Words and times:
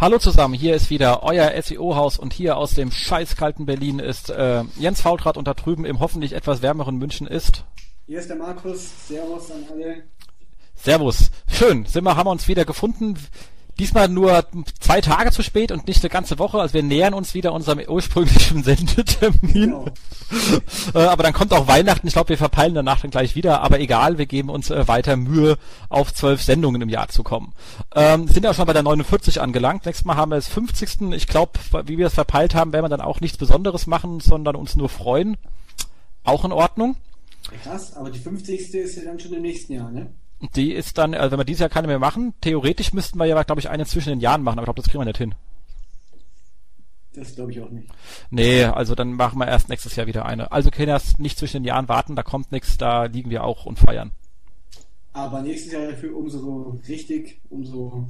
Hallo 0.00 0.16
zusammen, 0.16 0.54
hier 0.54 0.74
ist 0.74 0.88
wieder 0.88 1.24
euer 1.24 1.52
SEO-Haus 1.60 2.18
und 2.18 2.32
hier 2.32 2.56
aus 2.56 2.72
dem 2.72 2.90
scheißkalten 2.90 3.66
Berlin 3.66 3.98
ist 3.98 4.30
äh, 4.30 4.64
Jens 4.78 5.02
Faultrat 5.02 5.36
und 5.36 5.46
da 5.46 5.52
drüben 5.52 5.84
im 5.84 6.00
hoffentlich 6.00 6.32
etwas 6.32 6.62
wärmeren 6.62 6.96
München 6.96 7.26
ist. 7.26 7.66
Hier 8.06 8.18
ist 8.18 8.30
der 8.30 8.38
Markus, 8.38 9.06
Servus 9.06 9.50
an 9.50 9.62
alle. 9.70 10.04
Servus, 10.74 11.30
schön, 11.46 11.84
sind 11.84 12.04
wir, 12.04 12.16
haben 12.16 12.28
wir 12.28 12.30
uns 12.30 12.48
wieder 12.48 12.64
gefunden. 12.64 13.18
Diesmal 13.80 14.08
nur 14.08 14.44
zwei 14.78 15.00
Tage 15.00 15.30
zu 15.30 15.42
spät 15.42 15.72
und 15.72 15.88
nicht 15.88 16.04
eine 16.04 16.10
ganze 16.10 16.38
Woche. 16.38 16.60
Also 16.60 16.74
wir 16.74 16.82
nähern 16.82 17.14
uns 17.14 17.32
wieder 17.32 17.54
unserem 17.54 17.80
ursprünglichen 17.88 18.62
Sendetermin. 18.62 19.52
Genau. 19.54 19.86
äh, 20.94 20.98
aber 20.98 21.22
dann 21.22 21.32
kommt 21.32 21.54
auch 21.54 21.66
Weihnachten. 21.66 22.06
Ich 22.06 22.12
glaube, 22.12 22.28
wir 22.28 22.36
verpeilen 22.36 22.74
danach 22.74 23.00
dann 23.00 23.10
gleich 23.10 23.36
wieder. 23.36 23.62
Aber 23.62 23.80
egal, 23.80 24.18
wir 24.18 24.26
geben 24.26 24.50
uns 24.50 24.68
äh, 24.68 24.86
weiter 24.86 25.16
Mühe, 25.16 25.56
auf 25.88 26.12
zwölf 26.12 26.42
Sendungen 26.42 26.82
im 26.82 26.90
Jahr 26.90 27.08
zu 27.08 27.22
kommen. 27.22 27.54
Ähm, 27.94 28.28
sind 28.28 28.44
ja 28.44 28.52
schon 28.52 28.66
bei 28.66 28.74
der 28.74 28.82
49 28.82 29.40
angelangt. 29.40 29.86
Nächstes 29.86 30.04
Mal 30.04 30.16
haben 30.16 30.30
wir 30.30 30.36
das 30.36 30.48
50. 30.48 31.12
Ich 31.12 31.26
glaube, 31.26 31.52
wie 31.86 31.96
wir 31.96 32.08
es 32.08 32.14
verpeilt 32.14 32.54
haben, 32.54 32.74
werden 32.74 32.84
wir 32.84 32.90
dann 32.90 33.00
auch 33.00 33.22
nichts 33.22 33.38
Besonderes 33.38 33.86
machen, 33.86 34.20
sondern 34.20 34.56
uns 34.56 34.76
nur 34.76 34.90
freuen. 34.90 35.38
Auch 36.22 36.44
in 36.44 36.52
Ordnung. 36.52 36.96
Krass, 37.62 37.96
aber 37.96 38.10
die 38.10 38.18
50. 38.18 38.74
ist 38.74 38.96
ja 38.96 39.04
dann 39.04 39.18
schon 39.18 39.32
im 39.32 39.40
nächsten 39.40 39.72
Jahr, 39.72 39.90
ne? 39.90 40.12
Die 40.54 40.72
ist 40.72 40.96
dann, 40.96 41.14
also 41.14 41.32
wenn 41.32 41.40
wir 41.40 41.44
dieses 41.44 41.60
Jahr 41.60 41.68
keine 41.68 41.86
mehr 41.86 41.98
machen, 41.98 42.34
theoretisch 42.40 42.92
müssten 42.92 43.18
wir 43.18 43.26
ja, 43.26 43.42
glaube 43.42 43.60
ich, 43.60 43.68
eine 43.68 43.84
zwischen 43.84 44.10
den 44.10 44.20
Jahren 44.20 44.42
machen, 44.42 44.58
aber 44.58 44.62
ich 44.62 44.66
glaube, 44.66 44.80
das 44.82 44.90
kriegen 44.90 45.00
wir 45.00 45.06
nicht 45.06 45.18
hin. 45.18 45.34
Das 47.14 47.34
glaube 47.34 47.50
ich 47.50 47.60
auch 47.60 47.70
nicht. 47.70 47.88
Nee, 48.30 48.64
also 48.64 48.94
dann 48.94 49.12
machen 49.12 49.38
wir 49.38 49.48
erst 49.48 49.68
nächstes 49.68 49.96
Jahr 49.96 50.06
wieder 50.06 50.24
eine. 50.24 50.52
Also 50.52 50.70
können 50.70 50.88
erst 50.88 51.18
nicht 51.18 51.38
zwischen 51.38 51.58
den 51.58 51.64
Jahren 51.64 51.88
warten, 51.88 52.16
da 52.16 52.22
kommt 52.22 52.52
nichts, 52.52 52.78
da 52.78 53.04
liegen 53.04 53.30
wir 53.30 53.44
auch 53.44 53.66
und 53.66 53.78
feiern. 53.78 54.12
Aber 55.12 55.42
nächstes 55.42 55.72
Jahr 55.72 55.88
dafür 55.88 56.16
umso 56.16 56.80
richtig, 56.88 57.40
umso 57.50 58.08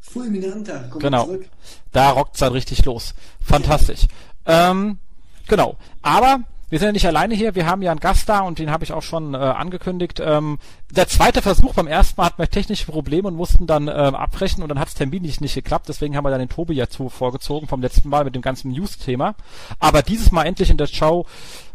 fulminanter 0.00 0.88
kommen 0.88 1.00
genau. 1.00 1.24
zurück. 1.24 1.48
Da 1.92 2.10
rockt's 2.10 2.38
dann 2.38 2.52
richtig 2.52 2.84
los. 2.84 3.14
Fantastisch. 3.40 4.06
Ähm, 4.46 4.98
genau. 5.48 5.76
Aber 6.02 6.40
wir 6.68 6.80
sind 6.80 6.86
ja 6.86 6.92
nicht 6.92 7.06
alleine 7.06 7.34
hier, 7.34 7.54
wir 7.54 7.66
haben 7.66 7.82
ja 7.82 7.92
einen 7.92 8.00
Gast 8.00 8.28
da 8.28 8.40
und 8.40 8.58
den 8.58 8.70
habe 8.70 8.82
ich 8.82 8.92
auch 8.92 9.02
schon 9.02 9.34
äh, 9.34 9.36
angekündigt. 9.36 10.20
Ähm, 10.24 10.58
der 10.90 11.06
zweite 11.06 11.40
Versuch 11.40 11.74
beim 11.74 11.86
ersten 11.86 12.20
Mal 12.20 12.26
hatten 12.26 12.42
wir 12.42 12.48
technische 12.48 12.86
Probleme 12.86 13.28
und 13.28 13.36
mussten 13.36 13.68
dann 13.68 13.86
ähm, 13.86 14.16
abbrechen 14.16 14.62
und 14.62 14.68
dann 14.68 14.80
hat 14.80 14.88
es 14.88 14.94
terminlich 14.94 15.40
nicht 15.40 15.54
geklappt. 15.54 15.88
Deswegen 15.88 16.16
haben 16.16 16.24
wir 16.24 16.30
dann 16.30 16.40
den 16.40 16.48
Tobi 16.48 16.74
ja 16.74 16.88
zu 16.88 17.08
vorgezogen 17.08 17.68
vom 17.68 17.82
letzten 17.82 18.08
Mal 18.08 18.24
mit 18.24 18.34
dem 18.34 18.42
ganzen 18.42 18.72
News-Thema. 18.72 19.36
Aber 19.78 20.02
dieses 20.02 20.32
Mal 20.32 20.44
endlich 20.44 20.70
in 20.70 20.76
der 20.76 20.88
Show 20.88 21.26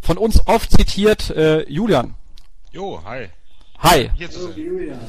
von 0.02 0.17
uns 0.17 0.45
oft 0.45 0.72
zitiert 0.72 1.30
äh, 1.30 1.64
Julian. 1.70 2.16
Jo, 2.72 3.02
hi. 3.05 3.30
Hi. 3.80 4.11
Julian. 4.55 5.00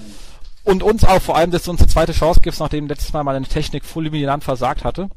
Und 0.63 0.85
uns 0.85 1.05
auch 1.05 1.21
vor 1.21 1.37
allem, 1.37 1.51
dass 1.51 1.65
du 1.65 1.73
uns 1.73 1.81
eine 1.81 1.89
zweite 1.89 2.13
Chance 2.13 2.39
gibst, 2.41 2.61
nachdem 2.61 2.87
letztes 2.87 3.13
Mal 3.13 3.25
meine 3.25 3.45
Technik 3.45 3.85
fulminant 3.85 4.45
versagt 4.45 4.85
hatte. 4.85 5.11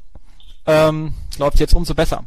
Ähm, 0.66 1.14
läuft 1.38 1.60
jetzt 1.60 1.76
umso 1.76 1.94
besser 1.94 2.26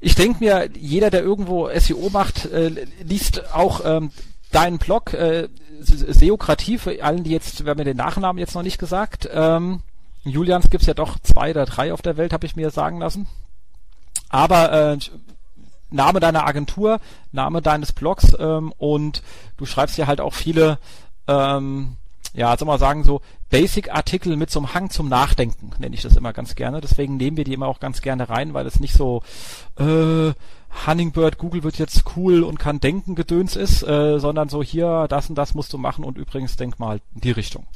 ich 0.00 0.14
denke 0.14 0.44
mir, 0.44 0.68
jeder, 0.78 1.10
der 1.10 1.22
irgendwo 1.22 1.68
SEO 1.78 2.10
macht, 2.10 2.46
äh, 2.46 2.86
liest 3.02 3.54
auch 3.54 3.80
ähm, 3.84 4.10
deinen 4.52 4.78
Blog, 4.78 5.14
äh, 5.14 5.48
Seokratie, 5.80 6.78
für 6.78 7.02
allen, 7.02 7.24
die 7.24 7.30
jetzt, 7.30 7.64
wir 7.64 7.70
haben 7.70 7.78
ja 7.78 7.84
den 7.84 7.96
Nachnamen 7.96 8.38
jetzt 8.38 8.54
noch 8.54 8.62
nicht 8.62 8.78
gesagt. 8.78 9.28
Ähm, 9.32 9.80
Julians 10.24 10.70
gibt's 10.70 10.86
ja 10.86 10.94
doch 10.94 11.18
zwei 11.20 11.50
oder 11.50 11.66
drei 11.66 11.92
auf 11.92 12.02
der 12.02 12.16
Welt, 12.16 12.32
habe 12.32 12.46
ich 12.46 12.56
mir 12.56 12.70
sagen 12.70 12.98
lassen. 12.98 13.26
Aber 14.28 14.72
äh, 14.72 14.98
Name 15.90 16.20
deiner 16.20 16.46
Agentur, 16.46 17.00
Name 17.30 17.62
deines 17.62 17.92
Blogs 17.92 18.34
ähm, 18.38 18.72
und 18.78 19.22
du 19.56 19.66
schreibst 19.66 19.98
ja 19.98 20.06
halt 20.06 20.20
auch 20.20 20.34
viele 20.34 20.78
ähm, 21.28 21.96
ja, 22.36 22.56
soll 22.56 22.66
man 22.66 22.78
sagen, 22.78 23.02
so 23.02 23.22
Basic-Artikel 23.50 24.36
mit 24.36 24.50
so 24.50 24.60
einem 24.60 24.74
Hang 24.74 24.90
zum 24.90 25.08
Nachdenken, 25.08 25.70
nenne 25.78 25.94
ich 25.94 26.02
das 26.02 26.16
immer 26.16 26.32
ganz 26.32 26.54
gerne. 26.54 26.80
Deswegen 26.80 27.16
nehmen 27.16 27.36
wir 27.36 27.44
die 27.44 27.54
immer 27.54 27.68
auch 27.68 27.80
ganz 27.80 28.02
gerne 28.02 28.28
rein, 28.28 28.54
weil 28.54 28.66
es 28.66 28.80
nicht 28.80 28.94
so 28.94 29.22
äh, 29.78 30.32
Hummingbird, 30.86 31.38
Google 31.38 31.62
wird 31.62 31.78
jetzt 31.78 32.04
cool 32.16 32.42
und 32.42 32.58
kann 32.58 32.80
denken 32.80 33.14
Gedöns 33.14 33.56
ist, 33.56 33.82
äh, 33.82 34.18
sondern 34.18 34.48
so 34.48 34.62
hier, 34.62 35.06
das 35.08 35.28
und 35.28 35.36
das 35.36 35.54
musst 35.54 35.72
du 35.72 35.78
machen 35.78 36.04
und 36.04 36.18
übrigens 36.18 36.56
denk 36.56 36.78
mal 36.78 37.00
in 37.14 37.20
die 37.20 37.30
Richtung. 37.30 37.66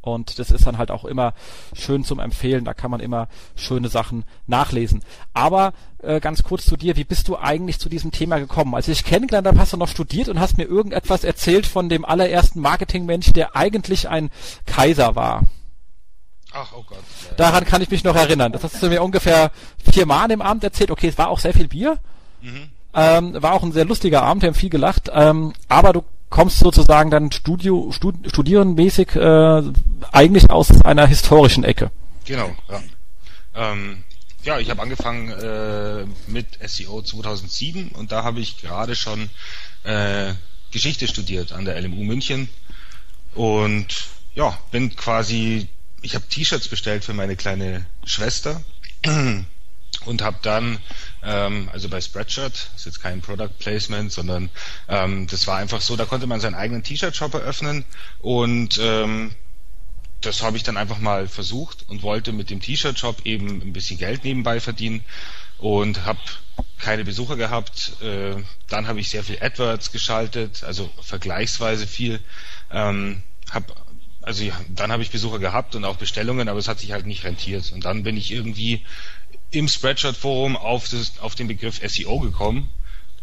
Und 0.00 0.38
das 0.38 0.50
ist 0.50 0.66
dann 0.66 0.78
halt 0.78 0.90
auch 0.90 1.04
immer 1.04 1.34
schön 1.74 2.04
zum 2.04 2.18
Empfehlen. 2.20 2.64
Da 2.64 2.72
kann 2.72 2.90
man 2.90 3.00
immer 3.00 3.28
schöne 3.56 3.88
Sachen 3.88 4.24
nachlesen. 4.46 5.02
Aber 5.34 5.72
äh, 6.02 6.20
ganz 6.20 6.42
kurz 6.42 6.64
zu 6.66 6.76
dir, 6.76 6.96
wie 6.96 7.04
bist 7.04 7.28
du 7.28 7.36
eigentlich 7.36 7.78
zu 7.78 7.88
diesem 7.88 8.12
Thema 8.12 8.38
gekommen? 8.38 8.74
Als 8.74 8.88
ich 8.88 9.04
kennengelernt 9.04 9.46
habe, 9.46 9.58
hast 9.58 9.72
du 9.72 9.76
noch 9.76 9.88
studiert 9.88 10.28
und 10.28 10.40
hast 10.40 10.56
mir 10.56 10.64
irgendetwas 10.64 11.24
erzählt 11.24 11.66
von 11.66 11.88
dem 11.88 12.04
allerersten 12.04 12.60
Marketingmensch, 12.60 13.32
der 13.32 13.56
eigentlich 13.56 14.08
ein 14.08 14.30
Kaiser 14.66 15.16
war. 15.16 15.42
Ach, 16.52 16.72
oh 16.74 16.84
Gott. 16.86 16.98
Daran 17.36 17.64
kann 17.64 17.82
ich 17.82 17.90
mich 17.90 18.04
noch 18.04 18.16
erinnern. 18.16 18.52
Das 18.52 18.64
hast 18.64 18.82
du 18.82 18.88
mir 18.88 19.02
ungefähr 19.02 19.50
viermal 19.92 20.30
im 20.30 20.40
Abend 20.40 20.64
erzählt. 20.64 20.90
Okay, 20.90 21.08
es 21.08 21.18
war 21.18 21.28
auch 21.28 21.40
sehr 21.40 21.52
viel 21.52 21.68
Bier. 21.68 21.98
Mhm. 22.40 22.70
Ähm, 22.94 23.42
war 23.42 23.52
auch 23.52 23.62
ein 23.62 23.72
sehr 23.72 23.84
lustiger 23.84 24.22
Abend, 24.22 24.42
wir 24.42 24.48
haben 24.48 24.54
viel 24.54 24.70
gelacht. 24.70 25.10
Ähm, 25.12 25.52
aber 25.68 25.92
du 25.92 26.04
kommst 26.30 26.58
sozusagen 26.58 27.10
dann 27.10 27.32
Studio, 27.32 27.90
Stud, 27.92 28.16
studierenmäßig 28.26 29.16
äh, 29.16 29.62
eigentlich 30.12 30.50
aus 30.50 30.82
einer 30.82 31.06
historischen 31.06 31.64
Ecke. 31.64 31.90
Genau, 32.24 32.54
ja. 32.68 32.82
Ähm, 33.54 34.04
ja, 34.44 34.58
ich 34.58 34.70
habe 34.70 34.82
angefangen 34.82 35.30
äh, 35.30 36.06
mit 36.26 36.46
SEO 36.64 37.02
2007 37.02 37.88
und 37.88 38.12
da 38.12 38.24
habe 38.24 38.40
ich 38.40 38.60
gerade 38.60 38.94
schon 38.94 39.30
äh, 39.84 40.32
Geschichte 40.70 41.08
studiert 41.08 41.52
an 41.52 41.64
der 41.64 41.80
LMU 41.80 42.04
München 42.04 42.48
und 43.34 43.86
ja, 44.34 44.56
bin 44.70 44.94
quasi, 44.94 45.68
ich 46.02 46.14
habe 46.14 46.26
T-Shirts 46.28 46.68
bestellt 46.68 47.04
für 47.04 47.14
meine 47.14 47.36
kleine 47.36 47.86
Schwester 48.04 48.62
und 50.04 50.22
habe 50.22 50.38
dann 50.42 50.78
ähm, 51.22 51.68
also 51.72 51.88
bei 51.88 52.00
Spreadshirt, 52.00 52.70
ist 52.76 52.86
jetzt 52.86 53.02
kein 53.02 53.20
Product 53.20 53.50
Placement, 53.58 54.12
sondern 54.12 54.50
ähm, 54.88 55.26
das 55.26 55.46
war 55.46 55.56
einfach 55.58 55.80
so, 55.80 55.96
da 55.96 56.04
konnte 56.04 56.26
man 56.26 56.40
seinen 56.40 56.54
eigenen 56.54 56.82
T-Shirt-Shop 56.82 57.34
eröffnen 57.34 57.84
und 58.20 58.78
ähm, 58.82 59.32
das 60.20 60.42
habe 60.42 60.56
ich 60.56 60.62
dann 60.62 60.76
einfach 60.76 60.98
mal 60.98 61.28
versucht 61.28 61.88
und 61.88 62.02
wollte 62.02 62.32
mit 62.32 62.50
dem 62.50 62.60
T-Shirt-Shop 62.60 63.24
eben 63.24 63.62
ein 63.62 63.72
bisschen 63.72 63.98
Geld 63.98 64.24
nebenbei 64.24 64.60
verdienen 64.60 65.04
und 65.58 66.04
habe 66.04 66.18
keine 66.78 67.04
Besucher 67.04 67.36
gehabt. 67.36 68.00
Äh, 68.02 68.36
dann 68.68 68.86
habe 68.86 69.00
ich 69.00 69.10
sehr 69.10 69.24
viel 69.24 69.38
AdWords 69.40 69.92
geschaltet, 69.92 70.64
also 70.64 70.90
vergleichsweise 71.02 71.86
viel. 71.86 72.20
Ähm, 72.70 73.22
hab, 73.50 73.86
also 74.22 74.44
ja, 74.44 74.58
dann 74.68 74.92
habe 74.92 75.02
ich 75.02 75.10
Besucher 75.10 75.38
gehabt 75.38 75.74
und 75.74 75.84
auch 75.84 75.96
Bestellungen, 75.96 76.48
aber 76.48 76.58
es 76.58 76.68
hat 76.68 76.80
sich 76.80 76.92
halt 76.92 77.06
nicht 77.06 77.24
rentiert. 77.24 77.72
Und 77.72 77.84
dann 77.84 78.02
bin 78.02 78.16
ich 78.16 78.32
irgendwie 78.32 78.84
im 79.50 79.68
Spreadshirt-Forum 79.68 80.56
auf, 80.56 80.88
auf 81.20 81.34
den 81.34 81.48
Begriff 81.48 81.80
SEO 81.86 82.20
gekommen. 82.20 82.70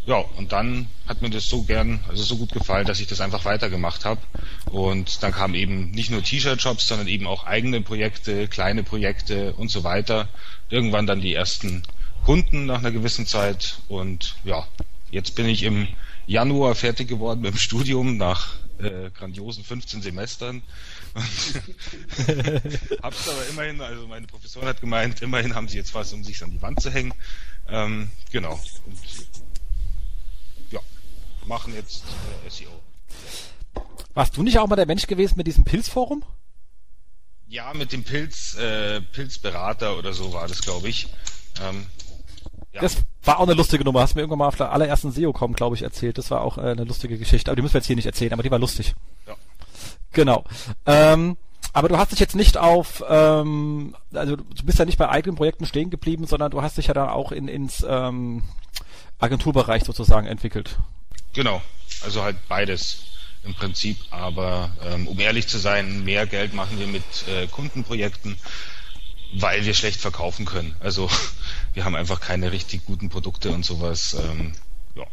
Ja, 0.07 0.17
und 0.17 0.51
dann 0.51 0.87
hat 1.07 1.23
mir 1.23 1.31
das 1.31 1.49
so 1.49 1.63
gern, 1.63 1.99
also 2.07 2.23
so 2.23 2.37
gut 2.37 2.51
gefallen, 2.51 2.85
dass 2.85 2.99
ich 2.99 3.07
das 3.07 3.21
einfach 3.21 3.43
weitergemacht 3.43 4.05
habe. 4.05 4.21
Und 4.65 5.23
dann 5.23 5.31
kamen 5.31 5.55
eben 5.55 5.91
nicht 5.91 6.11
nur 6.11 6.21
T-Shirt-Shops, 6.21 6.87
sondern 6.87 7.07
eben 7.07 7.25
auch 7.25 7.45
eigene 7.45 7.81
Projekte, 7.81 8.47
kleine 8.47 8.83
Projekte 8.83 9.53
und 9.53 9.71
so 9.71 9.83
weiter. 9.83 10.29
Irgendwann 10.69 11.07
dann 11.07 11.21
die 11.21 11.33
ersten 11.33 11.81
Kunden 12.23 12.67
nach 12.67 12.79
einer 12.79 12.91
gewissen 12.91 13.25
Zeit. 13.25 13.79
Und 13.87 14.35
ja, 14.43 14.67
jetzt 15.09 15.35
bin 15.35 15.47
ich 15.47 15.63
im 15.63 15.87
Januar 16.27 16.75
fertig 16.75 17.07
geworden 17.07 17.41
mit 17.41 17.53
dem 17.53 17.57
Studium 17.57 18.17
nach 18.17 18.53
äh, 18.79 19.09
grandiosen 19.11 19.63
15 19.63 20.01
Semestern. 20.01 20.61
Hab's 23.01 23.29
aber 23.29 23.47
immerhin, 23.49 23.81
also 23.81 24.07
meine 24.07 24.27
Professorin 24.27 24.67
hat 24.67 24.81
gemeint, 24.81 25.21
immerhin 25.21 25.55
haben 25.55 25.67
sie 25.67 25.77
jetzt 25.77 25.93
was, 25.93 26.13
um 26.13 26.23
sich 26.23 26.43
an 26.43 26.51
die 26.51 26.61
Wand 26.61 26.81
zu 26.81 26.89
hängen. 26.89 27.13
Ähm, 27.67 28.09
genau. 28.31 28.59
Und 28.85 28.99
ja, 30.71 30.79
machen 31.45 31.73
jetzt 31.73 32.03
äh, 32.45 32.49
SEO. 32.49 32.81
Warst 34.13 34.37
du 34.37 34.43
nicht 34.43 34.59
auch 34.59 34.67
mal 34.67 34.75
der 34.75 34.85
Mensch 34.85 35.07
gewesen 35.07 35.35
mit 35.37 35.47
diesem 35.47 35.63
Pilzforum? 35.63 36.23
Ja, 37.47 37.73
mit 37.73 37.91
dem 37.91 38.03
Pilz, 38.03 38.55
äh, 38.55 39.01
Pilzberater 39.01 39.97
oder 39.97 40.13
so 40.13 40.33
war 40.33 40.47
das, 40.47 40.61
glaube 40.61 40.89
ich. 40.89 41.07
Ähm, 41.61 41.85
ja. 42.75 42.81
Das 42.81 42.97
war 43.23 43.39
auch 43.39 43.43
eine 43.43 43.53
lustige 43.53 43.83
Nummer. 43.83 44.01
Hast 44.01 44.15
mir 44.15 44.21
irgendwann 44.21 44.39
mal 44.39 44.47
auf 44.47 44.57
der 44.57 44.71
allerersten 44.71 45.11
SEO-Com, 45.11 45.53
glaube 45.53 45.75
ich, 45.75 45.81
erzählt. 45.81 46.17
Das 46.17 46.29
war 46.29 46.41
auch 46.41 46.57
äh, 46.57 46.61
eine 46.61 46.83
lustige 46.83 47.17
Geschichte. 47.17 47.49
Aber 47.49 47.55
die 47.55 47.61
müssen 47.61 47.73
wir 47.73 47.79
jetzt 47.79 47.87
hier 47.87 47.95
nicht 47.95 48.05
erzählen, 48.05 48.33
aber 48.33 48.43
die 48.43 48.51
war 48.51 48.59
lustig. 48.59 48.95
Ja. 49.27 49.35
Genau. 50.11 50.43
Ähm, 50.85 51.37
aber 51.73 51.89
du 51.89 51.97
hast 51.97 52.11
dich 52.11 52.19
jetzt 52.19 52.35
nicht 52.35 52.57
auf, 52.57 53.03
ähm, 53.09 53.95
also 54.13 54.35
du 54.35 54.63
bist 54.63 54.79
ja 54.79 54.85
nicht 54.85 54.97
bei 54.97 55.09
eigenen 55.09 55.35
Projekten 55.35 55.65
stehen 55.65 55.89
geblieben, 55.89 56.27
sondern 56.27 56.51
du 56.51 56.61
hast 56.61 56.77
dich 56.77 56.87
ja 56.87 56.93
dann 56.93 57.09
auch 57.09 57.31
in, 57.31 57.47
ins 57.47 57.85
ähm, 57.87 58.43
Agenturbereich 59.19 59.83
sozusagen 59.83 60.27
entwickelt. 60.27 60.77
Genau, 61.33 61.61
also 62.03 62.23
halt 62.23 62.37
beides 62.47 63.05
im 63.43 63.53
Prinzip. 63.53 63.97
Aber 64.09 64.71
ähm, 64.85 65.07
um 65.07 65.19
ehrlich 65.19 65.47
zu 65.47 65.57
sein, 65.57 66.03
mehr 66.03 66.25
Geld 66.27 66.53
machen 66.53 66.79
wir 66.79 66.87
mit 66.87 67.03
äh, 67.27 67.47
Kundenprojekten, 67.47 68.37
weil 69.33 69.65
wir 69.65 69.73
schlecht 69.73 69.99
verkaufen 69.99 70.45
können. 70.45 70.75
Also 70.79 71.09
wir 71.75 71.85
haben 71.85 71.95
einfach 71.95 72.21
keine 72.21 72.51
richtig 72.51 72.85
guten 72.85 73.09
Produkte 73.09 73.51
und 73.51 73.63
sowas. 73.63 74.15
Ähm, 74.17 74.53
ja. 74.95 75.03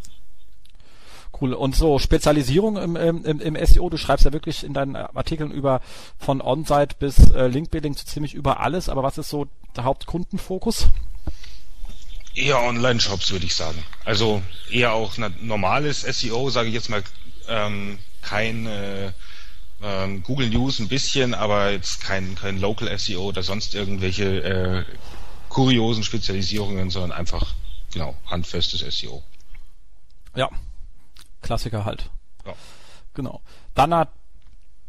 cool. 1.41 1.53
Und 1.53 1.75
so 1.75 1.99
Spezialisierung 1.99 2.77
im, 2.77 2.97
im, 2.97 3.41
im 3.41 3.67
SEO, 3.67 3.91
du 3.91 3.97
schreibst 3.97 4.25
ja 4.25 4.33
wirklich 4.33 4.63
in 4.63 4.73
deinen 4.73 4.95
Artikeln 4.97 5.51
über 5.51 5.81
von 6.19 6.41
On-Site 6.41 6.97
bis 6.99 7.31
äh, 7.33 7.49
Link-Building 7.49 7.97
zu 7.97 8.07
ziemlich 8.07 8.35
über 8.35 8.61
alles, 8.61 8.89
aber 8.89 9.03
was 9.03 9.19
ist 9.19 9.29
so 9.29 9.49
der 9.77 9.85
Hauptkundenfokus? 9.85 10.87
Eher 12.35 12.63
Online-Shops, 12.63 13.33
würde 13.33 13.45
ich 13.45 13.55
sagen. 13.55 13.83
Also 14.05 14.41
eher 14.71 14.93
auch 14.93 15.19
normales 15.41 16.03
SEO, 16.03 16.49
sage 16.49 16.69
ich 16.69 16.75
jetzt 16.75 16.89
mal, 16.89 17.03
ähm, 17.49 17.99
kein 18.23 18.67
äh, 18.67 19.13
ähm, 19.83 20.23
Google 20.23 20.49
News 20.49 20.79
ein 20.79 20.89
bisschen, 20.89 21.35
aber 21.35 21.73
jetzt 21.73 22.03
kein, 22.03 22.37
kein 22.37 22.61
Local 22.61 22.97
SEO 22.97 23.23
oder 23.25 23.43
sonst 23.43 23.75
irgendwelche 23.75 24.43
äh, 24.43 24.85
kuriosen 25.53 26.03
Spezialisierungen, 26.03 26.89
sondern 26.89 27.13
einfach, 27.13 27.55
genau, 27.93 28.17
handfestes 28.27 28.81
SEO. 28.81 29.23
Ja, 30.35 30.49
Klassiker 31.43 31.85
halt. 31.85 32.09
Ja. 32.47 32.55
Genau. 33.13 33.43
Dann 33.75 33.95
hat 33.95 34.09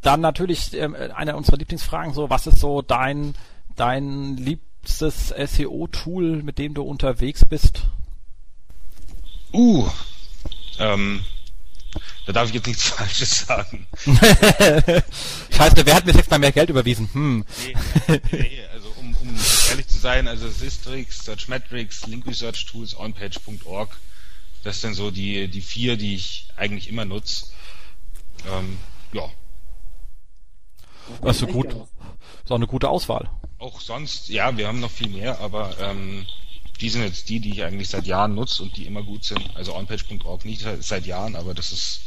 dann 0.02 0.22
natürlich 0.22 0.74
äh, 0.74 1.12
eine 1.14 1.36
unserer 1.36 1.58
Lieblingsfragen 1.58 2.14
so, 2.14 2.30
was 2.30 2.48
ist 2.48 2.60
so 2.60 2.82
dein 2.82 3.36
dein 3.76 4.38
liebstes 4.38 5.30
SEO-Tool, 5.30 6.44
mit 6.44 6.60
dem 6.60 6.74
du 6.74 6.84
unterwegs 6.84 7.44
bist? 7.44 7.84
Uh, 9.52 9.90
ähm, 10.80 11.24
da 12.26 12.34
darf 12.34 12.48
ich 12.48 12.56
jetzt 12.56 12.68
nichts 12.68 12.84
Falsches 12.90 13.46
sagen. 13.46 13.88
Scheiße, 15.52 15.86
wer 15.86 15.96
hat 15.96 16.06
mir 16.06 16.14
jetzt 16.14 16.32
mal 16.32 16.40
mehr 16.40 16.52
Geld 16.52 16.70
überwiesen? 16.70 17.10
Hm. 17.14 17.46
Nee, 18.08 18.22
nee, 18.32 18.62
um, 19.24 19.36
ehrlich 19.70 19.88
zu 19.88 19.98
sein, 19.98 20.28
also 20.28 20.50
Systrix, 20.50 21.24
Searchmetrics, 21.26 22.06
Link 22.08 22.26
Research 22.28 22.66
Tools, 22.66 22.98
onpage.org, 22.98 23.98
das 24.64 24.82
sind 24.82 24.94
so 24.94 25.12
die, 25.12 25.48
die 25.48 25.62
vier, 25.62 25.98
die 25.98 26.16
ich 26.16 26.48
eigentlich 26.56 26.90
immer 26.90 27.06
nutze. 27.06 27.48
Ähm, 28.50 28.78
ja. 29.14 29.30
Das 31.22 31.36
ist 31.36 31.40
so 31.42 31.48
gut. 31.48 31.68
Das 31.68 32.46
ist 32.46 32.52
auch 32.52 32.56
eine 32.56 32.68
gute 32.68 32.90
Auswahl. 32.90 33.30
Auch 33.60 33.80
sonst, 33.80 34.30
ja, 34.30 34.58
wir 34.58 34.68
haben 34.68 34.80
noch 34.80 34.92
viel 34.92 35.10
mehr, 35.10 35.40
aber 35.40 35.78
ähm, 35.80 36.26
die 36.82 36.90
sind 36.90 37.04
jetzt 37.04 37.30
die, 37.30 37.40
die 37.40 37.52
ich 37.52 37.64
eigentlich 37.64 37.90
seit 37.90 38.06
Jahren 38.06 38.36
nutze 38.36 38.64
und 38.64 38.76
die 38.76 38.86
immer 38.86 39.04
gut 39.04 39.24
sind. 39.24 39.56
Also 39.56 39.76
onpage.org 39.76 40.46
nicht 40.46 40.66
seit 40.82 41.06
Jahren, 41.06 41.36
aber 41.36 41.54
das 41.54 41.72
ist 41.72 42.02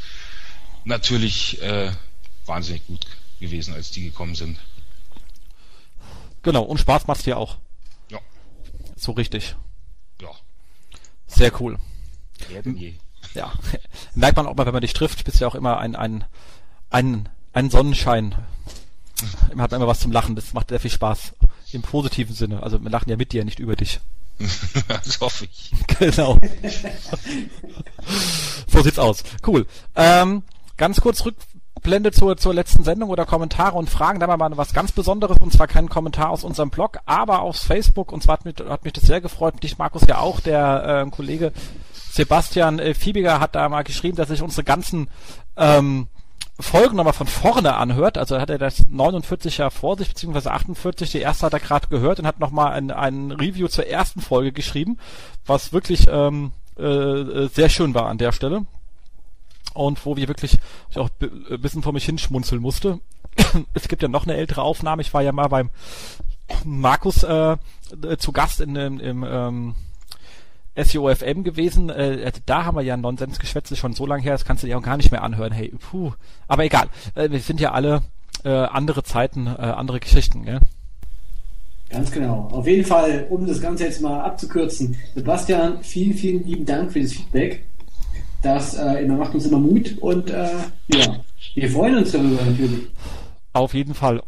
natürlich 0.85 1.61
äh, 1.63 1.93
wahnsinnig 2.45 2.87
gut 2.87 3.07
gewesen, 3.41 3.75
als 3.75 3.91
die 3.91 4.05
gekommen 4.05 4.35
sind. 4.35 4.59
Genau, 6.47 6.63
und 6.63 6.79
Spaß 6.79 7.09
macht's 7.09 7.25
dir 7.25 7.39
auch. 7.39 7.57
Ja. 8.09 8.21
So 8.95 9.11
richtig. 9.11 9.57
Ja. 10.23 10.29
Sehr 11.27 11.51
cool. 11.61 11.77
Mehr 12.49 12.63
denn 12.63 12.77
je. 12.77 12.95
Ja. 13.35 13.53
Merkt 14.15 14.37
man 14.37 14.47
auch 14.47 14.55
mal, 14.55 14.65
wenn 14.65 14.73
man 14.73 14.81
dich 14.81 14.93
trifft, 14.93 15.25
bist 15.25 15.41
du 15.41 15.43
ja 15.43 15.49
auch 15.49 15.57
immer 15.57 15.79
ein, 15.79 15.97
ein, 15.97 16.25
ein, 16.89 17.29
ein 17.53 17.69
Sonnenschein. 17.69 18.37
Man 19.49 19.61
hat 19.61 19.73
immer 19.73 19.89
was 19.89 19.99
zum 19.99 20.13
Lachen, 20.13 20.37
das 20.37 20.53
macht 20.53 20.69
sehr 20.69 20.79
viel 20.79 20.93
Spaß. 20.93 21.33
Im 21.73 21.83
positiven 21.83 22.37
Sinne. 22.37 22.63
Also 22.63 22.81
wir 22.81 22.91
lachen 22.91 23.11
ja 23.11 23.17
mit 23.17 23.33
dir, 23.33 23.45
nicht 23.45 23.59
über 23.59 23.75
dich. 23.75 23.99
das 24.87 25.19
hoffe 25.19 25.47
ich. 25.47 25.73
Genau. 25.99 26.39
so 28.69 28.83
sieht's 28.85 29.01
aus. 29.01 29.25
Cool. 29.45 29.67
Ähm, 29.97 30.45
ganz 30.77 31.01
kurz 31.01 31.25
Rückblende 31.77 32.11
zur, 32.11 32.37
zur 32.37 32.55
letzten 32.55 32.85
Sendung 32.85 33.11
oder 33.11 33.27
Kommentare 33.27 33.77
und 33.77 33.91
Fragen. 33.91 34.19
Da 34.19 34.27
haben 34.27 34.41
wir 34.41 34.49
mal 34.49 34.57
was 34.57 34.73
ganz 34.73 34.93
Besonderes 34.93 35.37
und 35.39 35.53
zwar 35.53 35.67
kein 35.67 35.89
Kommentar 35.89 36.31
aus 36.31 36.43
unserem 36.43 36.71
Blog, 36.71 36.99
aber 37.05 37.43
aus 37.43 37.61
Facebook 37.61 38.13
und 38.13 38.23
zwar 38.23 38.39
hat 38.39 38.45
mich, 38.45 38.55
hat 38.69 38.85
mich 38.85 38.95
das 38.95 39.05
sehr 39.05 39.21
gefreut. 39.21 39.63
Dich, 39.63 39.79
Markus, 39.79 40.03
ja 40.09 40.19
auch. 40.19 40.41
Der 40.41 41.05
äh, 41.07 41.11
Kollege 41.11 41.53
Sebastian 41.93 42.79
äh, 42.79 42.95
Fiebiger 42.95 43.41
hat 43.41 43.55
da 43.55 43.69
mal 43.69 43.85
geschrieben, 43.85 44.17
dass 44.17 44.29
sich 44.29 44.43
unsere 44.43 44.65
ganzen 44.65 45.09
ähm, 45.57 46.09
Folgen 46.59 46.97
nochmal 46.97 47.13
von 47.13 47.27
vorne 47.27 47.75
anhört, 47.75 48.17
also 48.17 48.41
hat 48.41 48.49
er 48.49 48.57
das 48.57 48.87
49 48.89 49.59
ja 49.59 49.69
vor 49.69 49.99
sich, 49.99 50.09
beziehungsweise 50.09 50.51
48, 50.51 51.13
die 51.13 51.19
erste 51.19 51.45
hat 51.45 51.53
er 51.53 51.61
gerade 51.61 51.89
gehört 51.89 52.19
und 52.19 52.27
hat 52.27 52.41
nochmal 52.41 52.73
ein, 52.73 52.91
ein 52.91 53.31
Review 53.31 53.69
zur 53.69 53.87
ersten 53.87 54.23
Folge 54.23 54.53
geschrieben, 54.53 54.99
was 55.45 55.75
wirklich 55.75 56.07
ähm, 56.09 56.53
äh, 56.79 57.49
sehr 57.49 57.69
schön 57.69 57.95
war 57.95 58.07
an 58.07 58.17
der 58.17 58.33
Stelle. 58.33 58.65
Und 59.77 60.05
wo 60.05 60.17
wir 60.17 60.29
wirklich 60.29 60.59
ich 60.91 60.99
auch 60.99 61.11
ein 61.21 61.61
bisschen 61.61 61.83
vor 61.83 61.93
mich 61.93 62.05
hinschmunzeln 62.05 62.61
musste. 62.61 63.01
es 63.75 63.89
gibt 63.89 64.03
ja 64.03 64.09
noch 64.09 64.25
eine 64.25 64.35
ältere 64.35 64.63
Aufnahme, 64.63 65.03
ich 65.03 65.13
war 65.13 65.23
ja 65.23 65.33
mal 65.33 65.49
beim 65.49 65.71
Markus 66.65 67.23
äh, 67.23 67.57
zu 68.19 68.33
Gast 68.33 68.61
in, 68.61 68.77
im, 68.77 69.01
im 69.01 69.27
ähm, 69.29 69.75
SEOFM 70.77 71.43
gewesen. 71.43 71.91
Äh, 71.91 72.33
da 72.47 72.65
haben 72.65 72.77
wir 72.77 72.83
ja 72.83 72.97
Nonsensgeschwätze 72.97 73.77
schon 73.77 73.95
so 73.95 74.07
lange 74.07 74.23
her, 74.23 74.33
das 74.33 74.45
kannst 74.45 74.63
du 74.63 74.67
dir 74.67 74.79
auch 74.79 74.83
gar 74.83 74.97
nicht 74.97 75.11
mehr 75.11 75.23
anhören. 75.23 75.53
Hey, 75.53 75.73
puh. 75.91 76.13
Aber 76.49 76.65
egal, 76.65 76.89
äh, 77.15 77.31
wir 77.31 77.41
sind 77.41 77.61
ja 77.61 77.73
alle 77.73 78.03
äh, 78.45 78.51
andere 78.51 79.03
Zeiten, 79.03 79.47
äh, 79.47 79.51
andere 79.51 80.01
Geschichten, 80.01 80.45
gell? 80.45 80.61
Ganz 81.89 82.11
genau. 82.11 82.49
Auf 82.51 82.67
jeden 82.67 82.85
Fall, 82.85 83.27
um 83.31 83.47
das 83.47 83.61
Ganze 83.61 83.85
jetzt 83.85 84.03
mal 84.03 84.21
abzukürzen. 84.23 84.97
Sebastian, 85.15 85.83
vielen, 85.83 86.15
vielen 86.15 86.45
lieben 86.45 86.67
Dank 86.67 86.93
für 86.93 87.01
das 87.01 87.13
Feedback. 87.13 87.65
Das 88.47 88.75
äh, 88.75 89.05
macht 89.09 89.35
uns 89.35 89.45
immer 89.47 89.59
Mut 89.59 89.99
und 89.99 90.31
äh, 90.31 90.49
ja, 90.87 91.17
wir 91.55 91.69
freuen 91.69 91.97
uns 91.97 92.13
darüber 92.13 92.45
natürlich. 92.45 92.87
Auf 93.53 93.75
jeden 93.75 93.93
Fall. 93.93 94.23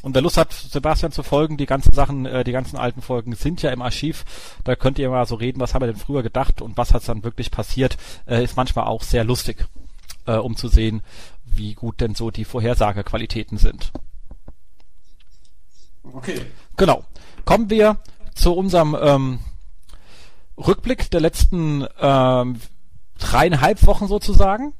Und 0.00 0.14
wer 0.14 0.22
Lust 0.22 0.38
hat, 0.38 0.54
Sebastian 0.54 1.12
zu 1.12 1.22
folgen, 1.22 1.58
die 1.58 1.66
ganzen 1.66 1.92
Sachen, 1.92 2.24
äh, 2.24 2.44
die 2.44 2.52
ganzen 2.52 2.78
alten 2.78 3.02
Folgen 3.02 3.34
sind 3.34 3.60
ja 3.60 3.70
im 3.70 3.82
Archiv. 3.82 4.24
Da 4.64 4.74
könnt 4.74 4.98
ihr 4.98 5.10
mal 5.10 5.26
so 5.26 5.34
reden, 5.34 5.60
was 5.60 5.74
haben 5.74 5.82
wir 5.82 5.86
denn 5.86 6.00
früher 6.00 6.22
gedacht 6.22 6.62
und 6.62 6.78
was 6.78 6.94
hat 6.94 7.06
dann 7.06 7.24
wirklich 7.24 7.50
passiert. 7.50 7.98
Äh, 8.26 8.42
ist 8.42 8.56
manchmal 8.56 8.86
auch 8.86 9.02
sehr 9.02 9.24
lustig, 9.24 9.66
äh, 10.24 10.36
um 10.36 10.56
zu 10.56 10.68
sehen, 10.68 11.02
wie 11.44 11.74
gut 11.74 12.00
denn 12.00 12.14
so 12.14 12.30
die 12.30 12.46
Vorhersagequalitäten 12.46 13.58
sind. 13.58 13.92
Okay. 16.10 16.40
Genau. 16.78 17.04
Kommen 17.44 17.68
wir 17.68 17.98
zu 18.34 18.54
unserem 18.54 18.96
ähm, 18.98 19.40
Rückblick 20.56 21.10
der 21.10 21.20
letzten 21.20 21.86
ähm, 22.00 22.60
dreieinhalb 23.18 23.86
Wochen 23.86 24.08
sozusagen. 24.08 24.72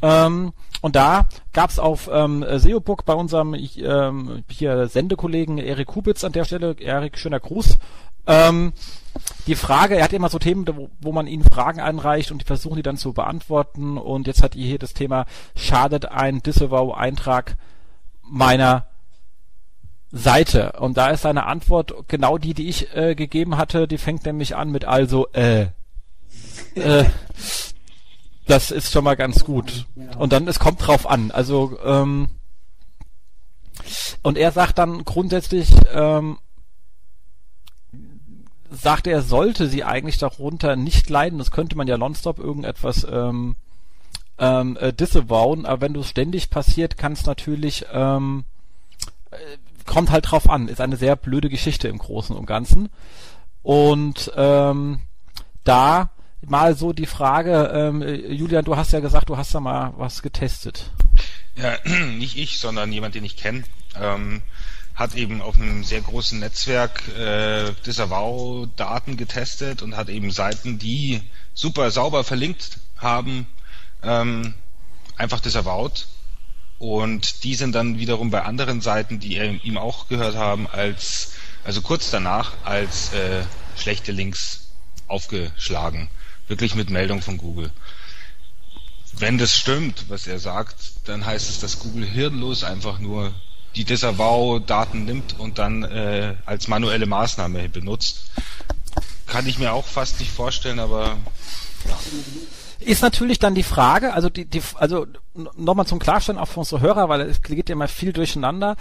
Ähm, 0.00 0.52
und 0.80 0.94
da 0.94 1.26
gab's 1.52 1.78
auf 1.78 2.08
ähm, 2.12 2.44
SEObook 2.48 3.04
bei 3.04 3.14
unserem 3.14 3.54
ähm, 3.54 4.44
hier 4.48 4.86
Sendekollegen 4.86 5.58
Erik 5.58 5.88
Kubitz 5.88 6.22
an 6.22 6.32
der 6.32 6.44
Stelle, 6.44 6.76
Erik, 6.78 7.18
schöner 7.18 7.40
Gruß, 7.40 7.78
ähm, 8.28 8.74
die 9.46 9.54
Frage, 9.54 9.96
er 9.96 10.04
hat 10.04 10.12
immer 10.12 10.28
so 10.28 10.38
Themen, 10.38 10.66
wo, 10.68 10.90
wo 11.00 11.12
man 11.12 11.26
ihnen 11.26 11.42
Fragen 11.42 11.80
einreicht 11.80 12.30
und 12.30 12.42
die 12.42 12.46
versuchen 12.46 12.76
die 12.76 12.82
dann 12.82 12.98
zu 12.98 13.14
beantworten. 13.14 13.96
Und 13.96 14.26
jetzt 14.26 14.42
hat 14.42 14.54
ihr 14.54 14.66
hier 14.66 14.78
das 14.78 14.92
Thema, 14.92 15.24
schadet 15.56 16.06
ein 16.06 16.42
Disavow-Eintrag 16.42 17.56
meiner 18.22 18.86
Seite? 20.12 20.72
Und 20.72 20.98
da 20.98 21.08
ist 21.08 21.22
seine 21.22 21.46
Antwort 21.46 21.94
genau 22.06 22.36
die, 22.36 22.52
die 22.52 22.68
ich 22.68 22.94
äh, 22.94 23.14
gegeben 23.14 23.56
hatte. 23.56 23.88
Die 23.88 23.98
fängt 23.98 24.26
nämlich 24.26 24.54
an 24.54 24.70
mit 24.70 24.84
also, 24.84 25.26
äh, 25.32 25.68
äh, 26.74 27.04
das 28.48 28.70
ist 28.70 28.90
schon 28.90 29.04
mal 29.04 29.16
ganz 29.16 29.44
gut. 29.44 29.86
Und 30.18 30.32
dann, 30.32 30.48
es 30.48 30.58
kommt 30.58 30.84
drauf 30.84 31.08
an. 31.08 31.30
Also, 31.30 31.78
ähm, 31.84 32.30
und 34.22 34.36
er 34.38 34.52
sagt 34.52 34.78
dann 34.78 35.04
grundsätzlich, 35.04 35.70
ähm, 35.92 36.38
sagt 38.70 39.06
er, 39.06 39.22
sollte 39.22 39.68
sie 39.68 39.84
eigentlich 39.84 40.18
darunter 40.18 40.76
nicht 40.76 41.08
leiden. 41.10 41.38
Das 41.38 41.50
könnte 41.50 41.76
man 41.76 41.88
ja 41.88 41.98
nonstop 41.98 42.38
irgendetwas 42.38 43.06
ähm, 43.10 43.56
ähm, 44.38 44.76
äh, 44.80 44.92
disavowen, 44.92 45.66
aber 45.66 45.82
wenn 45.82 45.94
du 45.94 46.02
ständig 46.02 46.50
passiert, 46.50 46.96
kann 46.96 47.12
es 47.12 47.26
natürlich, 47.26 47.86
ähm, 47.92 48.44
äh, 49.30 49.36
kommt 49.84 50.10
halt 50.10 50.30
drauf 50.30 50.48
an. 50.48 50.68
Ist 50.68 50.80
eine 50.80 50.96
sehr 50.96 51.16
blöde 51.16 51.50
Geschichte 51.50 51.88
im 51.88 51.98
Großen 51.98 52.34
und 52.34 52.46
Ganzen. 52.46 52.88
Und 53.62 54.32
ähm, 54.36 55.00
da 55.64 56.10
mal 56.46 56.76
so 56.76 56.92
die 56.92 57.06
Frage, 57.06 57.70
ähm, 57.74 58.02
Julian, 58.02 58.64
du 58.64 58.76
hast 58.76 58.92
ja 58.92 59.00
gesagt, 59.00 59.28
du 59.28 59.36
hast 59.36 59.54
da 59.54 59.60
mal 59.60 59.92
was 59.96 60.22
getestet. 60.22 60.90
Ja, 61.56 61.78
nicht 61.84 62.36
ich, 62.36 62.58
sondern 62.58 62.92
jemand, 62.92 63.14
den 63.14 63.24
ich 63.24 63.36
kenne, 63.36 63.64
ähm, 63.96 64.42
hat 64.94 65.14
eben 65.14 65.42
auf 65.42 65.56
einem 65.56 65.84
sehr 65.84 66.00
großen 66.00 66.38
Netzwerk 66.38 67.06
äh, 67.16 67.72
Disavow-Daten 67.86 69.16
getestet 69.16 69.82
und 69.82 69.96
hat 69.96 70.08
eben 70.08 70.30
Seiten, 70.30 70.78
die 70.78 71.22
super 71.54 71.90
sauber 71.90 72.24
verlinkt 72.24 72.78
haben, 72.96 73.46
ähm, 74.02 74.54
einfach 75.16 75.40
disavowed. 75.40 76.06
Und 76.78 77.42
die 77.42 77.56
sind 77.56 77.74
dann 77.74 77.98
wiederum 77.98 78.30
bei 78.30 78.42
anderen 78.42 78.80
Seiten, 78.80 79.18
die 79.18 79.36
ihm 79.36 79.78
auch 79.78 80.08
gehört 80.08 80.36
haben, 80.36 80.68
als 80.68 81.32
also 81.64 81.82
kurz 81.82 82.10
danach 82.10 82.52
als 82.64 83.12
äh, 83.12 83.42
schlechte 83.76 84.12
Links 84.12 84.68
aufgeschlagen 85.08 86.08
wirklich 86.48 86.74
mit 86.74 86.90
Meldung 86.90 87.22
von 87.22 87.38
Google. 87.38 87.70
Wenn 89.12 89.38
das 89.38 89.52
stimmt, 89.52 90.06
was 90.08 90.26
er 90.26 90.38
sagt, 90.38 90.76
dann 91.04 91.24
heißt 91.24 91.48
es, 91.50 91.60
dass 91.60 91.78
Google 91.78 92.04
hirnlos 92.04 92.64
einfach 92.64 92.98
nur 92.98 93.32
die 93.74 93.84
Disavow-Daten 93.84 95.04
nimmt 95.04 95.38
und 95.38 95.58
dann 95.58 95.82
äh, 95.82 96.34
als 96.46 96.68
manuelle 96.68 97.06
Maßnahme 97.06 97.68
benutzt. 97.68 98.30
Kann 99.26 99.46
ich 99.46 99.58
mir 99.58 99.72
auch 99.72 99.86
fast 99.86 100.20
nicht 100.20 100.32
vorstellen, 100.32 100.78
aber 100.78 101.18
ja. 101.86 101.98
Ist 102.80 103.02
natürlich 103.02 103.38
dann 103.40 103.54
die 103.54 103.64
Frage, 103.64 104.14
also 104.14 104.30
die, 104.30 104.44
die 104.44 104.62
also 104.76 105.06
nochmal 105.56 105.86
zum 105.86 105.98
Klarstellen 105.98 106.38
auch 106.38 106.46
für 106.46 106.60
unsere 106.60 106.80
Hörer, 106.80 107.08
weil 107.08 107.22
es 107.22 107.42
geht 107.42 107.68
ja 107.68 107.72
immer 107.72 107.88
viel 107.88 108.12
durcheinander. 108.12 108.76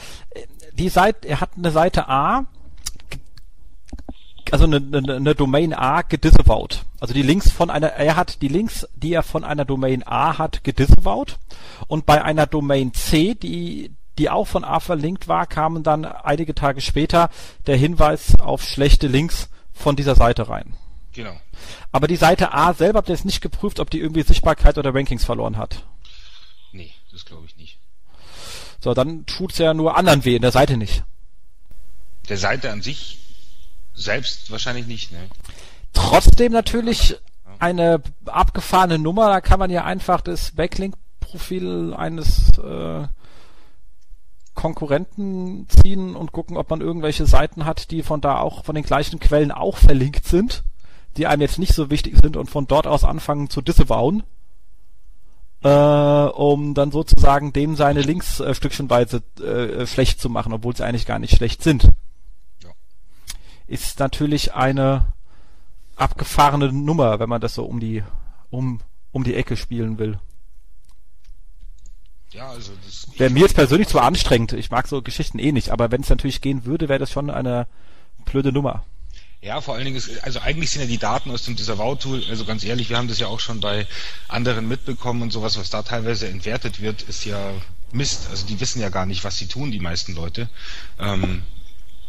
Die 0.73 0.89
Seite, 0.89 1.27
er 1.27 1.41
hat 1.41 1.51
eine 1.57 1.71
Seite 1.71 2.07
A, 2.07 2.45
also 4.51 4.65
eine, 4.65 4.77
eine, 4.77 5.15
eine 5.15 5.35
Domain 5.35 5.73
A 5.73 6.01
gedisavowed. 6.01 6.85
Also 6.99 7.13
die 7.13 7.21
Links 7.21 7.51
von 7.51 7.69
einer, 7.69 7.87
er 7.87 8.15
hat 8.15 8.41
die 8.41 8.47
Links, 8.47 8.87
die 8.95 9.13
er 9.13 9.23
von 9.23 9.43
einer 9.43 9.65
Domain 9.65 10.03
A 10.05 10.37
hat, 10.37 10.63
gedisavowed. 10.63 11.37
Und 11.87 12.05
bei 12.05 12.23
einer 12.23 12.47
Domain 12.47 12.93
C, 12.93 13.35
die, 13.35 13.91
die 14.17 14.29
auch 14.29 14.45
von 14.45 14.63
A 14.63 14.79
verlinkt 14.79 15.27
war, 15.27 15.45
kamen 15.45 15.83
dann 15.83 16.05
einige 16.05 16.55
Tage 16.55 16.81
später 16.81 17.29
der 17.65 17.77
Hinweis 17.77 18.39
auf 18.39 18.63
schlechte 18.63 19.07
Links 19.07 19.49
von 19.73 19.95
dieser 19.95 20.15
Seite 20.15 20.49
rein. 20.49 20.75
Genau. 21.13 21.35
Aber 21.91 22.07
die 22.07 22.15
Seite 22.15 22.53
A 22.53 22.73
selber 22.73 22.97
habt 22.97 23.09
ihr 23.09 23.15
jetzt 23.15 23.25
nicht 23.25 23.41
geprüft, 23.41 23.79
ob 23.79 23.89
die 23.89 23.99
irgendwie 23.99 24.21
Sichtbarkeit 24.23 24.77
oder 24.77 24.93
Rankings 24.93 25.25
verloren 25.25 25.57
hat. 25.57 25.83
Nee, 26.71 26.91
das 27.11 27.25
glaube 27.25 27.45
ich 27.47 27.57
nicht. 27.57 27.79
So, 28.79 28.93
dann 28.93 29.25
tut's 29.25 29.57
ja 29.57 29.73
nur 29.73 29.97
anderen 29.97 30.25
weh, 30.25 30.35
in 30.35 30.41
der 30.41 30.51
Seite 30.51 30.77
nicht. 30.77 31.03
Der 32.29 32.37
Seite 32.37 32.71
an 32.71 32.81
sich 32.81 33.26
selbst 33.97 34.51
wahrscheinlich 34.51 34.87
nicht, 34.87 35.11
ne? 35.11 35.19
Trotzdem 35.93 36.51
natürlich 36.51 37.17
eine 37.59 38.01
abgefahrene 38.25 38.99
Nummer, 38.99 39.29
da 39.29 39.41
kann 39.41 39.59
man 39.59 39.71
ja 39.71 39.83
einfach 39.83 40.21
das 40.21 40.51
Backlink-Profil 40.51 41.93
eines 41.95 42.57
äh, 42.59 43.07
Konkurrenten 44.53 45.67
ziehen 45.69 46.15
und 46.15 46.31
gucken, 46.31 46.57
ob 46.57 46.69
man 46.69 46.81
irgendwelche 46.81 47.25
Seiten 47.25 47.65
hat, 47.65 47.89
die 47.89 48.03
von 48.03 48.21
da 48.21 48.39
auch, 48.39 48.63
von 48.63 48.75
den 48.75 48.83
gleichen 48.83 49.19
Quellen 49.19 49.51
auch 49.51 49.77
verlinkt 49.77 50.25
sind, 50.25 50.63
die 51.17 51.25
einem 51.25 51.41
jetzt 51.41 51.57
nicht 51.57 51.73
so 51.73 51.89
wichtig 51.89 52.17
sind 52.21 52.37
und 52.37 52.49
von 52.49 52.67
dort 52.67 52.85
aus 52.85 53.03
anfangen 53.03 53.49
zu 53.49 53.61
disavowen, 53.61 54.21
äh, 55.63 55.69
um 55.69 56.75
dann 56.75 56.91
sozusagen 56.91 57.53
dem 57.53 57.75
seine 57.75 58.01
Links 58.01 58.39
äh, 58.39 58.53
stückchenweise 58.53 59.23
äh, 59.41 59.87
schlecht 59.87 60.21
zu 60.21 60.29
machen, 60.29 60.53
obwohl 60.53 60.75
sie 60.75 60.85
eigentlich 60.85 61.07
gar 61.07 61.17
nicht 61.17 61.35
schlecht 61.35 61.63
sind 61.63 61.91
ist 63.67 63.99
natürlich 63.99 64.53
eine 64.53 65.13
abgefahrene 65.95 66.71
Nummer, 66.71 67.19
wenn 67.19 67.29
man 67.29 67.41
das 67.41 67.53
so 67.53 67.65
um 67.65 67.79
die 67.79 68.03
um 68.49 68.81
um 69.11 69.23
die 69.23 69.35
Ecke 69.35 69.57
spielen 69.57 69.97
will. 69.97 70.19
Ja, 72.31 72.49
also 72.49 72.71
das 72.85 73.07
wäre 73.17 73.29
mir 73.29 73.41
jetzt 73.41 73.55
persönlich 73.55 73.87
zu 73.87 73.99
anstrengend. 73.99 74.53
Ich 74.53 74.69
mag 74.69 74.87
so 74.87 75.01
Geschichten 75.01 75.39
eh 75.39 75.51
nicht, 75.51 75.69
aber 75.69 75.91
wenn 75.91 76.01
es 76.01 76.09
natürlich 76.09 76.41
gehen 76.41 76.65
würde, 76.65 76.89
wäre 76.89 76.99
das 76.99 77.11
schon 77.11 77.29
eine 77.29 77.67
blöde 78.25 78.51
Nummer. 78.51 78.83
Ja, 79.41 79.61
vor 79.61 79.75
allen 79.75 79.85
Dingen 79.85 79.97
ist, 79.97 80.23
also 80.23 80.39
eigentlich 80.39 80.71
sind 80.71 80.81
ja 80.81 80.87
die 80.87 80.97
Daten 80.97 81.31
aus 81.31 81.43
dem 81.43 81.55
Disavow-Tool, 81.55 82.23
also 82.29 82.43
ganz 82.43 82.63
ehrlich, 82.63 82.89
wir 82.89 82.97
haben 82.97 83.07
das 83.07 83.19
ja 83.19 83.27
auch 83.27 83.39
schon 83.39 83.59
bei 83.59 83.87
anderen 84.27 84.67
mitbekommen 84.67 85.21
und 85.21 85.31
sowas, 85.31 85.57
was 85.57 85.69
da 85.69 85.83
teilweise 85.83 86.27
entwertet 86.27 86.81
wird, 86.81 87.03
ist 87.03 87.23
ja 87.23 87.53
Mist. 87.91 88.27
Also 88.29 88.45
die 88.45 88.59
wissen 88.59 88.81
ja 88.81 88.89
gar 88.89 89.05
nicht, 89.05 89.23
was 89.23 89.37
sie 89.37 89.47
tun, 89.47 89.71
die 89.71 89.79
meisten 89.79 90.13
Leute. 90.13 90.49
Ähm, 90.99 91.43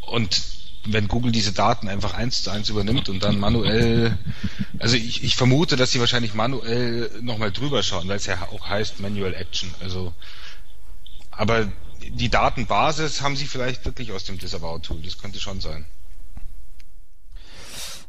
und 0.06 0.42
wenn 0.86 1.08
Google 1.08 1.32
diese 1.32 1.52
Daten 1.52 1.88
einfach 1.88 2.14
eins 2.14 2.42
zu 2.42 2.50
eins 2.50 2.68
übernimmt 2.68 3.08
und 3.08 3.22
dann 3.22 3.38
manuell, 3.38 4.16
also 4.78 4.96
ich, 4.96 5.24
ich 5.24 5.36
vermute, 5.36 5.76
dass 5.76 5.90
sie 5.90 6.00
wahrscheinlich 6.00 6.34
manuell 6.34 7.10
nochmal 7.20 7.52
drüber 7.52 7.82
schauen, 7.82 8.08
weil 8.08 8.16
es 8.16 8.26
ja 8.26 8.48
auch 8.52 8.68
heißt 8.68 9.00
Manual 9.00 9.34
Action. 9.34 9.74
Also, 9.80 10.12
aber 11.30 11.70
die 12.10 12.28
Datenbasis 12.28 13.22
haben 13.22 13.36
sie 13.36 13.46
vielleicht 13.46 13.84
wirklich 13.84 14.12
aus 14.12 14.24
dem 14.24 14.38
Disavow-Tool. 14.38 15.02
Das 15.02 15.18
könnte 15.18 15.40
schon 15.40 15.60
sein. 15.60 15.86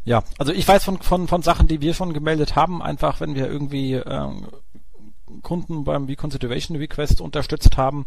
Ja, 0.06 0.24
also 0.38 0.54
ich 0.54 0.68
weiß 0.68 0.84
von, 0.84 1.02
von, 1.02 1.28
von 1.28 1.42
Sachen, 1.42 1.68
die 1.68 1.82
wir 1.82 1.94
schon 1.94 2.14
gemeldet 2.14 2.56
haben, 2.56 2.82
einfach 2.82 3.20
wenn 3.20 3.36
wir 3.36 3.48
irgendwie 3.48 3.94
ähm, 3.94 4.48
Kunden 5.42 5.84
beim 5.84 6.06
Reconsideration 6.06 6.78
Request 6.78 7.22
unterstützt 7.22 7.78
haben, 7.78 8.06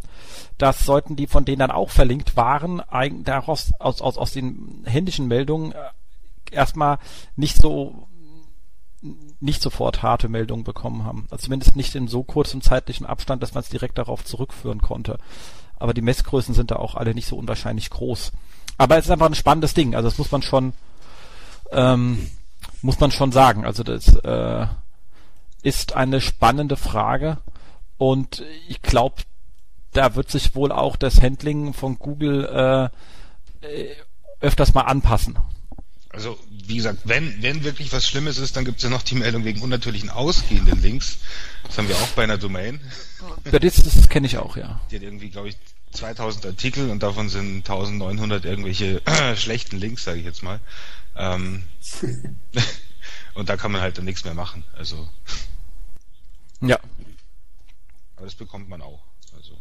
dass 0.57 0.85
sollten 0.85 1.15
die 1.15 1.27
von 1.27 1.45
denen 1.45 1.59
dann 1.59 1.71
auch 1.71 1.89
verlinkt 1.89 2.35
waren, 2.35 2.81
daraus 3.23 3.71
aus, 3.79 4.01
aus, 4.01 4.17
aus 4.17 4.31
den 4.31 4.83
händischen 4.85 5.27
Meldungen 5.27 5.71
äh, 5.71 5.75
erstmal 6.51 6.97
nicht 7.35 7.57
so 7.57 8.07
nicht 9.41 9.61
sofort 9.61 10.01
harte 10.01 10.29
Meldungen 10.29 10.63
bekommen 10.63 11.03
haben. 11.03 11.27
Also 11.29 11.45
zumindest 11.45 11.75
nicht 11.75 11.93
in 11.93 12.07
so 12.07 12.23
kurzem 12.23 12.61
zeitlichen 12.61 13.05
Abstand, 13.05 13.43
dass 13.43 13.53
man 13.53 13.61
es 13.61 13.69
direkt 13.69 13.97
darauf 13.97 14.23
zurückführen 14.23 14.81
konnte. 14.81 15.17
Aber 15.75 15.93
die 15.93 16.01
Messgrößen 16.01 16.55
sind 16.55 16.71
da 16.71 16.77
auch 16.77 16.95
alle 16.95 17.13
nicht 17.13 17.27
so 17.27 17.35
unwahrscheinlich 17.35 17.89
groß. 17.89 18.31
Aber 18.77 18.97
es 18.97 19.05
ist 19.05 19.11
einfach 19.11 19.25
ein 19.25 19.35
spannendes 19.35 19.73
Ding. 19.73 19.93
Also 19.93 20.07
das 20.07 20.17
muss 20.17 20.31
man 20.31 20.41
schon 20.41 20.71
ähm, 21.73 22.29
muss 22.81 22.99
man 22.99 23.11
schon 23.11 23.31
sagen. 23.31 23.65
Also 23.65 23.83
das 23.83 24.15
äh, 24.15 24.67
ist 25.63 25.93
eine 25.93 26.21
spannende 26.21 26.77
Frage 26.77 27.37
und 27.97 28.43
ich 28.67 28.81
glaube, 28.81 29.23
da 29.93 30.15
wird 30.15 30.29
sich 30.29 30.55
wohl 30.55 30.71
auch 30.71 30.95
das 30.95 31.21
Handling 31.21 31.73
von 31.73 31.97
Google 31.97 32.91
äh, 33.61 33.95
öfters 34.41 34.73
mal 34.73 34.81
anpassen. 34.81 35.37
Also 36.09 36.37
wie 36.49 36.75
gesagt, 36.75 36.99
wenn, 37.05 37.41
wenn 37.41 37.63
wirklich 37.63 37.91
was 37.91 38.07
Schlimmes 38.07 38.37
ist, 38.37 38.55
dann 38.55 38.65
gibt 38.65 38.77
es 38.77 38.83
ja 38.83 38.89
noch 38.89 39.01
die 39.01 39.15
Meldung 39.15 39.45
wegen 39.45 39.61
unnatürlichen 39.61 40.09
ausgehenden 40.09 40.79
Links. 40.81 41.17
Das 41.65 41.77
haben 41.77 41.87
wir 41.87 41.95
auch 41.95 42.07
bei 42.09 42.23
einer 42.23 42.37
Domain. 42.37 42.79
Ja, 43.51 43.57
das, 43.57 43.75
das 43.75 44.09
kenne 44.09 44.27
ich 44.27 44.37
auch, 44.37 44.55
ja. 44.55 44.79
Die 44.91 44.97
hat 44.97 45.03
irgendwie, 45.03 45.29
glaube 45.29 45.49
ich, 45.49 45.57
2000 45.91 46.45
Artikel 46.45 46.89
und 46.89 47.01
davon 47.01 47.29
sind 47.29 47.57
1900 47.69 48.45
irgendwelche 48.45 49.01
schlechten 49.35 49.77
Links, 49.77 50.03
sage 50.03 50.19
ich 50.19 50.25
jetzt 50.25 50.43
mal. 50.43 50.59
Ähm, 51.15 51.63
und 53.33 53.49
da 53.49 53.57
kann 53.57 53.71
man 53.71 53.81
halt 53.81 53.97
dann 53.97 54.05
nichts 54.05 54.23
mehr 54.23 54.33
machen. 54.35 54.63
Also 54.77 55.07
ja. 56.67 56.77
Aber 58.15 58.25
das 58.25 58.35
bekommt 58.35 58.69
man 58.69 58.81
auch. 58.81 58.99
Also. 59.35 59.53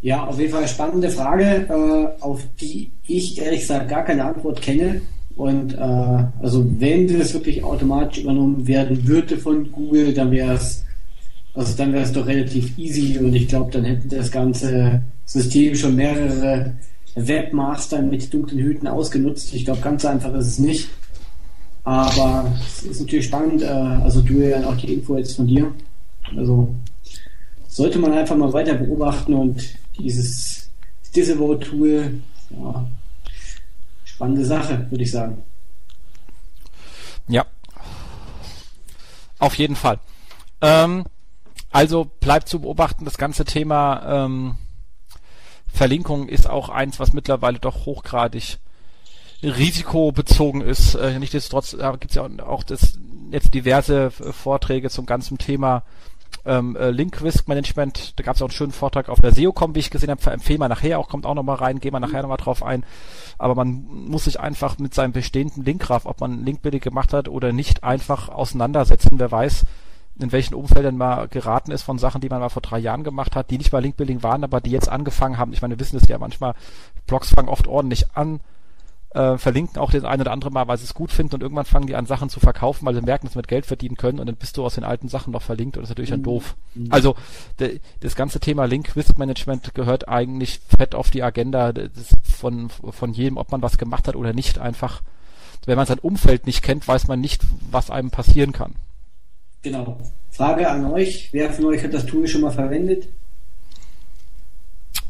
Ja, 0.00 0.24
auf 0.24 0.38
jeden 0.38 0.50
Fall 0.50 0.60
eine 0.60 0.68
spannende 0.68 1.10
Frage, 1.10 1.66
äh, 1.68 2.22
auf 2.22 2.42
die 2.60 2.92
ich 3.06 3.38
ehrlich 3.38 3.60
gesagt 3.60 3.88
gar 3.88 4.04
keine 4.04 4.24
Antwort 4.24 4.62
kenne. 4.62 5.02
Und 5.36 5.74
äh, 5.74 5.78
also 5.78 6.66
wenn 6.80 7.18
das 7.18 7.32
wirklich 7.34 7.62
automatisch 7.62 8.22
übernommen 8.22 8.66
werden 8.66 9.06
würde 9.06 9.38
von 9.38 9.70
Google, 9.70 10.12
dann 10.12 10.30
wäre 10.30 10.54
es 10.54 10.84
also 11.58 11.76
dann 11.76 11.92
wäre 11.92 12.04
es 12.04 12.12
doch 12.12 12.26
relativ 12.26 12.78
easy 12.78 13.18
und 13.18 13.34
ich 13.34 13.48
glaube, 13.48 13.72
dann 13.72 13.84
hätte 13.84 14.06
das 14.06 14.30
ganze 14.30 15.02
System 15.24 15.74
schon 15.74 15.96
mehrere 15.96 16.76
Webmaster 17.16 18.00
mit 18.00 18.32
dunklen 18.32 18.60
Hüten 18.60 18.86
ausgenutzt. 18.86 19.52
Ich 19.54 19.64
glaube, 19.64 19.80
ganz 19.80 20.04
einfach 20.04 20.32
ist 20.34 20.46
es 20.46 20.58
nicht. 20.60 20.88
Aber 21.84 22.52
es 22.60 22.82
ist 22.82 23.00
natürlich 23.00 23.26
spannend, 23.26 23.62
äh, 23.62 23.66
also 23.66 24.20
Julian, 24.20 24.64
auch 24.64 24.76
die 24.76 24.94
Info 24.94 25.16
jetzt 25.16 25.36
von 25.36 25.46
dir. 25.46 25.72
Also 26.36 26.74
sollte 27.66 27.98
man 27.98 28.12
einfach 28.12 28.36
mal 28.36 28.52
weiter 28.52 28.74
beobachten 28.74 29.34
und 29.34 29.62
dieses 29.98 30.70
Disavow-Tool, 31.14 32.20
ja, 32.50 32.86
spannende 34.04 34.44
Sache, 34.44 34.86
würde 34.90 35.04
ich 35.04 35.10
sagen. 35.10 35.42
Ja. 37.28 37.46
Auf 39.38 39.54
jeden 39.54 39.76
Fall. 39.76 40.00
Ähm, 40.60 41.04
also 41.70 42.04
bleibt 42.04 42.48
zu 42.48 42.60
beobachten, 42.60 43.04
das 43.04 43.18
ganze 43.18 43.44
Thema 43.44 44.24
ähm, 44.24 44.56
Verlinkung 45.72 46.28
ist 46.28 46.48
auch 46.48 46.68
eins, 46.68 46.98
was 46.98 47.12
mittlerweile 47.12 47.58
doch 47.58 47.86
hochgradig 47.86 48.58
risikobezogen 49.42 50.60
ist. 50.60 50.94
Äh, 50.94 51.18
Nichtsdestotrotz 51.18 51.74
äh, 51.74 51.92
gibt 51.98 52.10
es 52.10 52.14
ja 52.16 52.28
auch 52.44 52.64
das, 52.64 52.98
jetzt 53.30 53.54
diverse 53.54 54.06
äh, 54.06 54.32
Vorträge 54.32 54.90
zum 54.90 55.06
ganzen 55.06 55.38
Thema 55.38 55.82
ähm, 56.44 56.76
äh, 56.76 56.90
Link 56.90 57.22
Risk 57.22 57.48
Management. 57.48 58.18
Da 58.18 58.24
gab 58.24 58.36
es 58.36 58.42
auch 58.42 58.46
einen 58.46 58.52
schönen 58.52 58.72
Vortrag 58.72 59.08
auf 59.08 59.20
der 59.20 59.32
SEOCom, 59.32 59.74
wie 59.74 59.80
ich 59.80 59.90
gesehen 59.90 60.10
habe. 60.10 60.30
Empfehle 60.30 60.58
mal 60.58 60.68
nachher 60.68 60.98
auch, 60.98 61.08
kommt 61.08 61.26
auch 61.26 61.34
nochmal 61.34 61.56
rein, 61.56 61.80
gehen 61.80 61.92
wir 61.92 62.00
nachher 62.00 62.22
nochmal 62.22 62.38
drauf 62.38 62.62
ein. 62.62 62.84
Aber 63.38 63.54
man 63.54 63.86
muss 63.88 64.24
sich 64.24 64.40
einfach 64.40 64.78
mit 64.78 64.94
seinem 64.94 65.12
bestehenden 65.12 65.64
Linkgraph, 65.64 66.06
ob 66.06 66.20
man 66.20 66.44
Linkbuilding 66.44 66.80
gemacht 66.80 67.12
hat 67.12 67.28
oder 67.28 67.52
nicht, 67.52 67.84
einfach 67.84 68.28
auseinandersetzen. 68.28 69.18
Wer 69.18 69.30
weiß, 69.30 69.64
in 70.18 70.32
welchen 70.32 70.54
Umfeldern 70.54 70.96
mal 70.96 71.28
geraten 71.28 71.70
ist 71.70 71.82
von 71.82 71.98
Sachen, 71.98 72.20
die 72.20 72.28
man 72.28 72.40
mal 72.40 72.48
vor 72.48 72.62
drei 72.62 72.78
Jahren 72.78 73.04
gemacht 73.04 73.36
hat, 73.36 73.50
die 73.50 73.58
nicht 73.58 73.70
bei 73.70 73.80
Linkbuilding 73.80 74.22
waren, 74.22 74.42
aber 74.42 74.60
die 74.60 74.70
jetzt 74.70 74.88
angefangen 74.88 75.38
haben. 75.38 75.52
Ich 75.52 75.62
meine, 75.62 75.74
wir 75.74 75.80
wissen 75.80 75.96
es 75.96 76.08
ja 76.08 76.18
manchmal, 76.18 76.54
Blogs 77.06 77.30
fangen 77.30 77.48
oft 77.48 77.68
ordentlich 77.68 78.06
an, 78.14 78.40
äh, 79.10 79.38
verlinken 79.38 79.78
auch 79.78 79.90
das 79.90 80.04
eine 80.04 80.22
oder 80.22 80.32
andere 80.32 80.50
Mal, 80.50 80.68
weil 80.68 80.78
sie 80.78 80.84
es 80.84 80.94
gut 80.94 81.12
finden 81.12 81.34
und 81.34 81.42
irgendwann 81.42 81.64
fangen 81.64 81.86
die 81.86 81.96
an 81.96 82.06
Sachen 82.06 82.28
zu 82.28 82.40
verkaufen, 82.40 82.84
weil 82.86 82.94
sie 82.94 83.00
merken, 83.00 83.26
dass 83.26 83.32
sie 83.32 83.38
mit 83.38 83.48
Geld 83.48 83.66
verdienen 83.66 83.96
können 83.96 84.20
und 84.20 84.26
dann 84.26 84.36
bist 84.36 84.56
du 84.56 84.64
aus 84.64 84.74
den 84.74 84.84
alten 84.84 85.08
Sachen 85.08 85.32
noch 85.32 85.42
verlinkt 85.42 85.76
und 85.76 85.82
das 85.82 85.88
ist 85.88 85.96
natürlich 85.96 86.10
dann 86.10 86.20
mhm. 86.20 86.24
doof. 86.24 86.56
Mhm. 86.74 86.88
Also 86.90 87.16
de, 87.58 87.80
das 88.00 88.16
ganze 88.16 88.40
Thema 88.40 88.66
Link 88.66 88.94
Risk 88.96 89.18
Management 89.18 89.74
gehört 89.74 90.08
eigentlich 90.08 90.60
fett 90.76 90.94
auf 90.94 91.10
die 91.10 91.22
Agenda 91.22 91.72
von, 92.22 92.68
von 92.68 93.12
jedem, 93.12 93.38
ob 93.38 93.50
man 93.50 93.62
was 93.62 93.78
gemacht 93.78 94.08
hat 94.08 94.16
oder 94.16 94.32
nicht, 94.32 94.58
einfach 94.58 95.02
wenn 95.66 95.76
man 95.76 95.86
sein 95.86 95.98
Umfeld 95.98 96.46
nicht 96.46 96.62
kennt, 96.62 96.86
weiß 96.88 97.08
man 97.08 97.20
nicht, 97.20 97.42
was 97.70 97.90
einem 97.90 98.10
passieren 98.10 98.52
kann. 98.52 98.74
Genau. 99.62 99.98
Frage 100.30 100.70
an 100.70 100.86
euch, 100.86 101.30
wer 101.32 101.52
von 101.52 101.66
euch 101.66 101.82
hat 101.82 101.92
das 101.92 102.06
Tool 102.06 102.26
schon 102.26 102.42
mal 102.42 102.50
verwendet? 102.50 103.08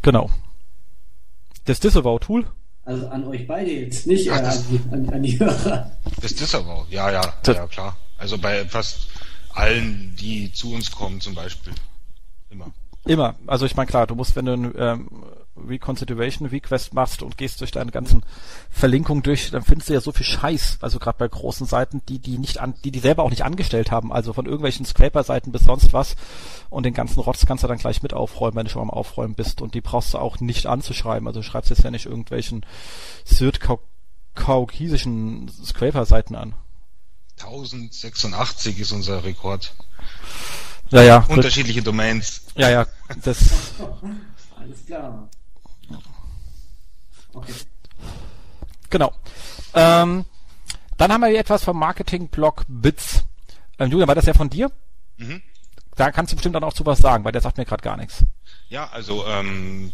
Genau. 0.02 0.30
Das 1.64 1.80
Disavow-Tool? 1.80 2.46
Also 2.88 3.06
an 3.08 3.26
euch 3.26 3.46
beide 3.46 3.70
jetzt, 3.70 4.06
nicht 4.06 4.30
Ach, 4.32 4.40
äh, 4.40 4.44
an, 4.44 4.64
die, 4.70 4.80
an, 4.90 5.08
an, 5.10 5.22
die 5.22 5.38
Hörer. 5.38 5.90
Das 6.22 6.32
ist 6.32 6.54
aber, 6.54 6.86
ja, 6.88 7.10
ja, 7.10 7.34
das 7.42 7.54
ja, 7.54 7.66
klar. 7.66 7.98
Also 8.16 8.38
bei 8.38 8.64
fast 8.64 9.08
allen, 9.52 10.16
die 10.18 10.50
zu 10.54 10.72
uns 10.72 10.90
kommen 10.90 11.20
zum 11.20 11.34
Beispiel. 11.34 11.74
Immer. 12.48 12.72
Immer. 13.04 13.34
Also 13.46 13.66
ich 13.66 13.76
meine, 13.76 13.88
klar, 13.88 14.06
du 14.06 14.14
musst, 14.14 14.36
wenn 14.36 14.46
du 14.46 14.52
ein 14.54 14.74
ähm, 14.78 15.08
Reconsideration 15.66 16.48
Request 16.48 16.92
machst 16.94 17.22
und 17.22 17.38
gehst 17.38 17.60
durch 17.60 17.70
deine 17.70 17.90
ganzen 17.90 18.22
Verlinkungen 18.70 19.22
durch, 19.22 19.50
dann 19.50 19.62
findest 19.62 19.88
du 19.88 19.94
ja 19.94 20.00
so 20.00 20.12
viel 20.12 20.26
Scheiß, 20.26 20.78
also 20.80 20.98
gerade 20.98 21.18
bei 21.18 21.28
großen 21.28 21.66
Seiten, 21.66 22.02
die 22.08 22.18
die 22.18 22.38
nicht 22.38 22.58
an, 22.58 22.74
die 22.84 22.90
die 22.90 22.98
selber 22.98 23.22
auch 23.22 23.30
nicht 23.30 23.44
angestellt 23.44 23.90
haben, 23.90 24.12
also 24.12 24.32
von 24.32 24.46
irgendwelchen 24.46 24.86
Scraper-Seiten 24.86 25.52
bis 25.52 25.62
sonst 25.62 25.92
was 25.92 26.16
und 26.70 26.84
den 26.84 26.94
ganzen 26.94 27.20
Rotz 27.20 27.44
kannst 27.46 27.64
du 27.64 27.68
dann 27.68 27.78
gleich 27.78 28.02
mit 28.02 28.14
aufräumen, 28.14 28.56
wenn 28.56 28.66
du 28.66 28.70
schon 28.70 28.82
am 28.82 28.90
Aufräumen 28.90 29.34
bist 29.34 29.62
und 29.62 29.74
die 29.74 29.80
brauchst 29.80 30.14
du 30.14 30.18
auch 30.18 30.40
nicht 30.40 30.66
anzuschreiben, 30.66 31.26
also 31.26 31.40
du 31.40 31.44
schreibst 31.44 31.70
jetzt 31.70 31.84
ja 31.84 31.90
nicht 31.90 32.06
irgendwelchen 32.06 32.64
Syrt-kaukisischen 33.24 35.48
Scraper-Seiten 35.48 36.34
an. 36.34 36.54
1086 37.40 38.80
ist 38.80 38.92
unser 38.92 39.24
Rekord. 39.24 39.74
Ja, 40.90 41.02
ja. 41.02 41.24
Unterschiedliche 41.28 41.82
Domains. 41.82 42.42
Ja, 42.56 42.70
ja, 42.70 42.86
das. 43.22 43.74
Alles 44.56 44.86
klar. 44.86 45.28
Okay. 47.32 47.52
Genau. 48.90 49.12
Ähm, 49.74 50.24
dann 50.96 51.12
haben 51.12 51.20
wir 51.20 51.28
hier 51.28 51.40
etwas 51.40 51.64
vom 51.64 51.78
Marketing-Blog 51.78 52.64
Bits. 52.68 53.24
Ähm, 53.78 53.90
Julian, 53.90 54.08
war 54.08 54.14
das 54.14 54.26
ja 54.26 54.34
von 54.34 54.50
dir? 54.50 54.70
Mhm. 55.16 55.42
Da 55.94 56.10
kannst 56.10 56.32
du 56.32 56.36
bestimmt 56.36 56.54
dann 56.54 56.64
auch 56.64 56.72
zu 56.72 56.86
was 56.86 56.98
sagen, 56.98 57.24
weil 57.24 57.32
der 57.32 57.40
sagt 57.40 57.58
mir 57.58 57.64
gerade 57.64 57.82
gar 57.82 57.96
nichts. 57.96 58.22
Ja, 58.68 58.88
also 58.90 59.26
ähm, 59.26 59.92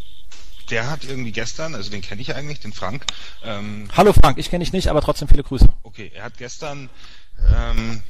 der 0.71 0.91
hat 0.91 1.05
irgendwie 1.05 1.33
gestern, 1.33 1.75
also 1.75 1.91
den 1.91 2.03
kenne 2.03 2.21
ich 2.21 2.35
eigentlich, 2.35 2.61
den 2.61 2.73
Frank. 2.73 3.05
Ähm, 3.43 3.89
Hallo 3.97 4.13
Frank, 4.13 4.39
ich 4.39 4.51
kenne 4.51 4.65
dich 4.65 4.73
nicht, 4.73 4.89
aber 4.89 5.01
trotzdem 5.01 5.29
viele 5.29 5.43
Grüße. 5.43 5.69
Okay, 5.83 6.13
er 6.15 6.25
hat 6.25 6.37
gestern 6.37 6.91
ähm, 7.55 8.03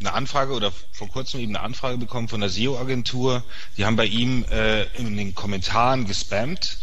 eine 0.00 0.12
Anfrage 0.12 0.52
oder 0.52 0.72
vor 0.92 1.08
kurzem 1.08 1.40
eben 1.40 1.56
eine 1.56 1.64
Anfrage 1.64 1.98
bekommen 1.98 2.28
von 2.28 2.40
der 2.40 2.50
SEO-Agentur. 2.50 3.44
Die 3.76 3.84
haben 3.84 3.96
bei 3.96 4.06
ihm 4.06 4.44
äh, 4.50 4.84
in 4.96 5.16
den 5.16 5.34
Kommentaren 5.34 6.06
gespammt 6.06 6.78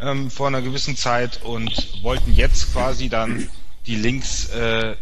ähm, 0.00 0.30
vor 0.30 0.48
einer 0.48 0.62
gewissen 0.62 0.96
Zeit 0.96 1.42
und 1.42 2.02
wollten 2.02 2.32
jetzt 2.32 2.72
quasi 2.72 3.08
dann 3.08 3.48
die 3.86 3.96
Links, 3.96 4.48
äh, 4.50 4.96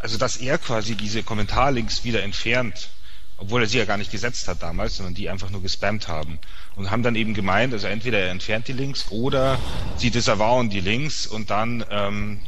also 0.00 0.18
dass 0.18 0.36
er 0.36 0.58
quasi 0.58 0.94
diese 0.94 1.22
Kommentarlinks 1.22 2.04
wieder 2.04 2.22
entfernt, 2.22 2.90
obwohl 3.38 3.62
er 3.62 3.68
sie 3.68 3.78
ja 3.78 3.84
gar 3.84 3.96
nicht 3.96 4.10
gesetzt 4.10 4.48
hat 4.48 4.62
damals, 4.62 4.96
sondern 4.96 5.14
die 5.14 5.28
einfach 5.28 5.50
nur 5.50 5.62
gespammt 5.62 6.08
haben. 6.08 6.38
Und 6.76 6.90
haben 6.90 7.02
dann 7.02 7.16
eben 7.16 7.34
gemeint, 7.34 7.72
also 7.72 7.86
entweder 7.86 8.18
er 8.18 8.30
entfernt 8.30 8.68
die 8.68 8.72
Links 8.72 9.06
oder 9.10 9.58
sie 9.96 10.10
disavowen 10.10 10.70
die 10.70 10.80
Links 10.80 11.26
und 11.26 11.50
dann, 11.50 11.84
ähm, 11.90 12.40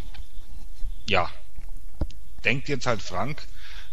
ja, 1.08 1.28
denkt 2.44 2.68
jetzt 2.68 2.86
halt 2.86 3.02
Frank, 3.02 3.42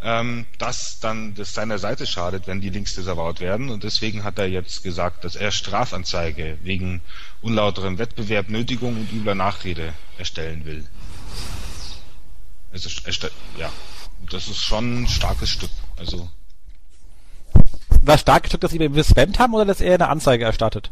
ähm, 0.03 0.46
dass 0.58 1.00
dann 1.00 1.36
das 1.36 1.53
seiner 1.53 1.77
Seite 1.77 2.08
schadet, 2.08 2.48
wenn 2.48 2.62
die 2.62 2.70
Links 2.70 2.96
disavowed 2.96 3.39
werden. 3.39 3.70
Und 3.70 3.84
deswegen 3.84 4.24
hat 4.24 4.39
er 4.39 4.48
jetzt 4.48 4.84
gesagt, 4.84 5.24
dass 5.24 5.36
er 5.36 5.51
Strafanzeige 5.51 6.58
wegen 6.63 7.01
unlauterem 7.41 7.98
Wettbewerb, 7.98 8.50
Nötigung 8.50 8.96
und 8.98 9.12
übler 9.12 9.36
Nachrede 9.36 9.93
erstellen 10.17 10.65
will. 10.65 10.86
Also, 12.72 12.89
ja, 13.58 13.70
das 14.29 14.48
ist 14.48 14.63
schon 14.63 15.03
ein 15.03 15.08
starkes 15.08 15.50
Stück. 15.50 15.72
Also. 15.98 16.29
War 18.01 18.17
starkes 18.17 18.50
Stück, 18.50 18.62
dass 18.62 18.72
sie 18.72 18.79
gespammt 18.79 19.38
haben 19.38 19.53
oder 19.53 19.65
dass 19.65 19.81
er 19.81 19.96
eine 19.96 20.10
Anzeige 20.10 20.46
erstattet? 20.46 20.89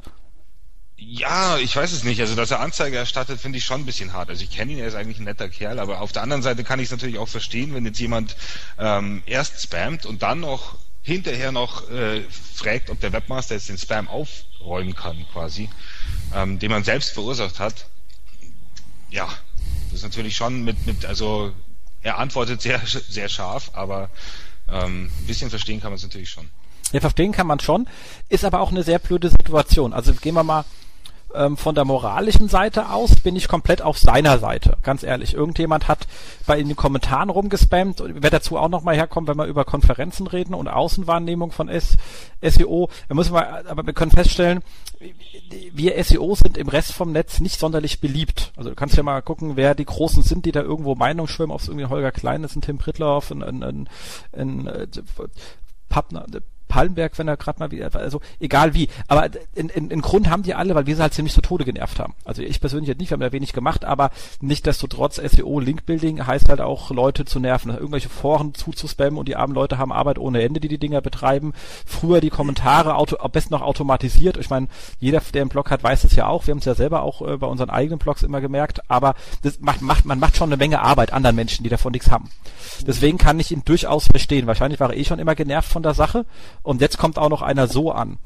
Ja, 1.01 1.57
ich 1.57 1.75
weiß 1.75 1.91
es 1.93 2.03
nicht. 2.03 2.19
Also, 2.19 2.35
dass 2.35 2.51
er 2.51 2.59
Anzeige 2.59 2.97
erstattet, 2.97 3.39
finde 3.39 3.57
ich 3.57 3.63
schon 3.63 3.81
ein 3.81 3.85
bisschen 3.85 4.13
hart. 4.13 4.29
Also, 4.29 4.43
ich 4.43 4.51
kenne 4.51 4.73
ihn, 4.73 4.79
er 4.79 4.87
ist 4.87 4.95
eigentlich 4.95 5.19
ein 5.19 5.23
netter 5.23 5.49
Kerl, 5.49 5.79
aber 5.79 6.01
auf 6.01 6.11
der 6.11 6.23
anderen 6.23 6.41
Seite 6.41 6.63
kann 6.63 6.79
ich 6.79 6.85
es 6.85 6.91
natürlich 6.91 7.17
auch 7.17 7.27
verstehen, 7.27 7.73
wenn 7.73 7.85
jetzt 7.85 7.99
jemand 7.99 8.35
ähm, 8.77 9.23
erst 9.25 9.61
spammt 9.61 10.05
und 10.05 10.21
dann 10.21 10.41
noch 10.41 10.77
hinterher 11.01 11.51
noch 11.51 11.89
äh, 11.89 12.21
fragt, 12.53 12.89
ob 12.89 12.99
der 12.99 13.13
Webmaster 13.13 13.55
jetzt 13.55 13.69
den 13.69 13.77
Spam 13.77 14.07
aufräumen 14.07 14.93
kann, 14.93 15.25
quasi, 15.31 15.69
ähm, 16.35 16.59
den 16.59 16.69
man 16.69 16.83
selbst 16.83 17.11
verursacht 17.13 17.59
hat. 17.59 17.87
Ja, 19.09 19.27
das 19.85 19.99
ist 19.99 20.03
natürlich 20.03 20.35
schon 20.35 20.63
mit, 20.63 20.85
mit 20.85 21.05
also 21.05 21.53
er 22.03 22.17
antwortet 22.17 22.61
sehr, 22.61 22.81
sehr 22.85 23.29
scharf, 23.29 23.71
aber 23.73 24.09
ähm, 24.69 25.05
ein 25.05 25.27
bisschen 25.27 25.49
verstehen 25.49 25.81
kann 25.81 25.91
man 25.91 25.97
es 25.97 26.03
natürlich 26.03 26.29
schon. 26.29 26.49
Ja, 26.91 26.99
verstehen 26.99 27.31
kann 27.31 27.47
man 27.47 27.59
schon, 27.59 27.87
ist 28.29 28.43
aber 28.43 28.59
auch 28.59 28.71
eine 28.71 28.83
sehr 28.83 28.99
blöde 28.99 29.29
Situation. 29.29 29.93
Also 29.93 30.13
gehen 30.13 30.35
wir 30.35 30.43
mal 30.43 30.65
ähm, 31.33 31.57
von 31.57 31.75
der 31.75 31.85
moralischen 31.85 32.49
Seite 32.49 32.89
aus 32.89 33.15
bin 33.17 33.35
ich 33.35 33.47
komplett 33.47 33.81
auf 33.81 33.97
seiner 33.97 34.39
Seite. 34.39 34.77
Ganz 34.83 35.03
ehrlich. 35.03 35.33
Irgendjemand 35.33 35.87
hat 35.87 36.07
bei 36.45 36.59
in 36.59 36.67
den 36.67 36.75
Kommentaren 36.75 37.29
rumgespammt. 37.29 37.99
Werde 37.99 38.29
dazu 38.29 38.57
auch 38.57 38.69
nochmal 38.69 38.95
herkommen, 38.95 39.27
wenn 39.27 39.37
wir 39.37 39.45
über 39.45 39.65
Konferenzen 39.65 40.27
reden 40.27 40.53
und 40.53 40.67
Außenwahrnehmung 40.67 41.51
von 41.51 41.69
S 41.69 41.97
SEO. 42.41 42.89
Da 43.07 43.15
müssen 43.15 43.33
wir, 43.33 43.69
aber 43.69 43.85
wir 43.85 43.93
können 43.93 44.11
feststellen, 44.11 44.61
wir 45.73 46.03
SEO 46.03 46.35
sind 46.35 46.57
im 46.57 46.67
Rest 46.67 46.93
vom 46.93 47.11
Netz 47.11 47.39
nicht 47.39 47.59
sonderlich 47.59 48.01
beliebt. 48.01 48.51
Also 48.55 48.69
du 48.69 48.75
kannst 48.75 48.95
ja 48.97 49.03
mal 49.03 49.21
gucken, 49.21 49.55
wer 49.55 49.75
die 49.75 49.85
Großen 49.85 50.23
sind, 50.23 50.45
die 50.45 50.51
da 50.51 50.61
irgendwo 50.61 50.95
Meinung 50.95 51.27
schwimmen, 51.27 51.51
ob 51.51 51.61
es 51.61 51.67
irgendwie 51.67 51.87
Holger 51.87 52.11
Klein 52.11 52.43
ist, 52.43 52.55
ein 52.55 52.61
Tim 52.61 52.77
Prittloff, 52.77 53.31
ein, 53.31 53.43
ein, 53.43 53.63
ein, 53.63 53.89
ein, 54.33 54.67
ein 54.67 54.87
Pappner, 55.89 56.25
Pallenberg, 56.69 57.17
wenn 57.17 57.27
er 57.27 57.35
gerade 57.35 57.59
mal 57.59 57.71
wieder, 57.71 57.93
also 57.93 58.21
egal 58.39 58.73
wie. 58.73 58.87
Aber 59.07 59.29
in, 59.55 59.67
in, 59.67 59.91
in 59.91 60.01
Grund 60.01 60.29
haben 60.29 60.43
die 60.43 60.53
alle, 60.53 60.75
weil 60.75 60.85
wir 60.85 60.95
sie 60.95 61.01
halt 61.01 61.13
ziemlich 61.13 61.33
zu 61.33 61.41
Tode 61.41 61.65
genervt 61.65 61.99
haben. 61.99 62.13
Also 62.23 62.41
ich 62.41 62.61
persönlich 62.61 62.87
jetzt 62.87 62.99
nicht, 62.99 63.09
wir 63.09 63.15
haben 63.15 63.21
da 63.21 63.31
wenig 63.33 63.51
gemacht, 63.51 63.83
aber 63.83 64.11
nicht 64.39 64.65
desto 64.65 64.87
trotz 64.87 65.17
SEO 65.17 65.59
Linkbuilding 65.59 66.25
heißt 66.25 66.47
halt 66.47 66.61
auch 66.61 66.91
Leute 66.91 67.25
zu 67.25 67.39
nerven, 67.39 67.71
irgendwelche 67.71 68.07
Foren 68.07 68.53
zuzuspammen 68.53 69.17
und 69.17 69.27
die 69.27 69.35
armen 69.35 69.53
Leute 69.53 69.77
haben 69.77 69.91
Arbeit 69.91 70.19
ohne 70.19 70.41
Ende, 70.43 70.59
die 70.59 70.67
die 70.67 70.77
Dinger 70.77 71.01
betreiben. 71.01 71.53
Früher 71.85 72.21
die 72.21 72.29
Kommentare 72.29 72.95
auto, 72.95 73.17
am 73.17 73.31
besten 73.31 73.53
noch 73.53 73.61
automatisiert. 73.61 74.37
Ich 74.37 74.49
meine, 74.49 74.67
jeder, 74.99 75.21
der 75.33 75.41
einen 75.41 75.49
Blog 75.49 75.71
hat, 75.71 75.83
weiß 75.83 76.03
es 76.03 76.15
ja 76.15 76.27
auch. 76.27 76.45
Wir 76.45 76.51
haben 76.51 76.59
es 76.59 76.65
ja 76.65 76.75
selber 76.75 77.01
auch 77.01 77.21
äh, 77.27 77.37
bei 77.37 77.47
unseren 77.47 77.71
eigenen 77.71 77.99
Blogs 77.99 78.23
immer 78.23 78.41
gemerkt. 78.41 78.81
Aber 78.89 79.15
das 79.41 79.59
macht, 79.59 79.81
macht, 79.81 80.05
man 80.05 80.19
macht 80.19 80.37
schon 80.37 80.49
eine 80.49 80.57
Menge 80.57 80.81
Arbeit 80.81 81.11
anderen 81.13 81.35
Menschen, 81.35 81.63
die 81.63 81.69
davon 81.69 81.91
nichts 81.91 82.11
haben. 82.11 82.29
Deswegen 82.85 83.17
kann 83.17 83.39
ich 83.39 83.51
ihn 83.51 83.63
durchaus 83.65 84.07
verstehen. 84.07 84.47
Wahrscheinlich 84.47 84.79
war 84.79 84.91
er 84.91 84.97
eh 84.97 85.03
schon 85.03 85.19
immer 85.19 85.35
genervt 85.35 85.71
von 85.71 85.83
der 85.83 85.93
Sache 85.93 86.25
und 86.69 86.81
jetzt 86.81 86.99
kommt 86.99 87.17
auch 87.17 87.29
noch 87.29 87.41
einer 87.41 87.67
so 87.67 87.91
an. 87.91 88.19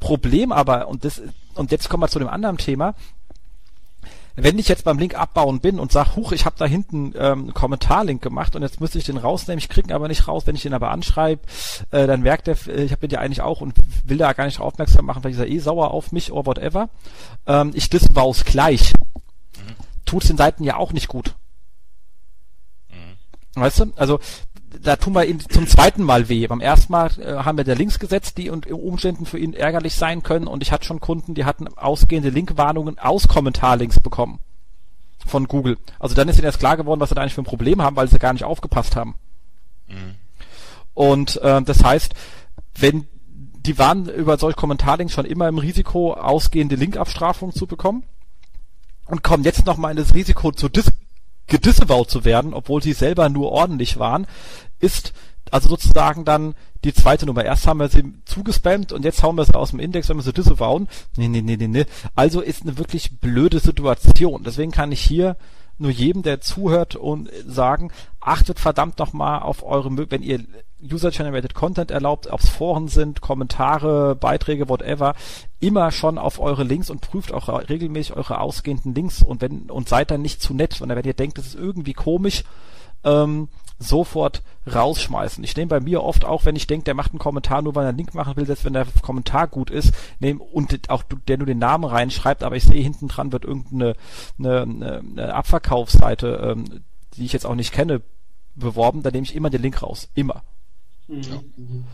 Problem 0.00 0.50
aber, 0.50 0.88
und 0.88 1.04
das, 1.04 1.22
und 1.54 1.70
jetzt 1.70 1.88
kommen 1.88 2.02
wir 2.02 2.08
zu 2.08 2.18
dem 2.18 2.26
anderen 2.26 2.58
Thema, 2.58 2.96
wenn 4.34 4.58
ich 4.58 4.66
jetzt 4.66 4.82
beim 4.82 4.98
Link 4.98 5.16
abbauen 5.16 5.60
bin 5.60 5.78
und 5.78 5.92
sage, 5.92 6.16
huch, 6.16 6.32
ich 6.32 6.46
habe 6.46 6.56
da 6.58 6.64
hinten 6.64 7.14
ähm, 7.16 7.44
einen 7.44 7.54
Kommentarlink 7.54 8.20
gemacht 8.20 8.56
und 8.56 8.62
jetzt 8.62 8.80
müsste 8.80 8.98
ich 8.98 9.04
den 9.04 9.18
rausnehmen, 9.18 9.60
ich 9.60 9.68
kriege 9.68 9.86
ihn 9.86 9.92
aber 9.92 10.08
nicht 10.08 10.26
raus, 10.26 10.48
wenn 10.48 10.56
ich 10.56 10.62
den 10.62 10.74
aber 10.74 10.90
anschreibe, 10.90 11.42
äh, 11.92 12.08
dann 12.08 12.22
merkt 12.22 12.48
der, 12.48 12.56
äh, 12.66 12.82
ich 12.82 12.90
habe 12.90 13.06
den 13.06 13.10
ja 13.14 13.20
eigentlich 13.20 13.40
auch 13.40 13.60
und 13.60 13.74
will 14.04 14.18
da 14.18 14.32
gar 14.32 14.46
nicht 14.46 14.58
aufmerksam 14.58 15.06
machen, 15.06 15.22
weil 15.22 15.30
ich 15.30 15.38
ja 15.38 15.44
eh 15.44 15.60
sauer 15.60 15.92
auf 15.92 16.10
mich 16.10 16.32
oder 16.32 16.44
whatever. 16.44 16.88
Ähm, 17.46 17.70
ich 17.72 17.88
disavows 17.88 18.44
gleich. 18.44 18.94
Mhm. 19.56 19.76
Tut 20.06 20.28
den 20.28 20.36
Seiten 20.36 20.64
ja 20.64 20.76
auch 20.76 20.92
nicht 20.92 21.06
gut. 21.06 21.36
Mhm. 22.90 23.62
Weißt 23.62 23.78
du? 23.78 23.92
Also 23.94 24.18
da 24.82 24.96
tun 24.96 25.14
wir 25.14 25.24
ihm 25.24 25.40
zum 25.40 25.66
zweiten 25.66 26.02
Mal 26.02 26.28
weh. 26.28 26.46
Beim 26.46 26.60
ersten 26.60 26.92
Mal 26.92 27.10
äh, 27.18 27.44
haben 27.44 27.58
wir 27.58 27.64
da 27.64 27.74
Links 27.74 27.98
gesetzt, 27.98 28.38
die 28.38 28.50
unter 28.50 28.74
Umständen 28.74 29.26
für 29.26 29.38
ihn 29.38 29.54
ärgerlich 29.54 29.94
sein 29.94 30.22
können. 30.22 30.46
Und 30.46 30.62
ich 30.62 30.72
hatte 30.72 30.84
schon 30.84 31.00
Kunden, 31.00 31.34
die 31.34 31.44
hatten 31.44 31.68
ausgehende 31.68 32.30
Linkwarnungen 32.30 32.98
aus 32.98 33.28
Kommentarlinks 33.28 34.00
bekommen 34.00 34.40
von 35.26 35.48
Google. 35.48 35.76
Also 35.98 36.14
dann 36.14 36.28
ist 36.28 36.36
ihnen 36.36 36.44
erst 36.44 36.60
klar 36.60 36.76
geworden, 36.76 37.00
was 37.00 37.08
sie 37.08 37.14
da 37.14 37.22
eigentlich 37.22 37.34
für 37.34 37.42
ein 37.42 37.46
Problem 37.46 37.82
haben, 37.82 37.96
weil 37.96 38.08
sie 38.08 38.18
gar 38.18 38.32
nicht 38.32 38.44
aufgepasst 38.44 38.96
haben. 38.96 39.14
Mhm. 39.88 40.14
Und 40.94 41.36
äh, 41.42 41.62
das 41.62 41.82
heißt, 41.82 42.14
wenn 42.78 43.06
die 43.66 43.78
waren 43.78 44.08
über 44.08 44.38
solche 44.38 44.56
Kommentarlinks 44.56 45.12
schon 45.12 45.26
immer 45.26 45.48
im 45.48 45.58
Risiko, 45.58 46.14
ausgehende 46.14 46.76
Linkabstrafung 46.76 47.52
zu 47.52 47.66
bekommen 47.66 48.04
und 49.06 49.24
kommen 49.24 49.42
jetzt 49.42 49.66
nochmal 49.66 49.90
in 49.90 49.96
das 49.96 50.14
Risiko 50.14 50.52
zu 50.52 50.68
dis 50.68 50.92
gedisavowed 51.48 52.10
zu 52.10 52.24
werden, 52.24 52.54
obwohl 52.54 52.82
sie 52.82 52.92
selber 52.92 53.28
nur 53.28 53.52
ordentlich 53.52 53.98
waren, 53.98 54.26
ist 54.80 55.12
also 55.50 55.68
sozusagen 55.68 56.24
dann 56.24 56.54
die 56.84 56.92
zweite 56.92 57.26
Nummer. 57.26 57.44
Erst 57.44 57.66
haben 57.66 57.80
wir 57.80 57.88
sie 57.88 58.14
zugespammt 58.24 58.92
und 58.92 59.04
jetzt 59.04 59.22
hauen 59.22 59.36
wir 59.36 59.44
sie 59.44 59.54
aus 59.54 59.70
dem 59.70 59.80
Index, 59.80 60.08
wenn 60.08 60.16
wir 60.16 60.22
sie 60.22 60.32
disavowen. 60.32 60.88
Nee, 61.16 61.28
nee, 61.28 61.42
nee, 61.42 61.56
nee, 61.56 61.68
nee. 61.68 61.86
Also 62.14 62.40
ist 62.40 62.62
eine 62.62 62.78
wirklich 62.78 63.20
blöde 63.20 63.58
Situation. 63.58 64.42
Deswegen 64.44 64.72
kann 64.72 64.92
ich 64.92 65.00
hier 65.00 65.36
nur 65.78 65.90
jedem, 65.90 66.22
der 66.22 66.40
zuhört 66.40 66.96
und 66.96 67.30
sagen, 67.46 67.92
achtet 68.20 68.58
verdammt 68.58 68.98
nochmal 68.98 69.40
auf 69.40 69.62
eure, 69.62 70.10
wenn 70.10 70.22
ihr 70.22 70.40
User-Generated 70.82 71.54
Content 71.54 71.90
erlaubt, 71.90 72.28
ob 72.28 72.40
es 72.40 72.48
Foren 72.48 72.88
sind, 72.88 73.20
Kommentare, 73.20 74.14
Beiträge, 74.14 74.68
whatever, 74.68 75.14
immer 75.60 75.90
schon 75.90 76.18
auf 76.18 76.38
eure 76.38 76.64
Links 76.64 76.90
und 76.90 77.00
prüft 77.00 77.32
auch 77.32 77.48
regelmäßig 77.68 78.16
eure 78.16 78.40
ausgehenden 78.40 78.94
Links 78.94 79.22
und 79.22 79.40
wenn 79.40 79.70
und 79.70 79.88
seid 79.88 80.10
dann 80.10 80.22
nicht 80.22 80.40
zu 80.40 80.54
nett, 80.54 80.74
sondern 80.74 80.96
wenn 80.98 81.04
ihr 81.04 81.14
denkt, 81.14 81.38
das 81.38 81.46
ist 81.46 81.54
irgendwie 81.54 81.94
komisch, 81.94 82.44
ähm, 83.04 83.48
sofort 83.78 84.42
rausschmeißen. 84.72 85.44
Ich 85.44 85.56
nehme 85.56 85.68
bei 85.68 85.80
mir 85.80 86.02
oft 86.02 86.24
auch, 86.24 86.44
wenn 86.44 86.56
ich 86.56 86.66
denke, 86.66 86.84
der 86.84 86.94
macht 86.94 87.12
einen 87.12 87.18
Kommentar 87.18 87.62
nur, 87.62 87.74
weil 87.74 87.84
er 87.84 87.90
einen 87.90 87.98
Link 87.98 88.14
machen 88.14 88.36
will, 88.36 88.46
selbst 88.46 88.64
wenn 88.64 88.72
der 88.72 88.86
Kommentar 89.02 89.48
gut 89.48 89.70
ist, 89.70 89.92
nehm, 90.18 90.40
und 90.40 90.88
auch 90.90 91.02
der 91.02 91.38
nur 91.38 91.46
den 91.46 91.58
Namen 91.58 91.84
reinschreibt, 91.84 92.42
aber 92.42 92.56
ich 92.56 92.64
sehe 92.64 92.82
hinten 92.82 93.08
dran 93.08 93.32
wird 93.32 93.44
irgendeine 93.44 93.94
eine, 94.38 94.62
eine 95.00 95.34
Abverkaufsseite, 95.34 96.54
ähm, 96.56 96.84
die 97.14 97.24
ich 97.24 97.32
jetzt 97.32 97.46
auch 97.46 97.54
nicht 97.54 97.72
kenne, 97.72 98.02
beworben, 98.54 99.02
dann 99.02 99.12
nehme 99.12 99.24
ich 99.24 99.34
immer 99.34 99.50
den 99.50 99.62
Link 99.62 99.82
raus. 99.82 100.08
Immer. 100.14 100.42
Mhm. 101.08 101.22
Ja, 101.22 101.40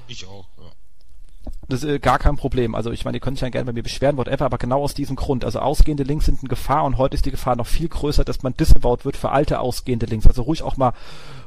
ich 0.09 0.27
auch, 0.27 0.49
ja. 0.59 0.71
Das 1.69 1.85
ist 1.85 2.03
gar 2.03 2.19
kein 2.19 2.37
Problem. 2.37 2.75
Also 2.75 2.91
ich 2.91 3.05
meine, 3.05 3.17
ihr 3.17 3.21
könnt 3.21 3.39
sich 3.39 3.43
ja 3.43 3.49
gerne 3.49 3.67
bei 3.67 3.73
mir 3.73 3.83
beschweren, 3.83 4.17
whatever, 4.17 4.45
aber 4.45 4.59
genau 4.59 4.83
aus 4.83 4.95
diesem 4.95 5.17
Grund. 5.17 5.45
Also 5.45 5.61
ausgehende 5.61 6.03
Links 6.03 6.27
sind 6.27 6.41
eine 6.41 6.49
Gefahr 6.49 6.85
und 6.85 6.99
heute 6.99 7.15
ist 7.15 7.25
die 7.25 7.31
Gefahr 7.31 7.57
noch 7.57 7.67
viel 7.67 7.89
größer, 7.89 8.25
dass 8.25 8.43
man 8.43 8.55
disavowed 8.55 9.05
wird 9.05 9.17
für 9.17 9.31
alte 9.31 9.61
ausgehende 9.61 10.07
Links. 10.07 10.27
Also 10.27 10.43
ruhig 10.43 10.63
auch 10.63 10.77
mal 10.77 10.93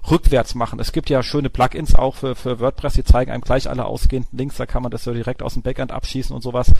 rückwärts 0.10 0.56
machen. 0.56 0.80
Es 0.80 0.92
gibt 0.92 1.10
ja 1.10 1.22
schöne 1.22 1.50
Plugins 1.50 1.96
auch 1.96 2.16
für, 2.16 2.36
für 2.36 2.60
WordPress, 2.60 2.94
die 2.94 3.04
zeigen 3.04 3.32
einem 3.32 3.42
gleich 3.42 3.70
alle 3.70 3.86
ausgehenden 3.86 4.38
Links, 4.38 4.58
da 4.58 4.66
kann 4.66 4.84
man 4.84 4.92
das 4.92 5.04
so 5.04 5.14
direkt 5.14 5.44
aus 5.44 5.54
dem 5.54 5.64
Backend 5.64 5.92
abschießen 5.92 6.36
und 6.36 6.42
sowas. 6.42 6.72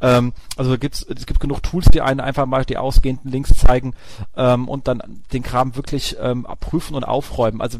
Ähm, 0.00 0.32
also 0.56 0.76
gibt's, 0.78 1.02
es 1.02 1.26
gibt 1.26 1.40
genug 1.40 1.62
Tools, 1.62 1.86
die 1.86 2.02
einen 2.02 2.20
einfach 2.20 2.46
mal 2.46 2.64
die 2.64 2.76
ausgehenden 2.76 3.30
Links 3.30 3.56
zeigen 3.56 3.94
ähm, 4.36 4.68
und 4.68 4.88
dann 4.88 5.22
den 5.32 5.42
Kram 5.42 5.76
wirklich 5.76 6.16
ähm, 6.20 6.46
prüfen 6.60 6.94
und 6.94 7.04
aufräumen. 7.04 7.60
Also 7.60 7.78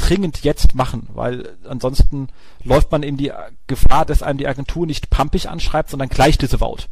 dringend 0.00 0.42
jetzt 0.42 0.74
machen, 0.74 1.08
weil 1.14 1.56
ansonsten 1.68 2.28
läuft 2.64 2.90
man 2.90 3.02
in 3.02 3.16
die 3.16 3.32
Gefahr, 3.66 4.06
dass 4.06 4.22
einem 4.22 4.38
die 4.38 4.48
Agentur 4.48 4.86
nicht 4.86 5.10
pumpig 5.10 5.48
anschreibt, 5.48 5.90
sondern 5.90 6.08
gleich 6.08 6.38
disavowed. 6.38 6.88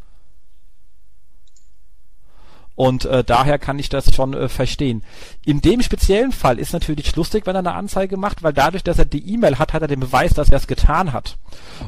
Und 2.79 3.07
äh, 3.07 3.25
daher 3.25 3.59
kann 3.59 3.81
ich 3.81 3.88
das 3.88 4.14
schon 4.14 4.35
äh, 4.35 4.49
verstehen. 4.49 5.03
In 5.44 5.61
dem 5.61 5.83
speziellen 5.83 6.31
Fall 6.31 6.61
ist 6.61 6.73
natürlich 6.73 7.16
lustig, 7.16 7.44
wenn 7.44 7.57
er 7.57 7.59
eine 7.59 7.75
Anzeige 7.75 8.16
macht, 8.16 8.44
weil 8.44 8.53
dadurch, 8.53 8.85
dass 8.85 9.01
er 9.01 9.05
die 9.05 9.33
E-Mail 9.33 9.59
hat, 9.59 9.73
hat 9.73 9.83
er 9.83 9.88
den 9.88 9.99
Beweis, 9.99 10.33
dass 10.33 10.51
er 10.51 10.59
es 10.59 10.68
getan 10.68 11.12
hat. 11.12 11.38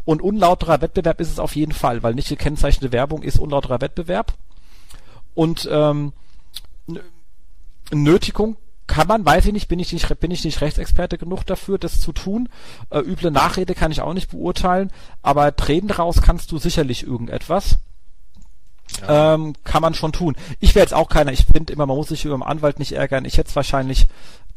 Und 0.04 0.20
unlauterer 0.20 0.80
Wettbewerb 0.80 1.20
ist 1.20 1.30
es 1.30 1.38
auf 1.38 1.54
jeden 1.54 1.70
Fall, 1.70 2.02
weil 2.02 2.14
nicht 2.14 2.28
gekennzeichnete 2.28 2.90
Werbung 2.90 3.22
ist 3.22 3.38
unlauterer 3.38 3.80
Wettbewerb. 3.80 4.34
Und 5.34 5.68
ähm, 5.70 6.12
Nötigung 7.92 8.56
kann 8.90 9.06
man, 9.06 9.24
weiß 9.24 9.46
ich 9.46 9.52
nicht, 9.52 9.68
bin 9.68 9.78
ich 9.78 9.92
nicht, 9.92 10.18
bin 10.18 10.32
ich 10.32 10.44
nicht 10.44 10.60
Rechtsexperte 10.60 11.16
genug 11.16 11.46
dafür, 11.46 11.78
das 11.78 12.00
zu 12.00 12.10
tun. 12.10 12.48
Äh, 12.90 12.98
üble 12.98 13.30
Nachrede 13.30 13.76
kann 13.76 13.92
ich 13.92 14.00
auch 14.00 14.14
nicht 14.14 14.32
beurteilen, 14.32 14.90
aber 15.22 15.54
Tränen 15.54 15.86
daraus 15.86 16.20
kannst 16.22 16.50
du 16.50 16.58
sicherlich 16.58 17.06
irgendetwas. 17.06 17.78
Ja. 19.02 19.34
Ähm, 19.34 19.54
kann 19.62 19.80
man 19.80 19.94
schon 19.94 20.10
tun. 20.10 20.34
Ich 20.58 20.74
wäre 20.74 20.82
jetzt 20.82 20.92
auch 20.92 21.08
keiner, 21.08 21.30
ich 21.30 21.46
finde 21.46 21.72
immer, 21.72 21.86
man 21.86 21.96
muss 21.96 22.08
sich 22.08 22.24
über 22.24 22.36
den 22.36 22.42
Anwalt 22.42 22.80
nicht 22.80 22.90
ärgern. 22.90 23.24
Ich 23.24 23.38
hätte 23.38 23.54
wahrscheinlich 23.54 24.08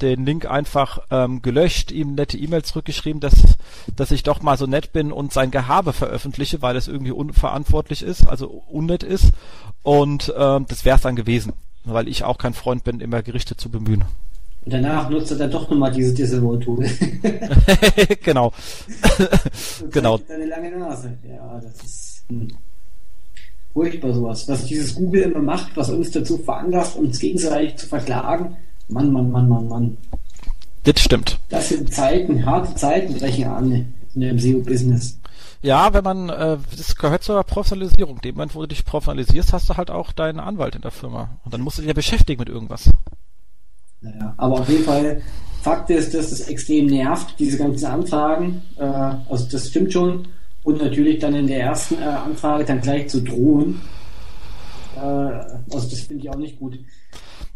den 0.01 0.25
Link 0.25 0.49
einfach 0.49 0.97
ähm, 1.11 1.43
gelöscht, 1.43 1.91
ihm 1.91 2.15
nette 2.15 2.35
E-Mail 2.35 2.63
zurückgeschrieben, 2.63 3.19
dass, 3.19 3.35
dass 3.95 4.09
ich 4.09 4.23
doch 4.23 4.41
mal 4.41 4.57
so 4.57 4.65
nett 4.65 4.93
bin 4.93 5.11
und 5.11 5.31
sein 5.31 5.51
Gehabe 5.51 5.93
veröffentliche, 5.93 6.63
weil 6.63 6.75
es 6.75 6.87
irgendwie 6.87 7.11
unverantwortlich 7.11 8.01
ist, 8.01 8.27
also 8.27 8.47
unnett 8.47 9.03
ist. 9.03 9.29
Und 9.83 10.33
ähm, 10.35 10.65
das 10.67 10.85
wäre 10.85 10.95
es 10.95 11.03
dann 11.03 11.15
gewesen 11.15 11.53
weil 11.85 12.07
ich 12.07 12.23
auch 12.23 12.37
kein 12.37 12.53
Freund 12.53 12.83
bin, 12.83 12.99
immer 12.99 13.21
Gerichte 13.21 13.55
zu 13.57 13.69
bemühen. 13.69 14.03
Und 14.65 14.73
danach 14.73 15.09
nutzt 15.09 15.31
er 15.31 15.37
dann 15.37 15.51
doch 15.51 15.69
nochmal 15.69 15.91
diese 15.91 16.13
Disavow-Tool. 16.13 16.85
genau. 18.23 18.53
genau. 19.91 20.17
Deine 20.17 20.45
lange 20.45 20.77
Nase. 20.77 21.17
Ja, 21.27 21.59
das 21.61 21.83
ist 21.83 22.23
hm. 22.29 22.47
furchtbar 23.73 24.13
sowas. 24.13 24.47
Was 24.47 24.65
dieses 24.65 24.95
Google 24.95 25.23
immer 25.23 25.41
macht, 25.41 25.75
was 25.75 25.89
uns 25.89 26.11
dazu 26.11 26.37
veranlasst, 26.37 26.95
uns 26.95 27.19
gegenseitig 27.19 27.75
zu 27.75 27.87
verklagen. 27.87 28.55
Mann, 28.87 29.11
Mann, 29.11 29.31
Mann, 29.31 29.49
Mann, 29.49 29.67
Mann. 29.67 29.97
Das 30.83 30.99
stimmt. 30.99 31.39
Das 31.49 31.69
sind 31.69 31.93
Zeiten, 31.93 32.45
harte 32.45 32.75
Zeiten 32.75 33.13
brechen 33.13 33.45
an 33.45 33.93
in 34.15 34.21
dem 34.21 34.37
SEO-Business. 34.37 35.17
Ja, 35.63 35.93
wenn 35.93 36.03
man, 36.03 36.29
äh, 36.29 36.57
das 36.77 36.97
gehört 36.97 37.23
zur 37.23 37.41
Professionalisierung. 37.43 38.19
Dem 38.19 38.35
Moment, 38.35 38.53
wo 38.53 38.61
du 38.61 38.67
dich 38.67 38.83
professionalisierst, 38.83 39.53
hast 39.53 39.69
du 39.69 39.77
halt 39.77 39.89
auch 39.89 40.11
deinen 40.11 40.41
Anwalt 40.41 40.75
in 40.75 40.81
der 40.81 40.91
Firma. 40.91 41.37
Und 41.45 41.53
dann 41.53 41.61
musst 41.61 41.77
du 41.77 41.81
dich 41.81 41.87
ja 41.87 41.93
beschäftigen 41.93 42.41
mit 42.41 42.49
irgendwas. 42.49 42.91
Naja, 44.01 44.33
aber 44.35 44.59
auf 44.59 44.67
jeden 44.67 44.83
Fall, 44.83 45.21
Fakt 45.61 45.89
ist, 45.89 46.13
dass 46.13 46.33
es 46.33 46.41
extrem 46.41 46.87
nervt, 46.87 47.35
diese 47.39 47.57
ganzen 47.57 47.85
Anfragen. 47.85 48.61
Äh, 48.75 48.83
also 48.83 49.45
das 49.49 49.69
stimmt 49.69 49.93
schon. 49.93 50.27
Und 50.63 50.81
natürlich 50.81 51.19
dann 51.19 51.33
in 51.33 51.47
der 51.47 51.61
ersten 51.61 51.95
äh, 51.95 52.05
Anfrage 52.05 52.65
dann 52.65 52.81
gleich 52.81 53.07
zu 53.07 53.21
drohen. 53.21 53.81
Äh, 54.97 54.99
also 54.99 55.89
das 55.89 56.01
finde 56.01 56.25
ich 56.25 56.29
auch 56.29 56.35
nicht 56.35 56.59
gut. 56.59 56.77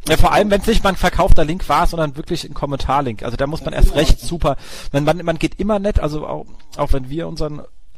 Ja, 0.07 0.15
vor 0.15 0.31
allem, 0.31 0.49
wenn 0.49 0.61
es 0.61 0.67
nicht 0.67 0.85
mal 0.85 0.91
ein 0.91 0.95
verkaufter 0.95 1.43
Link 1.43 1.67
war, 1.67 1.85
sondern 1.85 2.15
wirklich 2.15 2.45
ein 2.45 2.53
Kommentarlink. 2.53 3.23
Also 3.23 3.35
da 3.35 3.47
muss 3.47 3.65
man 3.65 3.73
erst 3.73 3.95
recht 3.95 4.21
super. 4.21 4.55
Man, 4.93 5.03
man, 5.03 5.17
man 5.25 5.37
geht 5.37 5.59
immer 5.59 5.79
nett, 5.79 5.99
also 5.99 6.25
auch, 6.25 6.45
auch 6.77 6.93
wenn 6.93 7.09
wir 7.09 7.27
unseren 7.27 7.63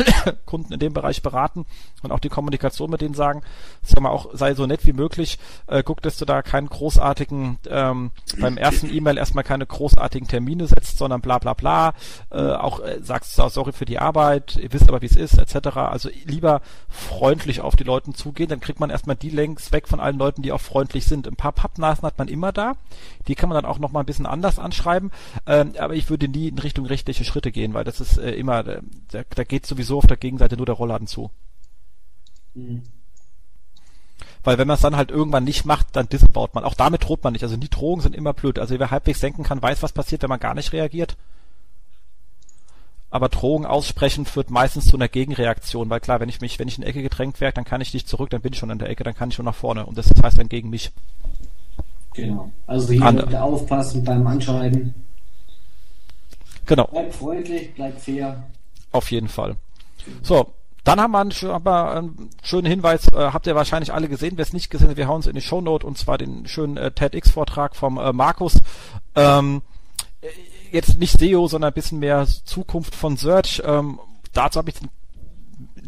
Kunden 0.46 0.72
in 0.72 0.80
dem 0.80 0.92
Bereich 0.92 1.22
beraten 1.22 1.66
und 2.02 2.12
auch 2.12 2.18
die 2.18 2.28
Kommunikation 2.28 2.90
mit 2.90 3.00
denen 3.00 3.14
sagen, 3.14 3.42
sag 3.82 4.00
mal 4.00 4.10
auch, 4.10 4.30
sei 4.34 4.54
so 4.54 4.66
nett 4.66 4.86
wie 4.86 4.92
möglich, 4.92 5.38
äh, 5.66 5.82
guck, 5.82 6.02
dass 6.02 6.16
du 6.16 6.24
da 6.24 6.42
keinen 6.42 6.68
großartigen, 6.68 7.58
ähm, 7.68 8.10
beim 8.40 8.56
ersten 8.56 8.92
E-Mail 8.92 9.18
erstmal 9.18 9.44
keine 9.44 9.66
großartigen 9.66 10.28
Termine 10.28 10.66
setzt, 10.66 10.98
sondern 10.98 11.20
bla 11.20 11.38
bla 11.38 11.54
bla, 11.54 11.94
äh, 12.30 12.52
auch 12.52 12.80
äh, 12.80 12.98
sagst, 13.02 13.34
sorry 13.34 13.72
für 13.72 13.84
die 13.84 13.98
Arbeit, 13.98 14.56
ihr 14.56 14.72
wisst 14.72 14.88
aber, 14.88 15.02
wie 15.02 15.06
es 15.06 15.16
ist, 15.16 15.38
etc. 15.38 15.76
Also 15.76 16.08
lieber 16.24 16.60
freundlich 16.88 17.60
auf 17.60 17.76
die 17.76 17.84
Leute 17.84 18.12
zugehen, 18.12 18.48
dann 18.48 18.60
kriegt 18.60 18.80
man 18.80 18.90
erstmal 18.90 19.16
die 19.16 19.30
Links 19.30 19.72
weg 19.72 19.88
von 19.88 20.00
allen 20.00 20.18
Leuten, 20.18 20.42
die 20.42 20.52
auch 20.52 20.60
freundlich 20.60 21.06
sind. 21.06 21.26
Ein 21.26 21.36
paar 21.36 21.52
Pappnasen 21.52 22.04
hat 22.04 22.18
man 22.18 22.28
immer 22.28 22.52
da, 22.52 22.74
die 23.28 23.34
kann 23.34 23.48
man 23.48 23.56
dann 23.56 23.70
auch 23.70 23.78
nochmal 23.78 24.02
ein 24.02 24.06
bisschen 24.06 24.26
anders 24.26 24.58
anschreiben, 24.58 25.10
ähm, 25.46 25.72
aber 25.78 25.94
ich 25.94 26.10
würde 26.10 26.28
nie 26.28 26.48
in 26.48 26.58
Richtung 26.58 26.86
rechtliche 26.86 27.24
Schritte 27.24 27.52
gehen, 27.52 27.74
weil 27.74 27.84
das 27.84 28.00
ist 28.00 28.18
äh, 28.18 28.32
immer, 28.32 28.66
äh, 28.66 28.80
da, 29.10 29.22
da 29.34 29.44
geht 29.44 29.66
sowieso 29.66 29.81
auf 29.90 30.06
der 30.06 30.16
Gegenseite 30.16 30.56
nur 30.56 30.66
der 30.66 30.74
Rollladen 30.74 31.06
zu. 31.06 31.30
Mhm. 32.54 32.82
Weil 34.44 34.58
wenn 34.58 34.66
man 34.66 34.74
es 34.74 34.80
dann 34.80 34.96
halt 34.96 35.10
irgendwann 35.10 35.44
nicht 35.44 35.64
macht, 35.64 35.88
dann 35.92 36.08
disbaut 36.08 36.54
man. 36.54 36.64
Auch 36.64 36.74
damit 36.74 37.04
droht 37.04 37.22
man 37.22 37.32
nicht. 37.32 37.44
Also 37.44 37.56
die 37.56 37.70
Drohungen 37.70 38.02
sind 38.02 38.16
immer 38.16 38.32
blöd. 38.32 38.58
Also 38.58 38.78
wer 38.78 38.90
halbwegs 38.90 39.20
denken 39.20 39.44
kann, 39.44 39.62
weiß, 39.62 39.82
was 39.82 39.92
passiert, 39.92 40.22
wenn 40.22 40.30
man 40.30 40.40
gar 40.40 40.54
nicht 40.54 40.72
reagiert. 40.72 41.16
Aber 43.10 43.28
Drohungen 43.28 43.66
aussprechen 43.66 44.24
führt 44.24 44.50
meistens 44.50 44.86
zu 44.86 44.96
einer 44.96 45.06
Gegenreaktion, 45.06 45.90
weil 45.90 46.00
klar, 46.00 46.18
wenn 46.18 46.30
ich 46.30 46.40
mich, 46.40 46.58
wenn 46.58 46.66
ich 46.66 46.78
in 46.78 46.82
die 46.82 46.88
Ecke 46.88 47.02
gedrängt 47.02 47.42
werde, 47.42 47.56
dann 47.56 47.66
kann 47.66 47.82
ich 47.82 47.92
nicht 47.92 48.08
zurück, 48.08 48.30
dann 48.30 48.40
bin 48.40 48.54
ich 48.54 48.58
schon 48.58 48.70
in 48.70 48.78
der 48.78 48.88
Ecke, 48.88 49.04
dann 49.04 49.14
kann 49.14 49.28
ich 49.28 49.34
schon 49.34 49.44
nach 49.44 49.54
vorne. 49.54 49.84
Und 49.84 49.98
das 49.98 50.10
heißt 50.10 50.38
dann 50.38 50.48
gegen 50.48 50.70
mich. 50.70 50.90
Genau. 52.14 52.50
Also 52.66 52.92
hier 52.92 53.04
An 53.04 53.34
aufpassen 53.34 54.02
beim 54.02 54.26
Anschreiben. 54.26 54.94
Genau. 56.64 56.88
Bleib 56.90 57.14
freundlich, 57.14 57.74
bleib 57.74 58.00
fair. 58.00 58.44
Auf 58.92 59.10
jeden 59.10 59.28
Fall. 59.28 59.56
So, 60.22 60.54
dann 60.84 61.00
haben 61.00 61.12
wir 61.12 61.20
einen, 61.20 61.30
haben 61.30 61.64
wir 61.64 61.92
einen 61.92 62.30
schönen 62.42 62.66
Hinweis, 62.66 63.06
äh, 63.12 63.16
habt 63.16 63.46
ihr 63.46 63.54
wahrscheinlich 63.54 63.92
alle 63.92 64.08
gesehen, 64.08 64.36
wer 64.36 64.42
es 64.42 64.52
nicht 64.52 64.70
gesehen 64.70 64.88
hat, 64.88 64.96
wir 64.96 65.06
hauen 65.06 65.20
es 65.20 65.26
in 65.26 65.34
die 65.34 65.40
Shownote 65.40 65.86
und 65.86 65.96
zwar 65.96 66.18
den 66.18 66.46
schönen 66.48 66.76
äh, 66.76 66.90
TEDx-Vortrag 66.90 67.76
vom 67.76 67.98
äh, 67.98 68.12
Markus. 68.12 68.60
Ähm, 69.14 69.62
jetzt 70.72 70.98
nicht 70.98 71.18
SEO, 71.18 71.46
sondern 71.46 71.70
ein 71.70 71.74
bisschen 71.74 72.00
mehr 72.00 72.26
Zukunft 72.44 72.94
von 72.94 73.16
Search. 73.16 73.62
Ähm, 73.64 74.00
dazu 74.32 74.58
habe 74.58 74.70
ich 74.70 74.76
ein 74.82 74.90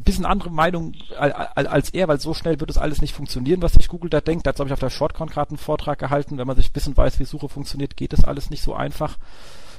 bisschen 0.05 0.27
andere 0.27 0.50
Meinung 0.50 0.92
als 1.16 1.90
er, 1.90 2.09
weil 2.09 2.20
so 2.20 2.35
schnell 2.35 2.61
wird 2.61 2.70
es 2.70 2.79
alles 2.79 3.00
nicht 3.00 3.14
funktionieren, 3.14 3.62
was 3.62 3.72
sich 3.72 3.88
Google 3.88 4.11
da 4.11 4.20
denkt. 4.20 4.46
Dazu 4.46 4.61
habe 4.61 4.68
ich 4.68 4.74
auf 4.74 4.81
der 4.81 4.90
Shortcon 4.90 5.29
gerade 5.29 5.50
einen 5.50 5.59
Vortrag 5.59 5.98
gehalten. 5.98 6.37
Wenn 6.37 6.46
man 6.46 6.57
sich 6.57 6.68
ein 6.68 6.72
bisschen 6.72 6.96
weiß, 6.96 7.18
wie 7.18 7.24
Suche 7.24 7.48
funktioniert, 7.48 7.96
geht 7.96 8.12
das 8.12 8.24
alles 8.24 8.50
nicht 8.50 8.62
so 8.62 8.74
einfach. 8.74 9.16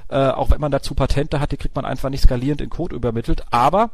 Äh, 0.09 0.29
auch 0.29 0.49
wenn 0.49 0.61
man 0.61 0.71
dazu 0.71 0.95
Patente 0.95 1.39
hat, 1.39 1.51
die 1.51 1.57
kriegt 1.57 1.75
man 1.75 1.85
einfach 1.85 2.09
nicht 2.09 2.23
skalierend 2.23 2.61
in 2.61 2.69
Code 2.69 2.95
übermittelt. 2.95 3.43
Aber 3.51 3.91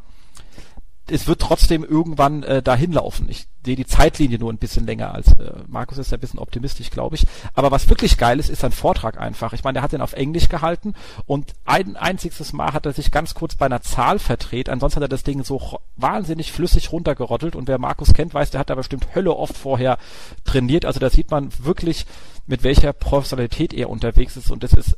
es 1.11 1.27
wird 1.27 1.41
trotzdem 1.41 1.83
irgendwann 1.83 2.43
äh, 2.43 2.61
dahin 2.63 2.93
laufen. 2.93 3.27
Ich 3.29 3.47
sehe 3.65 3.75
die 3.75 3.85
Zeitlinie 3.85 4.39
nur 4.39 4.51
ein 4.51 4.57
bisschen 4.57 4.85
länger 4.85 5.13
als 5.13 5.33
äh, 5.33 5.53
Markus 5.67 5.97
ist 5.97 6.11
ja 6.11 6.17
ein 6.17 6.21
bisschen 6.21 6.39
optimistisch, 6.39 6.89
glaube 6.89 7.15
ich. 7.15 7.27
Aber 7.53 7.69
was 7.69 7.89
wirklich 7.89 8.17
geil 8.17 8.39
ist, 8.39 8.49
ist 8.49 8.61
sein 8.61 8.71
Vortrag 8.71 9.19
einfach. 9.19 9.53
Ich 9.53 9.63
meine, 9.63 9.75
der 9.75 9.83
hat 9.83 9.91
den 9.91 10.01
auf 10.01 10.13
Englisch 10.13 10.47
gehalten 10.47 10.93
und 11.25 11.53
ein 11.65 11.97
einziges 11.97 12.53
Mal 12.53 12.73
hat 12.73 12.85
er 12.85 12.93
sich 12.93 13.11
ganz 13.11 13.33
kurz 13.33 13.55
bei 13.55 13.65
einer 13.65 13.81
Zahl 13.81 14.19
verdreht. 14.19 14.69
Ansonsten 14.69 14.97
hat 14.97 15.03
er 15.03 15.09
das 15.09 15.23
Ding 15.23 15.43
so 15.43 15.79
wahnsinnig 15.97 16.51
flüssig 16.51 16.91
runtergerottelt 16.91 17.55
und 17.55 17.67
wer 17.67 17.77
Markus 17.77 18.13
kennt, 18.13 18.33
weiß, 18.33 18.51
der 18.51 18.59
hat 18.59 18.69
da 18.69 18.75
bestimmt 18.75 19.13
Hölle 19.13 19.35
oft 19.35 19.57
vorher 19.57 19.97
trainiert. 20.45 20.85
Also 20.85 20.99
da 20.99 21.09
sieht 21.09 21.29
man 21.29 21.49
wirklich, 21.59 22.05
mit 22.47 22.63
welcher 22.63 22.93
Professionalität 22.93 23.73
er 23.73 23.89
unterwegs 23.89 24.37
ist 24.37 24.49
und 24.49 24.63
das 24.63 24.73
ist 24.73 24.97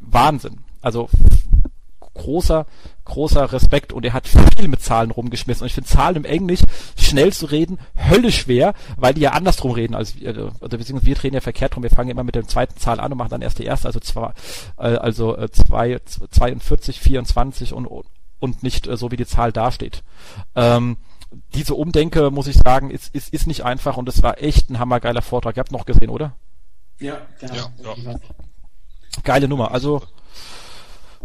Wahnsinn. 0.00 0.64
Also 0.82 1.08
großer, 2.16 2.66
großer 3.04 3.52
Respekt 3.52 3.92
und 3.92 4.04
er 4.04 4.12
hat 4.12 4.26
viel 4.26 4.68
mit 4.68 4.82
Zahlen 4.82 5.10
rumgeschmissen. 5.10 5.62
Und 5.62 5.68
ich 5.68 5.74
finde 5.74 5.88
Zahlen 5.88 6.16
im 6.16 6.24
Englisch 6.24 6.60
schnell 6.96 7.32
zu 7.32 7.46
reden 7.46 7.78
höllisch 7.96 8.42
schwer, 8.42 8.74
weil 8.96 9.14
die 9.14 9.22
ja 9.22 9.32
andersrum 9.32 9.72
reden. 9.72 9.94
als 9.94 10.14
Also, 10.22 10.50
also 10.60 10.78
beziehungsweise 10.78 11.06
wir 11.06 11.22
reden 11.22 11.34
ja 11.34 11.40
verkehrt 11.40 11.76
rum. 11.76 11.82
Wir 11.82 11.90
fangen 11.90 12.10
immer 12.10 12.24
mit 12.24 12.34
der 12.34 12.46
zweiten 12.46 12.78
Zahl 12.78 13.00
an 13.00 13.12
und 13.12 13.18
machen 13.18 13.30
dann 13.30 13.42
erst 13.42 13.58
die 13.58 13.64
erste, 13.64 13.86
also 13.86 14.00
zwei, 14.00 14.32
äh, 14.78 14.96
also 14.96 15.36
äh, 15.36 15.50
zwei, 15.50 16.00
42, 16.30 17.00
24 17.00 17.72
und, 17.72 17.86
und 18.38 18.62
nicht 18.62 18.88
so 18.90 19.10
wie 19.10 19.16
die 19.16 19.26
Zahl 19.26 19.52
dasteht. 19.52 20.02
Ähm, 20.54 20.96
diese 21.54 21.74
Umdenke, 21.74 22.30
muss 22.30 22.46
ich 22.46 22.56
sagen, 22.56 22.90
ist, 22.90 23.14
ist, 23.14 23.32
ist 23.32 23.46
nicht 23.46 23.64
einfach 23.64 23.96
und 23.96 24.08
es 24.08 24.22
war 24.22 24.42
echt 24.42 24.70
ein 24.70 24.78
hammergeiler 24.78 25.22
Vortrag. 25.22 25.56
Ihr 25.56 25.60
habt 25.60 25.72
noch 25.72 25.86
gesehen, 25.86 26.10
oder? 26.10 26.34
Ja, 26.98 27.18
genau. 27.40 27.54
Ja, 27.54 28.12
ja. 28.12 28.18
Geile 29.22 29.48
Nummer. 29.48 29.72
Also 29.72 30.02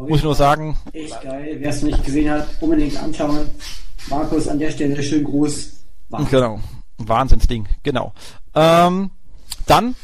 muss 0.10 0.20
ich 0.20 0.24
nur 0.24 0.36
sagen. 0.36 0.78
Echt 0.94 1.22
geil. 1.22 1.58
Wer 1.60 1.70
es 1.70 1.82
nicht 1.82 2.04
gesehen 2.04 2.30
hat, 2.32 2.48
unbedingt 2.60 3.02
anschauen. 3.02 3.50
Markus, 4.10 4.48
an 4.48 4.60
der 4.60 4.72
Stelle 4.72 5.02
schön 5.04 5.24
groß. 5.24 5.84
Wahnsinn. 6.10 6.32
Genau. 6.32 6.60
Wahnsinnsding. 6.98 7.68
Genau. 7.84 8.14
Ähm, 8.54 9.12
dann 9.66 9.96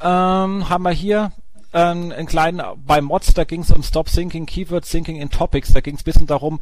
ähm, 0.00 0.68
haben 0.68 0.82
wir 0.82 0.90
hier 0.90 1.32
ähm, 1.72 2.12
einen 2.12 2.26
kleinen 2.26 2.62
bei 2.86 3.00
Mods, 3.00 3.34
da 3.34 3.44
ging 3.44 3.60
es 3.60 3.70
um 3.70 3.82
Stop 3.82 4.06
Thinking, 4.06 4.46
Keyword 4.46 4.88
Thinking 4.88 5.16
in 5.16 5.30
Topics. 5.30 5.72
Da 5.72 5.80
ging 5.80 5.96
es 5.96 6.02
ein 6.02 6.04
bisschen 6.04 6.26
darum, 6.26 6.60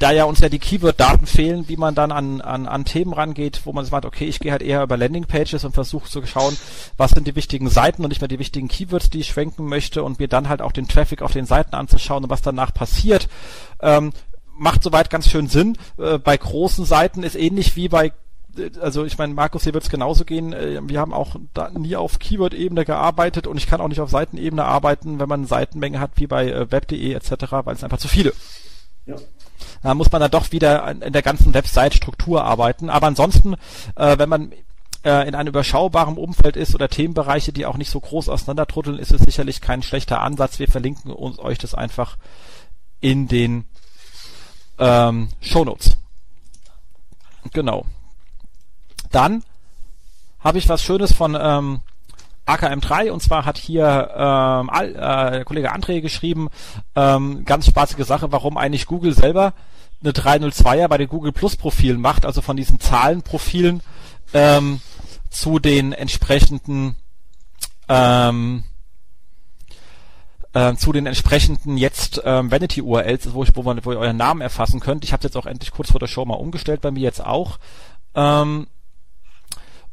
da 0.00 0.10
ja 0.10 0.24
uns 0.24 0.40
ja 0.40 0.48
die 0.48 0.58
Keyword-Daten 0.58 1.26
fehlen, 1.26 1.68
wie 1.68 1.76
man 1.76 1.94
dann 1.94 2.10
an, 2.10 2.40
an, 2.40 2.66
an 2.66 2.84
Themen 2.84 3.12
rangeht, 3.12 3.60
wo 3.64 3.72
man 3.72 3.84
sagt, 3.84 4.06
okay, 4.06 4.24
ich 4.24 4.40
gehe 4.40 4.50
halt 4.50 4.62
eher 4.62 4.82
über 4.82 4.96
Landing-Pages 4.96 5.64
und 5.64 5.74
versuche 5.74 6.08
zu 6.08 6.24
schauen, 6.26 6.56
was 6.96 7.12
sind 7.12 7.26
die 7.26 7.36
wichtigen 7.36 7.68
Seiten 7.68 8.02
und 8.02 8.08
nicht 8.08 8.20
mehr 8.20 8.28
die 8.28 8.38
wichtigen 8.38 8.68
Keywords, 8.68 9.10
die 9.10 9.20
ich 9.20 9.28
schwenken 9.28 9.66
möchte 9.66 10.02
und 10.02 10.18
mir 10.18 10.28
dann 10.28 10.48
halt 10.48 10.62
auch 10.62 10.72
den 10.72 10.88
Traffic 10.88 11.20
auf 11.22 11.32
den 11.32 11.44
Seiten 11.44 11.74
anzuschauen 11.74 12.24
und 12.24 12.30
was 12.30 12.40
danach 12.42 12.72
passiert. 12.72 13.28
Ähm, 13.80 14.12
macht 14.56 14.82
soweit 14.82 15.10
ganz 15.10 15.28
schön 15.28 15.48
Sinn. 15.48 15.76
Äh, 15.98 16.18
bei 16.18 16.36
großen 16.36 16.86
Seiten 16.86 17.22
ist 17.22 17.36
ähnlich 17.36 17.76
wie 17.76 17.88
bei 17.88 18.12
also 18.80 19.04
ich 19.04 19.16
meine, 19.16 19.32
Markus, 19.32 19.62
hier 19.62 19.74
wird 19.74 19.84
es 19.84 19.90
genauso 19.90 20.24
gehen. 20.24 20.52
Äh, 20.52 20.80
wir 20.82 20.98
haben 20.98 21.12
auch 21.12 21.36
da 21.54 21.70
nie 21.70 21.94
auf 21.94 22.18
Keyword-Ebene 22.18 22.84
gearbeitet 22.84 23.46
und 23.46 23.56
ich 23.56 23.68
kann 23.68 23.80
auch 23.80 23.86
nicht 23.86 24.00
auf 24.00 24.10
Seitenebene 24.10 24.64
arbeiten, 24.64 25.20
wenn 25.20 25.28
man 25.28 25.46
Seitenmenge 25.46 26.00
hat 26.00 26.12
wie 26.16 26.26
bei 26.26 26.50
äh, 26.50 26.70
web.de 26.70 27.12
etc., 27.12 27.32
weil 27.64 27.76
es 27.76 27.84
einfach 27.84 27.98
zu 27.98 28.08
viele. 28.08 28.32
Ja. 29.06 29.16
Da 29.82 29.94
muss 29.94 30.10
man 30.12 30.20
dann 30.20 30.30
doch 30.30 30.52
wieder 30.52 30.90
in 30.90 31.12
der 31.12 31.22
ganzen 31.22 31.54
Website-Struktur 31.54 32.44
arbeiten. 32.44 32.90
Aber 32.90 33.06
ansonsten, 33.06 33.54
äh, 33.96 34.18
wenn 34.18 34.28
man 34.28 34.52
äh, 35.04 35.26
in 35.26 35.34
einem 35.34 35.48
überschaubaren 35.48 36.16
Umfeld 36.16 36.56
ist 36.56 36.74
oder 36.74 36.88
Themenbereiche, 36.88 37.52
die 37.52 37.66
auch 37.66 37.76
nicht 37.76 37.90
so 37.90 38.00
groß 38.00 38.28
auseinandertruddeln, 38.28 38.98
ist 38.98 39.12
es 39.12 39.22
sicherlich 39.22 39.60
kein 39.60 39.82
schlechter 39.82 40.20
Ansatz. 40.20 40.58
Wir 40.58 40.68
verlinken 40.68 41.10
uns, 41.10 41.38
euch 41.38 41.58
das 41.58 41.74
einfach 41.74 42.16
in 43.00 43.28
den 43.28 43.64
ähm, 44.78 45.28
Shownotes. 45.40 45.96
Genau. 47.52 47.86
Dann 49.10 49.42
habe 50.40 50.58
ich 50.58 50.68
was 50.68 50.82
Schönes 50.82 51.12
von 51.12 51.36
ähm, 51.40 51.80
AKM3 52.54 53.10
und 53.10 53.22
zwar 53.22 53.44
hat 53.44 53.58
hier 53.58 54.10
ähm, 54.14 54.70
äh, 54.72 54.92
der 54.92 55.44
Kollege 55.44 55.74
André 55.74 56.00
geschrieben, 56.00 56.48
ähm, 56.96 57.44
ganz 57.44 57.66
spaßige 57.66 58.04
Sache, 58.04 58.32
warum 58.32 58.56
eigentlich 58.56 58.86
Google 58.86 59.14
selber 59.14 59.54
eine 60.02 60.12
302er 60.12 60.88
bei 60.88 60.98
den 60.98 61.08
Google 61.08 61.32
Plus 61.32 61.56
Profilen 61.56 62.00
macht, 62.00 62.24
also 62.24 62.40
von 62.40 62.56
diesen 62.56 62.80
Zahlenprofilen 62.80 63.82
ähm, 64.32 64.80
zu 65.30 65.58
den 65.58 65.92
entsprechenden 65.92 66.96
ähm, 67.88 68.64
äh, 70.52 70.74
zu 70.74 70.92
den 70.92 71.06
entsprechenden 71.06 71.76
jetzt 71.76 72.22
ähm, 72.24 72.50
Vanity 72.50 72.82
URLs, 72.82 73.32
wo, 73.32 73.42
ich, 73.44 73.54
wo, 73.54 73.62
man, 73.62 73.84
wo 73.84 73.92
ihr 73.92 73.98
euren 73.98 74.16
Namen 74.16 74.40
erfassen 74.40 74.80
könnt. 74.80 75.04
Ich 75.04 75.12
habe 75.12 75.22
jetzt 75.22 75.36
auch 75.36 75.46
endlich 75.46 75.70
kurz 75.70 75.90
vor 75.90 76.00
der 76.00 76.08
Show 76.08 76.24
mal 76.24 76.34
umgestellt, 76.34 76.80
bei 76.80 76.90
mir 76.90 77.00
jetzt 77.00 77.24
auch. 77.24 77.58
Ähm, 78.14 78.66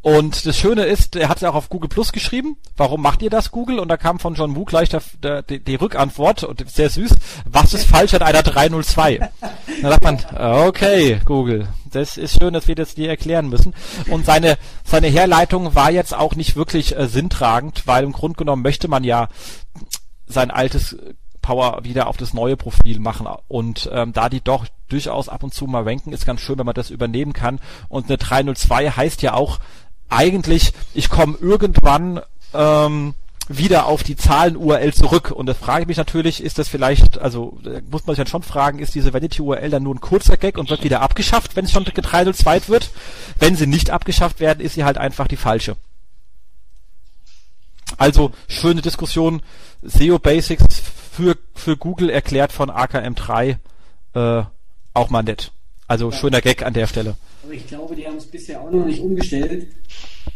und 0.01 0.45
das 0.45 0.57
Schöne 0.57 0.83
ist, 0.83 1.15
er 1.15 1.27
hat 1.27 1.41
ja 1.41 1.49
auch 1.49 1.55
auf 1.55 1.69
Google 1.69 1.89
Plus 1.89 2.11
geschrieben. 2.11 2.57
Warum 2.77 3.01
macht 3.01 3.21
ihr 3.21 3.29
das, 3.29 3.51
Google? 3.51 3.79
Und 3.79 3.89
da 3.89 3.97
kam 3.97 4.19
von 4.19 4.35
John 4.35 4.55
Woo 4.55 4.63
gleich 4.63 4.89
der, 4.89 5.01
der, 5.21 5.41
die, 5.41 5.59
die 5.59 5.75
Rückantwort, 5.75 6.43
und 6.43 6.69
sehr 6.69 6.89
süß, 6.89 7.15
was 7.45 7.73
ist 7.73 7.85
falsch 7.85 8.13
an 8.13 8.21
einer 8.21 8.43
302? 8.43 9.17
da 9.81 9.89
sagt 9.89 10.03
man, 10.03 10.19
okay, 10.67 11.19
Google, 11.25 11.67
das 11.91 12.17
ist 12.17 12.39
schön, 12.39 12.53
dass 12.53 12.67
wir 12.67 12.75
das 12.75 12.95
dir 12.95 13.09
erklären 13.09 13.49
müssen. 13.49 13.73
Und 14.09 14.25
seine, 14.25 14.57
seine 14.83 15.07
Herleitung 15.07 15.75
war 15.75 15.91
jetzt 15.91 16.15
auch 16.15 16.35
nicht 16.35 16.55
wirklich 16.55 16.95
äh, 16.95 17.07
sinntragend, 17.07 17.87
weil 17.87 18.03
im 18.03 18.13
Grunde 18.13 18.37
genommen 18.37 18.63
möchte 18.63 18.87
man 18.87 19.03
ja 19.03 19.29
sein 20.27 20.51
altes 20.51 20.95
Power 21.41 21.83
wieder 21.83 22.07
auf 22.07 22.17
das 22.17 22.33
neue 22.33 22.57
Profil 22.57 22.99
machen. 22.99 23.27
Und 23.47 23.89
ähm, 23.93 24.11
da 24.13 24.29
die 24.29 24.41
doch 24.41 24.65
durchaus 24.89 25.29
ab 25.29 25.43
und 25.43 25.53
zu 25.53 25.65
mal 25.65 25.83
ranken, 25.83 26.11
ist 26.11 26.25
ganz 26.25 26.41
schön, 26.41 26.57
wenn 26.59 26.65
man 26.65 26.75
das 26.75 26.89
übernehmen 26.89 27.33
kann. 27.33 27.59
Und 27.89 28.07
eine 28.07 28.17
302 28.17 28.91
heißt 28.91 29.21
ja 29.21 29.33
auch, 29.33 29.59
eigentlich, 30.09 30.73
ich 30.93 31.09
komme 31.09 31.37
irgendwann 31.39 32.21
ähm, 32.53 33.13
wieder 33.49 33.85
auf 33.85 34.03
die 34.03 34.15
Zahlen-URL 34.15 34.93
zurück. 34.93 35.31
Und 35.31 35.45
das 35.45 35.57
frage 35.57 35.83
ich 35.83 35.87
mich 35.87 35.97
natürlich, 35.97 36.43
ist 36.43 36.57
das 36.57 36.67
vielleicht, 36.67 37.17
also 37.19 37.57
muss 37.89 38.05
man 38.05 38.15
sich 38.15 38.23
dann 38.23 38.27
schon 38.27 38.43
fragen, 38.43 38.79
ist 38.79 38.95
diese 38.95 39.13
Vanity-URL 39.13 39.69
dann 39.69 39.83
nur 39.83 39.95
ein 39.95 40.01
kurzer 40.01 40.37
Gag 40.37 40.57
und 40.57 40.69
wird 40.69 40.83
wieder 40.83 41.01
abgeschafft, 41.01 41.55
wenn 41.55 41.65
es 41.65 41.71
schon 41.71 41.85
getreidelt 41.85 42.35
zweit 42.35 42.69
wird? 42.69 42.89
Wenn 43.39 43.55
sie 43.55 43.67
nicht 43.67 43.89
abgeschafft 43.89 44.39
werden, 44.39 44.59
ist 44.59 44.75
sie 44.75 44.83
halt 44.83 44.97
einfach 44.97 45.27
die 45.27 45.37
falsche. 45.37 45.77
Also 47.97 48.31
schöne 48.47 48.81
Diskussion. 48.81 49.41
SEO 49.81 50.19
Basics 50.19 50.81
für, 51.11 51.37
für 51.55 51.77
Google 51.77 52.09
erklärt 52.09 52.51
von 52.51 52.69
AKM3 52.69 53.57
äh, 54.13 54.43
auch 54.93 55.09
mal 55.09 55.23
nett. 55.23 55.51
Also 55.87 56.11
schöner 56.11 56.41
Gag 56.41 56.65
an 56.65 56.73
der 56.73 56.87
Stelle. 56.87 57.15
Aber 57.43 57.53
ich 57.53 57.65
glaube, 57.65 57.95
die 57.95 58.05
haben 58.05 58.17
es 58.17 58.25
bisher 58.25 58.61
auch 58.61 58.69
noch 58.69 58.85
nicht 58.85 58.99
umgestellt. 58.99 59.67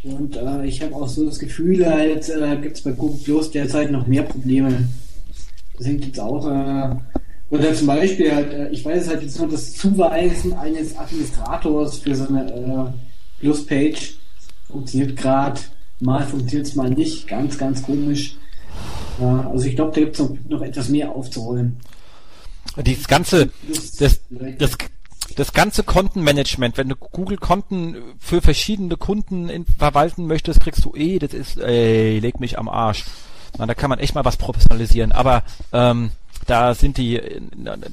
Und 0.04 0.38
äh, 0.38 0.66
ich 0.66 0.82
habe 0.82 0.96
auch 0.96 1.10
so 1.10 1.26
das 1.26 1.40
Gefühl, 1.40 1.86
halt, 1.86 2.30
äh, 2.30 2.58
gibt 2.62 2.78
es 2.78 2.84
bei 2.84 2.92
Google 2.92 3.20
Plus 3.24 3.52
derzeit 3.52 3.92
noch 3.92 4.08
mehr 4.08 4.24
Probleme. 4.24 4.88
Deswegen 5.78 6.00
gibt 6.00 6.16
es 6.16 6.20
auch, 6.20 6.48
äh, 6.48 6.96
oder 7.50 7.74
zum 7.74 7.88
Beispiel, 7.88 8.34
halt, 8.34 8.54
äh, 8.54 8.70
ich 8.70 8.86
weiß 8.86 9.10
halt 9.10 9.24
jetzt 9.24 9.38
nur 9.40 9.50
das 9.50 9.74
Zuweisen 9.74 10.54
eines 10.54 10.98
Administrators 10.98 11.98
für 11.98 12.16
so 12.16 12.28
eine 12.28 12.94
äh, 12.96 13.42
Plus-Page 13.42 14.16
funktioniert 14.72 15.18
gerade, 15.18 15.60
mal 16.00 16.26
funktioniert 16.26 16.68
es 16.68 16.76
mal 16.76 16.90
nicht, 16.90 17.28
ganz, 17.28 17.58
ganz 17.58 17.84
komisch. 17.84 18.38
Äh, 19.20 19.26
also 19.26 19.66
ich 19.66 19.76
glaube, 19.76 19.92
da 19.94 20.02
gibt 20.02 20.14
es 20.14 20.20
noch, 20.20 20.38
noch 20.48 20.62
etwas 20.62 20.88
mehr 20.88 21.12
aufzuräumen. 21.12 21.78
Dieses 22.86 23.08
ganze, 23.08 23.50
das, 24.00 24.22
das, 24.58 24.78
das 25.36 25.54
ganze 25.54 25.84
Kontenmanagement, 25.84 26.78
wenn 26.78 26.90
du 26.90 26.96
Google-Konten 26.96 27.98
für 28.20 28.42
verschiedene 28.42 28.98
Kunden 28.98 29.50
in, 29.50 29.66
verwalten 29.66 30.28
möchtest, 30.28 30.60
kriegst 30.60 30.86
du 30.86 30.96
eh, 30.96 31.20
das 31.20 31.34
ist, 31.34 31.58
ey, 31.58 32.20
leg 32.20 32.40
mich 32.40 32.58
am 32.58 32.70
Arsch. 32.70 33.06
Na, 33.58 33.66
da 33.66 33.74
kann 33.74 33.90
man 33.90 34.00
echt 34.00 34.16
mal 34.16 34.26
was 34.26 34.38
professionalisieren, 34.38 35.12
aber 35.12 35.44
ähm, 35.74 36.12
da 36.48 36.74
sind 36.74 36.98
die, 36.98 37.22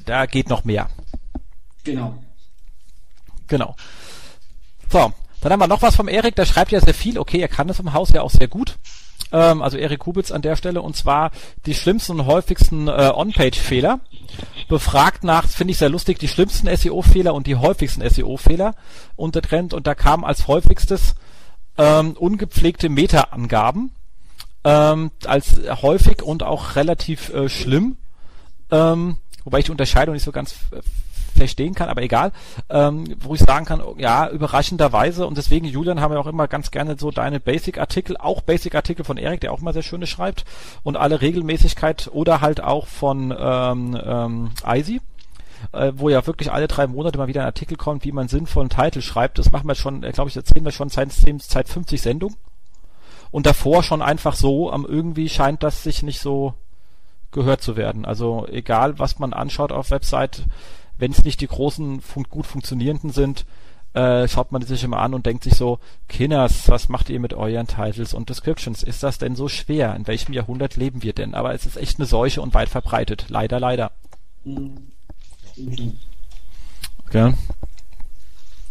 da 0.05 0.25
geht 0.25 0.49
noch 0.49 0.63
mehr. 0.63 0.89
Genau. 1.83 2.17
Genau. 3.47 3.75
So, 4.89 5.11
dann 5.41 5.51
haben 5.51 5.59
wir 5.59 5.67
noch 5.67 5.81
was 5.81 5.95
vom 5.95 6.07
Erik, 6.07 6.35
der 6.35 6.45
schreibt 6.45 6.71
ja 6.71 6.79
sehr 6.79 6.93
viel, 6.93 7.19
okay, 7.19 7.39
er 7.39 7.47
kann 7.47 7.67
das 7.67 7.79
im 7.79 7.93
Haus 7.93 8.09
ja 8.11 8.21
auch 8.21 8.31
sehr 8.31 8.47
gut 8.47 8.77
ähm, 9.31 9.61
also 9.61 9.77
Erik 9.77 9.99
Kubitz 9.99 10.31
an 10.31 10.41
der 10.41 10.55
Stelle, 10.55 10.81
und 10.81 10.95
zwar 10.95 11.31
die 11.65 11.73
schlimmsten 11.73 12.19
und 12.19 12.25
häufigsten 12.25 12.87
äh, 12.87 13.11
On-Page-Fehler. 13.13 13.99
Befragt 14.67 15.23
nach, 15.23 15.47
finde 15.47 15.71
ich 15.71 15.77
sehr 15.77 15.89
lustig, 15.89 16.19
die 16.19 16.27
schlimmsten 16.27 16.75
SEO-Fehler 16.75 17.33
und 17.33 17.47
die 17.47 17.55
häufigsten 17.55 18.07
SEO-Fehler 18.07 18.75
untertrennt 19.15 19.73
und 19.73 19.87
da 19.87 19.95
kam 19.95 20.23
als 20.23 20.47
häufigstes 20.47 21.15
ähm, 21.77 22.13
ungepflegte 22.13 22.89
Meta-Angaben 22.89 23.91
ähm, 24.63 25.11
als 25.25 25.59
häufig 25.81 26.21
und 26.21 26.43
auch 26.43 26.75
relativ 26.75 27.29
äh, 27.29 27.49
schlimm. 27.49 27.97
Ähm, 28.71 29.17
wobei 29.43 29.59
ich 29.59 29.65
die 29.65 29.71
Unterscheidung 29.71 30.13
nicht 30.13 30.25
so 30.25 30.31
ganz 30.31 30.55
äh, 30.71 30.81
verstehen 31.29 31.75
kann, 31.75 31.89
aber 31.89 32.01
egal, 32.01 32.31
ähm, 32.69 33.15
wo 33.19 33.35
ich 33.35 33.41
sagen 33.41 33.65
kann, 33.65 33.81
ja, 33.97 34.29
überraschenderweise 34.29 35.25
und 35.25 35.37
deswegen, 35.37 35.65
Julian, 35.65 36.01
haben 36.01 36.13
wir 36.13 36.19
auch 36.19 36.27
immer 36.27 36.47
ganz 36.47 36.71
gerne 36.71 36.97
so 36.97 37.11
deine 37.11 37.39
Basic-Artikel, 37.39 38.17
auch 38.17 38.41
Basic-Artikel 38.41 39.05
von 39.05 39.17
Erik, 39.17 39.41
der 39.41 39.51
auch 39.51 39.61
immer 39.61 39.73
sehr 39.73 39.83
schöne 39.83 40.07
schreibt 40.07 40.45
und 40.83 40.97
alle 40.97 41.21
Regelmäßigkeit 41.21 42.09
oder 42.11 42.41
halt 42.41 42.61
auch 42.61 42.87
von 42.87 43.35
ähm, 43.37 43.99
ähm, 44.03 44.51
Eisi 44.63 45.01
äh, 45.71 45.91
wo 45.95 46.09
ja 46.09 46.25
wirklich 46.25 46.51
alle 46.51 46.67
drei 46.67 46.87
Monate 46.87 47.17
mal 47.17 47.27
wieder 47.27 47.41
ein 47.41 47.47
Artikel 47.47 47.77
kommt, 47.77 48.05
wie 48.05 48.11
man 48.11 48.27
sinnvollen 48.27 48.69
Titel 48.69 49.01
schreibt. 49.01 49.37
Das 49.39 49.51
machen 49.51 49.67
wir 49.67 49.75
schon, 49.75 50.03
äh, 50.03 50.11
glaube 50.11 50.29
ich, 50.29 50.35
erzählen 50.35 50.65
wir 50.65 50.71
schon 50.71 50.89
seit, 50.89 51.11
seit 51.11 51.69
50 51.69 52.01
Sendungen. 52.01 52.37
Und 53.31 53.45
davor 53.45 53.83
schon 53.83 54.01
einfach 54.01 54.35
so, 54.35 54.71
ähm, 54.73 54.85
irgendwie 54.87 55.29
scheint 55.29 55.63
das 55.63 55.83
sich 55.83 56.01
nicht 56.01 56.19
so 56.19 56.53
gehört 57.31 57.61
zu 57.61 57.77
werden. 57.77 58.05
Also 58.05 58.47
egal, 58.47 58.97
was 58.97 59.19
man 59.19 59.33
anschaut 59.33 59.71
auf 59.71 59.91
Website, 59.91 60.43
wenn 60.99 61.11
es 61.11 61.23
nicht 61.23 61.41
die 61.41 61.47
großen 61.47 62.01
fun 62.01 62.25
gut 62.29 62.45
funktionierenden 62.45 63.11
sind, 63.11 63.45
äh, 63.93 64.27
schaut 64.27 64.51
man 64.51 64.61
sich 64.61 64.83
immer 64.83 64.99
an 64.99 65.13
und 65.13 65.25
denkt 65.25 65.43
sich 65.43 65.55
so, 65.55 65.79
Kinners, 66.07 66.69
was 66.69 66.89
macht 66.89 67.09
ihr 67.09 67.19
mit 67.19 67.33
euren 67.33 67.65
Titles 67.65 68.13
und 68.13 68.29
Descriptions? 68.29 68.83
Ist 68.83 69.01
das 69.01 69.17
denn 69.17 69.35
so 69.35 69.47
schwer? 69.47 69.95
In 69.95 70.05
welchem 70.05 70.33
Jahrhundert 70.33 70.75
leben 70.75 71.01
wir 71.01 71.13
denn? 71.13 71.33
Aber 71.33 71.55
es 71.55 71.65
ist 71.65 71.77
echt 71.77 71.99
eine 71.99 72.05
Seuche 72.05 72.41
und 72.41 72.53
weit 72.53 72.69
verbreitet. 72.69 73.25
Leider, 73.29 73.59
leider. 73.59 73.91
Okay. 77.07 77.33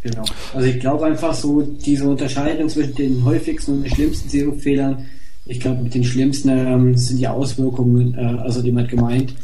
Genau. 0.02 0.24
Also 0.54 0.66
ich 0.66 0.78
glaube 0.78 1.06
einfach 1.06 1.34
so, 1.34 1.62
diese 1.62 2.08
Unterscheidung 2.08 2.68
zwischen 2.68 2.94
den 2.94 3.24
häufigsten 3.24 3.72
und 3.72 3.82
den 3.82 3.92
schlimmsten 3.92 4.28
SEO-Fehlern, 4.28 5.06
ich 5.46 5.60
glaube 5.60 5.82
mit 5.82 5.94
den 5.94 6.04
schlimmsten 6.04 6.50
ähm, 6.50 6.96
sind 6.96 7.18
die 7.18 7.26
Auswirkungen, 7.26 8.14
äh, 8.14 8.38
also 8.40 8.60
jemand 8.60 8.88
gemeint, 8.88 9.34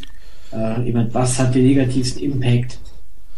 äh, 0.54 0.88
ich 0.88 0.94
was 1.14 1.38
hat 1.38 1.54
den 1.54 1.66
negativsten 1.66 2.22
Impact? 2.22 2.78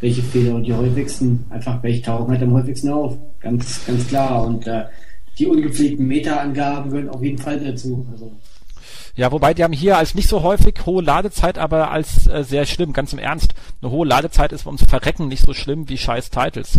Welche 0.01 0.23
Fehler 0.23 0.55
und 0.55 0.65
die 0.65 0.75
häufigsten, 0.75 1.47
einfach 1.49 1.83
welche 1.83 2.03
tauchen 2.03 2.31
halt 2.31 2.43
am 2.43 2.53
häufigsten 2.53 2.91
auf? 2.91 3.17
Ganz, 3.41 3.87
ganz 3.87 4.07
klar. 4.09 4.47
Und 4.47 4.67
äh, 4.67 4.85
die 5.39 5.47
ungepflegten 5.47 6.07
Meta-Angaben 6.07 6.91
gehören 6.91 7.09
auf 7.09 7.23
jeden 7.23 7.39
Fall 7.39 7.59
dazu. 7.61 8.07
Also, 8.13 8.33
ja, 9.17 9.33
wobei 9.33 9.55
die 9.55 9.65
haben 9.65 9.73
hier 9.73 9.97
als 9.97 10.15
nicht 10.15 10.29
so 10.29 10.43
häufig 10.43 10.75
hohe 10.85 11.03
Ladezeit, 11.03 11.57
aber 11.57 11.91
als 11.91 12.27
äh, 12.27 12.45
sehr 12.45 12.67
schlimm, 12.67 12.93
ganz 12.93 13.15
im 13.15 13.19
Ernst. 13.19 13.55
Eine 13.81 13.91
hohe 13.91 14.07
Ladezeit 14.07 14.53
ist 14.53 14.67
ums 14.67 14.85
Verrecken 14.85 15.29
nicht 15.29 15.43
so 15.43 15.55
schlimm 15.55 15.89
wie 15.89 15.97
scheiß 15.97 16.29
Titles. 16.29 16.79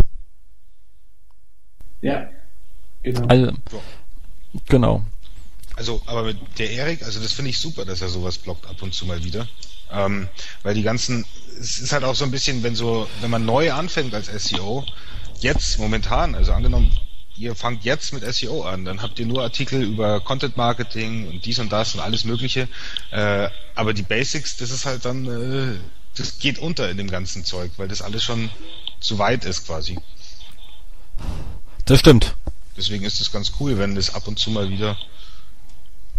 Ja, 2.00 2.28
genau. 3.02 3.26
Also, 3.26 3.52
genau. 4.68 5.02
Also, 5.74 6.00
aber 6.06 6.22
mit 6.22 6.38
der 6.58 6.70
Erik, 6.70 7.02
also 7.02 7.20
das 7.20 7.32
finde 7.32 7.50
ich 7.50 7.58
super, 7.58 7.84
dass 7.84 8.02
er 8.02 8.08
sowas 8.08 8.38
blockt 8.38 8.66
ab 8.66 8.82
und 8.82 8.94
zu 8.94 9.06
mal 9.06 9.22
wieder. 9.24 9.48
Ähm, 9.90 10.28
weil 10.62 10.74
die 10.74 10.82
ganzen, 10.82 11.24
es 11.60 11.78
ist 11.78 11.92
halt 11.92 12.04
auch 12.04 12.14
so 12.14 12.24
ein 12.24 12.30
bisschen, 12.30 12.62
wenn 12.62 12.74
so, 12.74 13.08
wenn 13.20 13.30
man 13.30 13.44
neu 13.44 13.72
anfängt 13.72 14.14
als 14.14 14.26
SEO, 14.26 14.84
jetzt 15.40 15.78
momentan, 15.78 16.34
also 16.34 16.52
angenommen, 16.52 16.96
ihr 17.36 17.54
fangt 17.54 17.84
jetzt 17.84 18.12
mit 18.12 18.22
SEO 18.34 18.62
an, 18.62 18.84
dann 18.84 19.00
habt 19.02 19.18
ihr 19.18 19.26
nur 19.26 19.42
Artikel 19.42 19.82
über 19.82 20.20
Content 20.20 20.56
Marketing 20.56 21.28
und 21.28 21.44
dies 21.44 21.58
und 21.58 21.70
das 21.72 21.94
und 21.94 22.00
alles 22.00 22.24
Mögliche. 22.24 22.68
Äh, 23.10 23.48
aber 23.74 23.94
die 23.94 24.02
Basics, 24.02 24.56
das 24.56 24.70
ist 24.70 24.86
halt 24.86 25.04
dann, 25.04 25.26
äh, 25.26 25.78
das 26.16 26.38
geht 26.38 26.58
unter 26.58 26.90
in 26.90 26.96
dem 26.96 27.10
ganzen 27.10 27.44
Zeug, 27.44 27.72
weil 27.76 27.88
das 27.88 28.02
alles 28.02 28.24
schon 28.24 28.50
zu 29.00 29.18
weit 29.18 29.44
ist 29.44 29.66
quasi. 29.66 29.98
Das 31.84 32.00
stimmt. 32.00 32.36
Deswegen 32.76 33.04
ist 33.04 33.20
es 33.20 33.32
ganz 33.32 33.52
cool, 33.60 33.78
wenn 33.78 33.94
das 33.94 34.14
ab 34.14 34.28
und 34.28 34.38
zu 34.38 34.50
mal 34.50 34.68
wieder 34.70 34.96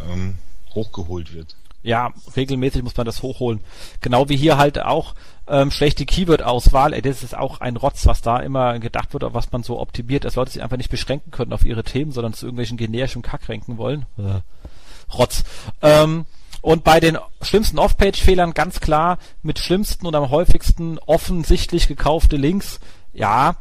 ähm, 0.01 0.37
hochgeholt 0.73 1.33
wird. 1.33 1.55
Ja, 1.81 2.11
regelmäßig 2.35 2.83
muss 2.83 2.97
man 2.97 3.05
das 3.05 3.23
hochholen. 3.23 3.61
Genau 4.01 4.27
wie 4.27 4.35
hier 4.35 4.57
halt 4.57 4.79
auch 4.79 5.15
ähm, 5.47 5.71
schlechte 5.71 6.05
Keyword-Auswahl. 6.05 6.93
Ey, 6.93 7.01
das 7.01 7.23
ist 7.23 7.37
auch 7.37 7.61
ein 7.61 7.77
Rotz, 7.77 8.05
was 8.05 8.21
da 8.21 8.37
immer 8.39 8.79
gedacht 8.79 9.13
wird, 9.13 9.23
was 9.33 9.51
man 9.51 9.63
so 9.63 9.79
optimiert, 9.79 10.25
dass 10.25 10.35
Leute 10.35 10.51
sich 10.51 10.61
einfach 10.61 10.77
nicht 10.77 10.91
beschränken 10.91 11.31
können 11.31 11.53
auf 11.53 11.65
ihre 11.65 11.83
Themen, 11.83 12.11
sondern 12.11 12.33
zu 12.33 12.45
irgendwelchen 12.45 12.77
generischen 12.77 13.21
Kack 13.21 13.47
renken 13.47 13.77
wollen. 13.77 14.05
Rotz. 15.13 15.43
Ähm, 15.81 16.25
und 16.61 16.83
bei 16.83 16.99
den 16.99 17.17
schlimmsten 17.41 17.79
Off-Page-Fehlern 17.79 18.53
ganz 18.53 18.81
klar 18.81 19.17
mit 19.41 19.59
schlimmsten 19.59 20.05
und 20.05 20.15
am 20.15 20.29
häufigsten 20.29 20.99
offensichtlich 20.99 21.87
gekaufte 21.87 22.35
Links. 22.35 22.79
Ja, 23.13 23.55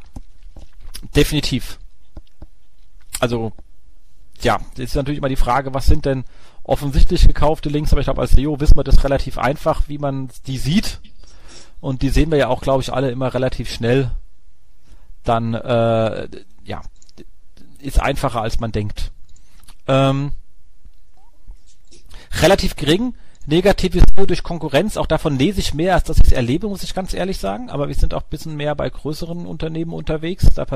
definitiv. 1.15 1.79
Also, 3.19 3.53
ja, 4.41 4.59
das 4.75 4.85
ist 4.85 4.95
natürlich 4.95 5.19
immer 5.19 5.29
die 5.29 5.35
Frage, 5.37 5.73
was 5.73 5.85
sind 5.85 6.05
denn 6.05 6.25
offensichtlich 6.69 7.27
gekaufte 7.27 7.69
Links, 7.69 7.91
aber 7.91 8.01
ich 8.01 8.05
glaube, 8.05 8.21
als 8.21 8.31
SEO 8.31 8.59
wissen 8.59 8.77
wir 8.77 8.83
das 8.83 9.03
relativ 9.03 9.37
einfach, 9.37 9.83
wie 9.87 9.97
man 9.97 10.29
die 10.47 10.57
sieht. 10.57 11.01
Und 11.81 12.01
die 12.01 12.09
sehen 12.09 12.31
wir 12.31 12.37
ja 12.37 12.47
auch, 12.47 12.61
glaube 12.61 12.81
ich, 12.81 12.93
alle 12.93 13.11
immer 13.11 13.33
relativ 13.33 13.71
schnell. 13.71 14.11
Dann, 15.23 15.53
äh, 15.53 16.27
ja, 16.63 16.81
ist 17.79 17.99
einfacher, 17.99 18.41
als 18.41 18.59
man 18.59 18.71
denkt. 18.71 19.11
Ähm, 19.87 20.33
relativ 22.41 22.75
gering. 22.75 23.15
Negatives 23.45 24.03
nur 24.15 24.27
durch 24.27 24.43
Konkurrenz, 24.43 24.95
auch 24.95 25.07
davon 25.07 25.39
lese 25.39 25.59
ich 25.59 25.73
mehr, 25.73 25.95
als 25.95 26.03
dass 26.03 26.17
ich 26.17 26.25
es 26.25 26.31
erlebe, 26.31 26.67
muss 26.67 26.83
ich 26.83 26.93
ganz 26.93 27.15
ehrlich 27.15 27.39
sagen. 27.39 27.71
Aber 27.71 27.87
wir 27.87 27.95
sind 27.95 28.13
auch 28.13 28.21
ein 28.21 28.29
bisschen 28.29 28.55
mehr 28.55 28.75
bei 28.75 28.89
größeren 28.89 29.47
Unternehmen 29.47 29.93
unterwegs. 29.93 30.53
Da 30.53 30.67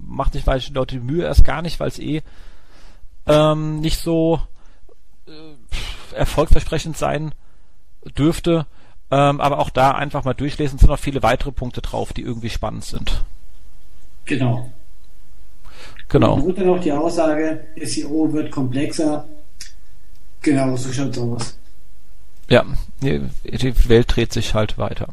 macht 0.00 0.32
sich 0.32 0.46
weil 0.46 0.62
Leute 0.72 0.94
die 0.94 1.04
Mühe 1.04 1.24
erst 1.24 1.44
gar 1.44 1.60
nicht, 1.60 1.78
weil 1.78 1.88
es 1.88 1.98
eh 1.98 2.22
ähm, 3.26 3.80
nicht 3.80 3.98
so 3.98 4.40
äh, 5.26 6.14
erfolgversprechend 6.14 6.96
sein 6.96 7.34
dürfte. 8.16 8.66
Ähm, 9.10 9.40
aber 9.40 9.58
auch 9.58 9.70
da 9.70 9.92
einfach 9.92 10.24
mal 10.24 10.32
durchlesen, 10.32 10.78
sind 10.78 10.88
noch 10.88 10.98
viele 10.98 11.22
weitere 11.22 11.52
Punkte 11.52 11.82
drauf, 11.82 12.12
die 12.12 12.22
irgendwie 12.22 12.50
spannend 12.50 12.84
sind. 12.84 13.24
Genau. 14.24 14.72
Genau. 16.08 16.34
Und 16.34 16.58
dann 16.58 16.66
noch 16.66 16.80
die 16.80 16.92
Aussage, 16.92 17.66
SEO 17.82 18.32
wird 18.32 18.50
komplexer. 18.50 19.26
Genau, 20.40 20.76
so 20.76 20.92
schaut 20.92 21.10
es 21.10 21.18
aus. 21.18 21.58
Ja, 22.48 22.64
die 23.00 23.88
Welt 23.88 24.14
dreht 24.14 24.32
sich 24.32 24.54
halt 24.54 24.76
weiter. 24.76 25.08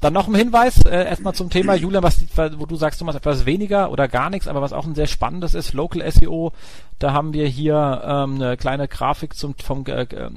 Dann 0.00 0.12
noch 0.12 0.28
ein 0.28 0.34
Hinweis, 0.34 0.84
äh, 0.84 1.04
erstmal 1.04 1.34
zum 1.34 1.50
Thema, 1.50 1.74
Julian, 1.74 2.02
was, 2.02 2.20
wo 2.58 2.66
du 2.66 2.76
sagst, 2.76 3.00
du 3.00 3.04
machst 3.04 3.18
etwas 3.18 3.46
weniger 3.46 3.90
oder 3.90 4.08
gar 4.08 4.30
nichts, 4.30 4.46
aber 4.46 4.60
was 4.60 4.72
auch 4.72 4.86
ein 4.86 4.94
sehr 4.94 5.06
spannendes 5.06 5.54
ist, 5.54 5.72
Local 5.72 6.10
SEO, 6.10 6.52
da 6.98 7.12
haben 7.12 7.32
wir 7.32 7.46
hier 7.46 8.02
ähm, 8.04 8.34
eine 8.36 8.56
kleine 8.56 8.88
Grafik 8.88 9.34
zum, 9.34 9.54
vom, 9.54 9.84
äh, 9.86 10.02
äh, 10.02 10.30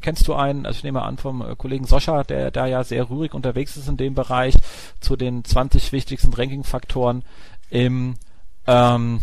kennst 0.00 0.26
du 0.28 0.34
einen, 0.34 0.66
also 0.66 0.78
ich 0.78 0.84
nehme 0.84 1.02
an 1.02 1.16
vom 1.16 1.42
äh, 1.42 1.54
Kollegen 1.56 1.86
Soscha, 1.86 2.24
der 2.24 2.50
da 2.50 2.66
ja 2.66 2.82
sehr 2.82 3.08
rührig 3.08 3.34
unterwegs 3.34 3.76
ist 3.76 3.88
in 3.88 3.96
dem 3.96 4.14
Bereich, 4.14 4.54
zu 5.00 5.16
den 5.16 5.44
20 5.44 5.92
wichtigsten 5.92 6.32
Ranking-Faktoren 6.32 7.22
im 7.70 8.16
ähm, 8.66 9.20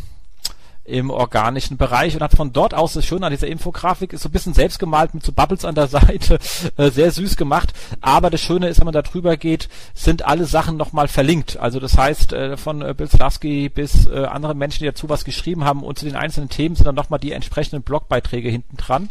im 0.84 1.10
organischen 1.10 1.78
Bereich 1.78 2.15
und 2.15 2.24
hat 2.24 2.34
von 2.34 2.54
dort 2.54 2.74
aus, 2.74 2.94
das 2.94 3.06
Schöne 3.06 3.26
an 3.26 3.32
dieser 3.32 3.48
Infografik, 3.48 4.13
ist 4.13 4.24
so 4.24 4.30
ein 4.30 4.32
bisschen 4.32 4.54
selbst 4.54 4.80
gemalt 4.80 5.13
mit 5.13 5.24
so 5.24 5.32
Bubbles 5.32 5.63
an 5.63 5.76
der 5.76 5.88
Seite, 5.88 6.39
äh, 6.78 6.89
sehr 6.89 7.12
süß 7.12 7.38
gemacht, 7.38 7.74
aber 8.02 8.30
das 8.30 8.41
Schöne 8.41 8.67
ist, 8.67 8.80
wenn 8.80 8.86
man 8.86 8.94
da 8.94 9.02
drüber 9.02 9.38
geht, 9.38 9.70
sind 9.94 10.26
alle 10.26 10.46
Sachen 10.46 10.78
nochmal 10.78 11.08
verlinkt, 11.08 11.58
also 11.58 11.80
das 11.80 11.98
heißt, 11.98 12.34
äh, 12.34 12.58
von 12.58 12.82
äh, 12.82 12.94
Bill 12.96 13.10
Slavsky 13.10 13.70
bis 13.70 14.08
äh, 14.08 14.26
andere 14.26 14.56
Menschen, 14.56 14.80
die 14.80 14.88
dazu 14.88 15.08
was 15.08 15.24
geschrieben 15.24 15.65
haben 15.65 15.84
und 15.84 16.00
zu 16.00 16.06
den 16.06 16.15
einzelnen 16.15 16.50
Themen 16.50 16.76
sind 16.76 16.88
dann 16.88 16.96
nochmal 16.96 17.20
die 17.20 17.32
entsprechenden 17.32 17.84
Blogbeiträge 17.84 18.50
hinten 18.50 18.78
dran. 18.78 19.10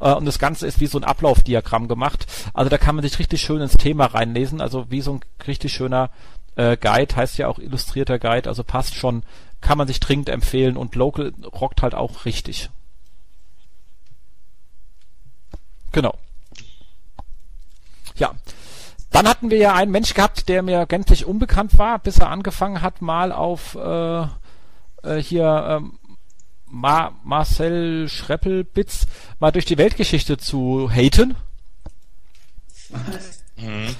Äh, 0.00 0.12
und 0.12 0.24
das 0.24 0.38
Ganze 0.38 0.66
ist 0.66 0.80
wie 0.80 0.86
so 0.86 0.98
ein 0.98 1.04
Ablaufdiagramm 1.04 1.88
gemacht, 1.88 2.26
also 2.54 2.70
da 2.70 2.78
kann 2.78 2.94
man 2.94 3.04
sich 3.04 3.18
richtig 3.18 3.42
schön 3.42 3.60
ins 3.60 3.76
Thema 3.76 4.06
reinlesen, 4.06 4.60
also 4.60 4.86
wie 4.90 5.02
so 5.02 5.14
ein 5.14 5.20
richtig 5.46 5.72
schöner 5.72 6.10
äh, 6.56 6.76
Guide, 6.76 7.16
heißt 7.16 7.38
ja 7.38 7.48
auch 7.48 7.58
illustrierter 7.58 8.18
Guide, 8.18 8.48
also 8.48 8.64
passt 8.64 8.94
schon 8.94 9.22
kann 9.62 9.78
man 9.78 9.86
sich 9.86 10.00
dringend 10.00 10.28
empfehlen 10.28 10.76
und 10.76 10.94
Local 10.94 11.32
rockt 11.44 11.80
halt 11.80 11.94
auch 11.94 12.26
richtig. 12.26 12.68
Genau. 15.92 16.18
Ja. 18.16 18.34
Dann 19.10 19.28
hatten 19.28 19.50
wir 19.50 19.58
ja 19.58 19.74
einen 19.74 19.90
Mensch 19.90 20.14
gehabt, 20.14 20.48
der 20.48 20.62
mir 20.62 20.86
gänzlich 20.86 21.26
unbekannt 21.26 21.78
war, 21.78 21.98
bis 21.98 22.18
er 22.18 22.30
angefangen 22.30 22.80
hat, 22.80 23.02
mal 23.02 23.30
auf 23.30 23.74
äh, 23.74 24.22
äh, 25.02 25.18
hier 25.18 25.66
ähm, 25.68 25.98
Ma 26.66 27.12
Marcel 27.22 28.08
Schreppelbitz 28.08 29.06
mal 29.38 29.52
durch 29.52 29.66
die 29.66 29.76
Weltgeschichte 29.76 30.38
zu 30.38 30.90
haten. 30.90 31.36
Mhm. 33.56 33.94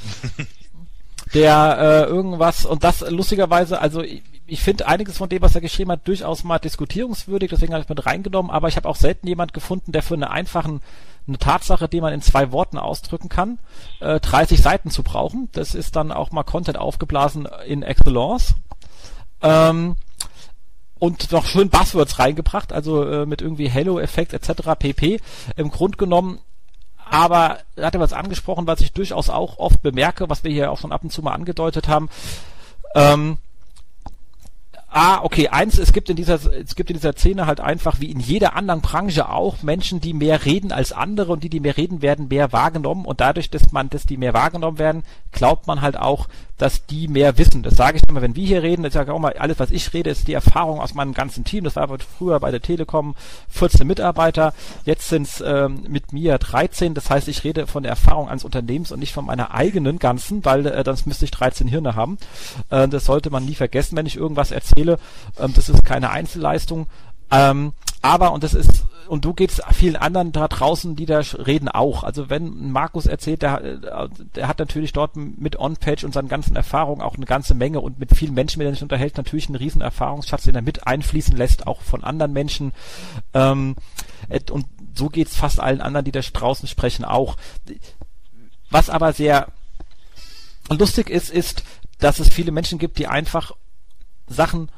der 1.35 1.79
äh, 1.79 2.11
irgendwas 2.11 2.65
und 2.65 2.83
das 2.85 3.01
lustigerweise, 3.09 3.81
also 3.81 4.03
ich 4.03 4.23
finde 4.49 4.87
einiges 4.87 5.19
von 5.19 5.29
dem, 5.29 5.43
was 5.43 5.55
er 5.55 5.61
geschrieben 5.61 5.93
hat, 5.93 6.07
durchaus 6.07 6.45
mal 6.45 6.59
diskutierungswürdig, 6.59 7.51
deswegen 7.51 7.73
habe 7.73 7.83
ich 7.83 7.89
mit 7.89 8.05
reingenommen, 8.05 8.51
aber 8.51 8.69
ich 8.69 8.77
habe 8.77 8.89
auch 8.89 8.97
selten 8.97 9.27
jemand 9.27 9.53
gefunden, 9.53 9.93
der 9.93 10.03
für 10.03 10.15
eine 10.15 10.31
einfachen 10.31 10.81
eine 11.29 11.39
Tatsache, 11.39 11.89
die 11.89 12.01
man 12.01 12.13
in 12.13 12.21
zwei 12.21 12.51
Worten 12.51 12.79
ausdrücken 12.79 13.29
kann, 13.29 13.61
äh, 14.01 14.19
30 14.19 14.61
Seiten 14.61 14.91
zu 14.91 15.05
brauchen. 15.05 15.49
Das 15.53 15.77
ist 15.77 15.95
dann 15.95 16.11
auch 16.11 16.33
mal 16.33 16.43
Content 16.43 16.77
aufgeblasen 16.77 17.49
in 17.65 17.85
Excellence. 17.85 18.57
Ähm, 19.41 19.95
und 20.99 21.31
noch 21.31 21.47
schön 21.47 21.69
Buzzwords 21.69 22.19
reingebracht, 22.19 22.73
also 22.73 23.05
äh, 23.05 23.25
mit 23.25 23.41
irgendwie 23.41 23.69
Hello-Effekt 23.69 24.33
etc. 24.33 24.75
pp. 24.77 25.21
Im 25.55 25.71
Grund 25.71 25.97
genommen 25.97 26.41
aber 27.13 27.59
er 27.77 27.87
hat 27.87 27.95
er 27.95 28.01
was 28.01 28.15
angesprochen, 28.15 28.67
was 28.67 28.81
ich 28.81 28.93
durchaus 28.95 29.29
auch 29.29 29.59
oft 29.59 29.83
bemerke, 29.83 30.31
was 30.31 30.45
wir 30.45 30.51
hier 30.51 30.73
auch 30.73 30.79
schon 30.79 30.93
ab 30.93 31.05
und 31.05 31.13
zu 31.13 31.21
mal 31.21 31.35
angedeutet 31.35 31.87
haben. 31.87 32.09
Ähm, 32.95 33.37
ah, 34.93 35.21
okay, 35.23 35.49
eins, 35.49 35.79
es 35.79 35.93
gibt 35.93 36.11
in 36.11 36.17
dieser, 36.17 36.35
es 36.35 36.77
gibt 36.77 36.91
in 36.91 36.97
dieser 36.97 37.15
Szene 37.15 37.47
halt 37.47 37.61
einfach 37.61 38.01
wie 38.01 38.11
in 38.11 38.21
jeder 38.21 38.55
anderen 38.55 38.83
Branche 38.83 39.29
auch 39.29 39.63
Menschen, 39.63 40.01
die 40.01 40.13
mehr 40.13 40.45
reden 40.45 40.71
als 40.71 40.93
andere 40.93 41.33
und 41.33 41.43
die, 41.43 41.49
die 41.49 41.61
mehr 41.61 41.77
reden, 41.77 42.03
werden 42.03 42.29
mehr 42.29 42.53
wahrgenommen. 42.53 43.07
Und 43.07 43.21
dadurch, 43.21 43.51
dass 43.51 43.73
man, 43.73 43.91
dass 43.91 44.07
die 44.07 44.17
mehr 44.17 44.35
wahrgenommen 44.35 44.79
werden, 44.79 45.03
glaubt 45.33 45.67
man 45.67 45.81
halt 45.81 45.97
auch, 45.97 46.29
dass 46.63 46.87
die 46.87 47.09
mehr 47.09 47.39
wissen. 47.39 47.65
Das 47.65 47.75
sage 47.75 47.97
ich 47.97 48.09
immer, 48.09 48.23
wenn 48.23 48.37
wir 48.37 48.47
hier 48.47 48.63
reden, 48.63 48.85
das 48.85 48.93
sage 48.93 49.11
ich 49.11 49.15
auch 49.17 49.19
mal, 49.19 49.33
alles, 49.33 49.59
was 49.59 49.73
ich 49.73 49.93
rede, 49.95 50.11
ist 50.11 50.29
die 50.29 50.33
Erfahrung 50.33 50.81
aus 50.81 50.95
meinem 50.95 51.13
ganzen 51.13 51.43
Team. 51.43 51.65
Das 51.65 51.75
war 51.75 51.89
früher 51.99 52.39
bei 52.39 52.53
der 52.53 52.63
Telekom 52.63 53.17
14 53.49 53.85
Mitarbeiter, 53.85 54.55
jetzt 54.85 55.09
sind 55.09 55.27
es 55.27 55.43
ähm, 55.45 55.83
mit 55.89 56.13
mir 56.13 56.39
13. 56.39 56.95
Das 56.95 57.11
heißt, 57.11 57.27
ich 57.27 57.43
rede 57.43 57.67
von 57.67 57.83
der 57.83 57.91
Erfahrung 57.91 58.29
eines 58.29 58.45
Unternehmens 58.45 58.93
und 58.93 59.01
nicht 59.01 59.13
von 59.13 59.27
meiner 59.27 59.53
eigenen 59.53 59.99
ganzen, 59.99 60.45
weil 60.45 60.65
äh, 60.67 60.85
sonst 60.85 61.05
müsste 61.05 61.25
ich 61.25 61.33
13 61.33 61.67
Hirne 61.67 61.97
haben. 61.97 62.17
Äh, 62.71 62.87
das 62.87 63.07
sollte 63.07 63.31
man 63.31 63.45
nie 63.45 63.57
vergessen, 63.57 63.97
wenn 63.97 64.07
ich 64.07 64.17
irgendwas 64.17 64.53
erzähle. 64.53 65.01
Ähm, 65.41 65.53
das 65.57 65.69
ist 65.69 65.85
keine 65.85 66.11
Einzelleistung. 66.11 66.87
Ähm, 67.33 67.73
aber, 68.03 68.33
und 68.33 68.45
das 68.45 68.55
ist 68.55 68.85
und 69.13 69.27
du 69.27 69.35
geht's 69.35 69.61
vielen 69.75 69.97
anderen 69.97 70.33
da 70.33 70.49
draußen, 70.49 70.97
die 70.97 71.05
da 71.05 71.19
reden 71.19 71.69
auch. 71.69 72.03
Also 72.03 72.31
wenn 72.31 72.73
Markus 72.73 73.05
erzählt, 73.05 73.43
der, 73.43 73.63
äh, 73.63 74.09
der 74.35 74.49
hat 74.49 74.59
natürlich 74.59 74.95
dort 74.95 75.17
mit 75.17 75.59
On-Page 75.59 76.05
und 76.05 76.15
seinen 76.15 76.29
ganzen 76.29 76.57
Erfahrungen 76.57 77.03
auch 77.03 77.17
eine 77.17 77.27
ganze 77.27 77.55
Menge 77.55 77.81
und 77.81 77.99
mit 77.99 78.17
vielen 78.17 78.33
Menschen, 78.33 78.59
mit 78.59 78.65
denen 78.65 78.73
er 78.73 78.77
sich 78.77 78.83
unterhält, 78.83 79.19
natürlich 79.19 79.49
einen 79.49 79.57
riesen 79.57 79.83
Erfahrungsschatz, 79.83 80.45
den 80.45 80.55
er 80.55 80.63
mit 80.63 80.87
einfließen 80.87 81.37
lässt, 81.37 81.67
auch 81.67 81.83
von 81.83 82.05
anderen 82.05 82.33
Menschen. 82.33 82.73
Ähm, 83.35 83.77
und 84.51 84.67
so 84.95 85.09
geht's 85.11 85.37
fast 85.37 85.61
allen 85.61 85.83
anderen, 85.83 86.07
die 86.07 86.13
da 86.13 86.21
draußen 86.21 86.67
sprechen, 86.67 87.05
auch. 87.05 87.37
Was 88.71 88.89
aber 88.89 89.13
sehr 89.13 89.49
lustig 90.71 91.11
ist, 91.11 91.29
ist, 91.29 91.65
dass 91.99 92.19
es 92.19 92.31
viele 92.31 92.51
Menschen 92.51 92.79
gibt, 92.79 92.97
die 92.99 93.09
einfach 93.09 93.53
Sachen 94.27 94.71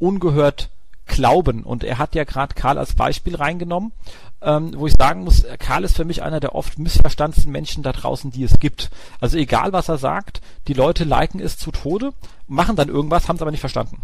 ungehört 0.00 0.70
glauben. 1.08 1.62
Und 1.64 1.84
er 1.84 1.98
hat 1.98 2.14
ja 2.14 2.24
gerade 2.24 2.54
Karl 2.54 2.78
als 2.78 2.94
Beispiel 2.94 3.36
reingenommen, 3.36 3.92
ähm, 4.40 4.72
wo 4.76 4.86
ich 4.86 4.94
sagen 4.94 5.24
muss, 5.24 5.44
Karl 5.58 5.84
ist 5.84 5.96
für 5.96 6.04
mich 6.04 6.22
einer 6.22 6.40
der 6.40 6.54
oft 6.54 6.78
missverstandensten 6.78 7.50
Menschen 7.50 7.82
da 7.82 7.92
draußen, 7.92 8.30
die 8.30 8.44
es 8.44 8.58
gibt. 8.58 8.90
Also 9.20 9.36
egal, 9.36 9.72
was 9.72 9.88
er 9.88 9.98
sagt, 9.98 10.40
die 10.68 10.74
Leute 10.74 11.04
liken 11.04 11.40
es 11.40 11.58
zu 11.58 11.72
Tode, 11.72 12.12
machen 12.46 12.76
dann 12.76 12.88
irgendwas, 12.88 13.28
haben 13.28 13.36
es 13.36 13.42
aber 13.42 13.50
nicht 13.50 13.60
verstanden. 13.60 14.02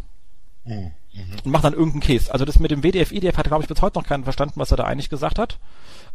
Mhm. 0.64 0.92
Und 1.44 1.52
macht 1.52 1.64
dann 1.64 1.74
irgendeinen 1.74 2.00
Case. 2.00 2.32
Also 2.32 2.44
das 2.44 2.59
mit 2.59 2.70
dem 2.70 2.82
WDF, 2.82 3.12
IDF 3.12 3.36
hat, 3.36 3.46
glaube 3.46 3.62
ich, 3.62 3.68
bis 3.68 3.80
heute 3.82 3.98
noch 3.98 4.07
keinen 4.07 4.24
verstanden, 4.24 4.55
was 4.57 4.72
er 4.72 4.76
da 4.76 4.84
eigentlich 4.84 5.11
gesagt 5.11 5.38
hat. 5.38 5.59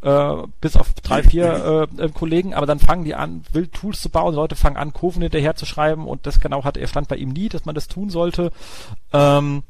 Äh, 0.01 0.47
bis 0.59 0.75
auf 0.75 0.93
drei, 0.93 1.23
vier 1.23 1.87
äh, 1.99 2.03
äh, 2.03 2.09
Kollegen, 2.09 2.53
aber 2.53 2.65
dann 2.65 2.79
fangen 2.79 3.03
die 3.03 3.15
an, 3.15 3.43
wild 3.51 3.73
Tools 3.73 4.01
zu 4.01 4.09
bauen, 4.09 4.33
Leute 4.33 4.55
fangen 4.55 4.77
an, 4.77 4.93
Kurven 4.93 5.21
hinterher 5.21 5.55
zu 5.55 5.65
schreiben 5.65 6.07
und 6.07 6.25
das 6.25 6.39
genau 6.39 6.63
hat, 6.63 6.77
er 6.77 6.87
stand 6.87 7.09
bei 7.09 7.17
ihm 7.17 7.29
nie, 7.29 7.49
dass 7.49 7.65
man 7.65 7.75
das 7.75 7.87
tun 7.87 8.09
sollte. 8.09 8.51
Ähm, 9.13 9.63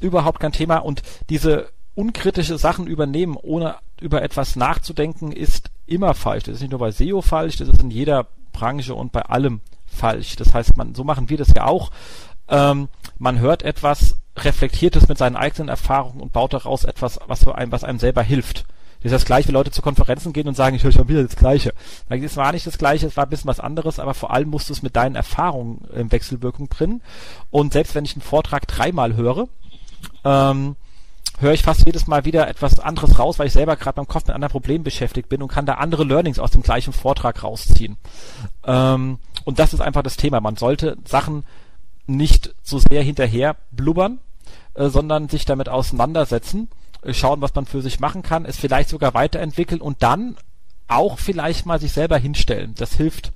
überhaupt 0.00 0.40
kein 0.40 0.52
Thema 0.52 0.78
und 0.78 1.02
diese 1.28 1.68
unkritische 1.94 2.58
Sachen 2.58 2.86
übernehmen, 2.86 3.36
ohne 3.36 3.76
über 4.00 4.22
etwas 4.22 4.56
nachzudenken, 4.56 5.32
ist 5.32 5.70
immer 5.86 6.14
falsch. 6.14 6.44
Das 6.44 6.54
ist 6.56 6.60
nicht 6.60 6.70
nur 6.70 6.80
bei 6.80 6.92
SEO 6.92 7.20
falsch, 7.20 7.56
das 7.56 7.68
ist 7.68 7.82
in 7.82 7.90
jeder 7.90 8.26
Branche 8.52 8.94
und 8.94 9.12
bei 9.12 9.22
allem 9.22 9.60
falsch. 9.86 10.36
Das 10.36 10.54
heißt, 10.54 10.76
man, 10.76 10.94
so 10.94 11.04
machen 11.04 11.28
wir 11.28 11.36
das 11.36 11.52
ja 11.54 11.66
auch. 11.66 11.90
Ähm, 12.48 12.88
man 13.18 13.38
hört 13.38 13.62
etwas, 13.62 14.16
reflektiert 14.36 14.96
es 14.96 15.08
mit 15.08 15.18
seinen 15.18 15.36
eigenen 15.36 15.68
Erfahrungen 15.68 16.20
und 16.20 16.32
baut 16.32 16.54
daraus 16.54 16.84
etwas, 16.84 17.20
was 17.26 17.46
einem, 17.46 17.72
was 17.72 17.84
einem 17.84 17.98
selber 17.98 18.22
hilft. 18.22 18.64
Das 19.02 19.12
ist 19.12 19.22
das 19.22 19.24
gleiche, 19.24 19.48
wenn 19.48 19.54
Leute 19.54 19.70
zu 19.70 19.80
Konferenzen 19.80 20.34
gehen 20.34 20.46
und 20.46 20.56
sagen, 20.56 20.76
ich 20.76 20.84
höre 20.84 20.92
schon 20.92 21.08
wieder 21.08 21.22
das 21.22 21.36
Gleiche. 21.36 21.72
Es 22.10 22.36
war 22.36 22.52
nicht 22.52 22.66
das 22.66 22.76
Gleiche, 22.76 23.06
es 23.06 23.16
war 23.16 23.24
ein 23.24 23.30
bisschen 23.30 23.48
was 23.48 23.60
anderes, 23.60 23.98
aber 23.98 24.12
vor 24.12 24.30
allem 24.30 24.50
musst 24.50 24.68
du 24.68 24.74
es 24.74 24.82
mit 24.82 24.94
deinen 24.94 25.16
Erfahrungen 25.16 25.86
in 25.94 26.12
Wechselwirkung 26.12 26.68
bringen. 26.68 27.00
Und 27.50 27.72
selbst 27.72 27.94
wenn 27.94 28.04
ich 28.04 28.12
einen 28.14 28.20
Vortrag 28.20 28.68
dreimal 28.68 29.16
höre, 29.16 29.48
ähm, 30.24 30.76
höre 31.38 31.52
ich 31.52 31.62
fast 31.62 31.86
jedes 31.86 32.06
Mal 32.06 32.24
wieder 32.24 32.48
etwas 32.48 32.78
anderes 32.78 33.18
raus, 33.18 33.38
weil 33.38 33.46
ich 33.46 33.52
selber 33.52 33.76
gerade 33.76 33.96
beim 33.96 34.08
Kopf 34.08 34.26
mit 34.26 34.34
anderen 34.34 34.52
Problemen 34.52 34.84
beschäftigt 34.84 35.28
bin 35.28 35.42
und 35.42 35.48
kann 35.48 35.66
da 35.66 35.74
andere 35.74 36.04
Learnings 36.04 36.38
aus 36.38 36.50
dem 36.50 36.62
gleichen 36.62 36.92
Vortrag 36.92 37.42
rausziehen. 37.42 37.96
Ähm, 38.64 39.18
und 39.44 39.58
das 39.58 39.72
ist 39.72 39.80
einfach 39.80 40.02
das 40.02 40.16
Thema. 40.16 40.40
Man 40.40 40.56
sollte 40.56 40.96
Sachen 41.04 41.44
nicht 42.06 42.54
so 42.62 42.78
sehr 42.78 43.02
hinterher 43.02 43.56
blubbern, 43.70 44.18
äh, 44.74 44.88
sondern 44.88 45.28
sich 45.28 45.44
damit 45.44 45.68
auseinandersetzen, 45.68 46.68
äh, 47.02 47.14
schauen, 47.14 47.40
was 47.40 47.54
man 47.54 47.66
für 47.66 47.82
sich 47.82 48.00
machen 48.00 48.22
kann, 48.22 48.44
es 48.44 48.58
vielleicht 48.58 48.90
sogar 48.90 49.14
weiterentwickeln 49.14 49.80
und 49.80 50.02
dann 50.02 50.36
auch 50.88 51.18
vielleicht 51.18 51.66
mal 51.66 51.80
sich 51.80 51.92
selber 51.92 52.18
hinstellen. 52.18 52.74
Das 52.76 52.94
hilft 52.94 53.32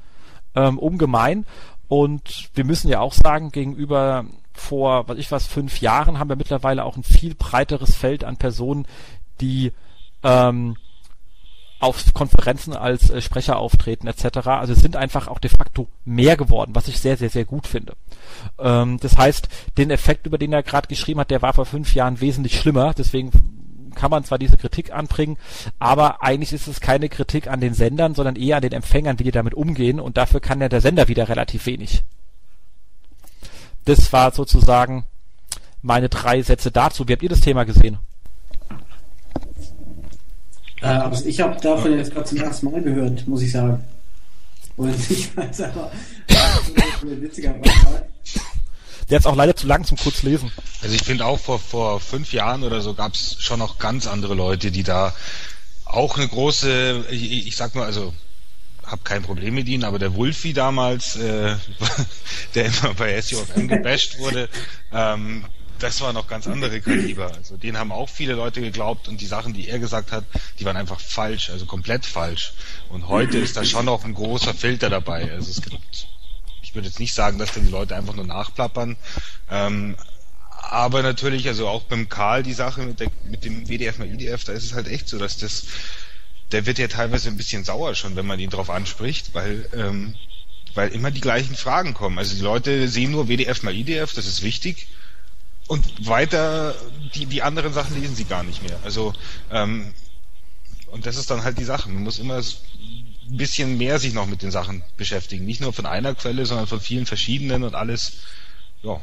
ähm, 0.55 0.79
ungemein. 0.79 1.47
Und 1.89 2.51
wir 2.55 2.65
müssen 2.65 2.89
ja 2.89 3.01
auch 3.01 3.13
sagen, 3.13 3.51
gegenüber 3.51 4.25
vor, 4.55 5.09
was 5.09 5.19
ich 5.19 5.31
was, 5.31 5.47
fünf 5.47 5.81
Jahren 5.81 6.19
haben 6.19 6.29
wir 6.29 6.37
mittlerweile 6.37 6.85
auch 6.85 6.97
ein 6.97 7.03
viel 7.03 7.35
breiteres 7.35 7.95
Feld 7.95 8.25
an 8.25 8.37
Personen, 8.37 8.87
die 9.41 9.73
ähm, 10.23 10.77
auf 11.81 12.15
Konferenzen 12.15 12.73
als 12.73 13.11
äh, 13.11 13.21
Sprecher 13.21 13.59
auftreten 13.59 14.07
etc. 14.07 14.47
Also 14.47 14.73
es 14.73 14.81
sind 14.81 14.97
einfach 14.97 15.29
auch 15.29 15.39
de 15.39 15.51
facto 15.51 15.87
mehr 16.05 16.37
geworden, 16.37 16.75
was 16.75 16.89
ich 16.89 16.99
sehr, 16.99 17.17
sehr, 17.17 17.29
sehr 17.29 17.45
gut 17.45 17.67
finde. 17.67 17.95
Ähm, 18.59 18.99
das 19.01 19.19
heißt, 19.19 19.49
den 19.77 19.91
Effekt, 19.91 20.27
über 20.27 20.39
den 20.39 20.53
er 20.53 20.63
gerade 20.63 20.89
geschrieben 20.89 21.21
hat, 21.21 21.31
der 21.31 21.43
war 21.43 21.53
vor 21.53 21.67
fünf 21.67 21.95
Jahren 21.95 22.21
wesentlich 22.21 22.59
schlimmer. 22.59 22.95
Deswegen 22.95 23.31
kann 23.95 24.11
man 24.11 24.25
zwar 24.25 24.39
diese 24.39 24.57
Kritik 24.57 24.93
anbringen, 24.93 25.37
aber 25.79 26.23
eigentlich 26.23 26.53
ist 26.53 26.67
es 26.67 26.81
keine 26.81 27.09
Kritik 27.09 27.49
an 27.49 27.61
den 27.61 27.75
Sendern, 27.75 28.15
sondern 28.15 28.37
eher 28.37 28.57
an 28.57 28.63
den 28.63 28.73
Empfängern, 28.73 29.19
wie 29.19 29.25
die 29.25 29.31
damit 29.31 29.55
umgehen. 29.55 30.01
Und 30.01 30.17
dafür 30.17 30.41
kann 30.41 30.61
ja 30.61 30.69
der 30.69 30.81
Sender 30.81 31.09
wieder 31.09 31.29
relativ 31.29 31.67
wenig. 31.67 32.03
Das 33.85 34.13
war 34.13 34.33
sozusagen 34.33 35.05
meine 35.83 36.09
drei 36.09 36.43
Sätze 36.43 36.71
dazu. 36.71 37.07
Wie 37.07 37.13
habt 37.13 37.23
ihr 37.23 37.29
das 37.29 37.41
Thema 37.41 37.65
gesehen? 37.65 37.99
Äh, 40.81 40.87
also 40.87 41.25
ich 41.27 41.41
habe 41.41 41.61
davon 41.61 41.97
jetzt 41.97 42.13
gerade 42.13 42.27
zum 42.27 42.39
ersten 42.39 42.71
Mal 42.71 42.83
gehört, 42.83 43.27
muss 43.27 43.43
ich 43.43 43.53
sagen. 43.53 43.85
Und 44.77 44.95
ich 45.11 45.37
weiß 45.37 45.61
aber, 45.63 45.91
ein 47.03 47.23
witziger. 47.23 47.55
Der 49.11 49.19
ist 49.19 49.27
auch 49.27 49.37
leider 49.37 49.55
zu 49.55 49.67
lang 49.67 49.85
zum 49.85 49.99
kurz 49.99 50.23
lesen. 50.23 50.51
Also 50.83 50.95
ich 50.95 51.03
finde 51.03 51.27
auch 51.27 51.39
vor, 51.39 51.59
vor 51.59 52.01
fünf 52.01 52.33
Jahren 52.33 52.63
oder 52.63 52.81
so 52.81 52.95
gab 52.95 53.15
es 53.15 53.37
schon 53.39 53.59
noch 53.59 53.79
ganz 53.79 54.07
andere 54.07 54.35
Leute, 54.35 54.71
die 54.71 54.83
da 54.83 55.15
auch 55.85 56.17
eine 56.17 56.27
große, 56.27 57.05
ich, 57.11 57.47
ich 57.47 57.57
sag 57.57 57.75
mal, 57.75 57.85
also 57.85 58.15
habe 58.95 59.03
kein 59.03 59.23
Problem 59.23 59.55
mit 59.55 59.69
ihnen, 59.69 59.83
aber 59.83 59.99
der 59.99 60.15
Wolfi 60.15 60.53
damals, 60.53 61.17
äh, 61.17 61.57
der 62.55 62.67
immer 62.67 62.95
bei 62.95 63.21
SEOFM 63.21 63.67
gebasht 63.67 64.19
wurde, 64.19 64.49
ähm, 64.93 65.45
das 65.81 66.01
war 66.01 66.13
noch 66.13 66.29
ganz 66.29 66.47
andere 66.47 66.81
Kaliber. 66.81 67.33
Also 67.35 67.57
den 67.57 67.77
haben 67.77 67.91
auch 67.91 68.09
viele 68.09 68.35
Leute 68.35 68.61
geglaubt 68.61 69.09
und 69.09 69.21
die 69.21 69.27
Sachen, 69.27 69.53
die 69.53 69.69
er 69.69 69.81
gesagt 69.81 70.13
hat, 70.13 70.25
die 70.61 70.65
waren 70.65 70.77
einfach 70.77 71.01
falsch, 71.01 71.51
also 71.51 71.67
komplett 71.67 72.07
falsch. 72.07 72.53
Und 72.89 73.09
heute 73.09 73.39
ist 73.39 73.57
da 73.57 73.65
schon 73.65 73.87
noch 73.87 74.05
ein 74.05 74.15
großer 74.15 74.55
Filter 74.55 74.89
dabei. 74.91 75.29
Also 75.33 75.51
es 75.51 75.61
gibt, 75.61 76.07
ich 76.63 76.77
würde 76.77 76.87
jetzt 76.87 77.01
nicht 77.01 77.15
sagen, 77.15 77.39
dass 77.39 77.53
dann 77.53 77.65
die 77.65 77.73
Leute 77.73 77.97
einfach 77.97 78.15
nur 78.15 78.27
nachplappern. 78.27 78.97
Ähm, 79.51 79.97
aber 80.71 81.03
natürlich, 81.03 81.49
also 81.49 81.67
auch 81.67 81.83
beim 81.83 82.09
Karl 82.09 82.45
die 82.45 82.55
Sache 82.55 82.83
mit, 82.83 83.01
der, 83.01 83.11
mit 83.25 83.45
dem 83.45 83.69
WDF 83.69 83.99
mal 83.99 84.09
IDF, 84.09 84.45
da 84.45 84.53
ist 84.53 84.65
es 84.65 84.75
halt 84.75 84.87
echt 84.87 85.09
so, 85.09 85.19
dass 85.19 85.37
das 85.37 85.65
der 86.53 86.67
wird 86.67 86.79
ja 86.79 86.89
teilweise 86.89 87.29
ein 87.29 87.37
bisschen 87.37 87.65
sauer 87.65 87.95
schon, 87.95 88.17
wenn 88.17 88.27
man 88.27 88.39
ihn 88.39 88.51
darauf 88.51 88.71
anspricht, 88.71 89.35
weil, 89.35 89.69
ähm, 89.75 90.15
weil 90.75 90.91
immer 90.91 91.11
die 91.11 91.21
gleichen 91.21 91.57
Fragen 91.57 91.95
kommen. 91.95 92.19
Also 92.19 92.35
die 92.35 92.43
Leute 92.43 92.89
sehen 92.89 93.11
nur 93.11 93.29
WDF 93.29 93.63
mal 93.63 93.75
IDF, 93.75 94.13
das 94.15 94.27
ist 94.27 94.43
wichtig. 94.43 94.89
Und 95.67 96.07
weiter, 96.07 96.75
die, 97.15 97.27
die 97.27 97.43
anderen 97.43 97.73
Sachen 97.73 97.99
lesen 98.01 98.15
sie 98.15 98.25
gar 98.25 98.43
nicht 98.43 98.63
mehr. 98.63 98.79
Also, 98.85 99.15
ähm, 99.51 99.95
und 100.89 101.07
das 101.07 101.17
ist 101.17 101.31
dann 101.31 101.43
halt 101.43 101.59
die 101.59 101.65
Sache. 101.65 101.89
Man 101.89 102.03
muss 102.03 102.19
immer 102.19 102.37
ein 102.37 103.37
bisschen 103.37 103.79
mehr 103.79 103.99
sich 103.99 104.13
noch 104.13 104.27
mit 104.27 104.43
den 104.43 104.51
Sachen 104.51 104.85
beschäftigen. 104.97 105.47
Nicht 105.47 105.63
nur 105.63 105.73
von 105.73 105.87
einer 105.87 106.15
Quelle, 106.15 106.45
sondern 106.45 106.67
von 106.67 106.81
vielen 106.81 107.07
verschiedenen 107.07 107.63
und 107.63 107.75
alles, 107.75 108.19
ja, 108.83 109.01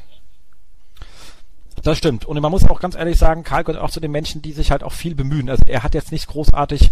das 1.83 1.97
stimmt. 1.97 2.25
Und 2.25 2.39
man 2.39 2.51
muss 2.51 2.69
auch 2.69 2.79
ganz 2.79 2.95
ehrlich 2.95 3.17
sagen, 3.17 3.43
Karl 3.43 3.63
gehört 3.63 3.83
auch 3.83 3.89
zu 3.89 3.99
den 3.99 4.11
Menschen, 4.11 4.41
die 4.41 4.51
sich 4.51 4.71
halt 4.71 4.83
auch 4.83 4.93
viel 4.93 5.15
bemühen. 5.15 5.49
Also 5.49 5.63
er 5.65 5.83
hat 5.83 5.95
jetzt 5.95 6.11
nicht 6.11 6.27
großartig 6.27 6.91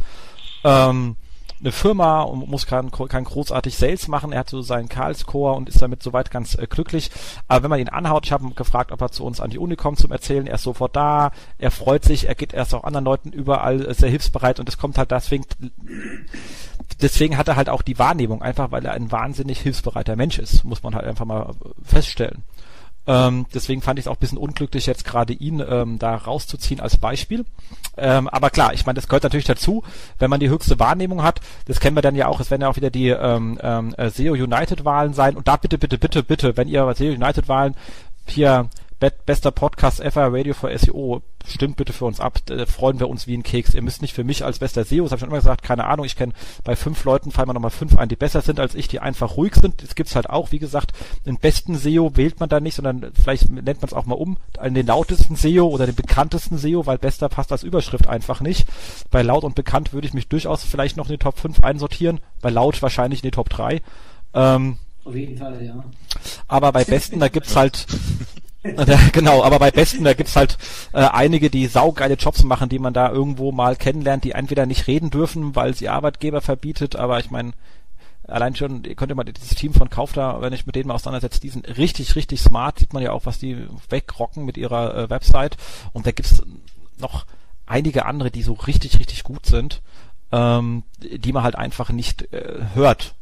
ähm, 0.64 1.16
eine 1.60 1.72
Firma 1.72 2.22
und 2.22 2.50
muss 2.50 2.66
kein, 2.66 2.90
kein 2.92 3.24
großartig 3.26 3.76
Sales 3.76 4.08
machen. 4.08 4.32
Er 4.32 4.40
hat 4.40 4.50
so 4.50 4.62
seinen 4.62 4.88
Karlscore 4.88 5.56
und 5.56 5.68
ist 5.68 5.82
damit 5.82 6.02
soweit 6.02 6.32
ganz 6.32 6.56
äh, 6.56 6.68
glücklich. 6.68 7.12
Aber 7.48 7.64
wenn 7.64 7.70
man 7.70 7.80
ihn 7.80 7.90
anhaut, 7.90 8.26
ich 8.26 8.32
habe 8.32 8.50
gefragt, 8.52 8.92
ob 8.92 9.02
er 9.02 9.12
zu 9.12 9.26
uns 9.26 9.42
an 9.42 9.50
die 9.50 9.60
Uni 9.60 9.76
kommt 9.76 10.00
zum 10.00 10.12
Erzählen, 10.12 10.48
er 10.48 10.56
ist 10.56 10.64
sofort 10.64 10.96
da, 10.96 11.32
er 11.58 11.72
freut 11.72 12.06
sich, 12.06 12.28
er 12.28 12.36
geht 12.36 12.54
erst 12.54 12.74
auch 12.74 12.86
anderen 12.86 13.06
Leuten 13.06 13.32
überall 13.32 13.86
äh, 13.86 13.94
sehr 13.94 14.10
hilfsbereit 14.10 14.60
und 14.60 14.70
es 14.70 14.78
kommt 14.78 14.98
halt 14.98 15.12
deswegen, 15.12 15.46
deswegen 17.02 17.38
hat 17.38 17.50
er 17.50 17.58
halt 17.58 17.70
auch 17.70 17.82
die 17.82 18.00
Wahrnehmung, 18.00 18.42
einfach 18.42 18.72
weil 18.72 18.86
er 18.86 18.94
ein 18.94 19.12
wahnsinnig 19.12 19.60
hilfsbereiter 19.60 20.16
Mensch 20.16 20.40
ist, 20.40 20.64
muss 20.64 20.84
man 20.84 20.96
halt 20.96 21.06
einfach 21.06 21.26
mal 21.26 21.54
feststellen. 21.84 22.44
Ähm, 23.10 23.48
deswegen 23.56 23.82
fand 23.82 23.98
ich 23.98 24.04
es 24.06 24.08
auch 24.08 24.18
ein 24.18 24.20
bisschen 24.20 24.38
unglücklich, 24.38 24.86
jetzt 24.86 25.04
gerade 25.04 25.34
ihn 25.34 25.64
ähm, 25.68 25.98
da 25.98 26.16
rauszuziehen 26.16 26.80
als 26.80 26.98
Beispiel. 26.98 27.44
Ähm, 27.98 28.28
aber 28.28 28.52
klar, 28.52 28.72
ich 28.74 28.86
meine, 28.86 28.98
das 28.98 29.08
gehört 29.08 29.24
natürlich 29.24 29.48
dazu, 29.48 29.84
wenn 30.20 30.30
man 30.30 30.40
die 30.40 30.50
höchste 30.50 30.78
Wahrnehmung 30.78 31.24
hat. 31.24 31.42
Das 31.66 31.80
kennen 31.80 31.98
wir 31.98 32.04
dann 32.04 32.16
ja 32.16 32.28
auch. 32.28 32.40
Es 32.40 32.52
werden 32.52 32.62
ja 32.62 32.70
auch 32.70 32.76
wieder 32.76 32.92
die 32.92 33.10
ähm, 33.10 33.58
ähm, 33.64 33.96
SEO 34.12 34.34
United 34.34 34.86
Wahlen 34.86 35.14
sein. 35.14 35.36
Und 35.36 35.48
da 35.48 35.58
bitte, 35.58 35.80
bitte, 35.80 35.98
bitte, 35.98 36.22
bitte, 36.22 36.56
wenn 36.56 36.68
ihr 36.68 36.94
SEO 36.94 37.08
United 37.12 37.48
Wahlen 37.48 37.74
hier 38.28 38.70
bester 39.00 39.52
Podcast 39.52 40.02
ever, 40.02 40.34
Radio 40.34 40.54
for 40.54 40.78
SEO, 40.78 41.22
stimmt 41.48 41.78
bitte 41.78 41.94
für 41.94 42.06
uns 42.06 42.20
ab, 42.20 42.40
da 42.46 42.66
freuen 42.66 43.00
wir 43.00 43.08
uns 43.08 43.28
wie 43.28 43.36
ein 43.36 43.44
Keks. 43.44 43.74
Ihr 43.74 43.82
müsst 43.82 44.02
nicht 44.02 44.14
für 44.14 44.26
mich 44.26 44.44
als 44.44 44.60
bester 44.60 44.84
SEO, 44.84 45.04
das 45.04 45.12
habe 45.12 45.18
ich 45.18 45.22
schon 45.22 45.30
immer 45.30 45.38
gesagt, 45.38 45.64
keine 45.64 45.86
Ahnung, 45.86 46.06
ich 46.06 46.18
kenne 46.18 46.34
bei 46.66 46.76
fünf 46.76 47.06
Leuten 47.06 47.32
fallen 47.32 47.48
mir 47.48 47.54
nochmal 47.54 47.72
fünf 47.72 47.98
ein, 47.98 48.10
die 48.10 48.18
besser 48.18 48.42
sind 48.42 48.60
als 48.60 48.76
ich, 48.76 48.90
die 48.90 49.00
einfach 49.00 49.38
ruhig 49.38 49.56
sind. 49.56 49.82
Das 49.82 49.96
gibt's 49.96 50.16
halt 50.16 50.30
auch, 50.30 50.52
wie 50.52 50.60
gesagt, 50.60 50.92
den 51.26 51.38
besten 51.38 51.78
SEO 51.78 52.18
wählt 52.18 52.42
man 52.42 52.50
da 52.50 52.60
nicht, 52.60 52.76
sondern 52.76 53.12
vielleicht 53.14 53.50
nennt 53.50 53.82
man 53.82 53.88
es 53.88 53.94
auch 53.94 54.06
mal 54.06 54.16
um, 54.16 54.38
den 54.64 54.86
lautesten 54.86 55.38
SEO 55.38 55.68
oder 55.68 55.86
den 55.86 55.96
bekanntesten 55.96 56.58
SEO, 56.58 56.86
weil 56.86 56.98
bester 56.98 57.30
passt 57.30 57.54
als 57.54 57.64
Überschrift 57.64 58.08
einfach 58.08 58.42
nicht. 58.42 58.68
Bei 59.12 59.22
laut 59.22 59.46
und 59.46 59.56
bekannt 59.56 59.94
würde 59.94 60.08
ich 60.08 60.14
mich 60.14 60.28
durchaus 60.28 60.64
vielleicht 60.64 60.98
noch 60.98 61.06
in 61.06 61.14
die 61.14 61.20
Top 61.20 61.40
5 61.40 61.64
einsortieren, 61.64 62.20
bei 62.42 62.50
laut 62.50 62.82
wahrscheinlich 62.82 63.24
in 63.24 63.28
die 63.28 63.36
Top 63.36 63.50
3. 63.50 63.82
Ähm, 64.34 64.78
auf 65.06 65.16
jeden 65.16 65.38
Fall, 65.38 65.64
ja. 65.64 65.84
Aber 66.48 66.72
bei 66.72 66.84
besten, 66.84 67.20
da 67.20 67.30
gibt's 67.30 67.56
halt 67.56 67.88
genau, 69.14 69.44
aber 69.44 69.60
bei 69.60 69.72
Besten, 69.72 70.04
da 70.04 70.14
gibt's 70.14 70.36
halt 70.36 70.58
äh, 70.92 71.00
einige, 71.00 71.50
die 71.50 71.68
saugeile 71.68 72.16
Jobs 72.16 72.44
machen, 72.44 72.68
die 72.68 72.80
man 72.80 72.94
da 72.94 73.10
irgendwo 73.10 73.52
mal 73.52 73.76
kennenlernt, 73.76 74.26
die 74.26 74.32
entweder 74.32 74.66
nicht 74.66 74.88
reden 74.88 75.10
dürfen, 75.10 75.56
weil 75.56 75.74
sie 75.74 75.88
Arbeitgeber 75.88 76.42
verbietet, 76.42 76.98
aber 76.98 77.20
ich 77.20 77.32
meine, 77.32 77.54
allein 78.30 78.56
schon, 78.56 78.84
ihr 78.84 78.96
könnt 78.96 79.12
ihr 79.12 79.16
mal 79.16 79.24
dieses 79.24 79.56
Team 79.56 79.74
von 79.74 79.90
Kauf 79.90 80.14
da, 80.14 80.42
wenn 80.42 80.54
ich 80.54 80.66
mit 80.66 80.76
denen 80.76 80.88
mal 80.88 80.96
auseinandersetze, 80.96 81.40
die 81.40 81.50
sind 81.50 81.78
richtig, 81.78 82.16
richtig 82.16 82.42
smart, 82.42 82.80
sieht 82.80 82.94
man 82.94 83.04
ja 83.04 83.12
auch, 83.12 83.26
was 83.26 83.40
die 83.40 83.68
wegrocken 83.90 84.46
mit 84.46 84.58
ihrer 84.58 84.96
äh, 84.96 85.10
Website. 85.10 85.58
Und 85.94 86.06
da 86.06 86.12
gibt's 86.12 86.44
noch 86.98 87.26
einige 87.66 88.06
andere, 88.06 88.32
die 88.32 88.44
so 88.44 88.54
richtig, 88.54 89.00
richtig 89.00 89.24
gut 89.24 89.46
sind, 89.46 89.82
ähm, 90.32 90.84
die 91.00 91.34
man 91.34 91.44
halt 91.44 91.56
einfach 91.56 91.92
nicht 91.92 92.32
äh, 92.34 92.66
hört, 92.74 93.16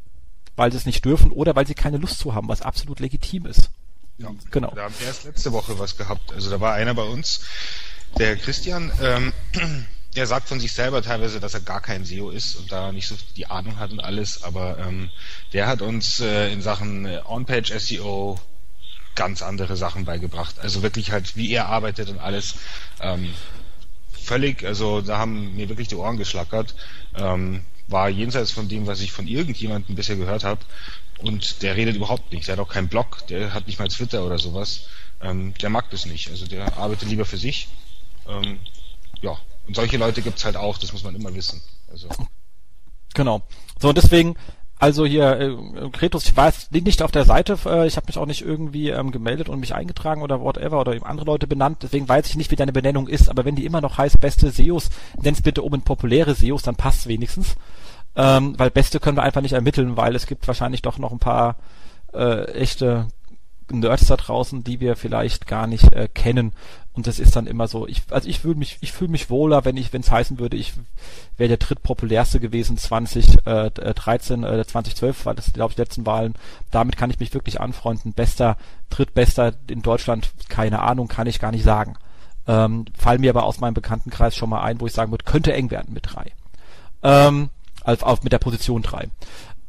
weil 0.55 0.71
sie 0.71 0.77
es 0.77 0.85
nicht 0.85 1.05
dürfen 1.05 1.31
oder 1.31 1.55
weil 1.55 1.67
sie 1.67 1.75
keine 1.75 1.97
Lust 1.97 2.19
zu 2.19 2.33
haben, 2.33 2.47
was 2.47 2.61
absolut 2.61 2.99
legitim 2.99 3.45
ist. 3.45 3.69
Ja, 4.17 4.31
genau. 4.51 4.71
Da 4.75 4.83
haben 4.83 4.95
wir 4.99 5.07
erst 5.07 5.25
letzte 5.25 5.51
Woche 5.51 5.77
was 5.77 5.97
gehabt. 5.97 6.33
Also 6.33 6.49
da 6.49 6.59
war 6.59 6.73
einer 6.73 6.93
bei 6.93 7.03
uns, 7.03 7.41
der 8.17 8.35
Christian, 8.35 8.91
ähm, 9.01 9.33
der 10.15 10.25
sagt 10.25 10.49
von 10.49 10.59
sich 10.59 10.71
selber 10.73 11.03
teilweise, 11.03 11.39
dass 11.39 11.53
er 11.53 11.59
gar 11.59 11.81
kein 11.81 12.03
SEO 12.03 12.31
ist 12.31 12.55
und 12.55 12.71
da 12.71 12.91
nicht 12.91 13.07
so 13.07 13.15
die 13.35 13.47
Ahnung 13.47 13.77
hat 13.77 13.91
und 13.91 13.99
alles, 13.99 14.43
aber 14.43 14.79
ähm, 14.79 15.09
der 15.53 15.67
hat 15.67 15.81
uns 15.81 16.19
äh, 16.19 16.51
in 16.51 16.61
Sachen 16.61 17.05
äh, 17.05 17.21
On-Page 17.25 17.71
SEO, 17.77 18.39
ganz 19.13 19.41
andere 19.41 19.75
Sachen 19.75 20.05
beigebracht. 20.05 20.59
Also 20.59 20.81
wirklich 20.81 21.11
halt, 21.11 21.35
wie 21.35 21.51
er 21.51 21.67
arbeitet 21.67 22.09
und 22.09 22.19
alles. 22.19 22.55
Ähm, 22.99 23.33
völlig, 24.11 24.63
also 24.63 25.01
da 25.01 25.17
haben 25.17 25.55
mir 25.55 25.69
wirklich 25.69 25.87
die 25.87 25.95
Ohren 25.95 26.17
geschlackert. 26.17 26.75
Ähm, 27.15 27.63
war 27.87 28.09
jenseits 28.09 28.51
von 28.51 28.67
dem, 28.67 28.85
was 28.85 29.01
ich 29.01 29.11
von 29.11 29.27
irgendjemandem 29.27 29.95
bisher 29.95 30.17
gehört 30.17 30.43
habe. 30.43 30.61
Und 31.21 31.63
der 31.63 31.75
redet 31.75 31.95
überhaupt 31.95 32.31
nicht. 32.31 32.47
Der 32.47 32.57
hat 32.57 32.63
auch 32.63 32.71
keinen 32.71 32.89
Blog, 32.89 33.25
der 33.27 33.53
hat 33.53 33.67
nicht 33.67 33.79
mal 33.79 33.87
Twitter 33.87 34.25
oder 34.25 34.37
sowas. 34.37 34.87
Ähm, 35.21 35.53
der 35.61 35.69
mag 35.69 35.89
das 35.89 36.05
nicht. 36.05 36.29
Also 36.29 36.45
der 36.45 36.77
arbeitet 36.77 37.09
lieber 37.09 37.25
für 37.25 37.37
sich. 37.37 37.67
Ähm, 38.27 38.59
ja, 39.21 39.37
und 39.67 39.75
solche 39.75 39.97
Leute 39.97 40.21
gibt's 40.21 40.45
halt 40.45 40.55
auch, 40.55 40.77
das 40.77 40.93
muss 40.93 41.03
man 41.03 41.15
immer 41.15 41.33
wissen. 41.33 41.61
Also. 41.89 42.07
Genau. 43.13 43.41
So, 43.79 43.89
und 43.89 43.97
deswegen, 43.97 44.35
also 44.79 45.05
hier, 45.05 45.39
äh, 45.39 45.89
Kretus, 45.89 46.25
ich 46.25 46.37
weiß, 46.37 46.67
liegt 46.69 46.85
nicht 46.85 47.01
auf 47.01 47.11
der 47.11 47.25
Seite, 47.25 47.57
äh, 47.65 47.87
ich 47.87 47.97
habe 47.97 48.05
mich 48.07 48.17
auch 48.17 48.27
nicht 48.27 48.43
irgendwie 48.43 48.89
ähm, 48.89 49.11
gemeldet 49.11 49.49
und 49.49 49.59
mich 49.59 49.73
eingetragen 49.73 50.21
oder 50.21 50.39
whatever 50.39 50.79
oder 50.79 50.93
eben 50.93 51.05
andere 51.05 51.25
Leute 51.25 51.47
benannt, 51.47 51.79
deswegen 51.81 52.07
weiß 52.07 52.29
ich 52.29 52.35
nicht, 52.35 52.51
wie 52.51 52.55
deine 52.55 52.73
Benennung 52.73 53.07
ist, 53.07 53.29
aber 53.29 53.43
wenn 53.43 53.55
die 53.55 53.65
immer 53.65 53.81
noch 53.81 53.97
heißt 53.97 54.19
beste 54.19 54.51
SEOs, 54.51 54.89
nenn's 55.19 55.41
bitte 55.41 55.61
in 55.61 55.81
populäre 55.81 56.35
SEOs, 56.35 56.61
dann 56.61 56.75
passt's 56.75 57.07
wenigstens. 57.07 57.55
Ähm, 58.17 58.55
weil 58.57 58.71
beste 58.71 58.99
können 58.99 59.15
wir 59.15 59.23
einfach 59.23 59.41
nicht 59.41 59.53
ermitteln, 59.53 59.95
weil 59.95 60.15
es 60.15 60.25
gibt 60.25 60.47
wahrscheinlich 60.47 60.81
doch 60.81 60.97
noch 60.97 61.11
ein 61.11 61.19
paar 61.19 61.55
äh, 62.13 62.51
echte 62.53 63.07
Nerds 63.69 64.07
da 64.07 64.15
draußen, 64.17 64.63
die 64.63 64.79
wir 64.79 64.95
vielleicht 64.95 65.45
gar 65.45 65.67
nicht 65.67 65.93
äh, 65.93 66.07
kennen. 66.11 66.53
Und 66.93 67.05
das 67.05 67.19
ist 67.19 67.35
dann 67.35 67.45
immer 67.45 67.67
so, 67.67 67.87
ich, 67.87 68.01
also 68.09 68.27
ich 68.27 68.39
fühle 68.39 68.55
mich, 68.55 68.79
ich 68.81 68.91
fühle 68.91 69.11
mich 69.11 69.29
wohler, 69.29 69.65
wenn 69.65 69.77
ich, 69.77 69.93
wenn 69.93 70.01
es 70.01 70.09
heißen 70.09 70.39
würde, 70.39 70.57
ich 70.57 70.73
wäre 71.37 71.49
der 71.49 71.57
drittpopulärste 71.57 72.39
gewesen 72.39 72.75
2013, 72.75 74.43
äh, 74.43 74.65
2012 74.65 75.25
war 75.27 75.35
das, 75.35 75.53
glaube 75.53 75.71
ich, 75.71 75.75
die 75.75 75.81
letzten 75.81 76.07
Wahlen. 76.07 76.33
Damit 76.71 76.97
kann 76.97 77.11
ich 77.11 77.19
mich 77.19 77.35
wirklich 77.35 77.61
anfreunden. 77.61 78.13
Bester, 78.13 78.57
drittbester 78.89 79.53
in 79.67 79.83
Deutschland, 79.83 80.31
keine 80.49 80.81
Ahnung, 80.81 81.07
kann 81.07 81.27
ich 81.27 81.39
gar 81.39 81.51
nicht 81.51 81.63
sagen. 81.63 81.97
Ähm, 82.47 82.85
fallen 82.97 83.21
mir 83.21 83.29
aber 83.29 83.43
aus 83.43 83.59
meinem 83.59 83.75
Bekanntenkreis 83.75 84.35
schon 84.35 84.49
mal 84.49 84.63
ein, 84.63 84.81
wo 84.81 84.87
ich 84.87 84.93
sagen 84.93 85.11
würde, 85.11 85.25
könnte 85.25 85.53
eng 85.53 85.69
werden 85.69 85.93
mit 85.93 86.15
drei. 86.15 86.31
Ähm, 87.03 87.49
auf, 87.87 88.03
auf 88.03 88.23
mit 88.23 88.33
der 88.33 88.39
Position 88.39 88.81
drei. 88.81 89.07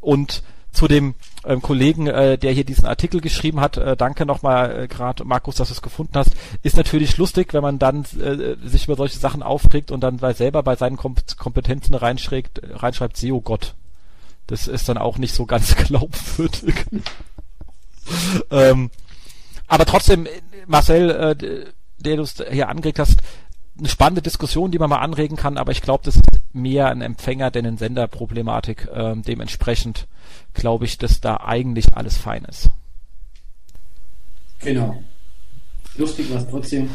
Und 0.01 0.43
zu 0.73 0.87
dem 0.87 1.14
ähm, 1.45 1.62
Kollegen, 1.62 2.07
äh, 2.07 2.37
der 2.37 2.53
hier 2.53 2.64
diesen 2.64 2.87
Artikel 2.87 3.21
geschrieben 3.21 3.61
hat, 3.61 3.79
äh, 3.79 3.97
danke 3.97 4.27
nochmal 4.27 4.83
äh, 4.83 4.89
gerade 4.89 5.25
Markus, 5.25 5.57
dass 5.57 5.69
du 5.69 5.75
es 5.75 5.83
gefunden 5.83 6.14
hast, 6.14 6.33
ist 6.62 6.77
natürlich 6.77 7.16
lustig, 7.16 7.55
wenn 7.55 7.62
man 7.62 7.79
dann 7.79 8.05
äh, 8.21 8.57
sich 8.62 8.85
über 8.85 8.97
solche 8.97 9.19
Sachen 9.19 9.43
aufregt 9.43 9.91
und 9.91 10.01
dann 10.01 10.19
bei 10.19 10.35
selber 10.35 10.62
bei 10.62 10.77
seinen 10.77 10.97
Kom 10.97 11.16
Kompetenzen 11.37 11.95
reinschreibt, 11.95 12.61
reinschreibt 12.83 13.16
SEO 13.16 13.41
Gott. 13.41 13.75
Das 14.47 14.69
ist 14.69 14.89
dann 14.89 14.99
auch 14.99 15.19
nicht 15.19 15.35
so 15.35 15.47
ganz 15.47 15.75
glaubwürdig. 15.87 16.75
ähm, 18.51 18.91
aber 19.66 19.85
trotzdem, 19.85 20.27
Marcel, 20.66 21.11
äh, 21.11 21.66
der 21.99 22.16
du 22.16 22.25
hier 22.51 22.69
angeregt 22.69 22.99
hast, 22.99 23.16
eine 23.79 23.89
spannende 23.89 24.22
Diskussion, 24.22 24.70
die 24.70 24.79
man 24.79 24.91
mal 24.91 24.99
anregen 24.99 25.37
kann, 25.37 25.57
aber 25.57 25.72
ich 25.72 25.83
glaube, 25.83 26.05
das 26.05 26.16
ist 26.16 26.24
mehr 26.53 26.89
ein 26.89 27.01
Empfänger 27.01 27.51
denn 27.51 27.66
ein 27.66 27.79
Senderproblematik. 27.79 28.89
Ähm, 28.93 29.22
dementsprechend 29.22 30.07
glaube 30.55 30.85
ich, 30.85 30.99
dass 30.99 31.20
da 31.20 31.39
eigentlich 31.39 31.97
alles 31.97 32.16
fein 32.16 32.45
ist. 32.45 32.70
Genau. 34.61 35.03
Lustig 35.97 36.26
was 36.33 36.49
trotzdem. 36.49 36.91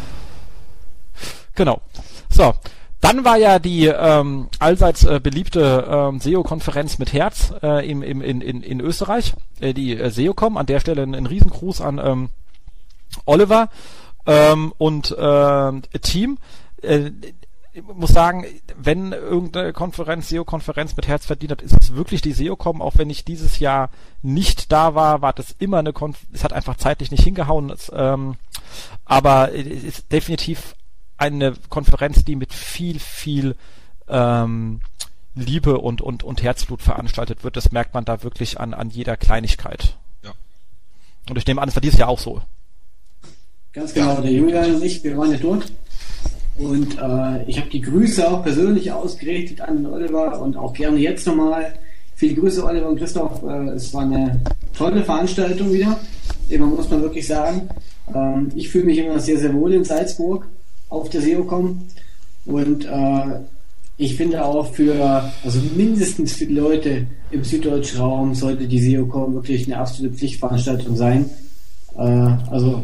Genau. 1.55 1.81
So, 2.29 2.53
dann 2.99 3.25
war 3.25 3.37
ja 3.37 3.59
die 3.59 3.85
ähm, 3.85 4.49
allseits 4.59 5.03
äh, 5.03 5.19
beliebte 5.21 5.87
ähm, 5.89 6.19
SEO-Konferenz 6.19 6.99
mit 6.99 7.13
Herz 7.13 7.53
äh, 7.61 7.89
im, 7.89 8.01
im, 8.01 8.21
in, 8.21 8.41
in, 8.41 8.61
in 8.61 8.79
Österreich, 8.79 9.33
äh, 9.59 9.73
die 9.73 9.97
äh, 9.97 10.09
SEOCom. 10.09 10.57
An 10.57 10.65
der 10.65 10.79
Stelle 10.79 11.03
ein, 11.03 11.15
ein 11.15 11.25
Riesengruß 11.25 11.81
an 11.81 12.01
ähm, 12.03 12.29
Oliver 13.25 13.69
ähm, 14.25 14.73
und 14.77 15.11
äh, 15.11 15.99
Team 16.01 16.37
äh, 16.83 17.11
ich 17.75 17.81
muss 17.81 18.11
sagen, 18.11 18.45
wenn 18.77 19.13
irgendeine 19.13 19.73
Konferenz, 19.73 20.29
SEO-Konferenz 20.29 20.95
mit 20.95 21.07
Herz 21.07 21.25
verdient 21.25 21.53
hat, 21.53 21.61
ist 21.63 21.75
es 21.81 21.95
wirklich 21.95 22.21
die 22.21 22.31
SEOcom. 22.31 22.83
Auch 22.83 22.93
wenn 22.97 23.09
ich 23.09 23.25
dieses 23.25 23.57
Jahr 23.57 23.89
nicht 24.21 24.71
da 24.71 24.93
war, 24.93 25.23
war 25.23 25.33
das 25.33 25.55
immer 25.57 25.79
eine 25.79 25.91
Konferenz. 25.91 26.29
Es 26.33 26.43
hat 26.43 26.53
einfach 26.53 26.77
zeitlich 26.77 27.09
nicht 27.09 27.23
hingehauen. 27.23 27.71
Es, 27.71 27.91
ähm, 27.93 28.35
aber 29.05 29.55
es 29.55 29.83
ist 29.83 30.11
definitiv 30.11 30.75
eine 31.17 31.53
Konferenz, 31.69 32.23
die 32.23 32.35
mit 32.35 32.53
viel, 32.53 32.99
viel 32.99 33.55
ähm, 34.07 34.81
Liebe 35.33 35.79
und, 35.79 36.01
und, 36.01 36.23
und 36.23 36.43
Herzblut 36.43 36.83
veranstaltet 36.83 37.43
wird. 37.43 37.57
Das 37.57 37.71
merkt 37.71 37.95
man 37.95 38.05
da 38.05 38.21
wirklich 38.21 38.59
an, 38.59 38.75
an 38.75 38.91
jeder 38.91 39.17
Kleinigkeit. 39.17 39.97
Ja. 40.21 40.33
Und 41.27 41.37
ich 41.39 41.47
nehme 41.47 41.59
an, 41.59 41.69
es 41.69 41.75
war 41.75 41.81
dieses 41.81 41.97
Jahr 41.97 42.09
auch 42.09 42.19
so. 42.19 42.41
Ganz 43.71 43.95
genau. 43.95 44.21
Der 44.21 44.31
Julian 44.31 44.75
und 44.75 44.83
ich, 44.83 45.03
wir 45.03 45.17
waren 45.17 45.31
ja 45.31 45.37
dort. 45.37 45.71
Und 46.57 46.97
äh, 46.99 47.43
ich 47.47 47.57
habe 47.57 47.69
die 47.69 47.81
Grüße 47.81 48.29
auch 48.29 48.43
persönlich 48.43 48.91
ausgerichtet 48.91 49.61
an 49.61 49.85
Oliver 49.85 50.39
und 50.41 50.55
auch 50.55 50.73
gerne 50.73 50.99
jetzt 50.99 51.25
nochmal. 51.25 51.73
Viele 52.15 52.35
Grüße, 52.35 52.63
Oliver 52.63 52.89
und 52.89 52.97
Christoph. 52.97 53.41
Äh, 53.43 53.69
es 53.69 53.93
war 53.93 54.03
eine 54.03 54.39
tolle 54.77 55.03
Veranstaltung 55.03 55.73
wieder. 55.73 55.99
Immer 56.49 56.67
muss 56.67 56.89
man 56.89 57.01
wirklich 57.01 57.25
sagen. 57.25 57.69
Ähm, 58.13 58.51
ich 58.55 58.69
fühle 58.69 58.85
mich 58.85 58.99
immer 58.99 59.19
sehr, 59.19 59.39
sehr 59.39 59.53
wohl 59.53 59.73
in 59.73 59.83
Salzburg 59.83 60.47
auf 60.89 61.09
der 61.09 61.21
SEOCom. 61.21 61.81
Und 62.45 62.85
äh, 62.85 63.39
ich 63.97 64.15
finde 64.15 64.43
auch 64.45 64.73
für, 64.73 65.31
also 65.43 65.59
mindestens 65.75 66.33
für 66.33 66.45
die 66.45 66.55
Leute 66.55 67.07
im 67.31 67.43
süddeutschen 67.43 67.99
Raum 67.99 68.35
sollte 68.35 68.67
die 68.67 68.79
SEOCom 68.79 69.33
wirklich 69.33 69.65
eine 69.65 69.79
absolute 69.79 70.15
Pflichtveranstaltung 70.15 70.95
sein. 70.95 71.29
Äh, 71.97 72.01
also, 72.51 72.83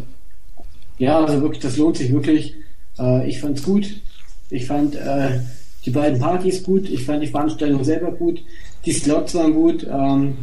ja, 0.97 1.20
also 1.20 1.41
wirklich, 1.41 1.61
das 1.61 1.78
lohnt 1.78 1.97
sich 1.97 2.11
wirklich. 2.11 2.55
Äh, 3.00 3.30
ich 3.30 3.39
fand's 3.39 3.64
gut. 3.64 4.02
Ich 4.50 4.66
fand 4.66 4.95
äh, 4.95 5.39
die 5.86 5.91
beiden 5.91 6.20
Partys 6.20 6.64
gut. 6.64 6.89
Ich 6.89 7.04
fand 7.04 7.24
die 7.24 7.28
Veranstaltung 7.28 7.84
selber 7.84 8.12
gut. 8.12 8.41
Die 8.86 8.91
Slots 8.91 9.36
waren 9.36 9.54
gut. 9.54 9.86
Ähm, 9.89 10.38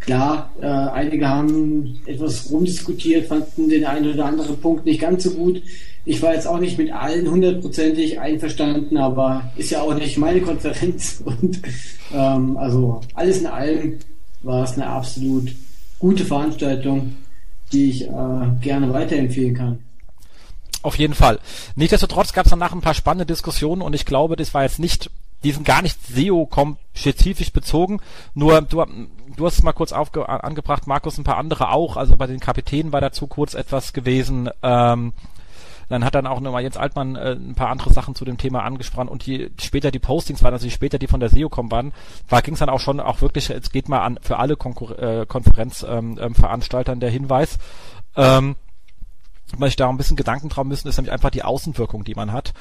klar, 0.00 0.50
äh, 0.60 0.66
einige 0.66 1.28
haben 1.28 2.00
etwas 2.06 2.50
rumdiskutiert, 2.50 3.26
fanden 3.26 3.68
den 3.68 3.84
einen 3.84 4.12
oder 4.12 4.26
anderen 4.26 4.56
Punkt 4.58 4.86
nicht 4.86 5.00
ganz 5.00 5.24
so 5.24 5.30
gut. 5.30 5.62
Ich 6.04 6.22
war 6.22 6.34
jetzt 6.34 6.46
auch 6.46 6.58
nicht 6.58 6.78
mit 6.78 6.92
allen 6.92 7.30
hundertprozentig 7.30 8.18
einverstanden, 8.18 8.96
aber 8.96 9.52
ist 9.56 9.70
ja 9.70 9.82
auch 9.82 9.94
nicht 9.94 10.16
meine 10.16 10.40
Konferenz. 10.40 11.22
Und 11.24 11.60
ähm, 12.12 12.56
also 12.56 13.00
alles 13.14 13.38
in 13.38 13.46
allem 13.46 13.98
war 14.42 14.64
es 14.64 14.72
eine 14.72 14.86
absolut 14.86 15.54
gute 15.98 16.24
Veranstaltung, 16.24 17.12
die 17.72 17.90
ich 17.90 18.04
äh, 18.04 18.46
gerne 18.62 18.92
weiterempfehlen 18.92 19.54
kann. 19.54 19.78
Auf 20.82 20.98
jeden 20.98 21.14
Fall. 21.14 21.40
Nichtsdestotrotz 21.74 22.32
gab 22.32 22.46
es 22.46 22.50
danach 22.50 22.72
ein 22.72 22.80
paar 22.80 22.94
spannende 22.94 23.26
Diskussionen 23.26 23.82
und 23.82 23.94
ich 23.94 24.06
glaube, 24.06 24.36
das 24.36 24.54
war 24.54 24.62
jetzt 24.62 24.78
nicht, 24.78 25.10
die 25.44 25.52
sind 25.52 25.66
gar 25.66 25.82
nicht 25.82 25.98
SEO-spezifisch 26.06 27.52
bezogen. 27.52 28.00
Nur 28.34 28.62
du, 28.62 28.84
du 29.36 29.46
hast 29.46 29.58
es 29.58 29.62
mal 29.62 29.72
kurz 29.72 29.92
aufge 29.92 30.28
angebracht, 30.28 30.86
Markus, 30.86 31.18
ein 31.18 31.24
paar 31.24 31.36
andere 31.36 31.70
auch. 31.70 31.96
Also 31.96 32.16
bei 32.16 32.26
den 32.26 32.40
Kapitänen 32.40 32.92
war 32.92 33.00
dazu 33.00 33.26
kurz 33.26 33.54
etwas 33.54 33.92
gewesen. 33.92 34.48
Ähm, 34.62 35.12
dann 35.90 36.04
hat 36.04 36.14
dann 36.14 36.26
auch 36.26 36.40
nochmal 36.40 36.62
Jens 36.62 36.76
Altmann 36.76 37.16
äh, 37.16 37.32
ein 37.32 37.56
paar 37.56 37.68
andere 37.68 37.92
Sachen 37.92 38.14
zu 38.14 38.24
dem 38.24 38.38
Thema 38.38 38.62
angesprochen 38.62 39.08
und 39.08 39.26
die 39.26 39.50
später 39.60 39.90
die 39.90 39.98
Postings 39.98 40.42
waren, 40.42 40.54
also 40.54 40.64
die 40.64 40.70
später 40.70 40.98
die 40.98 41.08
von 41.08 41.20
der 41.20 41.30
SEO-Com 41.30 41.70
waren, 41.70 41.92
war 42.28 42.42
ging 42.42 42.54
es 42.54 42.60
dann 42.60 42.70
auch 42.70 42.78
schon 42.78 43.00
auch 43.00 43.20
wirklich, 43.20 43.48
jetzt 43.48 43.72
geht 43.72 43.88
mal 43.88 44.00
an 44.00 44.18
für 44.22 44.38
alle 44.38 44.54
äh, 44.54 45.26
Konferenzveranstaltern 45.26 46.92
ähm, 46.92 46.96
ähm, 46.96 47.00
der 47.00 47.10
Hinweis. 47.10 47.58
Ähm, 48.16 48.54
weil 49.56 49.68
ich 49.68 49.76
da 49.76 49.88
ein 49.88 49.96
bisschen 49.96 50.16
Gedanken 50.16 50.48
drauf 50.48 50.64
müssen, 50.64 50.88
ist 50.88 50.96
nämlich 50.96 51.12
einfach 51.12 51.30
die 51.30 51.42
Außenwirkung, 51.42 52.04
die 52.04 52.14
man 52.14 52.32
hat. 52.32 52.52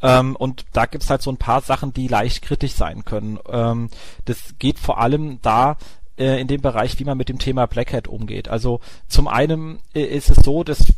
Ähm, 0.00 0.36
und 0.36 0.64
da 0.72 0.86
gibt's 0.86 1.10
halt 1.10 1.22
so 1.22 1.30
ein 1.30 1.36
paar 1.36 1.60
Sachen, 1.60 1.92
die 1.92 2.08
leicht 2.08 2.42
kritisch 2.42 2.72
sein 2.72 3.04
können. 3.04 3.38
Ähm, 3.50 3.90
das 4.24 4.54
geht 4.58 4.78
vor 4.78 4.98
allem 4.98 5.40
da 5.42 5.76
äh, 6.18 6.40
in 6.40 6.48
dem 6.48 6.60
Bereich, 6.60 6.98
wie 6.98 7.04
man 7.04 7.18
mit 7.18 7.28
dem 7.28 7.38
Thema 7.38 7.66
Black 7.66 7.92
Hat 7.92 8.08
umgeht. 8.08 8.48
Also 8.48 8.80
zum 9.08 9.28
einen 9.28 9.80
äh, 9.94 10.02
ist 10.02 10.30
es 10.30 10.44
so, 10.44 10.64
dass 10.64 10.92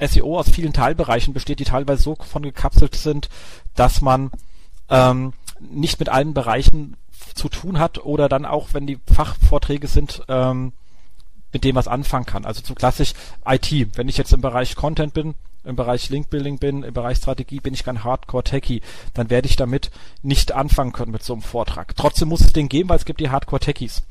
SEO 0.00 0.38
aus 0.38 0.50
vielen 0.50 0.72
Teilbereichen 0.72 1.34
besteht, 1.34 1.60
die 1.60 1.64
teilweise 1.64 2.02
so 2.02 2.16
von 2.16 2.42
gekapselt 2.42 2.94
sind, 2.94 3.28
dass 3.74 4.00
man 4.00 4.30
ähm, 4.88 5.32
nicht 5.60 5.98
mit 5.98 6.08
allen 6.08 6.34
Bereichen 6.34 6.96
zu 7.34 7.48
tun 7.48 7.78
hat 7.78 8.04
oder 8.04 8.28
dann 8.28 8.44
auch, 8.44 8.68
wenn 8.72 8.86
die 8.86 8.98
Fachvorträge 9.12 9.88
sind, 9.88 10.22
ähm, 10.28 10.72
mit 11.56 11.64
dem 11.64 11.74
was 11.74 11.88
anfangen 11.88 12.26
kann. 12.26 12.44
Also 12.44 12.60
zu 12.60 12.74
klassisch 12.74 13.14
IT. 13.46 13.96
Wenn 13.96 14.10
ich 14.10 14.18
jetzt 14.18 14.34
im 14.34 14.42
Bereich 14.42 14.76
Content 14.76 15.14
bin, 15.14 15.34
im 15.64 15.74
Bereich 15.74 16.10
Linkbuilding 16.10 16.58
bin, 16.58 16.82
im 16.82 16.92
Bereich 16.92 17.16
Strategie 17.16 17.60
bin 17.60 17.72
ich 17.72 17.82
kein 17.82 18.04
Hardcore-Techie, 18.04 18.82
dann 19.14 19.30
werde 19.30 19.48
ich 19.48 19.56
damit 19.56 19.90
nicht 20.22 20.52
anfangen 20.52 20.92
können 20.92 21.12
mit 21.12 21.22
so 21.22 21.32
einem 21.32 21.40
Vortrag. 21.40 21.96
Trotzdem 21.96 22.28
muss 22.28 22.42
es 22.42 22.52
den 22.52 22.68
geben, 22.68 22.90
weil 22.90 22.98
es 22.98 23.06
gibt 23.06 23.20
die 23.20 23.30
Hardcore-Techies. 23.30 24.02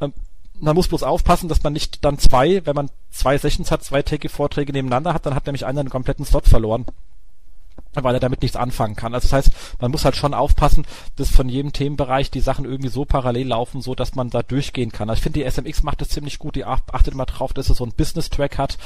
Ähm, 0.00 0.14
man 0.60 0.74
muss 0.74 0.88
bloß 0.88 1.02
aufpassen, 1.02 1.50
dass 1.50 1.62
man 1.62 1.74
nicht 1.74 2.02
dann 2.06 2.18
zwei, 2.18 2.64
wenn 2.64 2.74
man 2.74 2.90
zwei 3.10 3.36
Sessions 3.36 3.70
hat, 3.70 3.84
zwei 3.84 4.00
Techie-Vorträge 4.00 4.72
nebeneinander 4.72 5.12
hat, 5.12 5.26
dann 5.26 5.34
hat 5.34 5.44
nämlich 5.44 5.66
einer 5.66 5.80
einen 5.80 5.90
kompletten 5.90 6.24
Slot 6.24 6.48
verloren. 6.48 6.86
Weil 8.02 8.14
er 8.14 8.20
damit 8.20 8.42
nichts 8.42 8.56
anfangen 8.56 8.96
kann. 8.96 9.14
Also 9.14 9.26
das 9.26 9.32
heißt, 9.32 9.50
man 9.80 9.90
muss 9.90 10.04
halt 10.04 10.16
schon 10.16 10.34
aufpassen, 10.34 10.86
dass 11.16 11.30
von 11.30 11.48
jedem 11.48 11.72
Themenbereich 11.72 12.30
die 12.30 12.40
Sachen 12.40 12.64
irgendwie 12.64 12.88
so 12.88 13.04
parallel 13.04 13.48
laufen, 13.48 13.82
so 13.82 13.94
dass 13.94 14.14
man 14.14 14.30
da 14.30 14.42
durchgehen 14.42 14.90
kann. 14.90 15.08
Also 15.08 15.18
ich 15.18 15.22
finde, 15.22 15.40
die 15.40 15.50
SMX 15.50 15.82
macht 15.82 16.00
das 16.00 16.08
ziemlich 16.08 16.38
gut. 16.38 16.56
Die 16.56 16.64
achtet 16.64 17.14
immer 17.14 17.26
drauf, 17.26 17.52
dass 17.52 17.70
es 17.70 17.76
so 17.76 17.84
einen 17.84 17.92
Business-Track 17.92 18.58
hat, 18.58 18.78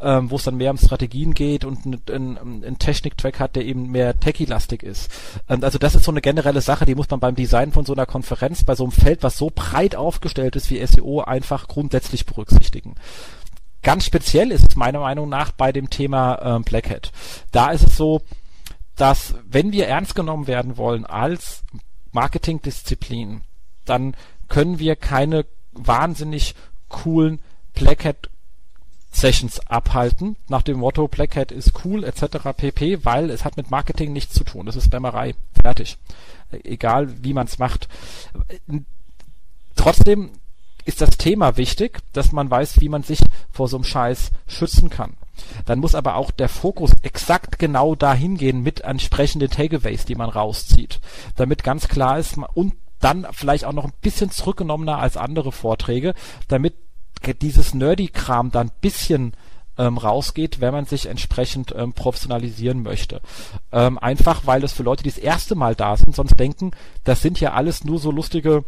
ähm, 0.00 0.30
wo 0.30 0.36
es 0.36 0.44
dann 0.44 0.56
mehr 0.56 0.70
um 0.70 0.78
Strategien 0.78 1.34
geht 1.34 1.64
und 1.64 1.86
einen, 2.10 2.38
einen 2.38 2.78
Technik-Track 2.78 3.38
hat, 3.38 3.56
der 3.56 3.64
eben 3.64 3.90
mehr 3.90 4.18
techie-lastig 4.18 4.82
ist. 4.82 5.10
Ähm, 5.48 5.62
also 5.62 5.78
das 5.78 5.94
ist 5.94 6.04
so 6.04 6.10
eine 6.10 6.20
generelle 6.20 6.60
Sache, 6.60 6.86
die 6.86 6.94
muss 6.94 7.10
man 7.10 7.20
beim 7.20 7.34
Design 7.34 7.72
von 7.72 7.84
so 7.84 7.92
einer 7.92 8.06
Konferenz, 8.06 8.64
bei 8.64 8.74
so 8.74 8.84
einem 8.84 8.92
Feld, 8.92 9.22
was 9.22 9.38
so 9.38 9.50
breit 9.54 9.94
aufgestellt 9.94 10.56
ist 10.56 10.70
wie 10.70 10.84
SEO, 10.84 11.20
einfach 11.20 11.68
grundsätzlich 11.68 12.26
berücksichtigen. 12.26 12.94
Ganz 13.82 14.04
speziell 14.04 14.50
ist 14.50 14.68
es 14.68 14.76
meiner 14.76 15.00
Meinung 15.00 15.28
nach 15.28 15.52
bei 15.52 15.72
dem 15.72 15.88
Thema 15.88 16.40
ähm, 16.42 16.62
Black 16.62 16.90
Hat. 16.90 17.12
Da 17.52 17.70
ist 17.70 17.86
es 17.86 17.96
so, 17.96 18.22
dass 18.98 19.34
wenn 19.48 19.72
wir 19.72 19.86
ernst 19.86 20.14
genommen 20.14 20.46
werden 20.46 20.76
wollen 20.76 21.06
als 21.06 21.62
Marketingdisziplin, 22.12 23.42
dann 23.84 24.14
können 24.48 24.78
wir 24.78 24.96
keine 24.96 25.46
wahnsinnig 25.72 26.54
coolen 26.88 27.40
Black 27.74 28.04
Hat 28.04 28.28
Sessions 29.10 29.60
abhalten, 29.68 30.36
nach 30.48 30.62
dem 30.62 30.78
Motto 30.78 31.08
Black 31.08 31.36
Hat 31.36 31.52
ist 31.52 31.84
cool 31.84 32.04
etc. 32.04 32.52
pp, 32.56 33.04
weil 33.04 33.30
es 33.30 33.44
hat 33.44 33.56
mit 33.56 33.70
Marketing 33.70 34.12
nichts 34.12 34.34
zu 34.34 34.44
tun. 34.44 34.66
Das 34.66 34.76
ist 34.76 34.86
Spammerei. 34.86 35.34
Fertig. 35.60 35.96
Egal 36.50 37.22
wie 37.22 37.32
man 37.32 37.46
es 37.46 37.58
macht. 37.58 37.88
Trotzdem 39.76 40.30
ist 40.84 41.00
das 41.00 41.10
Thema 41.18 41.56
wichtig, 41.56 42.00
dass 42.12 42.32
man 42.32 42.50
weiß, 42.50 42.80
wie 42.80 42.88
man 42.88 43.02
sich 43.02 43.20
vor 43.50 43.68
so 43.68 43.76
einem 43.76 43.84
Scheiß 43.84 44.30
schützen 44.46 44.90
kann. 44.90 45.14
Dann 45.66 45.78
muss 45.78 45.94
aber 45.94 46.16
auch 46.16 46.30
der 46.30 46.48
Fokus 46.48 46.92
exakt 47.02 47.58
genau 47.58 47.94
dahin 47.94 48.36
gehen 48.36 48.62
mit 48.62 48.80
entsprechenden 48.80 49.50
Takeaways, 49.50 50.04
die 50.04 50.14
man 50.14 50.30
rauszieht, 50.30 51.00
damit 51.36 51.64
ganz 51.64 51.88
klar 51.88 52.18
ist 52.18 52.36
und 52.54 52.74
dann 53.00 53.26
vielleicht 53.32 53.64
auch 53.64 53.72
noch 53.72 53.84
ein 53.84 53.92
bisschen 54.00 54.30
zurückgenommener 54.30 54.98
als 54.98 55.16
andere 55.16 55.52
Vorträge, 55.52 56.14
damit 56.48 56.74
dieses 57.42 57.74
Nerdy-Kram 57.74 58.50
dann 58.50 58.68
ein 58.68 58.80
bisschen 58.80 59.34
ähm, 59.76 59.98
rausgeht, 59.98 60.60
wenn 60.60 60.72
man 60.72 60.84
sich 60.84 61.06
entsprechend 61.06 61.74
ähm, 61.76 61.92
professionalisieren 61.92 62.82
möchte. 62.82 63.20
Ähm, 63.72 63.98
einfach, 63.98 64.42
weil 64.46 64.60
das 64.60 64.72
für 64.72 64.82
Leute, 64.82 65.04
die 65.04 65.10
das 65.10 65.18
erste 65.18 65.54
Mal 65.54 65.74
da 65.74 65.96
sind, 65.96 66.14
sonst 66.14 66.38
denken, 66.38 66.72
das 67.04 67.22
sind 67.22 67.40
ja 67.40 67.52
alles 67.52 67.84
nur 67.84 67.98
so 67.98 68.10
lustige 68.10 68.64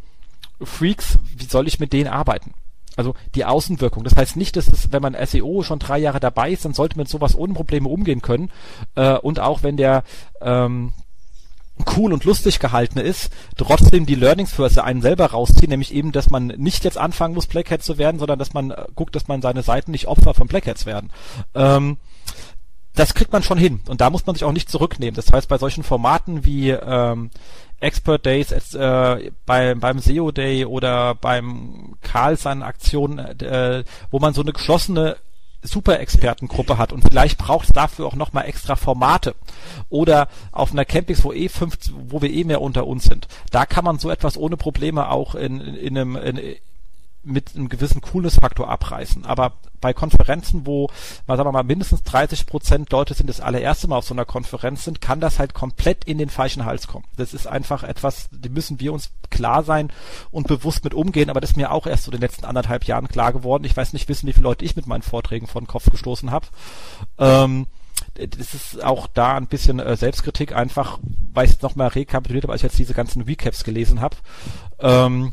Freaks, 0.63 1.19
wie 1.37 1.47
soll 1.47 1.67
ich 1.67 1.81
mit 1.81 1.93
denen 1.93 2.09
arbeiten? 2.09 2.55
Also 3.01 3.15
die 3.35 3.47
Außenwirkung. 3.47 4.05
Das 4.05 4.15
heißt 4.15 4.37
nicht, 4.37 4.57
dass 4.57 4.69
es, 4.69 4.93
wenn 4.93 5.01
man 5.01 5.17
SEO 5.27 5.63
schon 5.63 5.79
drei 5.79 5.99
Jahre 5.99 6.21
dabei 6.21 6.51
ist, 6.51 6.67
dann 6.67 6.75
sollte 6.75 6.97
man 6.97 7.05
mit 7.05 7.09
sowas 7.09 7.35
ohne 7.35 7.55
Probleme 7.55 7.89
umgehen 7.89 8.21
können. 8.21 8.51
Äh, 8.95 9.15
und 9.15 9.41
auch 9.41 9.63
wenn 9.63 9.79
der 9.79 10.05
ähm, 10.43 10.93
cool 11.97 12.13
und 12.13 12.25
lustig 12.25 12.59
gehalten 12.59 12.99
ist, 12.99 13.33
trotzdem 13.57 14.05
die 14.05 14.17
Learnings 14.17 14.53
für 14.53 14.69
einen 14.85 15.01
selber 15.01 15.31
rausziehen, 15.31 15.71
nämlich 15.71 15.95
eben, 15.95 16.13
dass 16.13 16.29
man 16.29 16.49
nicht 16.49 16.85
jetzt 16.85 16.99
anfangen 16.99 17.33
muss, 17.33 17.47
Blackhead 17.47 17.83
zu 17.83 17.97
werden, 17.97 18.19
sondern 18.19 18.39
dass 18.39 18.53
man 18.53 18.71
äh, 18.71 18.85
guckt, 18.95 19.17
dass 19.17 19.29
man 19.29 19.41
seine 19.41 19.63
Seiten 19.63 19.93
nicht 19.93 20.07
Opfer 20.07 20.35
von 20.35 20.47
Blackheads 20.47 20.85
werden. 20.85 21.11
Ähm, 21.55 21.97
das 22.95 23.15
kriegt 23.15 23.33
man 23.33 23.43
schon 23.43 23.57
hin 23.57 23.81
und 23.89 24.03
da 24.03 24.11
muss 24.11 24.27
man 24.27 24.35
sich 24.35 24.45
auch 24.45 24.53
nicht 24.53 24.69
zurücknehmen. 24.69 25.15
Das 25.15 25.33
heißt, 25.33 25.49
bei 25.49 25.57
solchen 25.57 25.85
Formaten 25.85 26.45
wie 26.45 26.69
ähm, 26.69 27.31
Expert 27.81 28.27
Days 28.27 28.53
äh, 28.75 29.31
bei, 29.47 29.75
beim 29.75 29.99
SEO 29.99 30.31
Day 30.31 30.65
oder 30.65 31.15
beim 31.15 31.97
Karl 32.03 32.37
seinen 32.37 32.63
Aktionen, 32.63 33.19
äh, 33.41 33.85
wo 34.11 34.19
man 34.19 34.35
so 34.35 34.43
eine 34.43 34.53
geschlossene 34.53 35.17
Super-Expertengruppe 35.63 36.79
hat 36.79 36.93
und 36.93 37.03
vielleicht 37.03 37.39
braucht 37.39 37.69
es 37.69 37.73
dafür 37.73 38.07
auch 38.07 38.15
nochmal 38.15 38.47
extra 38.47 38.77
Formate 38.77 39.35
oder 39.91 40.29
auf 40.53 40.73
einer 40.73 40.87
Campings, 40.87 41.23
wo 41.23 41.33
eh 41.33 41.49
fünf, 41.51 41.77
wo 42.09 42.23
wir 42.23 42.31
eh 42.31 42.45
mehr 42.45 42.63
unter 42.63 42.87
uns 42.87 43.05
sind. 43.05 43.29
Da 43.51 43.67
kann 43.67 43.85
man 43.85 43.99
so 43.99 44.11
etwas 44.11 44.39
ohne 44.39 44.57
Probleme 44.57 45.11
auch 45.11 45.35
in, 45.35 45.61
in 45.61 45.99
einem 45.99 46.17
in, 46.17 46.57
mit 47.23 47.55
einem 47.55 47.69
gewissen 47.69 48.01
Coolness-Faktor 48.01 48.69
abreißen. 48.69 49.27
Aber 49.27 49.53
bei 49.81 49.93
Konferenzen, 49.93 50.67
wo, 50.67 50.89
mal 51.27 51.37
sagen 51.37 51.49
wir 51.49 51.53
mal, 51.53 51.63
mindestens 51.63 52.03
30 52.03 52.47
Prozent 52.47 52.91
Leute 52.91 53.15
sind, 53.15 53.29
das 53.29 53.41
allererste 53.41 53.89
Mal 53.89 53.97
auf 53.97 54.07
so 54.07 54.15
einer 54.15 54.25
Konferenz 54.25 54.85
sind, 54.85 55.01
kann 55.01 55.21
das 55.21 55.39
halt 55.39 55.55
komplett 55.55 56.05
in 56.05 56.19
den 56.19 56.31
falschen 56.31 56.65
Hals 56.65 56.87
kommen. 56.87 57.05
Das 57.17 57.35
ist 57.35 57.47
einfach 57.47 57.83
etwas, 57.83 58.29
die 58.31 58.49
müssen 58.49 58.81
wir 58.81 58.93
uns 58.93 59.11
klar 59.31 59.63
sein 59.63 59.93
und 60.31 60.49
bewusst 60.49 60.85
mit 60.85 60.95
umgehen. 60.95 61.31
Aber 61.31 61.41
das 61.41 61.51
ist 61.51 61.57
mir 61.57 61.73
auch 61.73 61.87
erst 61.87 62.05
so 62.05 62.11
in 62.11 62.17
den 62.17 62.23
letzten 62.23 62.45
anderthalb 62.45 62.85
Jahren 62.85 63.09
klar 63.09 63.33
geworden. 63.33 63.65
Ich 63.65 63.77
weiß 63.77 63.93
nicht 63.93 64.09
wissen, 64.09 64.27
wie 64.27 64.33
viele 64.33 64.45
Leute 64.45 64.65
ich 64.65 64.77
mit 64.77 64.87
meinen 64.87 65.03
Vorträgen 65.03 65.47
vor 65.47 65.61
den 65.61 65.69
Kopf 65.69 65.91
gestoßen 65.91 66.31
habe. 66.31 66.47
Ähm, 67.19 67.67
das 68.15 68.55
ist 68.55 68.83
auch 68.83 69.07
da 69.07 69.37
ein 69.37 69.47
bisschen 69.47 69.79
äh, 69.79 69.97
Selbstkritik, 69.97 70.55
einfach, 70.55 70.99
weil 71.33 71.47
ich 71.47 71.53
es 71.53 71.63
nochmal 71.63 71.89
rekapituliert 71.89 72.45
habe, 72.45 72.53
als 72.53 72.61
ich 72.61 72.65
jetzt 72.65 72.79
diese 72.79 72.95
ganzen 72.95 73.23
Recaps 73.23 73.65
gelesen 73.65 74.01
habe. 74.01 74.17
Ähm, 74.79 75.33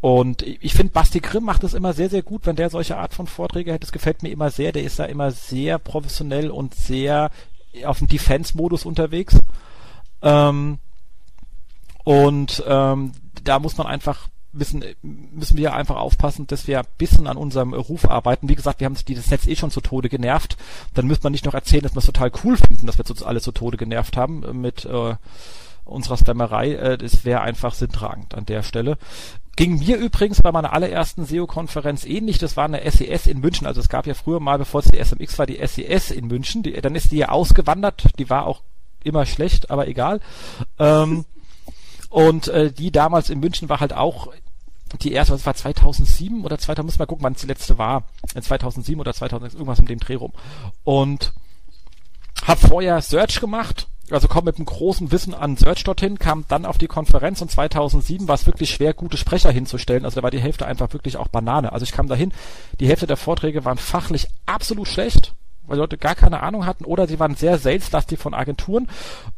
und 0.00 0.42
ich 0.42 0.72
finde, 0.72 0.92
Basti 0.92 1.20
Grimm 1.20 1.44
macht 1.44 1.62
es 1.62 1.74
immer 1.74 1.92
sehr, 1.92 2.08
sehr 2.08 2.22
gut, 2.22 2.46
wenn 2.46 2.56
der 2.56 2.70
solche 2.70 2.96
Art 2.96 3.12
von 3.12 3.26
Vorträge 3.26 3.72
hätte. 3.72 3.80
Das 3.86 3.92
gefällt 3.92 4.22
mir 4.22 4.30
immer 4.30 4.50
sehr. 4.50 4.72
Der 4.72 4.82
ist 4.82 4.98
da 4.98 5.04
immer 5.04 5.30
sehr 5.30 5.78
professionell 5.78 6.50
und 6.50 6.74
sehr 6.74 7.30
auf 7.84 7.98
dem 7.98 8.08
Defense-Modus 8.08 8.86
unterwegs. 8.86 9.38
Ähm, 10.22 10.78
und 12.04 12.64
ähm, 12.66 13.12
da 13.44 13.58
muss 13.58 13.76
man 13.76 13.86
einfach 13.86 14.28
müssen, 14.52 14.84
müssen 15.02 15.56
wir 15.56 15.74
einfach 15.74 15.96
aufpassen, 15.96 16.46
dass 16.46 16.66
wir 16.66 16.80
ein 16.80 16.86
bisschen 16.98 17.26
an 17.26 17.36
unserem 17.36 17.74
Ruf 17.74 18.08
arbeiten. 18.08 18.48
Wie 18.48 18.56
gesagt, 18.56 18.80
wir 18.80 18.86
haben 18.86 18.96
dieses 19.06 19.30
Netz 19.30 19.46
eh 19.46 19.54
schon 19.54 19.70
zu 19.70 19.80
Tode 19.80 20.08
genervt. 20.08 20.56
Dann 20.94 21.06
müsste 21.06 21.24
man 21.24 21.32
nicht 21.32 21.44
noch 21.44 21.54
erzählen, 21.54 21.82
dass 21.82 21.94
wir 21.94 21.98
es 22.00 22.06
total 22.06 22.32
cool 22.42 22.56
finden, 22.56 22.86
dass 22.86 22.98
wir 22.98 23.04
es 23.08 23.22
alle 23.22 23.40
zu 23.40 23.52
Tode 23.52 23.76
genervt 23.76 24.16
haben 24.16 24.60
mit 24.60 24.86
äh, 24.86 25.14
unserer 25.84 26.16
Spammerei. 26.16 26.72
Äh, 26.72 26.98
das 26.98 27.24
wäre 27.24 27.42
einfach 27.42 27.74
sinntragend 27.74 28.34
an 28.34 28.46
der 28.46 28.62
Stelle. 28.62 28.98
Ging 29.56 29.78
mir 29.78 29.96
übrigens 29.96 30.40
bei 30.42 30.52
meiner 30.52 30.72
allerersten 30.72 31.26
SEO-Konferenz 31.26 32.04
ähnlich. 32.04 32.38
Das 32.38 32.56
war 32.56 32.64
eine 32.64 32.88
SES 32.90 33.26
in 33.26 33.40
München. 33.40 33.66
Also 33.66 33.80
es 33.80 33.88
gab 33.88 34.06
ja 34.06 34.14
früher 34.14 34.40
mal, 34.40 34.58
bevor 34.58 34.80
es 34.80 34.90
die 34.90 34.98
SMX 34.98 35.38
war, 35.38 35.46
die 35.46 35.64
SES 35.64 36.10
in 36.10 36.28
München. 36.28 36.62
Die, 36.62 36.72
dann 36.72 36.94
ist 36.94 37.12
die 37.12 37.18
ja 37.18 37.28
ausgewandert. 37.28 38.04
Die 38.18 38.30
war 38.30 38.46
auch 38.46 38.62
immer 39.04 39.26
schlecht, 39.26 39.70
aber 39.70 39.88
egal. 39.88 40.20
Ähm, 40.78 41.24
und 42.08 42.48
äh, 42.48 42.72
die 42.72 42.90
damals 42.90 43.28
in 43.28 43.40
München 43.40 43.68
war 43.68 43.80
halt 43.80 43.92
auch 43.92 44.32
die 45.02 45.12
erste, 45.12 45.34
was 45.34 45.46
war 45.46 45.54
2007 45.54 46.44
oder 46.44 46.58
2000, 46.58 46.84
muss 46.84 46.98
mal 46.98 47.06
gucken, 47.06 47.24
wann 47.24 47.34
es 47.34 47.42
die 47.42 47.46
letzte 47.46 47.78
war. 47.78 48.04
2007 48.40 49.00
oder 49.00 49.14
2006, 49.14 49.54
irgendwas 49.54 49.78
um 49.80 49.86
den 49.86 49.98
Dreh 49.98 50.16
rum. 50.16 50.32
Und 50.84 51.32
hab 52.46 52.58
vorher 52.58 53.00
Search 53.02 53.40
gemacht 53.40 53.88
also 54.10 54.28
komm 54.28 54.44
mit 54.44 54.56
einem 54.56 54.66
großen 54.66 55.12
Wissen 55.12 55.34
an 55.34 55.56
Search 55.56 55.84
dorthin, 55.84 56.18
kam 56.18 56.44
dann 56.48 56.66
auf 56.66 56.78
die 56.78 56.86
Konferenz 56.86 57.40
und 57.42 57.50
2007 57.50 58.28
war 58.28 58.34
es 58.34 58.46
wirklich 58.46 58.70
schwer, 58.70 58.94
gute 58.94 59.16
Sprecher 59.16 59.50
hinzustellen. 59.50 60.04
Also 60.04 60.16
da 60.16 60.22
war 60.22 60.30
die 60.30 60.40
Hälfte 60.40 60.66
einfach 60.66 60.92
wirklich 60.92 61.16
auch 61.16 61.28
Banane. 61.28 61.72
Also 61.72 61.84
ich 61.84 61.92
kam 61.92 62.08
dahin, 62.08 62.32
die 62.78 62.88
Hälfte 62.88 63.06
der 63.06 63.16
Vorträge 63.16 63.64
waren 63.64 63.78
fachlich 63.78 64.28
absolut 64.46 64.88
schlecht 64.88 65.34
weil 65.66 65.78
Leute 65.78 65.98
gar 65.98 66.14
keine 66.14 66.42
Ahnung 66.42 66.66
hatten 66.66 66.84
oder 66.84 67.06
sie 67.06 67.18
waren 67.18 67.36
sehr 67.36 67.58
saleslastig 67.58 68.18
von 68.18 68.34
Agenturen, 68.34 68.88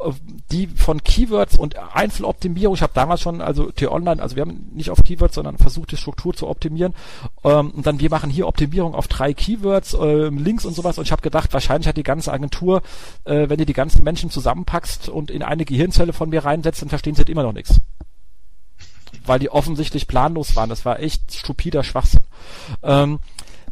äh, 0.01 0.11
die 0.51 0.67
von 0.67 1.03
Keywords 1.03 1.57
und 1.59 1.77
Einzeloptimierung, 1.95 2.75
ich 2.75 2.83
habe 2.83 2.93
damals 2.95 3.21
schon, 3.21 3.41
also 3.41 3.71
T-Online, 3.71 4.23
also 4.23 4.37
wir 4.37 4.43
haben 4.43 4.71
nicht 4.73 4.91
auf 4.91 5.03
Keywords, 5.03 5.35
sondern 5.35 5.59
versucht 5.59 5.93
die 5.93 5.97
Struktur 5.97 6.35
zu 6.35 6.49
optimieren 6.49 6.95
ähm, 7.45 7.71
und 7.71 7.87
dann 7.87 8.01
wir 8.01 8.11
machen 8.11 8.31
hier 8.31 8.47
Optimierung 8.47 8.95
auf 8.95 9.09
drei 9.09 9.35
Keywords, 9.35 9.95
äh, 9.95 10.29
Links 10.29 10.65
und 10.65 10.75
sowas 10.75 10.99
und 10.99 11.05
ich 11.05 11.13
habe 11.13 11.23
gedacht, 11.23 11.53
wahrscheinlich 11.53 11.89
hat 11.89 11.97
die 11.97 12.03
ganze 12.03 12.33
Agentur, 12.33 12.83
äh, 13.25 13.49
wenn 13.49 13.59
du 13.59 13.67
die 13.67 13.73
ganzen 13.73 14.03
Menschen 14.03 14.31
zusammenpackst 14.31 15.09
und 15.09 15.31
in 15.31 15.43
eine 15.43 15.65
Gehirnzelle 15.65 16.13
von 16.13 16.31
mir 16.31 16.45
reinsetzt, 16.45 16.83
dann 16.83 16.89
verstehen 16.89 17.15
sie 17.15 17.21
halt 17.21 17.31
immer 17.31 17.43
noch 17.43 17.53
nichts 17.53 17.81
weil 19.25 19.39
die 19.39 19.51
offensichtlich 19.51 20.09
planlos 20.09 20.57
waren. 20.57 20.69
Das 20.69 20.85
war 20.85 21.01
echt 21.01 21.35
stupider 21.35 21.85
Schwachsinn. 21.85 22.23
Ähm, 22.83 23.21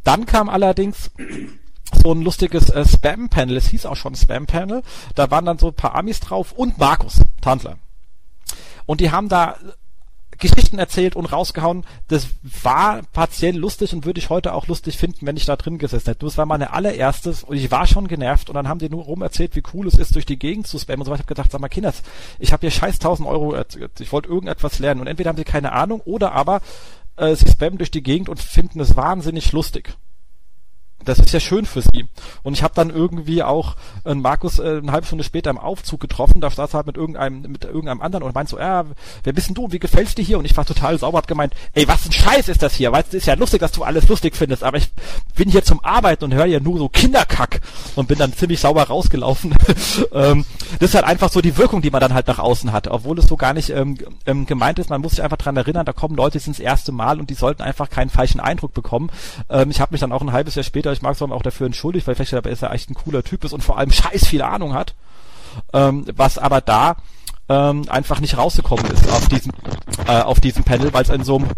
dann 0.05 0.27
kam 0.27 0.49
allerdings 0.49 1.11
so 1.95 2.13
ein 2.13 2.23
lustiges 2.23 2.71
äh, 2.71 2.85
Spam-Panel. 2.85 3.57
Es 3.57 3.69
hieß 3.69 3.87
auch 3.87 3.97
schon 3.97 4.15
Spam-Panel. 4.15 4.83
Da 5.15 5.31
waren 5.31 5.45
dann 5.45 5.59
so 5.59 5.69
ein 5.69 5.75
paar 5.75 5.95
Amis 5.95 6.21
drauf 6.21 6.53
und 6.53 6.79
Markus 6.79 7.21
Tandler. 7.41 7.79
Und 8.87 9.01
die 9.01 9.11
haben 9.11 9.29
da 9.29 9.57
Geschichten 10.41 10.79
erzählt 10.79 11.15
und 11.15 11.27
rausgehauen. 11.27 11.85
Das 12.09 12.29
war 12.63 13.03
partiell 13.13 13.57
lustig 13.57 13.93
und 13.93 14.05
würde 14.05 14.19
ich 14.19 14.31
heute 14.31 14.55
auch 14.55 14.67
lustig 14.67 14.97
finden, 14.97 15.27
wenn 15.27 15.37
ich 15.37 15.45
da 15.45 15.55
drin 15.57 15.79
gesessen 15.79 16.07
hätte. 16.07 16.27
Das 16.27 16.39
war 16.39 16.47
meine 16.47 16.73
allererstes 16.73 17.45
und 17.45 17.57
ich 17.57 17.71
war 17.71 17.87
schon 17.87 18.09
genervt 18.09 18.49
und 18.49 18.55
dann 18.55 18.67
haben 18.67 18.81
die 18.81 18.89
nur 18.89 19.05
rum 19.05 19.23
erzählt, 19.23 19.55
wie 19.55 19.63
cool 19.75 19.87
es 19.87 19.95
ist, 19.95 20.15
durch 20.17 20.27
die 20.27 20.39
Gegend 20.39 20.67
zu 20.67 20.79
spammen 20.79 21.01
und 21.01 21.07
so 21.07 21.13
weiter. 21.13 21.21
Ich 21.21 21.27
habe 21.27 21.35
gedacht, 21.35 21.53
sag 21.53 21.61
mal 21.61 21.69
Kinders, 21.69 22.03
ich 22.39 22.53
habe 22.53 22.63
hier 22.63 22.71
scheiß 22.71 22.95
1000 22.95 23.29
Euro, 23.29 23.55
ich 23.99 24.13
wollte 24.13 24.29
irgendetwas 24.29 24.79
lernen 24.79 25.03
und 25.03 25.07
entweder 25.07 25.29
haben 25.29 25.37
sie 25.37 25.45
keine 25.45 25.73
Ahnung 25.73 26.01
oder 26.01 26.33
aber 26.33 26.63
äh, 27.17 27.35
sie 27.37 27.49
spammen 27.49 27.79
durch 27.79 27.91
die 27.91 28.03
Gegend 28.03 28.29
und 28.29 28.41
finden 28.41 28.81
es 28.81 28.97
wahnsinnig 28.97 29.53
lustig 29.53 29.95
das 31.05 31.19
ist 31.19 31.33
ja 31.33 31.41
schön 31.41 31.67
für 31.67 31.83
sie. 31.83 32.09
Und 32.43 32.55
ich 32.55 32.63
habe 32.63 32.75
dann 32.75 32.91
irgendwie 32.91 33.43
auch 33.43 33.77
äh, 34.05 34.15
Markus 34.15 34.59
äh, 34.59 34.79
eine 34.79 34.93
halbe 34.93 35.07
Stunde 35.07 35.25
später 35.25 35.51
im 35.51 35.59
Aufzug 35.59 36.01
getroffen, 36.01 36.41
da 36.41 36.51
saß 36.51 36.75
halt 36.75 36.87
mit 36.87 36.97
irgendeinem, 36.97 37.43
mit 37.43 37.65
irgendeinem 37.65 38.03
anderen 38.03 38.25
und 38.25 38.35
meint 38.35 38.49
so, 38.49 38.59
ja, 38.59 38.85
wer 39.25 39.33
bist 39.33 39.49
denn 39.49 39.55
du, 39.55 39.73
wie 39.73 39.79
gefällst 39.79 40.19
dir 40.19 40.23
hier? 40.23 40.39
Und 40.39 40.45
ich 40.45 40.57
war 40.57 40.65
total 40.65 40.99
sauber, 40.99 41.19
hab 41.19 41.27
gemeint, 41.27 41.55
ey, 41.75 41.89
was 41.89 42.07
ein 42.07 42.13
Scheiß 42.13 42.49
ist 42.49 42.63
das 42.63 42.75
hier? 42.75 42.93
Weißt 42.93 43.13
du, 43.13 43.17
ist 43.17 43.27
ja 43.27 43.35
lustig, 43.35 43.61
dass 43.61 43.73
du 43.73 43.83
alles 43.83 44.09
lustig 44.09 44.37
findest, 44.37 44.63
aber 44.63 44.79
ich 44.79 44.91
bin 45.35 45.51
hier 45.51 45.65
zum 45.65 45.83
Arbeiten 45.85 46.25
und 46.25 46.35
höre 46.35 46.47
ja 46.47 46.61
nur 46.61 46.79
so 46.79 46.89
Kinderkack 46.89 47.61
und 47.97 48.09
bin 48.09 48.19
dann 48.19 48.33
ziemlich 48.33 48.61
sauber 48.61 48.85
rausgelaufen. 48.85 49.55
ähm, 50.13 50.45
das 50.79 50.91
ist 50.91 50.95
halt 50.95 51.05
einfach 51.05 51.31
so 51.31 51.41
die 51.41 51.57
Wirkung, 51.57 51.83
die 51.83 51.91
man 51.91 52.01
dann 52.01 52.15
halt 52.15 52.27
nach 52.27 52.39
außen 52.39 52.73
hat, 52.73 52.89
obwohl 52.89 53.19
es 53.19 53.27
so 53.27 53.37
gar 53.37 53.55
nicht 53.55 53.71
ähm, 53.71 53.99
ähm, 54.27 54.47
gemeint 54.47 54.79
ist. 54.79 54.91
Man 54.91 55.01
muss 55.01 55.13
sich 55.13 55.23
einfach 55.23 55.37
dran 55.39 55.57
erinnern, 55.57 55.87
da 55.87 55.93
kommen 55.93 56.15
Leute, 56.15 56.39
die 56.39 56.45
sind 56.45 56.57
das 56.57 56.65
erste 56.65 56.93
Mal 56.93 57.19
und 57.19 57.31
die 57.31 57.35
sollten 57.35 57.63
einfach 57.63 57.91
keinen 57.91 58.11
falschen 58.11 58.41
Eindruck 58.41 58.75
bekommen. 58.75 59.11
Ähm, 59.49 59.71
ich 59.71 59.81
habe 59.81 59.93
mich 59.93 60.01
dann 60.01 60.13
auch 60.13 60.23
ein 60.23 60.33
halbes 60.33 60.55
Jahr 60.55 60.65
später 60.65 60.90
ich 60.93 61.03
mag 61.03 61.15
es 61.15 61.23
auch 61.23 61.43
dafür 61.43 61.67
entschuldigt, 61.67 62.07
weil 62.07 62.15
vielleicht 62.15 62.33
ist 62.33 62.63
er 62.63 62.73
echt 62.73 62.91
ein 62.91 62.95
cooler 62.95 63.23
Typ 63.23 63.45
ist 63.45 63.53
und 63.53 63.63
vor 63.63 63.79
allem 63.79 63.91
scheiß 63.93 64.27
viel 64.27 64.43
Ahnung 64.43 64.75
hat. 64.75 64.95
Ähm, 65.73 66.07
was 66.15 66.39
aber 66.39 66.61
da 66.61 66.97
ähm, 67.49 67.85
einfach 67.89 68.21
nicht 68.21 68.37
rausgekommen 68.37 68.87
ist 68.87 69.11
auf 69.11 69.29
diesem 69.29 69.53
äh, 70.07 70.21
auf 70.21 70.41
diesem 70.41 70.65
Panel, 70.65 70.93
weil 70.93 71.03
es 71.03 71.09
in 71.09 71.25
so 71.25 71.39
einem 71.39 71.49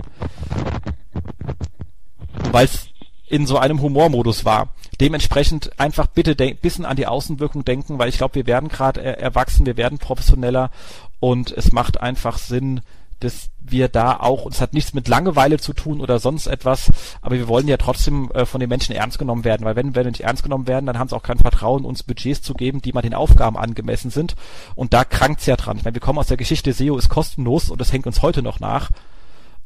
weil 2.50 2.64
es 2.64 2.88
in 3.26 3.46
so 3.46 3.58
einem 3.58 3.80
Humormodus 3.80 4.44
war. 4.44 4.68
Dementsprechend 5.00 5.78
einfach 5.80 6.06
bitte 6.06 6.36
ein 6.38 6.56
bisschen 6.56 6.84
an 6.84 6.96
die 6.96 7.06
Außenwirkung 7.06 7.64
denken, 7.64 7.98
weil 7.98 8.08
ich 8.08 8.18
glaube, 8.18 8.34
wir 8.34 8.46
werden 8.46 8.68
gerade 8.68 9.02
erwachsen, 9.02 9.64
wir 9.64 9.76
werden 9.76 9.98
professioneller 9.98 10.70
und 11.18 11.50
es 11.50 11.72
macht 11.72 12.00
einfach 12.00 12.38
Sinn, 12.38 12.82
dass 13.22 13.50
wir 13.60 13.88
da 13.88 14.16
auch, 14.16 14.46
es 14.46 14.60
hat 14.60 14.74
nichts 14.74 14.94
mit 14.94 15.08
Langeweile 15.08 15.58
zu 15.58 15.72
tun 15.72 16.00
oder 16.00 16.18
sonst 16.18 16.46
etwas, 16.46 16.90
aber 17.20 17.36
wir 17.36 17.48
wollen 17.48 17.68
ja 17.68 17.76
trotzdem 17.76 18.30
äh, 18.32 18.44
von 18.44 18.60
den 18.60 18.68
Menschen 18.68 18.94
ernst 18.94 19.18
genommen 19.18 19.44
werden, 19.44 19.64
weil 19.64 19.76
wenn 19.76 19.94
wir 19.94 20.04
nicht 20.04 20.20
ernst 20.20 20.42
genommen 20.42 20.66
werden, 20.66 20.86
dann 20.86 20.98
haben 20.98 21.08
sie 21.08 21.16
auch 21.16 21.22
kein 21.22 21.38
Vertrauen, 21.38 21.84
uns 21.84 22.02
Budgets 22.02 22.42
zu 22.42 22.54
geben, 22.54 22.82
die 22.82 22.92
mal 22.92 23.02
den 23.02 23.14
Aufgaben 23.14 23.56
angemessen 23.56 24.10
sind 24.10 24.34
und 24.74 24.92
da 24.92 25.04
krankt's 25.04 25.46
ja 25.46 25.56
dran. 25.56 25.76
Ich 25.76 25.84
meine, 25.84 25.94
wir 25.94 26.00
kommen 26.00 26.18
aus 26.18 26.26
der 26.26 26.36
Geschichte, 26.36 26.72
SEO 26.72 26.96
ist 26.98 27.08
kostenlos 27.08 27.70
und 27.70 27.80
das 27.80 27.92
hängt 27.92 28.06
uns 28.06 28.22
heute 28.22 28.42
noch 28.42 28.60
nach, 28.60 28.90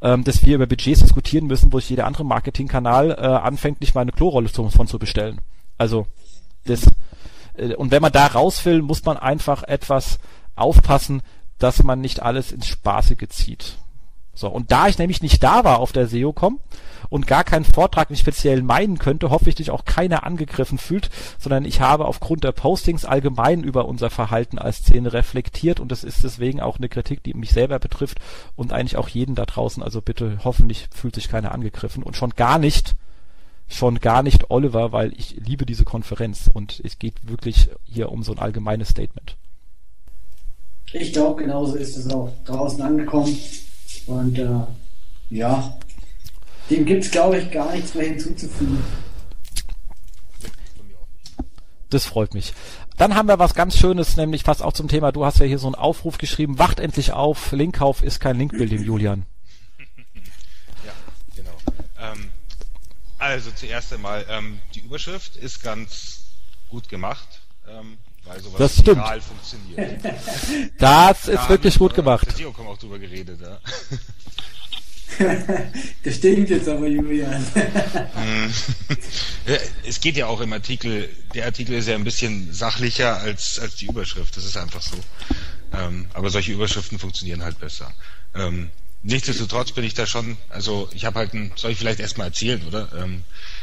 ähm, 0.03 0.25
dass 0.25 0.45
wir 0.45 0.57
über 0.57 0.67
Budgets 0.67 1.01
diskutieren 1.01 1.47
müssen, 1.47 1.73
wo 1.73 1.81
sich 1.81 1.91
jeder 1.91 2.07
andere 2.07 2.25
Marketingkanal 2.25 3.13
äh, 3.13 3.15
anfängt, 3.15 3.81
nicht 3.81 3.95
mal 3.95 4.03
eine 4.03 4.13
Klorolle 4.13 4.49
von 4.49 4.87
zu 4.87 4.99
bestellen. 4.99 5.41
Also 5.79 6.07
das 6.65 6.87
äh, 7.55 7.75
und 7.75 7.91
wenn 7.91 8.03
man 8.03 8.13
da 8.13 8.27
raus 8.27 8.65
will, 8.65 8.83
muss 8.83 9.05
man 9.05 9.17
einfach 9.17 9.63
etwas 9.63 10.19
aufpassen, 10.55 11.23
dass 11.59 11.83
man 11.83 12.01
nicht 12.01 12.21
alles 12.23 12.53
ins 12.53 12.67
Spaßige 12.67 13.29
zieht. 13.29 13.77
So, 14.37 14.49
und 14.49 14.71
da 14.71 14.87
ich 14.87 14.99
nämlich 14.99 15.23
nicht 15.23 15.43
da 15.43 15.65
war 15.65 15.79
auf 15.79 15.93
der 15.93 16.07
SEOCom 16.07 16.61
und 17.09 17.27
gar 17.27 17.43
keinen 17.43 17.65
Vortrag 17.65 18.11
im 18.11 18.17
Speziellen 18.17 18.67
meinen 18.67 18.99
könnte, 18.99 19.31
hoffe 19.31 19.49
ich, 19.49 19.55
dass 19.55 19.71
auch 19.71 19.87
keiner 19.87 20.25
angegriffen 20.25 20.77
fühlt, 20.77 21.09
sondern 21.39 21.65
ich 21.65 21.81
habe 21.81 22.05
aufgrund 22.05 22.45
der 22.45 22.53
Postings 22.53 23.07
allgemein 23.07 23.65
über 23.65 23.87
unser 23.87 24.11
Verhalten 24.11 24.59
als 24.59 24.79
Szene 24.79 25.15
reflektiert 25.15 25.81
und 25.81 25.91
das 25.91 26.05
ist 26.05 26.23
deswegen 26.23 26.61
auch 26.61 26.77
eine 26.77 26.91
Kritik, 26.91 27.23
die 27.23 27.33
mich 27.33 27.53
selber 27.53 27.79
betrifft 27.79 28.19
und 28.57 28.75
eigentlich 28.75 28.99
auch 28.99 29.09
jeden 29.09 29.35
da 29.35 29.47
draußen. 29.47 29.83
Also 29.83 30.03
bitte, 30.03 30.39
hoffentlich 30.45 30.89
fühlt 30.95 31.15
sich 31.15 31.29
keiner 31.29 31.53
angegriffen 31.53 32.03
und 32.03 32.15
schon 32.15 32.31
gar 32.31 32.59
nicht, 32.59 32.95
schon 33.69 34.01
gar 34.01 34.23
nicht 34.23 34.51
Oliver, 34.51 34.93
weil 34.93 35.15
ich 35.17 35.37
liebe 35.39 35.65
diese 35.65 35.85
Konferenz 35.85 36.51
und 36.53 36.83
es 36.85 36.99
geht 36.99 37.27
wirklich 37.27 37.71
hier 37.85 38.13
um 38.13 38.23
so 38.23 38.33
ein 38.33 38.39
allgemeines 38.39 38.91
Statement. 38.91 39.39
Ich 40.93 41.13
glaube, 41.13 41.43
genauso 41.43 41.77
ist 41.77 41.97
es 41.97 42.11
auch 42.13 42.33
draußen 42.45 42.81
angekommen. 42.83 43.37
Und 44.07 44.39
äh, 44.39 44.61
ja, 45.31 45.79
dem 46.71 46.85
gibt 46.85 47.05
es, 47.05 47.11
glaube 47.11 47.39
ich, 47.39 47.51
gar 47.51 47.73
nichts 47.73 47.95
mehr 47.95 48.07
hinzuzufügen. 48.07 48.83
Das 51.91 52.07
freut 52.07 52.35
mich. 52.35 52.53
Dann 52.97 53.15
haben 53.15 53.29
wir 53.29 53.39
was 53.39 53.55
ganz 53.55 53.77
Schönes, 53.77 54.17
nämlich 54.17 54.43
fast 54.43 54.63
auch 54.63 54.73
zum 54.73 54.89
Thema, 54.89 55.13
du 55.13 55.25
hast 55.25 55.39
ja 55.39 55.47
hier 55.47 55.59
so 55.59 55.67
einen 55.67 55.75
Aufruf 55.75 56.19
geschrieben, 56.19 56.59
wacht 56.59 56.81
endlich 56.81 57.13
auf, 57.13 57.53
Linkkauf 57.53 58.03
ist 58.03 58.21
kein 58.21 58.39
Linkbuilding, 58.39 58.83
Julian. 58.83 59.27
Ja, 60.85 60.93
genau. 61.35 61.57
Ähm, 62.01 62.31
also 63.19 63.51
zuerst 63.51 63.93
einmal, 63.93 64.25
ähm, 64.29 64.61
die 64.75 64.81
Überschrift 64.81 65.37
ist 65.37 65.63
ganz 65.63 66.27
gut 66.69 66.89
gemacht. 66.89 67.41
Ähm, 67.69 67.99
weil 68.27 68.41
sowas 68.41 68.59
das 68.59 68.79
stimmt. 68.79 69.03
funktioniert. 69.23 70.03
Das 70.79 71.29
ist 71.29 71.37
da 71.37 71.49
wirklich 71.49 71.79
gut 71.79 71.95
gemacht. 71.95 72.27
Der 72.27 72.35
Geocom 72.35 72.67
auch 72.67 72.79
drüber 72.79 72.99
geredet, 72.99 73.41
ja. 73.41 73.59
das 76.05 76.17
stimmt 76.17 76.51
jetzt 76.51 76.69
aber, 76.69 76.87
Julian. 76.89 77.45
Hm. 78.17 78.53
es 79.87 80.01
geht 80.01 80.17
ja 80.17 80.27
auch 80.27 80.41
im 80.41 80.53
Artikel, 80.53 81.09
der 81.35 81.47
Artikel 81.47 81.75
ist 81.75 81.87
ja 81.87 81.95
ein 81.95 82.05
bisschen 82.05 82.53
sachlicher 82.53 83.19
als, 83.19 83.59
als 83.61 83.77
die 83.77 83.87
Überschrift, 83.87 84.37
das 84.37 84.45
ist 84.45 84.57
einfach 84.57 84.83
so. 84.83 84.97
Ähm, 85.73 86.07
aber 86.13 86.31
solche 86.31 86.53
Überschriften 86.53 86.99
funktionieren 86.99 87.43
halt 87.43 87.59
besser. 87.61 87.93
Ähm, 88.35 88.71
nichtsdestotrotz 89.03 89.73
bin 89.73 89.85
ich 89.85 89.95
da 89.95 90.07
schon, 90.07 90.37
also 90.49 90.89
ich 90.93 91.05
habe 91.05 91.21
halt 91.21 91.35
ein, 91.35 91.53
soll 91.57 91.71
ich 91.71 91.79
vielleicht 91.79 92.01
erstmal 92.01 92.29
erzählen, 92.29 92.63
oder? 92.67 92.89
Ähm, 92.97 93.23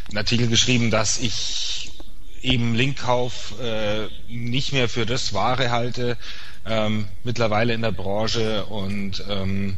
einen 0.09 0.17
Artikel 0.17 0.47
geschrieben, 0.47 0.91
dass 0.91 1.19
ich 1.19 1.91
eben 2.43 2.75
Linkkauf 2.75 3.59
äh, 3.59 4.07
nicht 4.27 4.73
mehr 4.73 4.89
für 4.89 5.05
das 5.05 5.33
Wahre 5.33 5.71
halte, 5.71 6.17
ähm, 6.65 7.07
mittlerweile 7.23 7.73
in 7.73 7.81
der 7.81 7.91
Branche 7.91 8.65
und 8.65 9.23
ähm, 9.29 9.77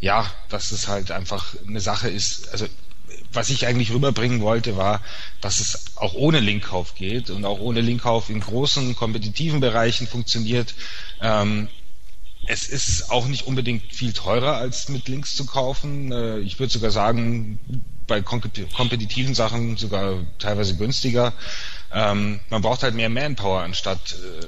ja, 0.00 0.30
dass 0.48 0.70
es 0.72 0.88
halt 0.88 1.10
einfach 1.10 1.54
eine 1.66 1.80
Sache 1.80 2.08
ist, 2.08 2.52
also 2.52 2.66
was 3.32 3.50
ich 3.50 3.66
eigentlich 3.66 3.92
rüberbringen 3.92 4.40
wollte, 4.40 4.76
war, 4.76 5.00
dass 5.40 5.60
es 5.60 5.96
auch 5.96 6.14
ohne 6.14 6.40
Linkkauf 6.40 6.94
geht 6.94 7.30
und 7.30 7.44
auch 7.44 7.58
ohne 7.58 7.80
Linkkauf 7.80 8.30
in 8.30 8.40
großen 8.40 8.94
kompetitiven 8.96 9.60
Bereichen 9.60 10.06
funktioniert. 10.06 10.74
Ähm, 11.20 11.68
es 12.46 12.68
ist 12.68 13.10
auch 13.10 13.26
nicht 13.26 13.46
unbedingt 13.46 13.92
viel 13.92 14.12
teurer 14.12 14.56
als 14.56 14.88
mit 14.88 15.08
Links 15.08 15.36
zu 15.36 15.44
kaufen. 15.44 16.12
Äh, 16.12 16.38
ich 16.40 16.58
würde 16.58 16.72
sogar 16.72 16.90
sagen, 16.90 17.58
bei 18.06 18.22
kompetitiven 18.22 19.34
Sachen 19.34 19.76
sogar 19.76 20.24
teilweise 20.38 20.76
günstiger. 20.76 21.34
Ähm, 21.92 22.40
man 22.50 22.62
braucht 22.62 22.82
halt 22.82 22.94
mehr 22.94 23.08
Manpower 23.08 23.62
anstatt 23.62 24.12
äh, 24.12 24.46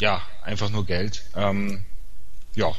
ja 0.00 0.22
einfach 0.42 0.70
nur 0.70 0.84
Geld. 0.84 1.24
Ähm, 1.36 1.84
ja. 2.54 2.72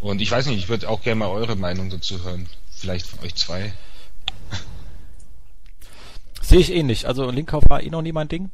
Und 0.00 0.20
ich 0.20 0.30
weiß 0.30 0.46
nicht, 0.46 0.58
ich 0.58 0.68
würde 0.68 0.88
auch 0.88 1.02
gerne 1.02 1.18
mal 1.20 1.28
eure 1.28 1.56
Meinung 1.56 1.90
dazu 1.90 2.22
hören. 2.22 2.48
Vielleicht 2.70 3.06
von 3.06 3.20
euch 3.20 3.34
zwei. 3.34 3.72
Sehe 6.40 6.60
ich 6.60 6.72
ähnlich. 6.72 7.06
Also 7.06 7.30
Linkkauf 7.30 7.64
war 7.68 7.82
eh 7.82 7.90
noch 7.90 8.02
nie 8.02 8.12
mein 8.12 8.28
Ding. 8.28 8.50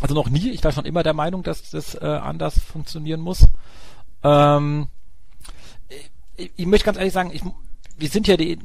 Also 0.00 0.14
noch 0.14 0.28
nie. 0.28 0.50
Ich 0.50 0.62
war 0.64 0.72
schon 0.72 0.84
immer 0.84 1.02
der 1.02 1.14
Meinung, 1.14 1.42
dass 1.42 1.70
das 1.70 1.94
äh, 1.94 2.04
anders 2.04 2.58
funktionieren 2.58 3.20
muss. 3.20 3.46
Ähm, 4.22 4.88
ich, 6.36 6.50
ich 6.56 6.66
möchte 6.66 6.84
ganz 6.84 6.98
ehrlich 6.98 7.14
sagen, 7.14 7.30
ich, 7.32 7.42
wir 7.96 8.08
sind 8.08 8.26
ja 8.26 8.36
die 8.36 8.58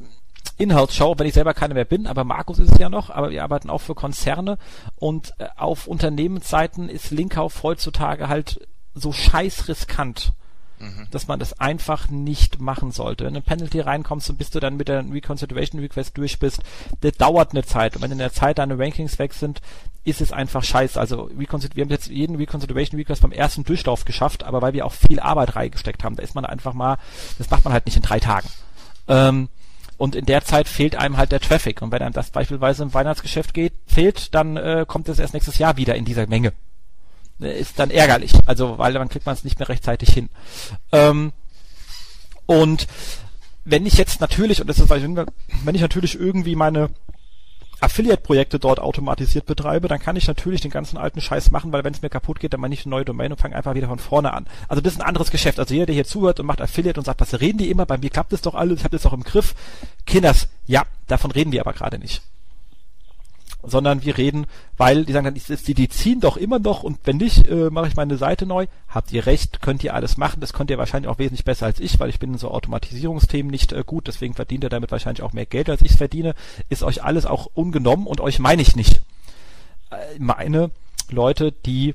Inhouse-Show, 0.58 1.14
wenn 1.18 1.26
ich 1.26 1.34
selber 1.34 1.54
keine 1.54 1.74
mehr 1.74 1.84
bin, 1.84 2.06
aber 2.06 2.24
Markus 2.24 2.58
ist 2.58 2.72
es 2.72 2.78
ja 2.78 2.88
noch, 2.88 3.10
aber 3.10 3.30
wir 3.30 3.42
arbeiten 3.42 3.70
auch 3.70 3.80
für 3.80 3.94
Konzerne 3.94 4.58
und 4.96 5.32
äh, 5.38 5.46
auf 5.56 5.86
Unternehmensseiten 5.86 6.88
ist 6.88 7.10
Linkkauf 7.10 7.62
heutzutage 7.62 8.28
halt 8.28 8.66
so 8.94 9.12
scheiß 9.12 9.68
riskant, 9.68 10.32
mhm. 10.78 11.06
dass 11.10 11.28
man 11.28 11.38
das 11.38 11.58
einfach 11.58 12.10
nicht 12.10 12.60
machen 12.60 12.92
sollte. 12.92 13.24
Wenn 13.24 13.34
du 13.34 13.40
in 13.40 13.46
Penalty 13.46 13.80
reinkommst 13.80 14.28
und 14.30 14.36
bis 14.36 14.50
du 14.50 14.60
dann 14.60 14.76
mit 14.76 14.88
der 14.88 15.04
Reconsideration 15.10 15.80
Request 15.80 16.16
durch 16.16 16.38
bist, 16.38 16.62
das 17.00 17.12
dauert 17.12 17.52
eine 17.52 17.64
Zeit 17.64 17.96
und 17.96 18.02
wenn 18.02 18.12
in 18.12 18.18
der 18.18 18.32
Zeit 18.32 18.58
deine 18.58 18.78
Rankings 18.78 19.18
weg 19.18 19.32
sind, 19.32 19.60
ist 20.04 20.20
es 20.20 20.32
einfach 20.32 20.64
scheiße. 20.64 20.98
Also 20.98 21.30
wir 21.34 21.46
haben 21.48 21.90
jetzt 21.90 22.08
jeden 22.08 22.36
Reconsideration 22.36 22.98
Request 22.98 23.22
beim 23.22 23.32
ersten 23.32 23.64
Durchlauf 23.64 24.04
geschafft, 24.04 24.42
aber 24.42 24.60
weil 24.60 24.72
wir 24.72 24.84
auch 24.84 24.92
viel 24.92 25.20
Arbeit 25.20 25.56
reingesteckt 25.56 26.04
haben, 26.04 26.16
da 26.16 26.22
ist 26.22 26.34
man 26.34 26.44
einfach 26.44 26.74
mal, 26.74 26.98
das 27.38 27.50
macht 27.50 27.64
man 27.64 27.72
halt 27.72 27.86
nicht 27.86 27.96
in 27.96 28.02
drei 28.02 28.20
Tagen. 28.20 28.48
Ähm, 29.08 29.48
und 30.02 30.16
in 30.16 30.26
der 30.26 30.44
Zeit 30.44 30.66
fehlt 30.66 30.96
einem 30.96 31.16
halt 31.16 31.30
der 31.30 31.38
Traffic. 31.38 31.80
Und 31.80 31.92
wenn 31.92 32.02
einem 32.02 32.12
das 32.12 32.30
beispielsweise 32.30 32.82
im 32.82 32.92
Weihnachtsgeschäft 32.92 33.54
geht, 33.54 33.72
fehlt, 33.86 34.34
dann 34.34 34.56
äh, 34.56 34.84
kommt 34.84 35.08
es 35.08 35.20
erst 35.20 35.32
nächstes 35.32 35.58
Jahr 35.58 35.76
wieder 35.76 35.94
in 35.94 36.04
dieser 36.04 36.26
Menge. 36.26 36.52
Äh, 37.40 37.60
ist 37.60 37.78
dann 37.78 37.92
ärgerlich. 37.92 38.32
Also, 38.46 38.78
weil 38.78 38.92
dann 38.94 39.08
kriegt 39.08 39.26
man 39.26 39.36
es 39.36 39.44
nicht 39.44 39.60
mehr 39.60 39.68
rechtzeitig 39.68 40.12
hin. 40.12 40.28
Ähm, 40.90 41.32
und 42.46 42.88
wenn 43.64 43.86
ich 43.86 43.94
jetzt 43.94 44.20
natürlich, 44.20 44.60
und 44.60 44.66
das 44.66 44.80
ist, 44.80 44.90
wenn 44.90 45.74
ich 45.76 45.80
natürlich 45.80 46.18
irgendwie 46.18 46.56
meine 46.56 46.90
Affiliate-Projekte 47.82 48.58
dort 48.58 48.80
automatisiert 48.80 49.46
betreibe, 49.46 49.88
dann 49.88 49.98
kann 49.98 50.16
ich 50.16 50.28
natürlich 50.28 50.60
den 50.60 50.70
ganzen 50.70 50.96
alten 50.96 51.20
Scheiß 51.20 51.50
machen, 51.50 51.72
weil 51.72 51.84
wenn 51.84 51.92
es 51.92 52.02
mir 52.02 52.10
kaputt 52.10 52.40
geht, 52.40 52.52
dann 52.52 52.60
mache 52.60 52.72
ich 52.72 52.86
eine 52.86 52.90
neue 52.90 53.04
Domain 53.04 53.32
und 53.32 53.40
fange 53.40 53.56
einfach 53.56 53.74
wieder 53.74 53.88
von 53.88 53.98
vorne 53.98 54.32
an. 54.32 54.46
Also 54.68 54.80
das 54.80 54.94
ist 54.94 55.00
ein 55.00 55.06
anderes 55.06 55.30
Geschäft. 55.30 55.58
Also 55.58 55.74
jeder, 55.74 55.86
der 55.86 55.94
hier 55.94 56.04
zuhört 56.04 56.40
und 56.40 56.46
macht 56.46 56.60
Affiliate 56.60 56.98
und 56.98 57.04
sagt, 57.04 57.20
was 57.20 57.40
reden 57.40 57.58
die 57.58 57.70
immer, 57.70 57.84
bei 57.84 57.98
mir 57.98 58.10
klappt 58.10 58.32
es 58.32 58.42
doch 58.42 58.54
alles, 58.54 58.78
ich 58.78 58.84
habe 58.84 58.96
das 58.96 59.02
doch 59.02 59.12
im 59.12 59.24
Griff. 59.24 59.54
Kinders, 60.06 60.48
ja, 60.66 60.84
davon 61.08 61.30
reden 61.30 61.52
wir 61.52 61.60
aber 61.60 61.72
gerade 61.72 61.98
nicht. 61.98 62.22
Sondern 63.62 64.02
wir 64.02 64.18
reden, 64.18 64.46
weil 64.76 65.04
die 65.04 65.12
sagen 65.12 65.24
dann, 65.24 65.34
die, 65.34 65.74
die 65.74 65.88
ziehen 65.88 66.20
doch 66.20 66.36
immer 66.36 66.58
noch 66.58 66.82
und 66.82 66.98
wenn 67.04 67.16
nicht, 67.16 67.46
äh, 67.46 67.70
mache 67.70 67.88
ich 67.88 67.96
meine 67.96 68.16
Seite 68.16 68.46
neu. 68.46 68.66
Habt 68.88 69.12
ihr 69.12 69.26
recht, 69.26 69.62
könnt 69.62 69.84
ihr 69.84 69.94
alles 69.94 70.16
machen. 70.16 70.40
Das 70.40 70.52
könnt 70.52 70.70
ihr 70.70 70.78
wahrscheinlich 70.78 71.08
auch 71.08 71.18
wesentlich 71.18 71.44
besser 71.44 71.66
als 71.66 71.80
ich, 71.80 71.98
weil 72.00 72.10
ich 72.10 72.18
bin 72.18 72.32
in 72.32 72.38
so 72.38 72.50
Automatisierungsthemen 72.50 73.50
nicht 73.50 73.72
äh, 73.72 73.84
gut, 73.84 74.08
deswegen 74.08 74.34
verdient 74.34 74.64
ihr 74.64 74.70
damit 74.70 74.90
wahrscheinlich 74.90 75.22
auch 75.22 75.32
mehr 75.32 75.46
Geld, 75.46 75.70
als 75.70 75.82
ich 75.82 75.92
verdiene. 75.92 76.34
Ist 76.68 76.82
euch 76.82 77.04
alles 77.04 77.26
auch 77.26 77.48
ungenommen 77.54 78.06
und 78.06 78.20
euch 78.20 78.38
meine 78.38 78.62
ich 78.62 78.74
nicht. 78.74 79.02
Äh, 79.90 79.96
meine 80.18 80.70
Leute, 81.10 81.52
die 81.52 81.94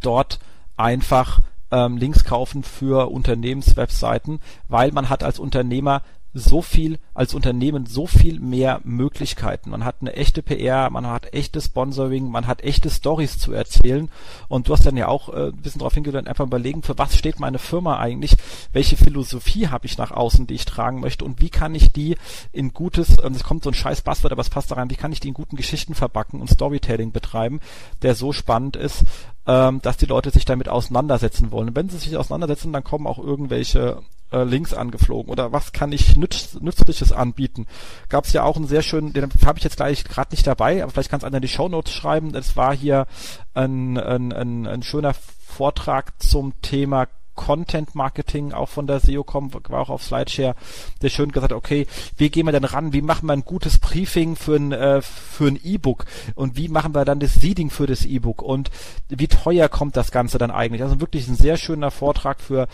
dort 0.00 0.38
einfach 0.76 1.40
ähm, 1.70 1.96
Links 1.96 2.24
kaufen 2.24 2.62
für 2.62 3.10
Unternehmenswebseiten, 3.10 4.40
weil 4.68 4.92
man 4.92 5.08
hat 5.08 5.22
als 5.22 5.38
Unternehmer 5.38 6.02
so 6.34 6.62
viel 6.62 6.98
als 7.14 7.34
Unternehmen 7.34 7.86
so 7.86 8.06
viel 8.06 8.40
mehr 8.40 8.80
Möglichkeiten. 8.84 9.70
Man 9.70 9.84
hat 9.84 9.96
eine 10.00 10.14
echte 10.14 10.42
PR, 10.42 10.88
man 10.90 11.06
hat 11.06 11.32
echtes 11.34 11.66
Sponsoring, 11.66 12.30
man 12.30 12.46
hat 12.46 12.62
echte 12.62 12.88
Stories 12.88 13.38
zu 13.38 13.52
erzählen. 13.52 14.08
Und 14.48 14.68
du 14.68 14.72
hast 14.72 14.86
dann 14.86 14.96
ja 14.96 15.08
auch 15.08 15.28
äh, 15.28 15.48
ein 15.48 15.56
bisschen 15.56 15.80
darauf 15.80 15.94
hingewiesen, 15.94 16.26
einfach 16.26 16.46
überlegen, 16.46 16.82
für 16.82 16.96
was 16.96 17.16
steht 17.16 17.38
meine 17.38 17.58
Firma 17.58 17.98
eigentlich? 17.98 18.36
Welche 18.72 18.96
Philosophie 18.96 19.68
habe 19.68 19.86
ich 19.86 19.98
nach 19.98 20.10
außen, 20.10 20.46
die 20.46 20.54
ich 20.54 20.64
tragen 20.64 21.00
möchte? 21.00 21.24
Und 21.24 21.40
wie 21.40 21.50
kann 21.50 21.74
ich 21.74 21.92
die 21.92 22.16
in 22.52 22.72
gutes, 22.72 23.18
es 23.18 23.44
kommt 23.44 23.64
so 23.64 23.70
ein 23.70 23.74
scheiß 23.74 24.02
Buzzword, 24.02 24.32
aber 24.32 24.42
es 24.42 24.50
passt 24.50 24.70
da 24.70 24.76
rein, 24.76 24.90
wie 24.90 24.96
kann 24.96 25.12
ich 25.12 25.20
die 25.20 25.28
in 25.28 25.34
guten 25.34 25.56
Geschichten 25.56 25.94
verbacken 25.94 26.40
und 26.40 26.48
Storytelling 26.48 27.12
betreiben, 27.12 27.60
der 28.00 28.14
so 28.14 28.32
spannend 28.32 28.76
ist, 28.76 29.04
ähm, 29.46 29.82
dass 29.82 29.96
die 29.96 30.06
Leute 30.06 30.30
sich 30.30 30.44
damit 30.44 30.68
auseinandersetzen 30.68 31.50
wollen. 31.50 31.68
Und 31.68 31.76
wenn 31.76 31.88
sie 31.88 31.98
sich 31.98 32.16
auseinandersetzen, 32.16 32.72
dann 32.72 32.84
kommen 32.84 33.06
auch 33.06 33.18
irgendwelche 33.18 34.02
äh, 34.32 34.44
Links 34.44 34.72
angeflogen 34.72 35.30
oder 35.30 35.52
was 35.52 35.72
kann 35.72 35.92
ich 35.92 36.16
nütz, 36.16 36.54
Nützliches 36.60 37.01
anbieten. 37.10 37.66
Gab 38.08 38.26
es 38.26 38.32
ja 38.32 38.44
auch 38.44 38.56
einen 38.56 38.68
sehr 38.68 38.82
schönen, 38.82 39.12
den 39.12 39.28
habe 39.44 39.58
ich 39.58 39.64
jetzt 39.64 39.76
gleich 39.76 40.04
gerade 40.04 40.30
nicht 40.30 40.46
dabei, 40.46 40.82
aber 40.82 40.92
vielleicht 40.92 41.10
kann 41.10 41.18
es 41.18 41.24
einer 41.24 41.38
in 41.38 41.42
die 41.42 41.48
Show 41.48 41.68
Notes 41.68 41.92
schreiben. 41.92 42.34
Es 42.34 42.56
war 42.56 42.76
hier 42.76 43.06
ein, 43.54 43.98
ein, 43.98 44.32
ein, 44.32 44.66
ein 44.66 44.82
schöner 44.84 45.14
Vortrag 45.14 46.12
zum 46.22 46.52
Thema 46.62 47.08
Content 47.34 47.94
Marketing, 47.94 48.52
auch 48.52 48.68
von 48.68 48.86
der 48.86 49.00
SEOcom, 49.00 49.52
war 49.68 49.80
auch 49.80 49.90
auf 49.90 50.02
Slideshare, 50.02 50.54
der 51.00 51.08
schön 51.08 51.32
gesagt 51.32 51.52
hat, 51.52 51.56
okay, 51.56 51.86
wie 52.16 52.30
gehen 52.30 52.46
wir 52.46 52.52
denn 52.52 52.64
ran, 52.64 52.92
wie 52.92 53.00
machen 53.00 53.26
wir 53.26 53.32
ein 53.32 53.44
gutes 53.44 53.78
Briefing 53.78 54.36
für 54.36 54.56
ein, 54.56 54.72
äh, 54.72 55.00
für 55.02 55.46
ein 55.46 55.58
E-Book 55.62 56.04
und 56.34 56.56
wie 56.56 56.68
machen 56.68 56.94
wir 56.94 57.04
dann 57.04 57.20
das 57.20 57.34
Seeding 57.34 57.70
für 57.70 57.86
das 57.86 58.04
E-Book 58.04 58.42
und 58.42 58.70
wie 59.08 59.28
teuer 59.28 59.68
kommt 59.68 59.96
das 59.96 60.10
Ganze 60.10 60.38
dann 60.38 60.50
eigentlich? 60.50 60.82
Also 60.82 61.00
wirklich 61.00 61.26
ein 61.28 61.36
sehr 61.36 61.56
schöner 61.56 61.90
Vortrag 61.90 62.40
für 62.40 62.68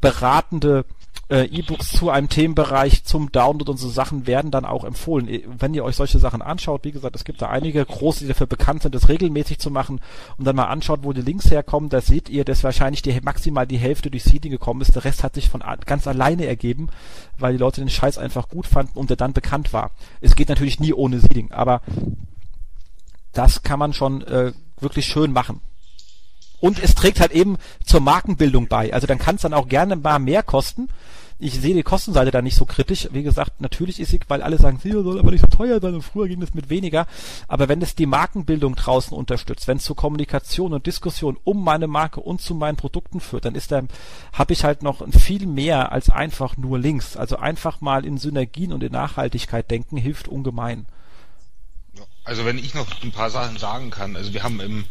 beratende 0.00 0.84
äh, 1.30 1.44
E-Books 1.44 1.92
zu 1.92 2.10
einem 2.10 2.28
Themenbereich 2.28 3.04
zum 3.04 3.30
Download 3.30 3.70
und 3.70 3.76
so 3.76 3.88
Sachen 3.88 4.26
werden 4.26 4.50
dann 4.50 4.64
auch 4.64 4.84
empfohlen. 4.84 5.28
Wenn 5.58 5.74
ihr 5.74 5.84
euch 5.84 5.96
solche 5.96 6.18
Sachen 6.18 6.40
anschaut, 6.40 6.84
wie 6.84 6.92
gesagt, 6.92 7.16
es 7.16 7.24
gibt 7.24 7.42
da 7.42 7.48
einige 7.48 7.84
große, 7.84 8.20
die 8.20 8.28
dafür 8.28 8.46
bekannt 8.46 8.82
sind, 8.82 8.94
das 8.94 9.08
regelmäßig 9.08 9.58
zu 9.58 9.70
machen 9.70 10.00
und 10.38 10.46
dann 10.46 10.56
mal 10.56 10.66
anschaut, 10.66 11.00
wo 11.02 11.12
die 11.12 11.22
Links 11.22 11.50
herkommen, 11.50 11.90
da 11.90 12.00
seht 12.00 12.28
ihr, 12.28 12.44
dass 12.44 12.64
wahrscheinlich 12.64 13.02
die, 13.02 13.18
maximal 13.20 13.66
die 13.66 13.78
Hälfte 13.78 14.10
durch 14.10 14.24
Seeding 14.24 14.50
gekommen 14.50 14.80
ist. 14.80 14.94
Der 14.94 15.04
Rest 15.04 15.22
hat 15.22 15.34
sich 15.34 15.48
von 15.48 15.62
ganz 15.84 16.06
alleine 16.06 16.46
ergeben, 16.46 16.88
weil 17.38 17.52
die 17.52 17.58
Leute 17.58 17.80
den 17.80 17.90
Scheiß 17.90 18.16
einfach 18.16 18.48
gut 18.48 18.66
fanden 18.66 18.98
und 18.98 19.10
der 19.10 19.16
dann 19.16 19.34
bekannt 19.34 19.72
war. 19.72 19.90
Es 20.20 20.34
geht 20.34 20.48
natürlich 20.48 20.80
nie 20.80 20.94
ohne 20.94 21.20
Seeding, 21.20 21.52
aber 21.52 21.82
das 23.32 23.62
kann 23.62 23.78
man 23.78 23.92
schon 23.92 24.22
äh, 24.22 24.52
wirklich 24.80 25.06
schön 25.06 25.32
machen. 25.32 25.60
Und 26.60 26.82
es 26.82 26.94
trägt 26.94 27.20
halt 27.20 27.32
eben 27.32 27.56
zur 27.84 28.00
Markenbildung 28.00 28.66
bei. 28.66 28.92
Also 28.92 29.06
dann 29.06 29.18
kann 29.18 29.36
es 29.36 29.42
dann 29.42 29.54
auch 29.54 29.68
gerne 29.68 29.96
mal 29.96 30.18
mehr 30.18 30.42
kosten. 30.42 30.88
Ich 31.40 31.60
sehe 31.60 31.74
die 31.74 31.84
Kostenseite 31.84 32.32
da 32.32 32.42
nicht 32.42 32.56
so 32.56 32.64
kritisch. 32.64 33.08
Wie 33.12 33.22
gesagt, 33.22 33.60
natürlich 33.60 34.00
ist 34.00 34.10
sie, 34.10 34.18
weil 34.26 34.42
alle 34.42 34.58
sagen, 34.58 34.80
sie 34.82 34.90
soll 34.90 35.20
aber 35.20 35.30
nicht 35.30 35.42
so 35.42 35.46
teuer 35.46 35.80
sein 35.80 35.94
und 35.94 36.02
früher 36.02 36.26
ging 36.26 36.42
es 36.42 36.52
mit 36.52 36.68
weniger. 36.68 37.06
Aber 37.46 37.68
wenn 37.68 37.80
es 37.80 37.94
die 37.94 38.06
Markenbildung 38.06 38.74
draußen 38.74 39.16
unterstützt, 39.16 39.68
wenn 39.68 39.76
es 39.76 39.84
zur 39.84 39.94
Kommunikation 39.94 40.74
und 40.74 40.86
Diskussion 40.86 41.38
um 41.44 41.62
meine 41.62 41.86
Marke 41.86 42.18
und 42.18 42.40
zu 42.40 42.56
meinen 42.56 42.76
Produkten 42.76 43.20
führt, 43.20 43.44
dann 43.44 43.54
ist 43.54 43.70
da, 43.70 43.82
habe 44.32 44.52
ich 44.52 44.64
halt 44.64 44.82
noch 44.82 45.06
viel 45.12 45.46
mehr 45.46 45.92
als 45.92 46.10
einfach 46.10 46.56
nur 46.56 46.76
Links. 46.78 47.16
Also 47.16 47.36
einfach 47.36 47.80
mal 47.80 48.04
in 48.04 48.18
Synergien 48.18 48.72
und 48.72 48.82
in 48.82 48.90
Nachhaltigkeit 48.90 49.70
denken 49.70 49.96
hilft 49.96 50.26
ungemein. 50.26 50.86
Also 52.24 52.44
wenn 52.44 52.58
ich 52.58 52.74
noch 52.74 52.88
ein 53.02 53.12
paar 53.12 53.30
Sachen 53.30 53.58
sagen 53.58 53.90
kann, 53.90 54.16
also 54.16 54.32
wir 54.34 54.42
haben 54.42 54.60
im 54.60 54.84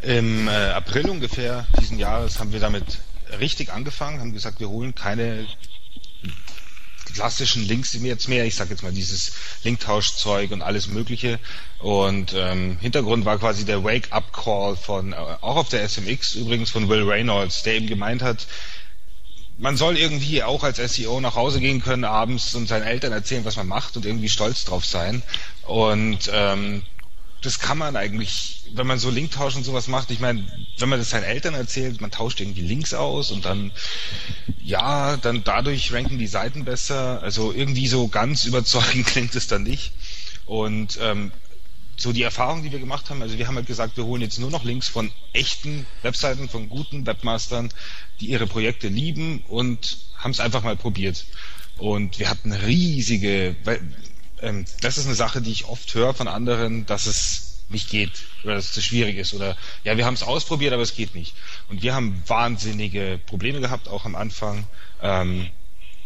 im 0.00 0.46
äh, 0.46 0.50
April 0.50 1.10
ungefähr 1.10 1.66
diesen 1.80 1.98
Jahres 1.98 2.38
haben 2.38 2.52
wir 2.52 2.60
damit 2.60 2.98
richtig 3.38 3.72
angefangen, 3.72 4.20
haben 4.20 4.32
gesagt, 4.32 4.60
wir 4.60 4.68
holen 4.68 4.94
keine 4.94 5.46
klassischen 7.14 7.66
Links 7.66 7.94
jetzt 7.94 8.28
mehr. 8.28 8.44
Ich 8.44 8.54
sage 8.54 8.70
jetzt 8.70 8.82
mal 8.82 8.92
dieses 8.92 9.32
Linktauschzeug 9.64 10.50
und 10.50 10.62
alles 10.62 10.88
Mögliche. 10.88 11.38
Und 11.78 12.32
ähm, 12.34 12.78
Hintergrund 12.80 13.24
war 13.24 13.38
quasi 13.38 13.64
der 13.64 13.82
Wake-up-Call 13.82 14.76
von, 14.76 15.12
äh, 15.12 15.16
auch 15.16 15.56
auf 15.56 15.68
der 15.68 15.88
SMX 15.88 16.34
übrigens 16.34 16.70
von 16.70 16.88
Will 16.88 17.02
Reynolds, 17.02 17.62
der 17.62 17.74
eben 17.74 17.86
gemeint 17.86 18.22
hat, 18.22 18.46
man 19.58 19.76
soll 19.76 19.98
irgendwie 19.98 20.44
auch 20.44 20.62
als 20.62 20.76
SEO 20.76 21.20
nach 21.20 21.34
Hause 21.34 21.60
gehen 21.60 21.82
können 21.82 22.04
abends 22.04 22.54
und 22.54 22.68
seinen 22.68 22.84
Eltern 22.86 23.12
erzählen, 23.12 23.44
was 23.44 23.56
man 23.56 23.66
macht 23.66 23.96
und 23.96 24.06
irgendwie 24.06 24.28
stolz 24.28 24.64
drauf 24.64 24.84
sein. 24.84 25.22
Und 25.66 26.30
ähm, 26.32 26.82
das 27.42 27.60
kann 27.60 27.78
man 27.78 27.96
eigentlich, 27.96 28.64
wenn 28.72 28.86
man 28.86 28.98
so 28.98 29.10
Linktausch 29.10 29.54
und 29.54 29.64
sowas 29.64 29.86
macht, 29.86 30.10
ich 30.10 30.18
meine, 30.18 30.44
wenn 30.78 30.88
man 30.88 30.98
das 30.98 31.10
seinen 31.10 31.24
Eltern 31.24 31.54
erzählt, 31.54 32.00
man 32.00 32.10
tauscht 32.10 32.40
irgendwie 32.40 32.62
Links 32.62 32.94
aus 32.94 33.30
und 33.30 33.44
dann, 33.44 33.70
ja, 34.60 35.16
dann 35.16 35.44
dadurch 35.44 35.92
ranken 35.92 36.18
die 36.18 36.26
Seiten 36.26 36.64
besser. 36.64 37.22
Also 37.22 37.52
irgendwie 37.52 37.86
so 37.86 38.08
ganz 38.08 38.44
überzeugend 38.44 39.06
klingt 39.06 39.34
es 39.36 39.46
dann 39.46 39.62
nicht. 39.62 39.92
Und 40.46 40.98
ähm, 41.00 41.30
so 41.96 42.12
die 42.12 42.22
Erfahrung, 42.22 42.62
die 42.62 42.72
wir 42.72 42.78
gemacht 42.78 43.10
haben, 43.10 43.22
also 43.22 43.38
wir 43.38 43.46
haben 43.46 43.56
halt 43.56 43.66
gesagt, 43.66 43.96
wir 43.96 44.04
holen 44.04 44.22
jetzt 44.22 44.38
nur 44.38 44.50
noch 44.50 44.64
Links 44.64 44.88
von 44.88 45.10
echten 45.32 45.86
Webseiten, 46.02 46.48
von 46.48 46.68
guten 46.68 47.06
Webmastern, 47.06 47.70
die 48.20 48.26
ihre 48.26 48.46
Projekte 48.46 48.88
lieben 48.88 49.44
und 49.48 49.98
haben 50.16 50.30
es 50.30 50.40
einfach 50.40 50.62
mal 50.62 50.76
probiert. 50.76 51.24
Und 51.76 52.18
wir 52.18 52.28
hatten 52.30 52.52
riesige, 52.52 53.54
ähm, 54.42 54.64
das 54.80 54.98
ist 54.98 55.06
eine 55.06 55.14
Sache, 55.14 55.40
die 55.40 55.52
ich 55.52 55.66
oft 55.66 55.94
höre 55.94 56.14
von 56.14 56.28
anderen, 56.28 56.86
dass 56.86 57.06
es 57.06 57.48
nicht 57.68 57.90
geht 57.90 58.24
oder 58.44 58.54
dass 58.54 58.66
es 58.66 58.72
zu 58.72 58.82
schwierig 58.82 59.16
ist 59.16 59.34
oder 59.34 59.56
ja, 59.84 59.96
wir 59.96 60.06
haben 60.06 60.14
es 60.14 60.22
ausprobiert, 60.22 60.72
aber 60.72 60.82
es 60.82 60.94
geht 60.94 61.14
nicht. 61.14 61.34
Und 61.68 61.82
wir 61.82 61.94
haben 61.94 62.22
wahnsinnige 62.26 63.20
Probleme 63.26 63.60
gehabt, 63.60 63.88
auch 63.88 64.04
am 64.04 64.14
Anfang. 64.14 64.66
Ähm, 65.02 65.50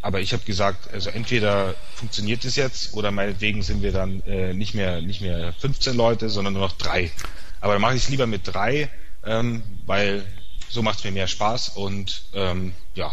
aber 0.01 0.20
ich 0.20 0.33
habe 0.33 0.43
gesagt, 0.45 0.93
also 0.93 1.11
entweder 1.11 1.76
funktioniert 1.95 2.45
es 2.45 2.57
jetzt 2.57 2.95
oder 2.95 3.12
meinetwegen 3.12 3.62
sind 3.62 3.83
wir 3.83 3.93
dann 3.93 4.20
äh, 4.22 4.53
nicht 4.53 4.74
mehr 4.74 5.01
nicht 5.01 5.20
mehr 5.20 5.53
15 5.61 5.97
Leute, 5.97 6.28
sondern 6.28 6.55
nur 6.55 6.62
noch 6.62 6.76
drei. 6.76 7.12
Aber 7.61 7.74
dann 7.74 7.83
mache 7.83 7.95
ich 7.95 8.03
es 8.03 8.09
lieber 8.09 8.26
mit 8.26 8.43
drei, 8.45 8.91
ähm, 9.24 9.62
weil 9.87 10.24
so 10.68 10.83
macht 10.83 10.99
es 10.99 11.05
mir 11.05 11.12
mehr 11.12 11.28
Spaß 11.28 11.70
und 11.70 12.24
ähm, 12.35 12.74
ja. 12.95 13.12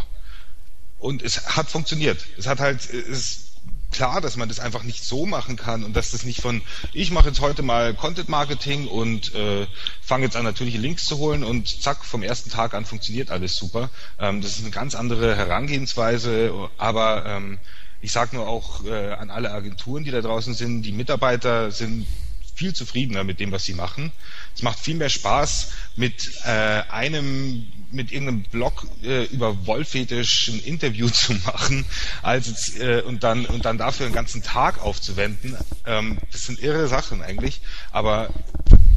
Und 0.98 1.22
es 1.22 1.56
hat 1.56 1.70
funktioniert. 1.70 2.26
Es 2.36 2.46
hat 2.46 2.58
halt, 2.58 2.92
es 2.92 3.49
klar, 3.90 4.20
dass 4.20 4.36
man 4.36 4.48
das 4.48 4.60
einfach 4.60 4.82
nicht 4.82 5.04
so 5.04 5.26
machen 5.26 5.56
kann 5.56 5.84
und 5.84 5.94
dass 5.94 6.10
das 6.10 6.24
nicht 6.24 6.40
von, 6.40 6.62
ich 6.92 7.10
mache 7.10 7.28
jetzt 7.28 7.40
heute 7.40 7.62
mal 7.62 7.94
Content 7.94 8.28
Marketing 8.28 8.86
und 8.86 9.34
äh, 9.34 9.66
fange 10.00 10.24
jetzt 10.24 10.36
an, 10.36 10.44
natürliche 10.44 10.78
Links 10.78 11.04
zu 11.06 11.18
holen 11.18 11.44
und 11.44 11.82
zack, 11.82 12.04
vom 12.04 12.22
ersten 12.22 12.50
Tag 12.50 12.74
an 12.74 12.84
funktioniert 12.84 13.30
alles 13.30 13.56
super. 13.56 13.90
Ähm, 14.18 14.40
das 14.40 14.52
ist 14.52 14.62
eine 14.62 14.70
ganz 14.70 14.94
andere 14.94 15.36
Herangehensweise, 15.36 16.70
aber 16.78 17.26
ähm, 17.26 17.58
ich 18.00 18.12
sage 18.12 18.36
nur 18.36 18.48
auch 18.48 18.84
äh, 18.84 19.12
an 19.12 19.30
alle 19.30 19.50
Agenturen, 19.50 20.04
die 20.04 20.10
da 20.10 20.20
draußen 20.20 20.54
sind, 20.54 20.82
die 20.82 20.92
Mitarbeiter 20.92 21.70
sind 21.70 22.06
viel 22.54 22.74
zufriedener 22.74 23.24
mit 23.24 23.40
dem, 23.40 23.52
was 23.52 23.64
sie 23.64 23.74
machen. 23.74 24.12
Es 24.54 24.62
macht 24.62 24.78
viel 24.78 24.94
mehr 24.94 25.08
Spaß, 25.08 25.72
mit 25.96 26.30
äh, 26.44 26.82
einem 26.90 27.70
mit 27.92 28.12
irgendeinem 28.12 28.42
Blog 28.42 28.86
äh, 29.02 29.24
über 29.24 29.66
Wollfetisch 29.66 30.48
ein 30.48 30.60
Interview 30.60 31.08
zu 31.10 31.34
machen, 31.34 31.84
als 32.22 32.48
jetzt, 32.48 32.80
äh, 32.80 33.02
und 33.02 33.24
dann 33.24 33.46
und 33.46 33.64
dann 33.64 33.78
dafür 33.78 34.06
einen 34.06 34.14
ganzen 34.14 34.42
Tag 34.42 34.82
aufzuwenden. 34.82 35.56
Ähm, 35.86 36.18
das 36.32 36.46
sind 36.46 36.60
irre 36.60 36.88
Sachen 36.88 37.22
eigentlich, 37.22 37.60
aber 37.90 38.30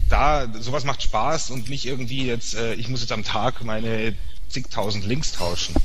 da 0.09 0.47
sowas 0.59 0.83
macht 0.83 1.01
Spaß 1.01 1.49
und 1.49 1.69
nicht 1.69 1.85
irgendwie 1.85 2.25
jetzt, 2.25 2.55
äh, 2.55 2.73
ich 2.75 2.87
muss 2.89 3.01
jetzt 3.01 3.11
am 3.11 3.23
Tag 3.23 3.63
meine 3.63 4.15
zigtausend 4.49 5.05
Links 5.05 5.31
tauschen. 5.31 5.75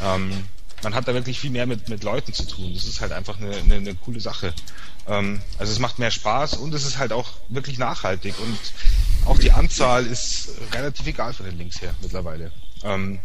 Ähm, 0.00 0.44
man 0.82 0.94
hat 0.94 1.06
da 1.06 1.14
wirklich 1.14 1.38
viel 1.38 1.50
mehr 1.50 1.66
mit, 1.66 1.88
mit 1.88 2.02
Leuten 2.02 2.32
zu 2.32 2.44
tun. 2.44 2.72
Das 2.74 2.84
ist 2.84 3.00
halt 3.00 3.12
einfach 3.12 3.38
eine, 3.38 3.54
eine, 3.56 3.74
eine 3.76 3.94
coole 3.94 4.20
Sache. 4.20 4.54
Ähm, 5.06 5.40
also 5.58 5.72
es 5.72 5.78
macht 5.78 5.98
mehr 5.98 6.10
Spaß 6.10 6.54
und 6.54 6.74
es 6.74 6.84
ist 6.84 6.98
halt 6.98 7.12
auch 7.12 7.30
wirklich 7.48 7.78
nachhaltig 7.78 8.34
und 8.38 8.58
auch 9.26 9.38
die 9.38 9.52
Anzahl 9.52 10.06
ist 10.06 10.50
relativ 10.72 11.06
egal 11.06 11.32
von 11.32 11.46
den 11.46 11.58
Links 11.58 11.80
her 11.80 11.94
mittlerweile. 12.00 12.52
Ähm, 12.82 13.20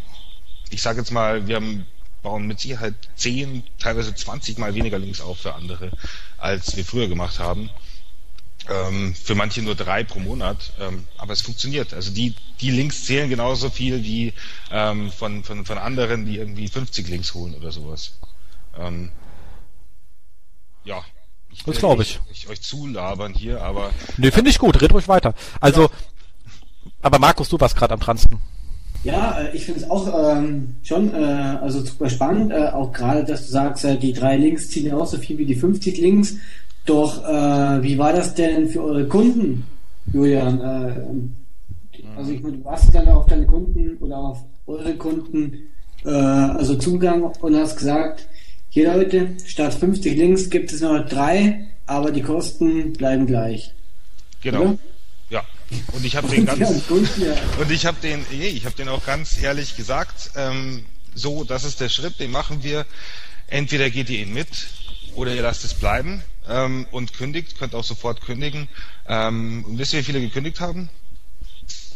ich 0.69 0.81
sage 0.81 0.99
jetzt 0.99 1.11
mal, 1.11 1.47
wir 1.47 1.55
haben, 1.55 1.85
bauen 2.23 2.47
mit 2.47 2.59
Sicherheit 2.59 2.95
10, 3.15 3.63
teilweise 3.79 4.13
20 4.13 4.57
mal 4.57 4.73
weniger 4.75 4.99
Links 4.99 5.21
auf 5.21 5.39
für 5.39 5.53
andere, 5.53 5.91
als 6.37 6.75
wir 6.75 6.83
früher 6.83 7.07
gemacht 7.07 7.39
haben. 7.39 7.69
Ähm, 8.69 9.15
für 9.15 9.35
manche 9.35 9.61
nur 9.61 9.75
drei 9.75 10.03
pro 10.03 10.19
Monat, 10.19 10.73
ähm, 10.79 11.07
aber 11.17 11.31
es 11.33 11.41
funktioniert. 11.41 11.93
Also 11.93 12.11
die, 12.11 12.35
die 12.59 12.71
Links 12.71 13.05
zählen 13.05 13.29
genauso 13.29 13.69
viel 13.69 14.03
wie 14.03 14.33
ähm, 14.71 15.11
von, 15.11 15.43
von, 15.43 15.65
von 15.65 15.77
anderen, 15.77 16.25
die 16.25 16.37
irgendwie 16.37 16.67
50 16.67 17.07
Links 17.07 17.33
holen 17.33 17.55
oder 17.55 17.71
sowas. 17.71 18.17
Ähm, 18.77 19.11
ja, 20.83 21.03
Ich 21.58 21.64
das 21.64 21.80
glaube 21.80 22.03
ich. 22.03 22.20
ich. 22.32 22.47
euch 22.49 22.62
zulabern 22.62 23.34
hier, 23.34 23.62
aber. 23.62 23.89
Nee, 24.18 24.32
finde 24.32 24.49
ich 24.49 24.60
gut, 24.60 24.82
red 24.82 24.93
ruhig 24.93 25.08
weiter. 25.08 25.34
Also, 25.60 25.84
ja. 25.84 25.89
aber 27.01 27.20
Markus, 27.20 27.49
du 27.49 27.60
warst 27.60 27.76
gerade 27.76 27.93
am 27.93 27.99
dransten. 27.99 28.39
Ja, 29.03 29.39
äh, 29.39 29.55
ich 29.55 29.66
finde 29.66 29.82
es 29.82 29.89
auch 29.89 30.08
ähm, 30.08 30.76
schon 30.84 31.14
äh, 31.14 31.18
also 31.62 31.82
super 31.84 32.10
spannend, 32.10 32.51
äh, 32.51 32.70
auch 32.70 32.91
gerade, 32.91 33.24
dass 33.24 33.45
du 33.45 33.51
sagst, 33.51 33.86
äh, 33.86 33.97
die 33.97 34.14
drei 34.14 34.38
Links 34.38 34.70
ziehen 34.70 34.88
ja 34.88 34.97
auch 34.97 35.05
so 35.05 35.18
viel 35.18 35.38
wie 35.38 35.45
die 35.45 35.55
50 35.55 35.97
Links. 35.99 36.36
Doch 36.86 37.24
äh, 37.24 37.84
wie 37.84 37.97
war 37.97 38.14
das 38.14 38.34
denn 38.34 38.70
für 38.70 38.84
eure 38.84 39.08
Kunden, 39.08 39.66
Julian? 40.14 40.62
Äh, 40.62 42.03
also 42.18 42.32
ich 42.32 42.41
meine, 42.41 42.58
du 42.58 42.70
hast 42.70 42.93
dann 42.93 43.08
auf 43.10 43.26
deine 43.26 43.45
Kunden 43.45 43.97
oder 43.99 44.18
auf 44.18 44.39
eure 44.66 44.95
Kunden 44.95 45.70
äh, 46.05 46.10
also 46.10 46.76
Zugang 46.76 47.24
und 47.24 47.55
hast 47.55 47.78
gesagt, 47.78 48.28
hier 48.78 48.93
Leute, 48.93 49.30
statt 49.47 49.73
50 49.73 50.15
Links 50.15 50.51
gibt 50.51 50.71
es 50.71 50.82
noch 50.82 51.03
drei, 51.09 51.65
aber 51.88 52.11
die 52.11 52.21
Kosten 52.21 52.93
bleiben 52.93 53.25
gleich. 53.25 53.73
Genau. 54.43 54.61
Oder? 54.61 54.78
Ja. 55.32 55.43
Und 55.93 56.05
ich 56.05 56.15
habe 56.15 56.28
den 56.28 56.45
ganz 56.45 56.59
und 56.59 57.71
ich 57.71 57.88
habe 57.88 57.97
den, 58.03 58.23
nee, 58.32 58.49
ich 58.49 58.65
habe 58.65 58.75
den 58.75 58.88
auch 58.88 59.03
ganz 59.03 59.41
ehrlich 59.41 59.75
gesagt, 59.75 60.30
ähm, 60.36 60.86
so, 61.15 61.43
das 61.43 61.63
ist 61.63 61.82
der 61.82 61.89
Schritt, 61.89 62.19
den 62.19 62.30
machen 62.30 62.61
wir. 62.61 62.86
Entweder 63.47 63.89
geht 63.89 64.11
ihr 64.11 64.19
ihn 64.19 64.32
mit 64.32 64.67
oder 65.15 65.34
ihr 65.34 65.41
lasst 65.41 65.63
es 65.63 65.73
bleiben 65.73 66.21
ähm, 66.47 66.86
und 66.91 67.13
kündigt, 67.13 67.57
könnt 67.57 67.73
auch 67.73 67.84
sofort 67.84 68.21
kündigen. 68.21 68.69
Ähm, 69.07 69.65
und 69.67 69.80
wisst 69.80 69.93
ihr, 69.93 70.01
wie 70.01 70.03
viele 70.03 70.21
gekündigt 70.21 70.59
haben? 70.59 70.89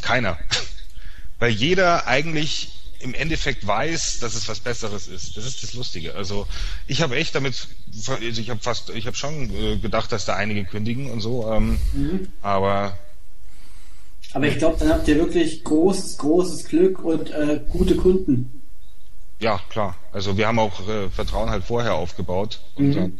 Keiner. 0.00 0.36
Weil 1.38 1.52
jeder 1.52 2.08
eigentlich 2.08 2.81
im 3.02 3.14
Endeffekt 3.14 3.66
weiß, 3.66 4.20
dass 4.20 4.34
es 4.34 4.48
was 4.48 4.60
Besseres 4.60 5.08
ist. 5.08 5.36
Das 5.36 5.44
ist 5.44 5.62
das 5.62 5.74
Lustige. 5.74 6.14
Also 6.14 6.46
ich 6.86 7.02
habe 7.02 7.16
echt 7.16 7.34
damit, 7.34 7.68
also 8.08 8.16
ich 8.20 8.50
habe 8.50 8.60
fast, 8.60 8.90
ich 8.90 9.06
habe 9.06 9.16
schon 9.16 9.50
äh, 9.54 9.76
gedacht, 9.76 10.12
dass 10.12 10.24
da 10.24 10.36
einige 10.36 10.64
kündigen 10.64 11.10
und 11.10 11.20
so, 11.20 11.50
ähm, 11.52 11.78
mhm. 11.92 12.28
aber 12.42 12.96
aber 14.34 14.46
ich 14.46 14.56
glaube, 14.56 14.78
dann 14.78 14.88
habt 14.88 15.06
ihr 15.08 15.16
wirklich 15.16 15.62
großes, 15.62 16.16
großes 16.16 16.64
Glück 16.64 17.04
und 17.04 17.30
äh, 17.30 17.60
gute 17.68 17.96
Kunden. 17.96 18.62
Ja, 19.40 19.60
klar. 19.68 19.96
Also 20.12 20.36
wir 20.36 20.46
haben 20.46 20.58
auch 20.58 20.88
äh, 20.88 21.10
Vertrauen 21.10 21.50
halt 21.50 21.64
vorher 21.64 21.94
aufgebaut 21.94 22.60
und 22.76 22.88
mhm. 22.88 22.94
dann 22.94 23.18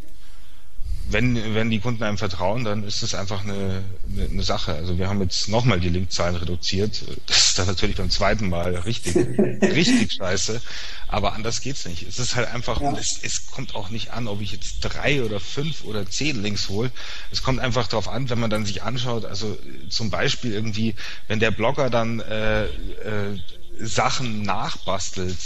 wenn, 1.09 1.55
wenn 1.55 1.69
die 1.69 1.79
Kunden 1.79 2.03
einem 2.03 2.17
vertrauen, 2.17 2.63
dann 2.63 2.83
ist 2.83 3.03
es 3.03 3.13
einfach 3.13 3.43
eine, 3.43 3.83
eine, 4.17 4.43
Sache. 4.43 4.73
Also 4.73 4.97
wir 4.97 5.09
haben 5.09 5.21
jetzt 5.21 5.49
nochmal 5.49 5.79
die 5.79 5.89
Linkzahlen 5.89 6.35
reduziert. 6.35 7.03
Das 7.27 7.47
ist 7.49 7.59
dann 7.59 7.67
natürlich 7.67 7.97
beim 7.97 8.09
zweiten 8.09 8.49
Mal 8.49 8.75
richtig, 8.75 9.15
richtig 9.61 10.13
scheiße. 10.13 10.61
Aber 11.07 11.33
anders 11.33 11.61
geht's 11.61 11.85
nicht. 11.85 12.07
Es 12.07 12.19
ist 12.19 12.35
halt 12.35 12.47
einfach, 12.47 12.81
ja. 12.81 12.93
es, 12.97 13.19
es 13.21 13.47
kommt 13.47 13.75
auch 13.75 13.89
nicht 13.89 14.11
an, 14.11 14.27
ob 14.27 14.41
ich 14.41 14.53
jetzt 14.53 14.79
drei 14.79 15.23
oder 15.23 15.39
fünf 15.39 15.83
oder 15.83 16.09
zehn 16.09 16.41
Links 16.41 16.69
hole. 16.69 16.91
Es 17.31 17.43
kommt 17.43 17.59
einfach 17.59 17.87
darauf 17.87 18.07
an, 18.07 18.29
wenn 18.29 18.39
man 18.39 18.49
dann 18.49 18.65
sich 18.65 18.83
anschaut, 18.83 19.25
also 19.25 19.57
zum 19.89 20.09
Beispiel 20.09 20.53
irgendwie, 20.53 20.95
wenn 21.27 21.39
der 21.39 21.51
Blogger 21.51 21.89
dann 21.89 22.19
äh, 22.21 22.65
äh, 22.65 23.39
Sachen 23.79 24.41
nachbastelt 24.43 25.37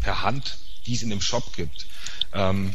per 0.00 0.22
Hand, 0.22 0.58
die 0.86 0.94
es 0.94 1.02
in 1.02 1.10
dem 1.10 1.20
Shop 1.20 1.54
gibt. 1.56 1.86
Ähm, 2.32 2.74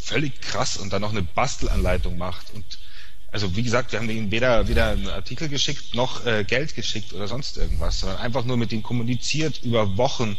völlig 0.00 0.40
krass 0.40 0.76
und 0.76 0.92
dann 0.92 1.02
noch 1.02 1.10
eine 1.10 1.22
Bastelanleitung 1.22 2.18
macht 2.18 2.52
und 2.54 2.64
also 3.32 3.54
wie 3.54 3.62
gesagt, 3.62 3.92
wir 3.92 4.00
haben 4.00 4.10
ihnen 4.10 4.30
weder, 4.32 4.66
weder 4.66 4.88
einen 4.88 5.08
Artikel 5.08 5.48
geschickt 5.48 5.94
noch 5.94 6.26
äh, 6.26 6.44
Geld 6.44 6.74
geschickt 6.74 7.12
oder 7.12 7.28
sonst 7.28 7.58
irgendwas, 7.58 8.00
sondern 8.00 8.18
einfach 8.18 8.44
nur 8.44 8.56
mit 8.56 8.72
ihnen 8.72 8.82
kommuniziert 8.82 9.62
über 9.62 9.96
Wochen, 9.96 10.36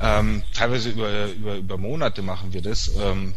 ähm, 0.00 0.42
teilweise 0.54 0.90
über, 0.90 1.26
über, 1.32 1.56
über 1.56 1.76
Monate 1.76 2.22
machen 2.22 2.52
wir 2.52 2.62
das, 2.62 2.92
ähm, 2.96 3.34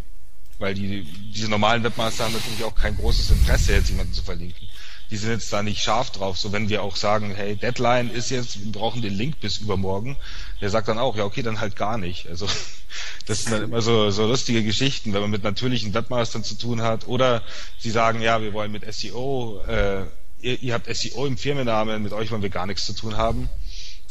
weil 0.60 0.76
die, 0.76 1.04
diese 1.34 1.50
normalen 1.50 1.84
Webmaster 1.84 2.26
haben 2.26 2.34
natürlich 2.34 2.64
auch 2.64 2.76
kein 2.76 2.96
großes 2.96 3.32
Interesse, 3.32 3.74
jetzt 3.74 3.90
jemanden 3.90 4.14
zu 4.14 4.22
verlinken. 4.22 4.68
Die 5.12 5.18
sind 5.18 5.32
jetzt 5.32 5.54
da 5.54 5.62
nicht 5.62 5.82
scharf 5.82 6.10
drauf, 6.10 6.38
so 6.38 6.52
wenn 6.52 6.70
wir 6.70 6.82
auch 6.82 6.96
sagen, 6.96 7.36
hey, 7.36 7.56
Deadline 7.56 8.10
ist 8.10 8.32
jetzt, 8.32 8.64
wir 8.64 8.72
brauchen 8.72 9.02
den 9.02 9.14
Link 9.14 9.40
bis 9.40 9.58
übermorgen, 9.58 10.18
der 10.62 10.70
sagt 10.70 10.88
dann 10.88 10.98
auch, 10.98 11.16
ja 11.16 11.26
okay, 11.26 11.44
dann 11.44 11.60
halt 11.60 11.76
gar 11.76 11.98
nicht. 11.98 12.28
Also 12.28 12.48
das 13.26 13.44
sind 13.44 13.52
dann 13.52 13.64
immer 13.64 13.82
so, 13.82 14.10
so 14.10 14.26
lustige 14.26 14.64
Geschichten, 14.64 15.14
wenn 15.14 15.22
man 15.22 15.30
mit 15.30 15.44
natürlichen 15.44 15.94
Webmastern 15.94 16.44
zu 16.44 16.56
tun 16.56 16.82
hat. 16.82 17.08
Oder 17.08 17.44
sie 17.78 17.92
sagen, 17.92 18.22
ja, 18.22 18.42
wir 18.42 18.54
wollen 18.54 18.72
mit 18.72 18.92
SEO, 18.92 19.62
äh, 19.68 20.06
ihr, 20.42 20.62
ihr 20.64 20.74
habt 20.74 20.94
SEO 20.94 21.26
im 21.26 21.38
Firmennamen, 21.38 22.02
mit 22.02 22.14
euch 22.14 22.32
wollen 22.32 22.42
wir 22.42 22.50
gar 22.50 22.66
nichts 22.66 22.86
zu 22.86 22.94
tun 22.94 23.18
haben. 23.18 23.50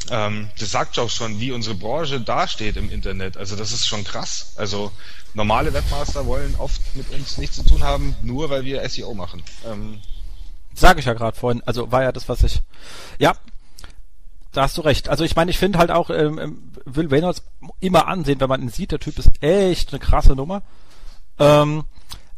Ähm, 0.09 0.49
das 0.57 0.71
sagt 0.71 0.97
auch 0.97 1.09
schon, 1.09 1.39
wie 1.39 1.51
unsere 1.51 1.75
Branche 1.75 2.19
dasteht 2.19 2.77
im 2.77 2.89
Internet. 2.89 3.37
Also 3.37 3.55
das 3.55 3.71
ist 3.71 3.85
schon 3.85 4.03
krass. 4.03 4.53
Also 4.55 4.91
normale 5.33 5.73
Webmaster 5.73 6.25
wollen 6.25 6.55
oft 6.57 6.81
mit 6.95 7.09
uns 7.11 7.37
nichts 7.37 7.57
zu 7.57 7.63
tun 7.63 7.83
haben, 7.83 8.15
nur 8.21 8.49
weil 8.49 8.65
wir 8.65 8.87
SEO 8.89 9.13
machen. 9.13 9.43
Ähm, 9.65 10.01
Sage 10.73 10.99
ich 10.99 11.05
ja 11.05 11.13
gerade 11.13 11.37
vorhin. 11.37 11.61
Also 11.65 11.91
war 11.91 12.03
ja 12.03 12.11
das, 12.11 12.29
was 12.29 12.43
ich. 12.43 12.61
Ja, 13.19 13.33
da 14.51 14.63
hast 14.63 14.77
du 14.77 14.81
recht. 14.81 15.09
Also 15.09 15.23
ich 15.23 15.35
meine, 15.35 15.51
ich 15.51 15.57
finde 15.57 15.79
halt 15.79 15.91
auch, 15.91 16.09
ähm, 16.09 16.39
ähm, 16.39 16.71
Will 16.85 17.07
Reynolds 17.07 17.43
immer 17.79 18.07
ansehen, 18.07 18.39
wenn 18.39 18.49
man 18.49 18.61
ihn 18.61 18.69
sieht, 18.69 18.91
der 18.91 18.99
Typ 18.99 19.17
ist 19.19 19.31
echt 19.41 19.91
eine 19.91 19.99
krasse 19.99 20.35
Nummer. 20.35 20.61
Ähm, 21.39 21.83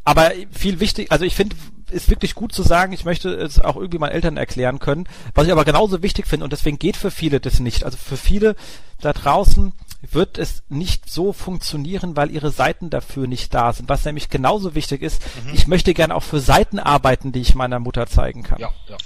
aber 0.04 0.32
viel 0.52 0.80
wichtig, 0.80 1.12
also 1.12 1.26
ich 1.26 1.36
finde, 1.36 1.56
ist 1.90 2.10
wirklich 2.10 2.36
gut 2.36 2.54
zu 2.54 2.64
sagen, 2.64 2.92
ich 2.92 3.06
möchte 3.06 3.30
es 3.30 3.60
auch 3.60 3.76
irgendwie 3.76 4.00
meinen 4.00 4.12
Eltern 4.12 4.38
erklären 4.38 4.80
können, 4.80 5.08
was 5.34 5.46
ich 5.46 5.52
aber 5.52 5.64
genauso 5.64 6.02
wichtig 6.02 6.28
finde 6.28 6.44
und 6.44 6.52
deswegen 6.52 6.80
geht 6.80 6.98
für 6.98 7.12
viele 7.12 7.40
das 7.40 7.60
nicht. 7.60 7.84
Also 7.84 7.98
für 7.98 8.18
viele 8.18 8.56
da 9.00 9.14
draußen 9.14 9.74
wird 10.12 10.38
es 10.38 10.64
nicht 10.70 11.10
so 11.10 11.34
funktionieren, 11.34 12.16
weil 12.16 12.32
ihre 12.32 12.52
Seiten 12.52 12.90
dafür 12.90 13.28
nicht 13.28 13.54
da 13.54 13.72
sind. 13.72 13.90
Was 13.90 14.04
nämlich 14.06 14.30
genauso 14.30 14.76
wichtig 14.76 15.02
ist, 15.02 15.22
mhm. 15.46 15.54
ich 15.54 15.68
möchte 15.68 15.94
gerne 15.94 16.16
auch 16.16 16.24
für 16.24 16.40
Seiten 16.40 16.80
arbeiten, 16.80 17.32
die 17.32 17.42
ich 17.42 17.56
meiner 17.56 17.80
Mutter 17.80 18.08
zeigen 18.08 18.44
kann. 18.44 18.60
Ja, 18.60 18.74
ja. 18.88 18.98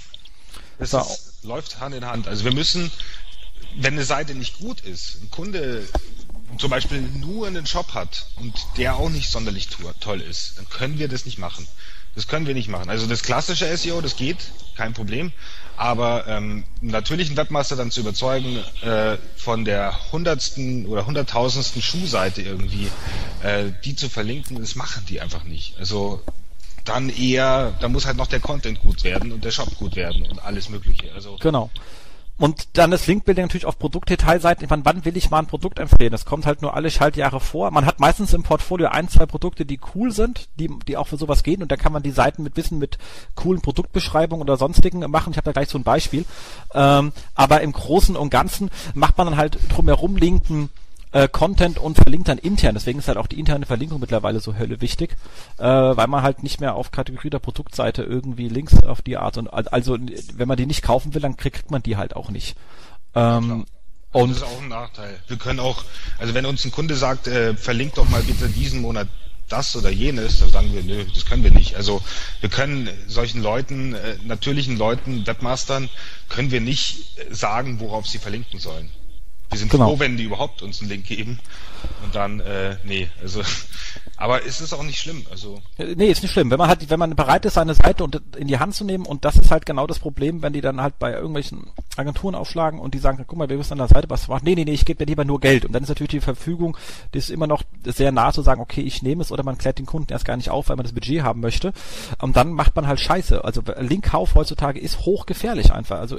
Das 0.78 0.90
so. 0.90 0.98
ist, 0.98 1.44
läuft 1.44 1.80
Hand 1.80 1.94
in 1.94 2.04
Hand. 2.04 2.28
Also 2.28 2.44
wir 2.44 2.52
müssen, 2.52 2.90
wenn 3.76 3.94
eine 3.94 4.04
Seite 4.04 4.34
nicht 4.34 4.58
gut 4.58 4.80
ist, 4.80 5.22
ein 5.22 5.30
Kunde 5.30 5.86
zum 6.58 6.70
Beispiel 6.70 7.00
nur 7.00 7.46
einen 7.46 7.66
Shop 7.66 7.94
hat 7.94 8.26
und 8.36 8.54
der 8.76 8.96
auch 8.96 9.10
nicht 9.10 9.30
sonderlich 9.30 9.68
toll 10.00 10.20
ist, 10.20 10.58
dann 10.58 10.68
können 10.68 10.98
wir 10.98 11.08
das 11.08 11.24
nicht 11.24 11.38
machen. 11.38 11.66
Das 12.18 12.26
können 12.26 12.48
wir 12.48 12.54
nicht 12.54 12.68
machen. 12.68 12.90
Also 12.90 13.06
das 13.06 13.22
klassische 13.22 13.76
SEO, 13.76 14.00
das 14.00 14.16
geht, 14.16 14.38
kein 14.76 14.92
Problem. 14.92 15.30
Aber 15.76 16.26
ähm, 16.26 16.64
natürlich 16.80 17.28
einen 17.28 17.36
Webmaster 17.36 17.76
dann 17.76 17.92
zu 17.92 18.00
überzeugen, 18.00 18.58
äh, 18.82 19.18
von 19.36 19.64
der 19.64 20.10
hundertsten 20.10 20.86
oder 20.86 21.06
hunderttausendsten 21.06 21.80
Schuhseite 21.80 22.42
irgendwie, 22.42 22.90
äh, 23.44 23.66
die 23.84 23.94
zu 23.94 24.08
verlinken, 24.08 24.58
das 24.58 24.74
machen 24.74 25.06
die 25.08 25.20
einfach 25.20 25.44
nicht. 25.44 25.78
Also 25.78 26.20
dann 26.84 27.08
eher, 27.08 27.76
da 27.78 27.88
muss 27.88 28.04
halt 28.04 28.16
noch 28.16 28.26
der 28.26 28.40
Content 28.40 28.80
gut 28.80 29.04
werden 29.04 29.30
und 29.30 29.44
der 29.44 29.52
Shop 29.52 29.76
gut 29.76 29.94
werden 29.94 30.26
und 30.26 30.40
alles 30.40 30.70
Mögliche. 30.70 31.12
Also 31.14 31.36
genau. 31.36 31.70
Und 32.38 32.78
dann 32.78 32.92
das 32.92 33.06
Linkbuilding 33.08 33.44
natürlich 33.46 33.66
auf 33.66 33.78
Produktdetailseiten. 33.78 34.62
Ich 34.62 34.70
meine, 34.70 34.84
wann 34.84 35.04
will 35.04 35.16
ich 35.16 35.28
mal 35.28 35.40
ein 35.40 35.46
Produkt 35.46 35.80
empfehlen? 35.80 36.12
Das 36.12 36.24
kommt 36.24 36.46
halt 36.46 36.62
nur 36.62 36.74
alle 36.74 36.90
Schaltjahre 36.90 37.40
vor. 37.40 37.70
Man 37.72 37.84
hat 37.84 37.98
meistens 37.98 38.32
im 38.32 38.44
Portfolio 38.44 38.88
ein, 38.88 39.08
zwei 39.08 39.26
Produkte, 39.26 39.66
die 39.66 39.80
cool 39.94 40.12
sind, 40.12 40.48
die, 40.56 40.70
die 40.86 40.96
auch 40.96 41.08
für 41.08 41.16
sowas 41.16 41.42
gehen. 41.42 41.62
Und 41.62 41.72
da 41.72 41.76
kann 41.76 41.92
man 41.92 42.04
die 42.04 42.12
Seiten 42.12 42.44
mit 42.44 42.56
Wissen, 42.56 42.78
mit 42.78 42.96
coolen 43.34 43.60
Produktbeschreibungen 43.60 44.42
oder 44.42 44.56
sonstigen 44.56 45.00
machen. 45.10 45.32
Ich 45.32 45.36
habe 45.36 45.46
da 45.46 45.52
gleich 45.52 45.68
so 45.68 45.78
ein 45.78 45.84
Beispiel. 45.84 46.24
Ähm, 46.74 47.12
aber 47.34 47.60
im 47.60 47.72
Großen 47.72 48.14
und 48.14 48.30
Ganzen 48.30 48.70
macht 48.94 49.18
man 49.18 49.26
dann 49.26 49.36
halt 49.36 49.58
drumherum 49.68 50.16
linken 50.16 50.70
äh, 51.12 51.28
Content 51.28 51.78
und 51.78 51.96
verlinkt 51.96 52.28
dann 52.28 52.38
intern. 52.38 52.74
Deswegen 52.74 52.98
ist 52.98 53.08
halt 53.08 53.18
auch 53.18 53.26
die 53.26 53.38
interne 53.38 53.66
Verlinkung 53.66 54.00
mittlerweile 54.00 54.40
so 54.40 54.56
hölle 54.56 54.80
wichtig, 54.80 55.16
äh, 55.58 55.64
weil 55.64 56.06
man 56.06 56.22
halt 56.22 56.42
nicht 56.42 56.60
mehr 56.60 56.74
auf 56.74 56.90
Kategorie 56.90 57.30
der 57.30 57.38
Produktseite 57.38 58.02
irgendwie 58.02 58.48
Links 58.48 58.82
auf 58.82 59.02
die 59.02 59.16
Art 59.16 59.38
und 59.38 59.48
also 59.48 59.96
wenn 60.34 60.48
man 60.48 60.56
die 60.56 60.66
nicht 60.66 60.82
kaufen 60.82 61.14
will, 61.14 61.22
dann 61.22 61.36
kriegt 61.36 61.70
man 61.70 61.82
die 61.82 61.96
halt 61.96 62.16
auch 62.16 62.30
nicht. 62.30 62.56
Ähm, 63.14 63.66
ja, 64.14 64.20
und 64.20 64.30
das 64.30 64.38
ist 64.38 64.44
auch 64.44 64.62
ein 64.62 64.68
Nachteil. 64.68 65.18
Wir 65.26 65.36
können 65.36 65.60
auch, 65.60 65.84
also 66.18 66.34
wenn 66.34 66.46
uns 66.46 66.64
ein 66.64 66.72
Kunde 66.72 66.94
sagt, 66.94 67.26
äh, 67.26 67.54
verlinkt 67.54 67.98
doch 67.98 68.08
mal 68.08 68.22
bitte 68.22 68.48
diesen 68.48 68.80
Monat 68.80 69.08
das 69.48 69.74
oder 69.76 69.90
jenes, 69.90 70.40
dann 70.40 70.50
sagen 70.50 70.74
wir, 70.74 70.82
nö, 70.82 71.04
das 71.14 71.24
können 71.24 71.42
wir 71.42 71.50
nicht. 71.50 71.76
Also 71.76 72.02
wir 72.40 72.50
können 72.50 72.88
solchen 73.06 73.42
Leuten, 73.42 73.94
äh, 73.94 74.16
natürlichen 74.24 74.76
Leuten, 74.76 75.26
Webmastern, 75.26 75.88
können 76.28 76.50
wir 76.50 76.60
nicht 76.60 77.16
sagen, 77.30 77.80
worauf 77.80 78.06
sie 78.06 78.18
verlinken 78.18 78.60
sollen. 78.60 78.90
Wir 79.50 79.58
sind 79.58 79.70
genau. 79.70 79.88
froh, 79.88 79.98
wenn 79.98 80.16
die 80.16 80.24
überhaupt 80.24 80.62
uns 80.62 80.80
einen 80.80 80.90
Link 80.90 81.06
geben. 81.06 81.38
Und 82.04 82.14
dann, 82.14 82.40
äh, 82.40 82.76
nee, 82.84 83.08
also 83.22 83.42
aber 84.18 84.44
es 84.44 84.60
ist 84.60 84.72
auch 84.72 84.82
nicht 84.82 84.98
schlimm. 84.98 85.24
Also 85.30 85.60
äh, 85.78 85.94
nee, 85.96 86.10
ist 86.10 86.22
nicht 86.22 86.32
schlimm. 86.32 86.50
Wenn 86.50 86.58
man 86.58 86.68
halt, 86.68 86.90
wenn 86.90 86.98
man 86.98 87.14
bereit 87.14 87.44
ist, 87.44 87.54
seine 87.54 87.74
Seite 87.74 88.04
in 88.36 88.48
die 88.48 88.58
Hand 88.58 88.74
zu 88.74 88.84
nehmen, 88.84 89.06
und 89.06 89.24
das 89.24 89.36
ist 89.36 89.50
halt 89.50 89.64
genau 89.64 89.86
das 89.86 90.00
Problem, 90.00 90.42
wenn 90.42 90.52
die 90.52 90.60
dann 90.60 90.80
halt 90.80 90.98
bei 90.98 91.12
irgendwelchen 91.12 91.70
Agenturen 91.96 92.34
aufschlagen 92.34 92.80
und 92.80 92.94
die 92.94 92.98
sagen, 92.98 93.24
guck 93.26 93.38
mal, 93.38 93.48
wir 93.48 93.56
müssen 93.56 93.74
an 93.74 93.78
der 93.78 93.88
Seite 93.88 94.10
was 94.10 94.26
machen. 94.26 94.42
Nee, 94.44 94.56
nee, 94.56 94.64
nee, 94.64 94.72
ich 94.72 94.84
gebe 94.84 94.98
dir 94.98 95.08
lieber 95.08 95.24
nur 95.24 95.38
Geld. 95.38 95.64
Und 95.64 95.72
dann 95.72 95.84
ist 95.84 95.88
natürlich 95.88 96.10
die 96.10 96.20
Verfügung, 96.20 96.76
die 97.14 97.18
ist 97.18 97.30
immer 97.30 97.46
noch 97.46 97.62
sehr 97.84 98.10
nah 98.10 98.32
zu 98.32 98.42
sagen, 98.42 98.60
okay, 98.60 98.80
ich 98.80 99.02
nehme 99.02 99.22
es, 99.22 99.30
oder 99.30 99.44
man 99.44 99.56
klärt 99.56 99.78
den 99.78 99.86
Kunden 99.86 100.12
erst 100.12 100.24
gar 100.24 100.36
nicht 100.36 100.50
auf, 100.50 100.68
weil 100.68 100.76
man 100.76 100.84
das 100.84 100.92
Budget 100.92 101.22
haben 101.22 101.40
möchte. 101.40 101.72
Und 102.20 102.36
dann 102.36 102.52
macht 102.52 102.74
man 102.74 102.88
halt 102.88 102.98
Scheiße. 102.98 103.44
Also 103.44 103.62
Linkkauf 103.78 104.34
heutzutage 104.34 104.80
ist 104.80 105.00
hochgefährlich 105.00 105.72
einfach. 105.72 106.00
Also 106.00 106.18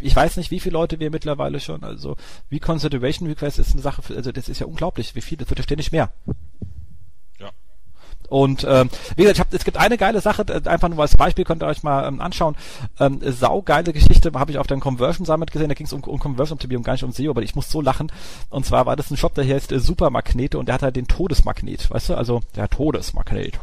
ich 0.00 0.16
weiß 0.16 0.36
nicht, 0.36 0.50
wie 0.50 0.60
viele 0.60 0.72
Leute 0.74 0.98
wir 0.98 1.10
mittlerweile 1.10 1.60
schon, 1.60 1.84
also 1.84 2.16
wie 2.48 2.58
Consideration 2.58 3.28
Request 3.28 3.60
ist 3.60 3.72
eine 3.72 3.82
Sache, 3.82 4.02
für, 4.02 4.16
also 4.16 4.32
das 4.32 4.48
ist 4.48 4.58
ja 4.58 4.66
unglaublich, 4.66 5.14
wie 5.14 5.20
viel, 5.20 5.38
das 5.38 5.48
wird 5.48 5.60
ja 5.60 5.62
ständig 5.62 5.92
mehr. 5.92 6.10
Und 8.28 8.66
ähm, 8.68 8.90
wie 9.16 9.22
gesagt, 9.22 9.38
ich 9.38 9.40
hab, 9.40 9.54
es 9.54 9.64
gibt 9.64 9.76
eine 9.76 9.96
geile 9.96 10.20
Sache, 10.20 10.44
einfach 10.64 10.88
nur 10.88 11.00
als 11.00 11.16
Beispiel 11.16 11.44
könnt 11.44 11.62
ihr 11.62 11.66
euch 11.66 11.82
mal 11.82 12.06
ähm, 12.06 12.20
anschauen. 12.20 12.56
Ähm, 12.98 13.20
saugeile 13.24 13.92
Geschichte 13.92 14.32
habe 14.34 14.50
ich 14.50 14.58
auf 14.58 14.66
dem 14.66 14.80
Conversion 14.80 15.26
Summit 15.26 15.52
gesehen, 15.52 15.68
da 15.68 15.74
ging 15.74 15.86
es 15.86 15.92
um, 15.92 16.02
um 16.04 16.18
Conversion 16.18 16.56
Optimierung, 16.56 16.84
gar 16.84 16.94
nicht 16.94 17.04
um 17.04 17.12
SEO, 17.12 17.30
aber 17.30 17.42
ich 17.42 17.54
muss 17.54 17.70
so 17.70 17.80
lachen. 17.80 18.10
Und 18.50 18.66
zwar 18.66 18.86
war 18.86 18.96
das 18.96 19.10
ein 19.10 19.16
Shop, 19.16 19.34
der 19.34 19.46
heißt 19.46 19.72
äh, 19.72 19.80
Supermagnete 19.80 20.58
und 20.58 20.66
der 20.66 20.74
hat 20.74 20.82
halt 20.82 20.96
den 20.96 21.06
Todesmagnet, 21.06 21.90
weißt 21.90 22.10
du, 22.10 22.14
also 22.14 22.42
der 22.54 22.68
Todesmagnet. 22.68 23.60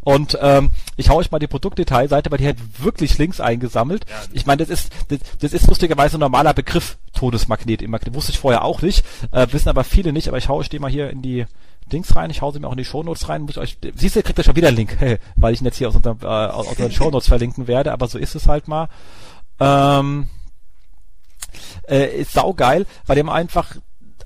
Und 0.00 0.38
ähm, 0.40 0.70
ich 0.96 1.08
hau 1.08 1.16
euch 1.16 1.30
mal 1.30 1.38
die 1.38 1.46
Produktdetailseite, 1.46 2.30
weil 2.30 2.38
die 2.38 2.48
hat 2.48 2.56
wirklich 2.78 3.18
Links 3.18 3.40
eingesammelt. 3.40 4.06
Ich 4.32 4.46
meine, 4.46 4.64
das 4.64 4.70
ist 4.70 4.92
das, 5.08 5.18
das 5.40 5.52
ist 5.52 5.66
lustigerweise 5.66 6.16
ein 6.16 6.20
normaler 6.20 6.54
Begriff, 6.54 6.98
Todesmagnet 7.12 7.82
im 7.82 7.90
Magnet. 7.90 8.14
Wusste 8.14 8.32
ich 8.32 8.38
vorher 8.38 8.64
auch 8.64 8.82
nicht, 8.82 9.04
äh, 9.32 9.46
wissen 9.50 9.68
aber 9.68 9.84
viele 9.84 10.12
nicht, 10.12 10.28
aber 10.28 10.38
ich 10.38 10.48
hau 10.48 10.56
euch 10.56 10.68
den 10.68 10.82
mal 10.82 10.90
hier 10.90 11.10
in 11.10 11.22
die 11.22 11.46
Dings 11.90 12.16
rein, 12.16 12.30
ich 12.30 12.40
hau 12.40 12.50
sie 12.50 12.60
mir 12.60 12.68
auch 12.68 12.72
in 12.72 12.78
die 12.78 12.84
Shownotes 12.84 13.28
rein, 13.28 13.42
muss 13.42 13.52
ich 13.52 13.58
euch, 13.58 13.78
siehst 13.94 14.16
du, 14.16 14.22
kriegt 14.22 14.38
ihr 14.38 14.44
schon 14.44 14.56
wieder 14.56 14.68
einen 14.68 14.76
Link, 14.76 14.96
weil 15.36 15.52
ich 15.52 15.60
ihn 15.60 15.66
jetzt 15.66 15.76
hier 15.76 15.88
aus, 15.88 15.96
unserem, 15.96 16.18
äh, 16.22 16.26
aus 16.26 16.68
unseren 16.68 16.92
Shownotes 16.92 17.28
verlinken 17.28 17.66
werde, 17.66 17.92
aber 17.92 18.08
so 18.08 18.18
ist 18.18 18.34
es 18.34 18.46
halt 18.46 18.68
mal. 18.68 18.88
Ähm, 19.58 20.28
äh, 21.88 22.20
ist 22.20 22.32
saugeil, 22.32 22.86
weil 23.06 23.16
die 23.16 23.20
haben 23.20 23.30
einfach 23.30 23.76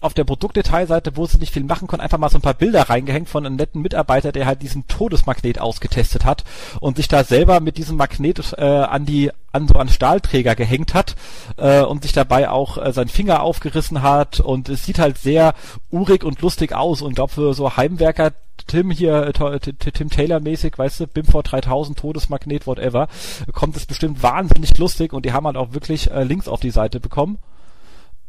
auf 0.04 0.14
der 0.14 0.24
Produktdetailseite, 0.24 1.16
wo 1.16 1.24
sie 1.26 1.38
nicht 1.38 1.52
viel 1.52 1.64
machen 1.64 1.88
können, 1.88 2.02
einfach 2.02 2.18
mal 2.18 2.28
so 2.28 2.36
ein 2.36 2.42
paar 2.42 2.54
Bilder 2.54 2.82
reingehängt 2.82 3.28
von 3.28 3.46
einem 3.46 3.56
netten 3.56 3.80
Mitarbeiter, 3.80 4.32
der 4.32 4.44
halt 4.44 4.60
diesen 4.60 4.86
Todesmagnet 4.86 5.58
ausgetestet 5.58 6.26
hat 6.26 6.44
und 6.80 6.96
sich 6.96 7.08
da 7.08 7.24
selber 7.24 7.60
mit 7.60 7.78
diesem 7.78 7.96
Magnet 7.96 8.54
äh, 8.58 8.64
an 8.64 9.06
die 9.06 9.30
an 9.54 9.68
so 9.68 9.74
einen 9.74 9.88
Stahlträger 9.88 10.54
gehängt 10.54 10.94
hat 10.94 11.14
äh, 11.56 11.82
und 11.82 12.02
sich 12.02 12.12
dabei 12.12 12.50
auch 12.50 12.76
äh, 12.76 12.92
seinen 12.92 13.08
Finger 13.08 13.42
aufgerissen 13.42 14.02
hat 14.02 14.40
und 14.40 14.68
es 14.68 14.84
sieht 14.84 14.98
halt 14.98 15.18
sehr 15.18 15.54
urig 15.90 16.24
und 16.24 16.42
lustig 16.42 16.74
aus 16.74 17.02
und 17.02 17.14
glaube 17.14 17.32
für 17.32 17.54
so 17.54 17.76
Heimwerker 17.76 18.32
Tim 18.66 18.90
hier, 18.90 19.32
äh, 19.34 19.58
Tim 19.58 20.10
Taylor 20.10 20.40
mäßig, 20.40 20.78
weißt 20.78 21.00
du, 21.00 21.06
BIM 21.06 21.26
3000, 21.26 21.98
Todesmagnet, 21.98 22.66
whatever, 22.66 23.08
kommt 23.52 23.76
es 23.76 23.86
bestimmt 23.86 24.22
wahnsinnig 24.22 24.76
lustig 24.78 25.12
und 25.12 25.24
die 25.24 25.32
haben 25.32 25.46
halt 25.46 25.56
auch 25.56 25.72
wirklich 25.72 26.10
äh, 26.10 26.24
Links 26.24 26.48
auf 26.48 26.60
die 26.60 26.70
Seite 26.70 27.00
bekommen. 27.00 27.38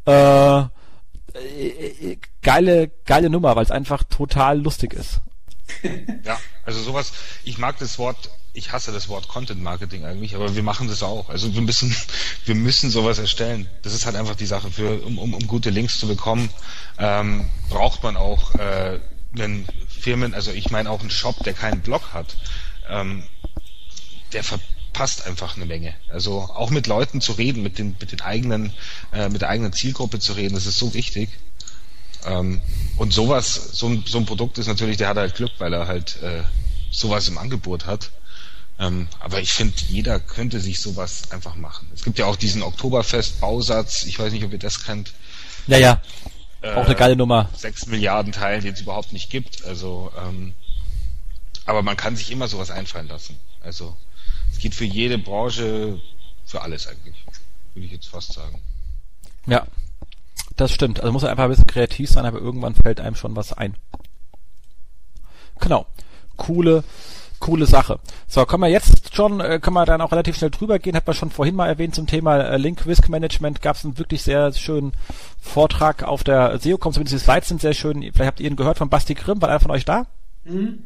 Äh, 0.06 0.60
äh, 0.60 2.18
geile, 2.42 2.90
geile 3.04 3.30
Nummer, 3.30 3.56
weil 3.56 3.64
es 3.64 3.70
einfach 3.70 4.02
total 4.04 4.60
lustig 4.60 4.94
ist. 4.94 5.20
Ja, 6.24 6.38
also 6.64 6.80
sowas, 6.80 7.12
ich 7.44 7.58
mag 7.58 7.78
das 7.78 7.98
Wort, 7.98 8.30
ich 8.56 8.72
hasse 8.72 8.90
das 8.90 9.08
Wort 9.08 9.28
Content 9.28 9.62
Marketing 9.62 10.04
eigentlich, 10.04 10.34
aber 10.34 10.56
wir 10.56 10.62
machen 10.62 10.88
das 10.88 11.02
auch. 11.02 11.28
Also 11.28 11.54
wir 11.54 11.60
müssen, 11.60 11.94
wir 12.46 12.54
müssen 12.54 12.90
sowas 12.90 13.18
erstellen. 13.18 13.68
Das 13.82 13.92
ist 13.92 14.06
halt 14.06 14.16
einfach 14.16 14.34
die 14.34 14.46
Sache. 14.46 14.70
Für, 14.70 15.04
um, 15.04 15.18
um, 15.18 15.34
um 15.34 15.46
gute 15.46 15.70
Links 15.70 15.98
zu 15.98 16.08
bekommen, 16.08 16.48
ähm, 16.98 17.48
braucht 17.68 18.02
man 18.02 18.16
auch 18.16 18.54
äh, 18.54 18.98
einen 19.34 19.66
Firmen, 19.88 20.34
also 20.34 20.52
ich 20.52 20.70
meine 20.70 20.90
auch 20.90 21.00
einen 21.00 21.10
Shop, 21.10 21.42
der 21.44 21.52
keinen 21.52 21.80
Blog 21.80 22.14
hat, 22.14 22.36
ähm, 22.88 23.24
der 24.32 24.42
ver 24.42 24.58
passt 24.92 25.26
einfach 25.26 25.56
eine 25.56 25.66
Menge. 25.66 25.92
Also 26.08 26.40
auch 26.40 26.70
mit 26.70 26.86
Leuten 26.86 27.20
zu 27.20 27.32
reden, 27.32 27.62
mit 27.62 27.78
den, 27.78 27.96
mit 28.00 28.12
den 28.12 28.22
eigenen, 28.22 28.72
äh, 29.12 29.28
mit 29.28 29.42
der 29.42 29.50
eigenen 29.50 29.74
Zielgruppe 29.74 30.20
zu 30.20 30.32
reden, 30.32 30.54
das 30.54 30.64
ist 30.64 30.78
so 30.78 30.94
wichtig. 30.94 31.28
Ähm, 32.24 32.62
und 32.96 33.12
sowas, 33.12 33.72
so 33.72 33.88
ein, 33.88 34.04
so 34.06 34.16
ein 34.16 34.24
Produkt 34.24 34.56
ist 34.56 34.68
natürlich, 34.68 34.96
der 34.96 35.08
hat 35.08 35.18
halt 35.18 35.34
Glück, 35.34 35.52
weil 35.58 35.74
er 35.74 35.86
halt 35.86 36.22
äh, 36.22 36.44
sowas 36.90 37.28
im 37.28 37.36
Angebot 37.36 37.84
hat. 37.84 38.10
Ähm, 38.78 39.08
aber 39.20 39.40
ich 39.40 39.52
finde, 39.52 39.74
jeder 39.88 40.20
könnte 40.20 40.60
sich 40.60 40.80
sowas 40.80 41.30
einfach 41.30 41.54
machen. 41.54 41.90
Es 41.94 42.02
gibt 42.02 42.18
ja 42.18 42.26
auch 42.26 42.36
diesen 42.36 42.62
Oktoberfest-Bausatz, 42.62 44.04
ich 44.04 44.18
weiß 44.18 44.32
nicht, 44.32 44.44
ob 44.44 44.52
ihr 44.52 44.58
das 44.58 44.84
kennt. 44.84 45.12
Ja, 45.66 45.78
ja. 45.78 46.02
Auch 46.62 46.84
eine 46.84 46.94
geile 46.94 47.16
Nummer. 47.16 47.48
Sechs 47.54 47.86
Milliarden 47.86 48.32
Teilen, 48.32 48.62
die 48.62 48.68
es 48.68 48.80
überhaupt 48.80 49.12
nicht 49.12 49.30
gibt. 49.30 49.64
Also, 49.64 50.12
ähm, 50.18 50.54
aber 51.64 51.82
man 51.82 51.96
kann 51.96 52.16
sich 52.16 52.30
immer 52.30 52.48
sowas 52.48 52.70
einfallen 52.70 53.08
lassen. 53.08 53.38
Also 53.60 53.96
es 54.52 54.58
geht 54.58 54.74
für 54.74 54.84
jede 54.84 55.18
Branche, 55.18 56.00
für 56.44 56.62
alles 56.62 56.86
eigentlich, 56.86 57.16
würde 57.74 57.86
ich 57.86 57.92
jetzt 57.92 58.08
fast 58.08 58.32
sagen. 58.32 58.60
Ja, 59.46 59.66
das 60.56 60.72
stimmt. 60.72 61.00
Also 61.00 61.12
muss 61.12 61.24
einfach 61.24 61.44
ein 61.44 61.50
bisschen 61.50 61.66
kreativ 61.66 62.10
sein, 62.10 62.26
aber 62.26 62.38
irgendwann 62.38 62.74
fällt 62.74 63.00
einem 63.00 63.16
schon 63.16 63.36
was 63.36 63.52
ein. 63.52 63.76
Genau. 65.60 65.86
Coole, 66.36 66.84
coole 67.40 67.66
Sache. 67.66 67.98
So, 68.26 68.44
können 68.46 68.62
wir 68.62 68.68
jetzt 68.68 69.14
schon, 69.14 69.40
äh, 69.40 69.58
können 69.60 69.74
wir 69.74 69.86
dann 69.86 70.00
auch 70.00 70.12
relativ 70.12 70.36
schnell 70.36 70.50
drüber 70.50 70.78
gehen, 70.78 70.96
hat 70.96 71.06
man 71.06 71.14
schon 71.14 71.30
vorhin 71.30 71.54
mal 71.54 71.68
erwähnt 71.68 71.94
zum 71.94 72.06
Thema 72.06 72.38
äh, 72.38 72.56
Link 72.56 72.86
Risk 72.86 73.08
Management, 73.08 73.62
gab 73.62 73.76
es 73.76 73.84
einen 73.84 73.98
wirklich 73.98 74.22
sehr 74.22 74.52
schönen 74.52 74.92
Vortrag 75.40 76.02
auf 76.02 76.24
der 76.24 76.58
SEO-Com, 76.58 76.92
zumindest 76.92 77.14
die 77.14 77.24
Slides 77.24 77.48
sind 77.48 77.60
sehr 77.60 77.74
schön, 77.74 78.02
vielleicht 78.02 78.28
habt 78.28 78.40
ihr 78.40 78.50
ihn 78.50 78.56
gehört 78.56 78.78
von 78.78 78.88
Basti 78.88 79.14
Grimm, 79.14 79.40
war 79.40 79.48
einer 79.48 79.60
von 79.60 79.70
euch 79.70 79.84
da? 79.84 80.06
Mhm. 80.44 80.78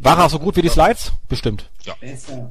War 0.00 0.18
er 0.18 0.28
so 0.28 0.38
gut 0.38 0.56
wie 0.56 0.62
die 0.62 0.68
Slides? 0.68 1.12
Bestimmt. 1.28 1.68
Ja. 1.84 1.94
Besser. 2.00 2.50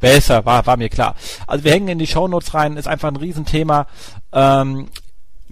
Besser, 0.00 0.46
war, 0.46 0.64
war 0.66 0.78
mir 0.78 0.88
klar. 0.88 1.14
Also 1.46 1.64
wir 1.64 1.72
hängen 1.72 1.88
in 1.88 1.98
die 1.98 2.06
Shownotes 2.06 2.54
rein, 2.54 2.78
ist 2.78 2.88
einfach 2.88 3.08
ein 3.08 3.16
Riesenthema. 3.16 3.86
Ähm, 4.32 4.88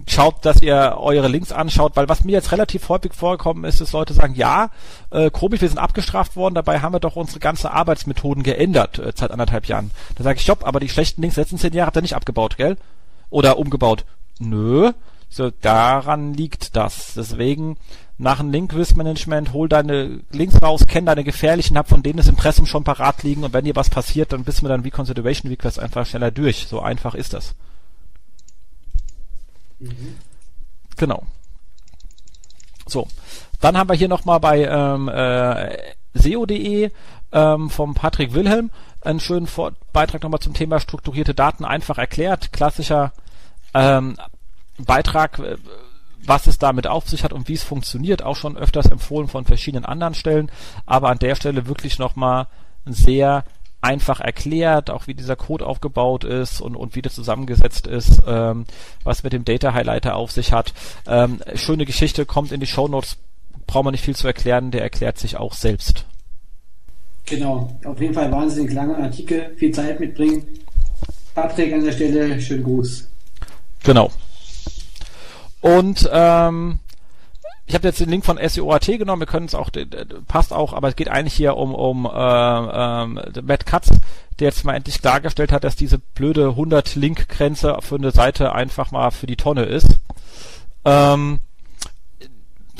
schaut, 0.07 0.45
dass 0.45 0.61
ihr 0.61 0.95
eure 0.97 1.27
Links 1.27 1.51
anschaut, 1.51 1.95
weil 1.95 2.09
was 2.09 2.23
mir 2.23 2.31
jetzt 2.31 2.51
relativ 2.51 2.87
häufig 2.89 3.13
vorgekommen 3.13 3.63
ist, 3.63 3.81
ist 3.81 3.93
Leute 3.93 4.13
sagen, 4.13 4.35
ja, 4.35 4.69
äh, 5.11 5.29
Kobi, 5.29 5.59
wir 5.59 5.67
sind 5.67 5.77
abgestraft 5.77 6.35
worden, 6.35 6.55
dabei 6.55 6.79
haben 6.79 6.93
wir 6.93 6.99
doch 6.99 7.15
unsere 7.15 7.39
ganzen 7.39 7.67
Arbeitsmethoden 7.67 8.43
geändert 8.43 8.99
äh, 8.99 9.11
seit 9.15 9.31
anderthalb 9.31 9.65
Jahren. 9.65 9.91
Da 10.15 10.23
sage 10.23 10.37
ich, 10.37 10.43
stopp, 10.43 10.65
aber 10.65 10.79
die 10.79 10.89
schlechten 10.89 11.21
Links 11.21 11.37
letzten 11.37 11.57
zehn 11.57 11.73
Jahre 11.73 11.87
habt 11.87 11.97
ihr 11.97 12.01
nicht 12.01 12.15
abgebaut, 12.15 12.57
gell? 12.57 12.77
Oder 13.29 13.57
umgebaut. 13.57 14.05
Nö, 14.39 14.91
so 15.29 15.51
daran 15.61 16.33
liegt 16.33 16.75
das. 16.75 17.13
Deswegen 17.15 17.77
nach 18.17 18.39
einem 18.39 18.51
Link-Risk-Management, 18.51 19.53
hol 19.53 19.69
deine 19.69 20.19
Links 20.31 20.61
raus, 20.61 20.87
kenn 20.87 21.05
deine 21.05 21.23
gefährlichen, 21.23 21.77
hab 21.77 21.87
von 21.87 22.03
denen 22.03 22.17
das 22.17 22.27
Impressum 22.27 22.65
schon 22.65 22.83
parat 22.83 23.23
liegen 23.23 23.43
und 23.43 23.53
wenn 23.53 23.65
dir 23.65 23.75
was 23.75 23.89
passiert, 23.89 24.33
dann 24.33 24.43
bist 24.43 24.61
du 24.61 24.67
dann 24.67 24.83
wie 24.83 24.91
Consideration 24.91 25.49
Request 25.49 25.79
einfach 25.79 26.05
schneller 26.05 26.31
durch. 26.31 26.67
So 26.67 26.81
einfach 26.81 27.15
ist 27.15 27.33
das. 27.33 27.55
Mhm. 29.79 30.17
Genau. 30.97 31.23
So, 32.87 33.07
dann 33.61 33.77
haben 33.77 33.89
wir 33.89 33.95
hier 33.95 34.07
nochmal 34.07 34.39
bei 34.39 34.65
ähm, 34.65 35.07
äh, 35.09 35.77
SEO.de 36.13 36.91
ähm, 37.31 37.69
vom 37.69 37.93
Patrick 37.93 38.33
Wilhelm 38.33 38.71
einen 39.01 39.19
schönen 39.19 39.47
Vor 39.47 39.73
Beitrag 39.93 40.23
nochmal 40.23 40.39
zum 40.39 40.53
Thema 40.53 40.79
strukturierte 40.79 41.33
Daten 41.33 41.65
einfach 41.65 41.97
erklärt. 41.97 42.51
Klassischer 42.51 43.13
ähm, 43.73 44.17
Beitrag, 44.77 45.39
äh, 45.39 45.57
was 46.23 46.47
es 46.47 46.57
damit 46.57 46.87
auf 46.87 47.07
sich 47.07 47.23
hat 47.23 47.33
und 47.33 47.47
wie 47.47 47.53
es 47.53 47.63
funktioniert, 47.63 48.23
auch 48.23 48.35
schon 48.35 48.57
öfters 48.57 48.87
empfohlen 48.87 49.27
von 49.27 49.45
verschiedenen 49.45 49.85
anderen 49.85 50.15
Stellen, 50.15 50.51
aber 50.85 51.09
an 51.09 51.19
der 51.19 51.35
Stelle 51.35 51.67
wirklich 51.67 51.97
nochmal 51.97 52.47
sehr 52.85 53.45
einfach 53.81 54.19
erklärt, 54.19 54.89
auch 54.89 55.07
wie 55.07 55.13
dieser 55.13 55.35
Code 55.35 55.65
aufgebaut 55.65 56.23
ist 56.23 56.61
und, 56.61 56.75
und 56.75 56.95
wie 56.95 57.01
das 57.01 57.15
zusammengesetzt 57.15 57.87
ist, 57.87 58.21
ähm, 58.27 58.65
was 59.03 59.23
mit 59.23 59.33
dem 59.33 59.45
Data 59.45 59.73
Highlighter 59.73 60.15
auf 60.15 60.31
sich 60.31 60.51
hat. 60.51 60.73
Ähm, 61.07 61.39
schöne 61.55 61.85
Geschichte, 61.85 62.25
kommt 62.25 62.51
in 62.51 62.59
die 62.59 62.67
Show 62.67 62.87
Notes, 62.87 63.17
braucht 63.67 63.85
man 63.85 63.93
nicht 63.93 64.03
viel 64.03 64.15
zu 64.15 64.27
erklären, 64.27 64.71
der 64.71 64.81
erklärt 64.81 65.17
sich 65.17 65.37
auch 65.37 65.53
selbst. 65.53 66.05
Genau, 67.25 67.77
auf 67.85 68.01
jeden 68.01 68.13
Fall 68.13 68.31
wahnsinnig 68.31 68.73
langer 68.73 68.97
Artikel, 68.97 69.55
viel 69.55 69.71
Zeit 69.71 69.99
mitbringen. 69.99 70.45
Patrick 71.35 71.73
an 71.73 71.83
der 71.83 71.91
Stelle, 71.91 72.41
schönen 72.41 72.63
Gruß. 72.63 73.07
Genau. 73.83 74.11
Und 75.61 76.09
ähm, 76.11 76.79
ich 77.69 77.75
habe 77.75 77.87
jetzt 77.87 77.99
den 77.99 78.09
Link 78.09 78.25
von 78.25 78.39
SEOAT 78.43 78.97
genommen, 78.97 79.21
wir 79.21 79.27
können 79.27 79.45
es 79.45 79.53
auch, 79.53 79.69
passt 80.27 80.51
auch, 80.51 80.73
aber 80.73 80.87
es 80.87 80.95
geht 80.95 81.07
eigentlich 81.07 81.35
hier 81.35 81.55
um, 81.55 81.75
um 81.75 82.07
äh, 82.07 82.09
ähm, 82.09 83.21
Matt 83.43 83.67
Katz, 83.67 83.91
der 84.39 84.47
jetzt 84.47 84.65
mal 84.65 84.73
endlich 84.73 84.99
klargestellt 85.01 85.51
hat, 85.51 85.63
dass 85.63 85.75
diese 85.75 85.99
blöde 85.99 86.49
100 86.49 86.95
Link-Grenze 86.95 87.77
für 87.81 87.97
eine 87.97 88.09
Seite 88.09 88.53
einfach 88.53 88.89
mal 88.89 89.11
für 89.11 89.27
die 89.27 89.35
Tonne 89.35 89.65
ist. 89.65 89.99
Ähm, 90.83 91.41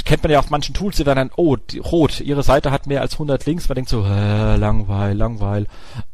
kennt 0.05 0.23
man 0.23 0.31
ja 0.31 0.39
auf 0.39 0.49
manchen 0.49 0.73
Tools, 0.73 0.97
die 0.97 1.03
dann, 1.03 1.29
oh, 1.35 1.55
die, 1.55 1.77
rot, 1.77 2.19
ihre 2.21 2.41
Seite 2.41 2.71
hat 2.71 2.87
mehr 2.87 3.01
als 3.01 3.13
100 3.13 3.45
Links, 3.45 3.69
man 3.69 3.75
denkt 3.75 3.91
so, 3.91 4.03
äh, 4.03 4.55
langweil, 4.55 5.15
langweil. 5.15 5.67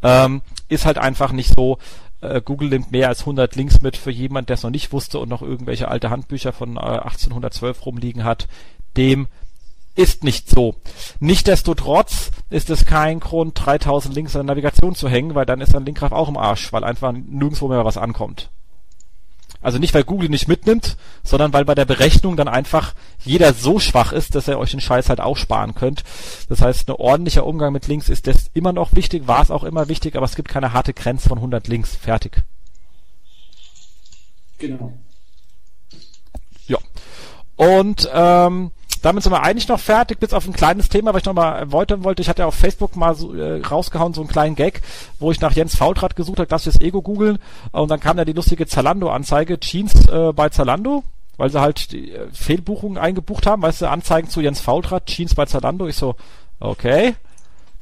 Ähm, 0.03 0.41
ist 0.67 0.85
halt 0.85 0.97
einfach 0.97 1.31
nicht 1.31 1.55
so. 1.55 1.77
Äh, 2.21 2.41
Google 2.41 2.69
nimmt 2.69 2.91
mehr 2.91 3.09
als 3.09 3.21
100 3.21 3.55
Links 3.55 3.81
mit 3.81 3.97
für 3.97 4.11
jemand, 4.11 4.49
der 4.49 4.55
es 4.55 4.63
noch 4.63 4.69
nicht 4.69 4.91
wusste 4.91 5.19
und 5.19 5.29
noch 5.29 5.41
irgendwelche 5.41 5.87
alte 5.87 6.09
Handbücher 6.09 6.53
von 6.53 6.77
äh, 6.77 6.79
1812 6.79 7.85
rumliegen 7.85 8.23
hat. 8.23 8.47
Dem 8.97 9.27
ist 9.95 10.23
nicht 10.23 10.49
so. 10.49 10.75
Nichtsdestotrotz 11.19 12.31
ist 12.49 12.69
es 12.69 12.85
kein 12.85 13.19
Grund, 13.19 13.53
3000 13.65 14.13
Links 14.13 14.35
an 14.35 14.45
der 14.45 14.55
Navigation 14.55 14.93
zu 14.93 15.07
hängen, 15.07 15.35
weil 15.35 15.45
dann 15.45 15.61
ist 15.61 15.75
ein 15.75 15.85
Linkgraph 15.85 16.11
auch 16.11 16.27
im 16.27 16.37
Arsch, 16.37 16.71
weil 16.73 16.83
einfach 16.83 17.13
nirgendwo 17.13 17.67
mehr 17.69 17.85
was 17.85 17.97
ankommt. 17.97 18.49
Also 19.65 19.79
nicht, 19.79 19.95
weil 19.95 20.03
Google 20.03 20.29
nicht 20.29 20.47
mitnimmt, 20.47 20.95
sondern 21.23 21.51
weil 21.51 21.65
bei 21.65 21.73
der 21.73 21.85
Berechnung 21.85 22.37
dann 22.37 22.47
einfach 22.47 22.93
jeder 23.23 23.51
so 23.51 23.79
schwach 23.79 24.11
ist, 24.11 24.35
dass 24.35 24.47
er 24.47 24.59
euch 24.59 24.69
den 24.69 24.79
Scheiß 24.79 25.09
halt 25.09 25.19
auch 25.19 25.37
sparen 25.37 25.73
könnt. 25.73 26.03
Das 26.49 26.61
heißt, 26.61 26.87
ein 26.87 26.91
ordentlicher 26.91 27.47
Umgang 27.47 27.73
mit 27.73 27.87
Links 27.87 28.07
ist 28.07 28.27
das 28.27 28.51
immer 28.53 28.73
noch 28.73 28.93
wichtig, 28.93 29.27
war 29.27 29.41
es 29.41 29.49
auch 29.49 29.63
immer 29.63 29.87
wichtig, 29.89 30.17
aber 30.17 30.25
es 30.27 30.35
gibt 30.35 30.49
keine 30.49 30.71
harte 30.73 30.93
Grenze 30.93 31.29
von 31.29 31.39
100 31.39 31.67
Links. 31.67 31.95
Fertig. 31.95 32.43
Genau. 34.59 34.93
Ja. 36.67 36.77
Und 37.55 38.07
ähm, 38.13 38.71
damit 39.05 39.21
sind 39.21 39.31
wir 39.31 39.43
eigentlich 39.43 39.67
noch 39.67 39.79
fertig, 39.79 40.19
bis 40.19 40.33
auf 40.33 40.47
ein 40.47 40.53
kleines 40.53 40.89
Thema, 40.89 41.13
was 41.13 41.21
ich 41.21 41.25
noch 41.27 41.33
mal 41.35 41.59
erläutern 41.59 42.03
wollte. 42.03 42.23
Ich 42.23 42.27
hatte 42.27 42.41
ja 42.41 42.47
auf 42.47 42.55
Facebook 42.55 42.95
mal 42.95 43.13
so, 43.13 43.35
äh, 43.35 43.61
rausgehauen, 43.61 44.15
so 44.15 44.21
einen 44.21 44.29
kleinen 44.29 44.55
Gag, 44.55 44.81
wo 45.19 45.31
ich 45.31 45.39
nach 45.41 45.51
Jens 45.51 45.75
Faultrat 45.75 46.15
gesucht 46.15 46.39
habe, 46.39 46.47
das 46.47 46.65
ist 46.65 46.81
Ego 46.81 47.03
googeln. 47.03 47.37
Und 47.71 47.91
dann 47.91 47.99
kam 47.99 48.17
da 48.17 48.25
die 48.25 48.33
lustige 48.33 48.65
Zalando-Anzeige, 48.65 49.59
Jeans 49.59 50.07
äh, 50.09 50.33
bei 50.33 50.49
Zalando, 50.49 51.03
weil 51.37 51.51
sie 51.51 51.61
halt 51.61 51.91
die 51.91 52.13
äh, 52.13 52.27
Fehlbuchungen 52.33 52.97
eingebucht 52.97 53.45
haben, 53.45 53.61
weißt 53.61 53.83
du, 53.83 53.89
Anzeigen 53.91 54.27
zu 54.27 54.41
Jens 54.41 54.59
Faultrat, 54.59 55.05
Jeans 55.05 55.35
bei 55.35 55.45
Zalando. 55.45 55.85
Ich 55.85 55.97
so, 55.97 56.15
okay, 56.59 57.13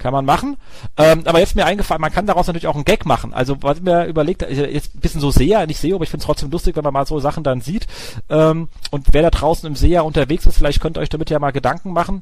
kann 0.03 0.13
man 0.13 0.25
machen. 0.25 0.57
Ähm, 0.97 1.23
aber 1.25 1.39
jetzt 1.39 1.55
mir 1.55 1.65
eingefallen, 1.65 2.01
man 2.01 2.11
kann 2.11 2.27
daraus 2.27 2.45
natürlich 2.45 2.67
auch 2.67 2.75
einen 2.75 2.84
Gag 2.84 3.05
machen. 3.05 3.34
Also 3.34 3.57
was 3.61 3.81
mir 3.81 4.05
überlegt, 4.05 4.41
jetzt 4.41 4.95
ein 4.95 4.99
bisschen 4.99 5.21
so 5.21 5.31
sehe, 5.31 5.65
nicht 5.65 5.80
sehe, 5.80 5.95
aber 5.95 6.03
ich 6.03 6.09
finde 6.09 6.21
es 6.21 6.25
trotzdem 6.25 6.51
lustig, 6.51 6.75
wenn 6.75 6.84
man 6.84 6.93
mal 6.93 7.07
so 7.07 7.19
Sachen 7.19 7.43
dann 7.43 7.61
sieht. 7.61 7.88
Ähm, 8.30 8.67
und 8.91 9.07
wer 9.13 9.21
da 9.21 9.30
draußen 9.30 9.65
im 9.65 9.75
Seher 9.75 10.03
unterwegs 10.03 10.45
ist, 10.45 10.57
vielleicht 10.57 10.81
könnt 10.81 10.97
ihr 10.97 11.01
euch 11.01 11.09
damit 11.09 11.30
ja 11.30 11.39
mal 11.39 11.51
Gedanken 11.51 11.93
machen. 11.93 12.21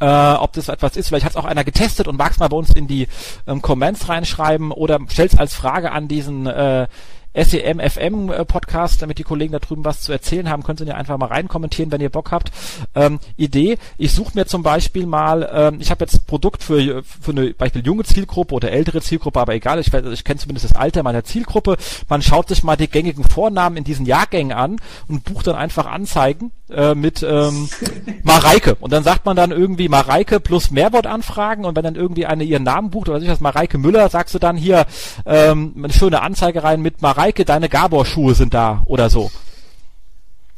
Äh, 0.00 0.34
ob 0.34 0.52
das 0.52 0.68
etwas 0.68 0.96
ist. 0.96 1.08
Vielleicht 1.08 1.24
hat 1.24 1.32
es 1.32 1.36
auch 1.36 1.44
einer 1.44 1.64
getestet 1.64 2.08
und 2.08 2.16
mag 2.16 2.32
es 2.32 2.38
mal 2.38 2.48
bei 2.48 2.56
uns 2.56 2.70
in 2.70 2.86
die 2.86 3.08
ähm, 3.46 3.60
Comments 3.60 4.08
reinschreiben 4.08 4.72
oder 4.72 5.00
stellt 5.08 5.32
es 5.32 5.38
als 5.38 5.54
Frage 5.54 5.92
an 5.92 6.08
diesen 6.08 6.46
äh, 6.46 6.86
SEM 7.34 7.80
FM 7.80 8.30
äh, 8.30 8.44
Podcast, 8.44 9.00
damit 9.00 9.18
die 9.18 9.22
Kollegen 9.22 9.52
da 9.52 9.58
drüben 9.58 9.84
was 9.84 10.02
zu 10.02 10.12
erzählen 10.12 10.50
haben, 10.50 10.62
könnt 10.62 10.80
ihr 10.80 10.86
ja 10.86 10.94
einfach 10.94 11.16
mal 11.16 11.26
rein 11.26 11.48
kommentieren, 11.48 11.90
wenn 11.90 12.00
ihr 12.00 12.10
Bock 12.10 12.30
habt. 12.30 12.52
Ähm, 12.94 13.20
Idee, 13.36 13.78
ich 13.96 14.12
suche 14.12 14.32
mir 14.34 14.46
zum 14.46 14.62
Beispiel 14.62 15.06
mal, 15.06 15.48
ähm, 15.52 15.78
ich 15.80 15.90
habe 15.90 16.04
jetzt 16.04 16.26
Produkt 16.26 16.62
für, 16.62 17.02
für 17.02 17.30
eine 17.30 17.54
Beispiel 17.54 17.84
junge 17.84 18.04
Zielgruppe 18.04 18.54
oder 18.54 18.70
ältere 18.70 19.00
Zielgruppe, 19.00 19.40
aber 19.40 19.54
egal, 19.54 19.78
ich, 19.78 19.92
ich 19.92 20.24
kenne 20.24 20.40
zumindest 20.40 20.70
das 20.70 20.76
Alter 20.76 21.02
meiner 21.02 21.24
Zielgruppe. 21.24 21.76
Man 22.08 22.20
schaut 22.20 22.48
sich 22.48 22.62
mal 22.62 22.76
die 22.76 22.88
gängigen 22.88 23.24
Vornamen 23.24 23.78
in 23.78 23.84
diesen 23.84 24.04
Jahrgängen 24.04 24.52
an 24.52 24.76
und 25.08 25.24
bucht 25.24 25.46
dann 25.46 25.56
einfach 25.56 25.86
Anzeigen 25.86 26.52
äh, 26.70 26.94
mit 26.94 27.22
ähm, 27.22 27.68
Mareike. 28.24 28.76
Und 28.80 28.92
dann 28.92 29.04
sagt 29.04 29.24
man 29.24 29.36
dann 29.36 29.52
irgendwie 29.52 29.88
Mareike 29.88 30.38
plus 30.38 30.70
Mehrwortanfragen 30.70 31.64
und 31.64 31.76
wenn 31.76 31.84
dann 31.84 31.96
irgendwie 31.96 32.26
eine 32.26 32.44
ihren 32.44 32.62
Namen 32.64 32.90
bucht 32.90 33.08
oder 33.08 33.20
sich 33.20 33.28
das 33.28 33.40
Mareike 33.40 33.78
Müller, 33.78 34.10
sagst 34.10 34.34
du 34.34 34.38
dann 34.38 34.56
hier 34.56 34.84
ähm, 35.24 35.72
eine 35.78 35.92
schöne 35.92 36.20
Anzeige 36.20 36.62
rein 36.62 36.82
mit 36.82 37.00
Mareike 37.00 37.21
Mareike, 37.22 37.44
deine 37.44 37.68
Gabor-Schuhe 37.68 38.34
sind 38.34 38.52
da 38.52 38.82
oder 38.86 39.08
so. 39.08 39.30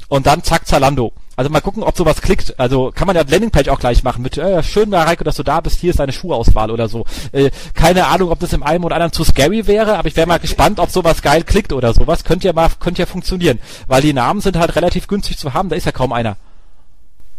Und 0.08 0.26
dann 0.26 0.42
zack, 0.42 0.66
Zalando. 0.66 1.12
Also 1.36 1.50
mal 1.50 1.60
gucken, 1.60 1.82
ob 1.82 1.94
sowas 1.94 2.22
klickt. 2.22 2.58
Also 2.58 2.90
kann 2.94 3.06
man 3.06 3.16
ja 3.16 3.22
Landingpage 3.22 3.68
auch 3.68 3.78
gleich 3.78 4.02
machen 4.02 4.22
mit 4.22 4.38
äh, 4.38 4.62
schön 4.62 4.88
Mareike, 4.88 5.24
dass 5.24 5.36
du 5.36 5.42
da 5.42 5.60
bist, 5.60 5.80
hier 5.80 5.90
ist 5.90 5.98
deine 5.98 6.12
Schuhauswahl 6.12 6.70
oder 6.70 6.88
so. 6.88 7.04
Äh, 7.32 7.50
keine 7.74 8.06
Ahnung, 8.06 8.30
ob 8.30 8.40
das 8.40 8.54
im 8.54 8.62
einen 8.62 8.82
oder 8.82 8.94
anderen 8.94 9.12
zu 9.12 9.24
scary 9.24 9.66
wäre, 9.66 9.98
aber 9.98 10.08
ich 10.08 10.16
wäre 10.16 10.26
mal 10.26 10.38
gespannt, 10.38 10.78
ob 10.78 10.90
sowas 10.90 11.20
geil 11.20 11.42
klickt 11.42 11.74
oder 11.74 11.92
sowas. 11.92 12.24
Könnte 12.24 12.46
ja 12.46 12.54
mal, 12.54 12.70
könnte 12.80 13.02
ja 13.02 13.06
funktionieren. 13.06 13.58
Weil 13.86 14.00
die 14.00 14.14
Namen 14.14 14.40
sind 14.40 14.56
halt 14.56 14.74
relativ 14.74 15.06
günstig 15.06 15.36
zu 15.36 15.52
haben, 15.52 15.68
da 15.68 15.76
ist 15.76 15.84
ja 15.84 15.92
kaum 15.92 16.14
einer. 16.14 16.38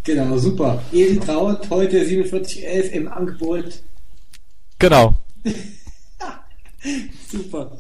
Genau, 0.03 0.37
super. 0.37 0.83
Edel 0.91 1.19
Traut, 1.19 1.67
heute 1.71 2.05
4711 2.05 2.93
im 2.93 3.07
Angebot. 3.07 3.81
Genau. 4.77 5.15
super. 7.31 7.71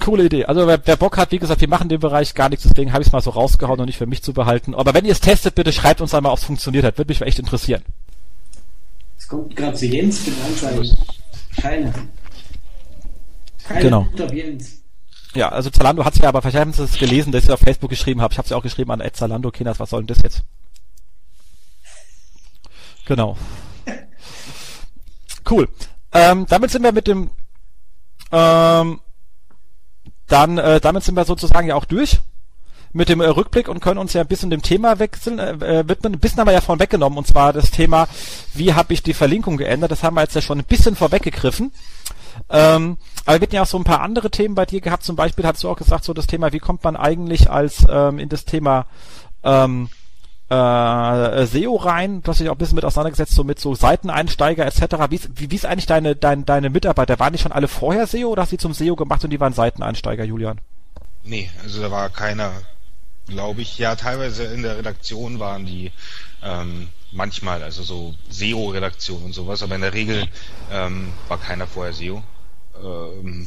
Coole 0.00 0.24
Idee. 0.24 0.46
Also 0.46 0.66
wer, 0.66 0.80
wer 0.84 0.96
Bock 0.96 1.16
hat, 1.16 1.32
wie 1.32 1.38
gesagt, 1.38 1.60
wir 1.60 1.68
machen 1.68 1.88
den 1.88 2.00
Bereich 2.00 2.34
gar 2.34 2.48
nichts, 2.48 2.64
deswegen 2.68 2.92
habe 2.92 3.02
ich 3.02 3.08
es 3.08 3.12
mal 3.12 3.20
so 3.20 3.30
rausgehauen 3.30 3.78
und 3.80 3.86
nicht 3.86 3.98
für 3.98 4.06
mich 4.06 4.22
zu 4.22 4.32
behalten. 4.32 4.74
Aber 4.74 4.94
wenn 4.94 5.04
ihr 5.04 5.12
es 5.12 5.20
testet, 5.20 5.54
bitte 5.54 5.72
schreibt 5.72 6.00
uns 6.00 6.14
einmal, 6.14 6.32
ob 6.32 6.38
es 6.38 6.44
funktioniert 6.44 6.84
hat. 6.84 6.98
Würde 6.98 7.10
mich 7.10 7.20
echt 7.20 7.38
interessieren. 7.38 7.82
Es 9.18 9.28
kommt 9.28 9.54
gerade 9.54 9.76
zu 9.76 9.86
Jens 9.86 10.26
mit 10.26 10.34
Anzeigen. 10.44 10.96
Keine. 11.60 11.92
Keine 13.64 13.80
genau. 13.80 14.06
Jens. 14.32 14.82
Ja, 15.34 15.48
also 15.48 15.70
Zalando 15.70 16.04
hat 16.04 16.14
es 16.14 16.20
ja, 16.20 16.28
aber 16.28 16.42
vielleicht 16.42 16.58
haben 16.58 16.72
sie 16.72 16.82
es 16.82 16.98
gelesen, 16.98 17.32
dass 17.32 17.44
ich 17.44 17.48
es 17.48 17.54
auf 17.54 17.60
Facebook 17.60 17.90
geschrieben 17.90 18.20
habe. 18.20 18.32
Ich 18.32 18.38
habe 18.38 18.46
es 18.46 18.50
ja 18.50 18.56
auch 18.56 18.62
geschrieben 18.62 18.90
an 18.90 19.00
Ed 19.00 19.16
Zalando, 19.16 19.50
Kinders, 19.50 19.80
was 19.80 19.90
soll 19.90 20.00
denn 20.02 20.08
das 20.08 20.22
jetzt? 20.22 20.42
Genau. 23.06 23.36
Cool. 25.50 25.68
Ähm, 26.12 26.46
damit 26.48 26.70
sind 26.70 26.84
wir 26.84 26.92
mit 26.92 27.08
dem 27.08 27.28
ähm, 28.30 29.00
dann 30.28 30.58
äh, 30.58 30.80
damit 30.80 31.04
sind 31.04 31.16
wir 31.16 31.24
sozusagen 31.24 31.68
ja 31.68 31.74
auch 31.74 31.84
durch 31.84 32.20
mit 32.92 33.08
dem 33.08 33.20
äh, 33.20 33.26
Rückblick 33.26 33.68
und 33.68 33.80
können 33.80 33.98
uns 33.98 34.12
ja 34.12 34.20
ein 34.20 34.26
bisschen 34.26 34.50
dem 34.50 34.62
Thema 34.62 34.98
wechseln, 34.98 35.38
äh, 35.38 35.52
äh, 35.52 35.88
widmen. 35.88 36.14
Ein 36.14 36.20
bisschen 36.20 36.40
haben 36.40 36.48
wir 36.48 36.52
ja 36.52 36.60
vorhin 36.60 36.80
weggenommen 36.80 37.18
und 37.18 37.26
zwar 37.26 37.52
das 37.52 37.70
Thema, 37.70 38.06
wie 38.54 38.74
habe 38.74 38.92
ich 38.92 39.02
die 39.02 39.14
Verlinkung 39.14 39.56
geändert. 39.56 39.90
Das 39.90 40.02
haben 40.02 40.14
wir 40.14 40.22
jetzt 40.22 40.34
ja 40.34 40.42
schon 40.42 40.58
ein 40.58 40.64
bisschen 40.64 40.94
vorweggegriffen. 40.94 41.72
Ähm, 42.50 42.98
aber 43.24 43.40
wir 43.40 43.46
hatten 43.46 43.54
ja 43.54 43.62
auch 43.62 43.66
so 43.66 43.78
ein 43.78 43.84
paar 43.84 44.00
andere 44.00 44.30
Themen 44.30 44.54
bei 44.54 44.66
dir 44.66 44.80
gehabt. 44.80 45.04
Zum 45.04 45.16
Beispiel 45.16 45.46
hast 45.46 45.62
du 45.62 45.68
auch 45.70 45.76
gesagt, 45.76 46.04
so 46.04 46.12
das 46.12 46.26
Thema, 46.26 46.52
wie 46.52 46.58
kommt 46.58 46.84
man 46.84 46.96
eigentlich 46.96 47.50
als 47.50 47.86
ähm, 47.88 48.18
in 48.18 48.28
das 48.28 48.44
Thema 48.44 48.86
ähm, 49.42 49.88
äh, 50.52 51.46
SEO 51.46 51.76
rein. 51.76 52.22
Du 52.22 52.30
hast 52.30 52.40
dich 52.40 52.48
auch 52.48 52.54
ein 52.54 52.58
bisschen 52.58 52.74
mit 52.74 52.84
auseinandergesetzt, 52.84 53.34
so 53.34 53.44
mit 53.44 53.58
so 53.58 53.74
Seiteneinsteiger 53.74 54.66
etc. 54.66 54.82
Wie, 55.08 55.20
wie, 55.34 55.50
wie 55.50 55.54
ist 55.54 55.64
eigentlich 55.64 55.86
deine, 55.86 56.14
deine, 56.14 56.42
deine 56.44 56.70
Mitarbeiter? 56.70 57.18
Waren 57.18 57.32
die 57.32 57.38
schon 57.38 57.52
alle 57.52 57.68
vorher 57.68 58.06
SEO 58.06 58.28
oder 58.28 58.42
hast 58.42 58.52
du 58.52 58.56
die 58.56 58.62
zum 58.62 58.74
SEO 58.74 58.94
gemacht 58.94 59.24
und 59.24 59.30
die 59.30 59.40
waren 59.40 59.54
Seiteneinsteiger, 59.54 60.24
Julian? 60.24 60.60
Nee, 61.24 61.50
also 61.62 61.80
da 61.80 61.90
war 61.90 62.10
keiner, 62.10 62.52
glaube 63.26 63.62
ich. 63.62 63.78
Ja, 63.78 63.96
teilweise 63.96 64.44
in 64.44 64.62
der 64.62 64.76
Redaktion 64.76 65.38
waren 65.38 65.64
die 65.64 65.90
ähm, 66.42 66.88
manchmal, 67.12 67.62
also 67.62 67.82
so 67.82 68.14
SEO-Redaktion 68.28 69.22
und 69.22 69.32
sowas, 69.32 69.62
aber 69.62 69.76
in 69.76 69.80
der 69.82 69.94
Regel 69.94 70.28
ähm, 70.70 71.12
war 71.28 71.38
keiner 71.38 71.66
vorher 71.66 71.94
SEO. 71.94 72.22
Ähm, 72.82 73.46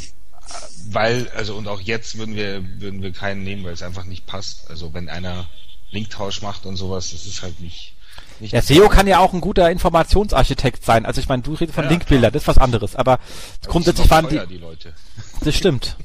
weil, 0.90 1.28
also 1.36 1.56
und 1.56 1.68
auch 1.68 1.82
jetzt 1.82 2.18
würden 2.18 2.36
wir, 2.36 2.64
würden 2.80 3.02
wir 3.02 3.12
keinen 3.12 3.44
nehmen, 3.44 3.64
weil 3.64 3.74
es 3.74 3.84
einfach 3.84 4.06
nicht 4.06 4.26
passt. 4.26 4.70
Also 4.70 4.94
wenn 4.94 5.10
einer 5.10 5.48
Linktausch 5.96 6.42
macht 6.42 6.66
und 6.66 6.76
sowas, 6.76 7.12
das 7.12 7.26
ist 7.26 7.42
halt 7.42 7.60
nicht. 7.60 7.96
nicht 8.40 8.54
ja, 8.54 8.62
SEO 8.62 8.90
kann 8.90 9.08
ja 9.08 9.20
auch 9.20 9.34
ein 9.34 9.42
guter 9.42 9.72
Informationsarchitekt 9.72 10.86
sein. 10.86 11.06
Also 11.06 11.22
ich 11.22 11.28
meine, 11.28 11.42
du 11.42 11.54
redest 11.54 11.74
von 11.76 11.86
ja, 11.86 11.90
Linkbildern, 11.90 12.32
das 12.32 12.44
ist 12.44 12.48
was 12.48 12.58
anderes. 12.58 12.96
Aber, 12.96 13.14
aber 13.14 13.22
grundsätzlich 13.68 14.10
waren 14.10 14.30
die, 14.30 14.40
die 14.48 14.58
Leute. 14.58 14.94
Das 15.42 15.56
stimmt. 15.56 15.98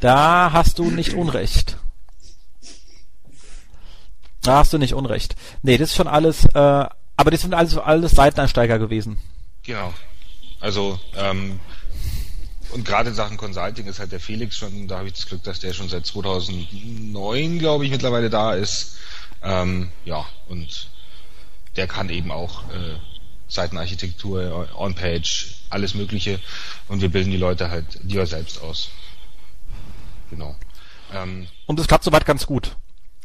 Da 0.00 0.52
hast 0.52 0.78
du 0.78 0.90
nicht 0.90 1.14
Unrecht. 1.14 1.76
Da 4.42 4.58
hast 4.58 4.72
du 4.72 4.78
nicht 4.78 4.94
Unrecht. 4.94 5.34
Nee, 5.62 5.76
das 5.76 5.90
ist 5.90 5.96
schon 5.96 6.06
alles, 6.06 6.44
äh, 6.44 6.58
aber 7.16 7.30
das 7.30 7.40
sind 7.40 7.54
alles, 7.54 7.76
alles 7.76 8.12
Seiteneinsteiger 8.12 8.78
gewesen. 8.78 9.18
Genau. 9.64 9.92
Also, 10.60 11.00
ähm, 11.16 11.60
und 12.70 12.84
gerade 12.84 13.10
in 13.10 13.14
Sachen 13.14 13.36
Consulting 13.36 13.86
ist 13.86 13.98
halt 13.98 14.12
der 14.12 14.20
Felix 14.20 14.56
schon, 14.56 14.88
da 14.88 14.98
habe 14.98 15.08
ich 15.08 15.14
das 15.14 15.26
Glück, 15.26 15.42
dass 15.42 15.60
der 15.60 15.72
schon 15.72 15.88
seit 15.88 16.06
2009, 16.06 17.58
glaube 17.58 17.84
ich, 17.84 17.90
mittlerweile 17.90 18.30
da 18.30 18.54
ist. 18.54 18.96
Ähm, 19.42 19.90
ja, 20.04 20.24
und 20.48 20.88
der 21.76 21.86
kann 21.86 22.08
eben 22.08 22.30
auch 22.30 22.62
äh, 22.70 22.96
Seitenarchitektur, 23.48 24.68
On-Page, 24.76 25.54
alles 25.70 25.94
Mögliche. 25.94 26.40
Und 26.88 27.00
wir 27.00 27.08
bilden 27.08 27.30
die 27.30 27.36
Leute 27.36 27.70
halt, 27.70 27.86
die 28.02 28.16
ja 28.16 28.26
selbst 28.26 28.60
aus. 28.60 28.90
Genau. 30.30 30.56
Ähm, 31.14 31.46
und 31.66 31.78
es 31.78 31.86
klappt 31.86 32.04
soweit 32.04 32.26
ganz 32.26 32.46
gut. 32.46 32.76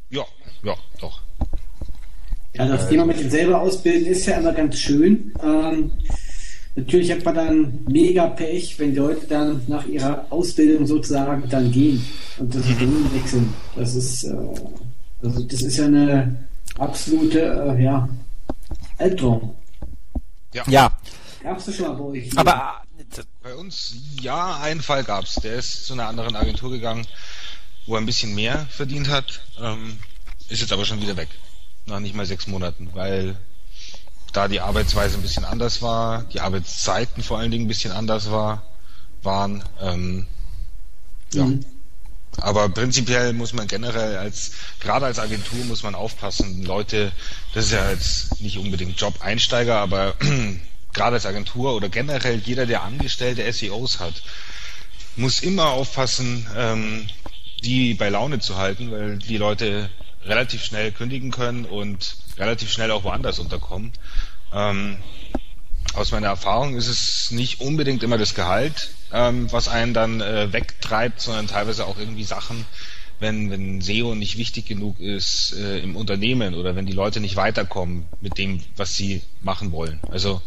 Ja, 0.10 0.26
ja, 0.64 0.76
doch. 1.00 1.22
Ja, 2.54 2.68
das 2.68 2.90
Thema 2.90 3.06
mit 3.06 3.20
dem 3.20 3.30
selber 3.30 3.62
ausbilden 3.62 4.06
ist 4.06 4.26
ja 4.26 4.38
immer 4.38 4.52
ganz 4.52 4.78
schön. 4.78 5.34
Ähm, 5.42 5.92
Natürlich 6.76 7.11
hat 7.11 7.26
man 7.26 7.35
dann 7.35 7.85
mega 7.89 8.27
Pech, 8.27 8.80
wenn 8.80 8.95
Leute 8.95 9.27
dann 9.27 9.61
nach 9.68 9.85
ihrer 9.85 10.26
Ausbildung 10.30 10.88
sozusagen 10.88 11.49
dann 11.49 11.72
gehen 11.72 12.06
und 12.38 12.56
das 12.56 12.65
Unternehmen 12.65 13.14
wechseln. 13.14 13.53
Das 13.76 13.93
ist, 13.93 14.23
äh, 14.23 14.35
also 15.22 15.43
das 15.43 15.61
ist 15.61 15.77
ja 15.77 15.85
eine 15.85 16.48
absolute, 16.77 17.41
äh, 17.41 17.84
ja, 17.84 18.07
Albtraum. 18.98 19.53
Ja. 20.53 20.64
ja. 20.68 20.98
Gab's 21.43 21.65
das 21.65 21.76
schon 21.76 21.88
mal 21.88 21.93
bei 21.95 22.03
euch? 22.03 22.23
Hier? 22.23 22.39
Aber 22.39 22.81
bei 23.43 23.56
uns, 23.56 23.95
ja, 24.22 24.60
einen 24.60 24.81
Fall 24.81 25.03
gab's. 25.03 25.35
Der 25.35 25.56
ist 25.56 25.85
zu 25.85 25.93
einer 25.93 26.07
anderen 26.07 26.35
Agentur 26.35 26.69
gegangen, 26.69 27.06
wo 27.85 27.95
er 27.95 28.02
ein 28.02 28.06
bisschen 28.06 28.35
mehr 28.35 28.68
verdient 28.69 29.10
hat. 29.10 29.41
Ähm, 29.60 29.98
ist 30.49 30.61
jetzt 30.61 30.72
aber 30.72 30.85
schon 30.85 31.02
wieder 31.02 31.18
weg. 31.18 31.30
Nach 31.85 31.99
nicht 31.99 32.15
mal 32.15 32.26
sechs 32.26 32.48
Monaten, 32.48 32.89
weil 32.93 33.35
da 34.34 34.48
die 34.48 34.62
Arbeitsweise 34.62 35.18
ein 35.18 35.22
bisschen 35.22 35.45
anders 35.45 35.82
war, 35.82 36.24
die 36.34 36.40
Arbeitszeiten 36.40 37.24
vor 37.24 37.40
allen 37.40 37.52
Dingen 37.52 37.66
ein 37.66 37.68
bisschen 37.68 37.91
anders 37.91 38.32
war, 38.32 38.64
waren. 39.24 39.64
Ähm, 39.82 40.28
ja. 41.34 41.45
Mhm. 41.45 41.66
Aber 42.38 42.70
prinzipiell 42.70 43.34
muss 43.34 43.52
man 43.52 43.68
generell 43.68 44.18
als, 44.18 44.52
gerade 44.80 45.06
als 45.06 45.20
Agentur 45.20 45.66
muss 45.66 45.84
man 45.84 45.95
aufpassen. 45.95 46.64
Leute, 46.64 47.12
das 47.53 47.66
ist 47.66 47.72
ja 47.72 47.90
jetzt 47.90 48.41
nicht 48.41 48.58
unbedingt 48.58 48.99
Job-Einsteiger, 48.99 49.78
aber 49.78 50.16
gerade 50.94 51.16
als 51.16 51.26
Agentur 51.26 51.76
oder 51.76 51.90
generell 51.90 52.40
jeder, 52.40 52.66
der 52.66 52.84
Angestellte 52.84 53.52
SEOs 53.52 53.99
hat, 53.99 54.14
muss 55.18 55.41
immer 55.41 55.68
aufpassen, 55.68 56.48
ähm, 56.56 57.08
die 57.64 57.94
bei 57.95 58.10
Laune 58.10 58.40
zu 58.40 58.58
halten, 58.58 58.91
weil 58.91 59.18
die 59.18 59.38
Leute 59.38 59.90
relativ 60.26 60.64
schnell 60.64 60.91
kündigen 60.91 61.32
können 61.32 61.66
und 61.66 62.16
relativ 62.42 62.72
schnell 62.72 62.92
auch 62.92 63.04
woanders 63.04 63.40
unterkommen. 63.40 63.94
Ähm, 64.52 64.98
aus 65.94 66.12
meiner 66.12 66.28
Erfahrung 66.28 66.76
ist 66.76 66.88
es 66.88 67.32
nicht 67.32 67.62
unbedingt 67.62 68.04
immer 68.04 68.18
das 68.18 68.34
Gehalt, 68.34 68.90
ähm, 69.14 69.52
was 69.52 69.68
einen 69.68 69.94
dann 69.94 70.22
äh, 70.22 70.52
wegtreibt, 70.52 71.22
sondern 71.22 71.48
teilweise 71.48 71.86
auch 71.86 71.98
irgendwie 71.98 72.24
Sachen, 72.24 72.66
wenn, 73.20 73.52
wenn 73.52 73.82
SEO 73.82 74.16
nicht 74.16 74.38
wichtig 74.38 74.66
genug 74.66 75.00
ist 75.00 75.54
äh, 75.54 75.80
im 75.80 75.96
Unternehmen 75.96 76.56
oder 76.56 76.76
wenn 76.76 76.86
die 76.86 76.94
Leute 76.94 77.20
nicht 77.20 77.36
weiterkommen 77.36 78.06
mit 78.20 78.38
dem, 78.38 78.64
was 78.76 78.96
sie 78.96 79.22
machen 79.42 79.72
wollen. 79.72 80.00
Also 80.10 80.42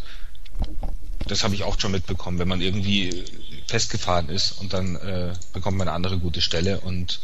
das 1.29 1.45
habe 1.45 1.55
ich 1.55 1.63
auch 1.63 1.79
schon 1.79 1.93
mitbekommen, 1.93 2.39
wenn 2.39 2.49
man 2.49 2.61
irgendwie 2.61 3.25
festgefahren 3.67 4.29
ist 4.29 4.53
und 4.53 4.73
dann 4.73 4.97
äh, 4.97 5.33
bekommt 5.53 5.79
man 5.79 5.89
eine 5.89 5.95
andere 5.95 6.19
gute 6.19 6.41
Stelle 6.41 6.81
und 6.81 7.21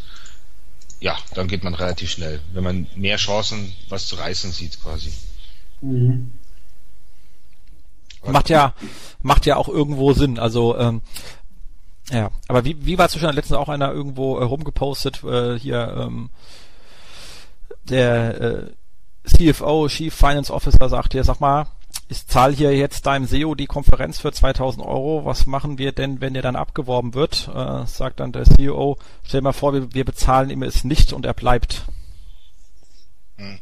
ja, 1.01 1.17
dann 1.35 1.49
geht 1.49 1.65
man 1.65 1.75
relativ 1.75 2.11
schnell, 2.11 2.41
wenn 2.53 2.63
man 2.63 2.87
mehr 2.95 3.17
Chancen, 3.17 3.73
was 3.89 4.07
zu 4.07 4.17
reißen 4.17 4.53
sieht 4.53 4.81
quasi. 4.83 5.13
Mhm. 5.81 6.33
Macht 8.27 8.51
ja, 8.51 8.75
macht 9.23 9.47
ja 9.47 9.57
auch 9.57 9.69
irgendwo 9.69 10.13
Sinn. 10.13 10.39
Also 10.39 10.77
ähm, 10.77 11.01
ja, 12.11 12.31
aber 12.49 12.65
wie, 12.65 12.85
wie 12.85 12.99
war 12.99 13.07
es 13.07 13.19
schon 13.19 13.35
letztens 13.35 13.59
auch 13.59 13.69
einer 13.69 13.93
irgendwo 13.93 14.39
äh, 14.39 14.45
rumgepostet, 14.45 15.25
äh, 15.25 15.59
hier 15.59 15.95
ähm, 15.97 16.31
der 17.85 18.41
äh, 18.41 18.71
CFO, 19.25 19.89
Chief 19.89 20.15
Finance 20.15 20.53
Officer 20.53 20.89
sagt 20.89 21.13
hier, 21.13 21.25
sag 21.25 21.41
mal, 21.41 21.67
ich 22.11 22.27
zahle 22.27 22.57
hier 22.57 22.77
jetzt 22.77 23.07
deinem 23.07 23.25
SEO 23.25 23.55
die 23.55 23.67
Konferenz 23.67 24.19
für 24.19 24.33
2000 24.33 24.85
Euro. 24.85 25.25
Was 25.25 25.47
machen 25.47 25.79
wir 25.79 25.93
denn, 25.93 26.21
wenn 26.21 26.35
der 26.35 26.43
dann 26.43 26.57
abgeworben 26.57 27.15
wird? 27.15 27.49
Äh, 27.55 27.87
sagt 27.87 28.19
dann 28.19 28.33
der 28.33 28.43
CEO, 28.43 28.99
stell 29.23 29.43
mal 29.43 29.53
vor, 29.53 29.75
wir, 29.75 29.95
wir 29.95 30.05
bezahlen 30.05 30.51
ihm 30.51 30.65
es 30.65 30.83
nicht 30.83 31.13
und 31.13 31.25
er 31.25 31.35
bleibt. 31.35 31.85
Hm. 33.37 33.61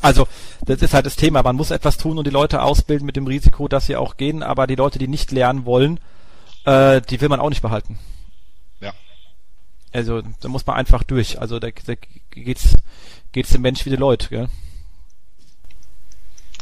Also, 0.00 0.26
das 0.64 0.80
ist 0.80 0.94
halt 0.94 1.04
das 1.04 1.16
Thema. 1.16 1.42
Man 1.42 1.56
muss 1.56 1.70
etwas 1.70 1.98
tun 1.98 2.16
und 2.16 2.26
die 2.26 2.32
Leute 2.32 2.62
ausbilden 2.62 3.04
mit 3.04 3.16
dem 3.16 3.26
Risiko, 3.26 3.68
dass 3.68 3.84
sie 3.84 3.96
auch 3.96 4.16
gehen, 4.16 4.42
aber 4.42 4.66
die 4.66 4.74
Leute, 4.74 4.98
die 4.98 5.06
nicht 5.06 5.30
lernen 5.30 5.66
wollen, 5.66 6.00
äh, 6.64 7.02
die 7.02 7.20
will 7.20 7.28
man 7.28 7.38
auch 7.38 7.50
nicht 7.50 7.60
behalten. 7.60 7.98
Ja. 8.80 8.94
Also, 9.92 10.22
da 10.40 10.48
muss 10.48 10.64
man 10.66 10.76
einfach 10.76 11.02
durch. 11.02 11.38
Also, 11.38 11.58
da, 11.58 11.68
da 11.68 11.94
geht's, 12.30 12.76
geht's 13.32 13.50
dem 13.50 13.60
Mensch 13.60 13.84
wie 13.84 13.90
die 13.90 13.96
Leute, 13.96 14.30
gell? 14.30 14.48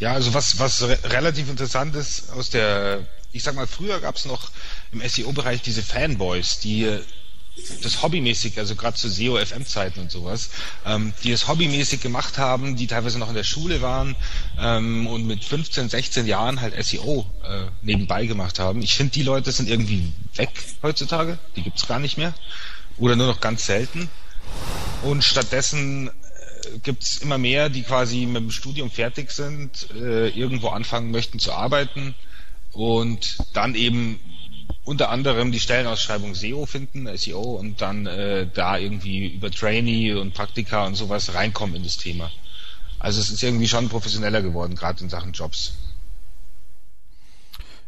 Ja, 0.01 0.15
also 0.15 0.33
was, 0.33 0.59
was 0.59 0.83
re 0.83 0.99
relativ 1.05 1.51
interessant 1.51 1.95
ist 1.95 2.31
aus 2.33 2.49
der, 2.49 3.07
ich 3.33 3.43
sag 3.43 3.55
mal, 3.55 3.67
früher 3.67 4.01
gab 4.01 4.17
es 4.17 4.25
noch 4.25 4.51
im 4.93 5.07
SEO-Bereich 5.07 5.61
diese 5.61 5.83
Fanboys, 5.83 6.59
die 6.59 7.01
das 7.83 8.03
hobbymäßig, 8.03 8.59
also 8.59 8.75
gerade 8.77 8.97
zu 8.97 9.11
SEO-FM-Zeiten 9.11 10.01
und 10.01 10.11
sowas, 10.11 10.51
ähm, 10.87 11.13
die 11.23 11.33
es 11.33 11.49
hobbymäßig 11.49 12.01
gemacht 12.01 12.39
haben, 12.39 12.77
die 12.77 12.87
teilweise 12.87 13.19
noch 13.19 13.29
in 13.29 13.35
der 13.35 13.45
Schule 13.45 13.83
waren 13.83 14.17
ähm, 14.59 15.07
und 15.07 15.27
mit 15.27 15.45
15, 15.45 15.91
16 15.91 16.27
Jahren 16.27 16.63
halt 16.63 16.83
SEO 16.83 17.27
äh, 17.45 17.67
nebenbei 17.83 18.25
gemacht 18.25 18.59
haben. 18.59 18.83
Ich 18.83 18.95
finde, 18.95 19.13
die 19.13 19.23
Leute 19.23 19.53
sind 19.53 19.69
irgendwie 19.69 20.13
weg 20.37 20.51
heutzutage, 20.83 21.39
die 21.57 21.63
gibt's 21.63 21.87
gar 21.87 21.99
nicht 21.99 22.17
mehr 22.17 22.33
oder 22.97 23.17
nur 23.17 23.27
noch 23.27 23.41
ganz 23.41 23.67
selten. 23.67 24.09
Und 25.03 25.25
stattdessen 25.25 26.11
gibt 26.83 27.03
es 27.03 27.19
immer 27.19 27.39
mehr, 27.39 27.69
die 27.69 27.83
quasi 27.83 28.27
mit 28.27 28.43
dem 28.43 28.51
Studium 28.51 28.91
fertig 28.91 29.31
sind, 29.31 29.89
äh, 29.95 30.29
irgendwo 30.29 30.69
anfangen 30.69 31.11
möchten 31.11 31.39
zu 31.39 31.53
arbeiten 31.53 32.15
und 32.73 33.39
dann 33.53 33.75
eben 33.75 34.21
unter 34.85 35.11
anderem 35.11 35.53
die 35.53 35.61
Stellenausschreibung 35.61 36.35
SEO 36.35 36.67
finden, 36.67 37.09
SEO, 37.17 37.41
und 37.41 37.81
dann 37.81 38.07
äh, 38.07 38.47
da 38.53 38.79
irgendwie 38.79 39.29
über 39.29 39.51
Trainee 39.51 40.15
und 40.15 40.35
Praktika 40.35 40.87
und 40.87 40.95
sowas 40.95 41.35
reinkommen 41.35 41.77
in 41.77 41.83
das 41.85 41.97
Thema. 41.97 42.31
Also 42.99 43.21
es 43.21 43.31
ist 43.31 43.43
irgendwie 43.43 43.69
schon 43.69 43.89
professioneller 43.89 44.43
geworden, 44.43 44.75
gerade 44.75 45.03
in 45.03 45.11
Sachen 45.11 45.33
Jobs. 45.33 45.75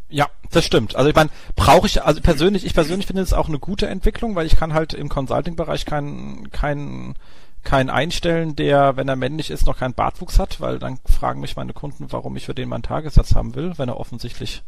Ja, 0.09 0.29
das 0.51 0.67
stimmt. 0.67 0.95
Also 0.95 1.09
ich 1.09 1.17
meine, 1.17 1.31
brauche 1.57 1.87
ich, 1.87 2.03
also 2.03 2.21
persönlich, 2.21 2.65
ich 2.67 2.75
persönlich 2.75 3.07
finde 3.07 3.23
es 3.23 3.33
auch 3.33 3.49
eine 3.49 3.59
gute 3.59 3.87
Entwicklung, 3.87 4.35
weil 4.35 4.47
ich 4.47 4.57
kann 4.57 4.75
halt 4.75 4.93
im 4.93 5.09
Consulting-Bereich 5.09 5.87
keinen 5.87 6.51
keinen 6.51 7.15
keinen 7.63 7.91
einstellen, 7.91 8.57
der, 8.57 8.97
wenn 8.97 9.09
er 9.09 9.17
männlich 9.17 9.51
ist, 9.51 9.67
noch 9.67 9.79
keinen 9.79 9.95
Bartwuchs 9.95 10.39
hat, 10.39 10.61
weil 10.61 10.79
dann 10.79 10.99
fragen 11.05 11.41
mich 11.41 11.57
meine 11.57 11.73
Kunden, 11.73 12.11
warum 12.11 12.37
ich 12.37 12.47
für 12.47 12.55
den 12.55 12.69
meinen 12.69 12.83
Tagessatz 12.83 13.35
haben 13.35 13.55
will, 13.55 13.79
wenn 13.79 13.89
er 13.89 14.01
offensichtlich 14.01 14.63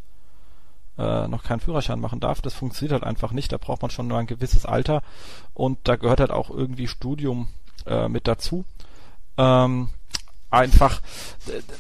äh, 0.97 1.27
noch 1.29 1.43
keinen 1.43 1.61
Führerschein 1.61 2.01
machen 2.01 2.21
darf. 2.21 2.41
Das 2.41 2.55
funktioniert 2.55 2.93
halt 2.93 3.05
einfach 3.05 3.33
nicht. 3.33 3.53
Da 3.53 3.59
braucht 3.59 3.83
man 3.83 3.91
schon 3.91 4.07
nur 4.07 4.19
ein 4.19 4.27
gewisses 4.27 4.65
Alter 4.65 5.03
und 5.55 5.79
da 5.85 5.97
gehört 5.97 6.21
halt 6.21 6.31
auch 6.31 6.51
irgendwie 6.51 6.87
Studium 6.87 7.49
äh, 7.87 8.09
mit 8.09 8.29
dazu. 8.29 8.65
Ähm, 9.37 9.89
einfach, 10.51 11.03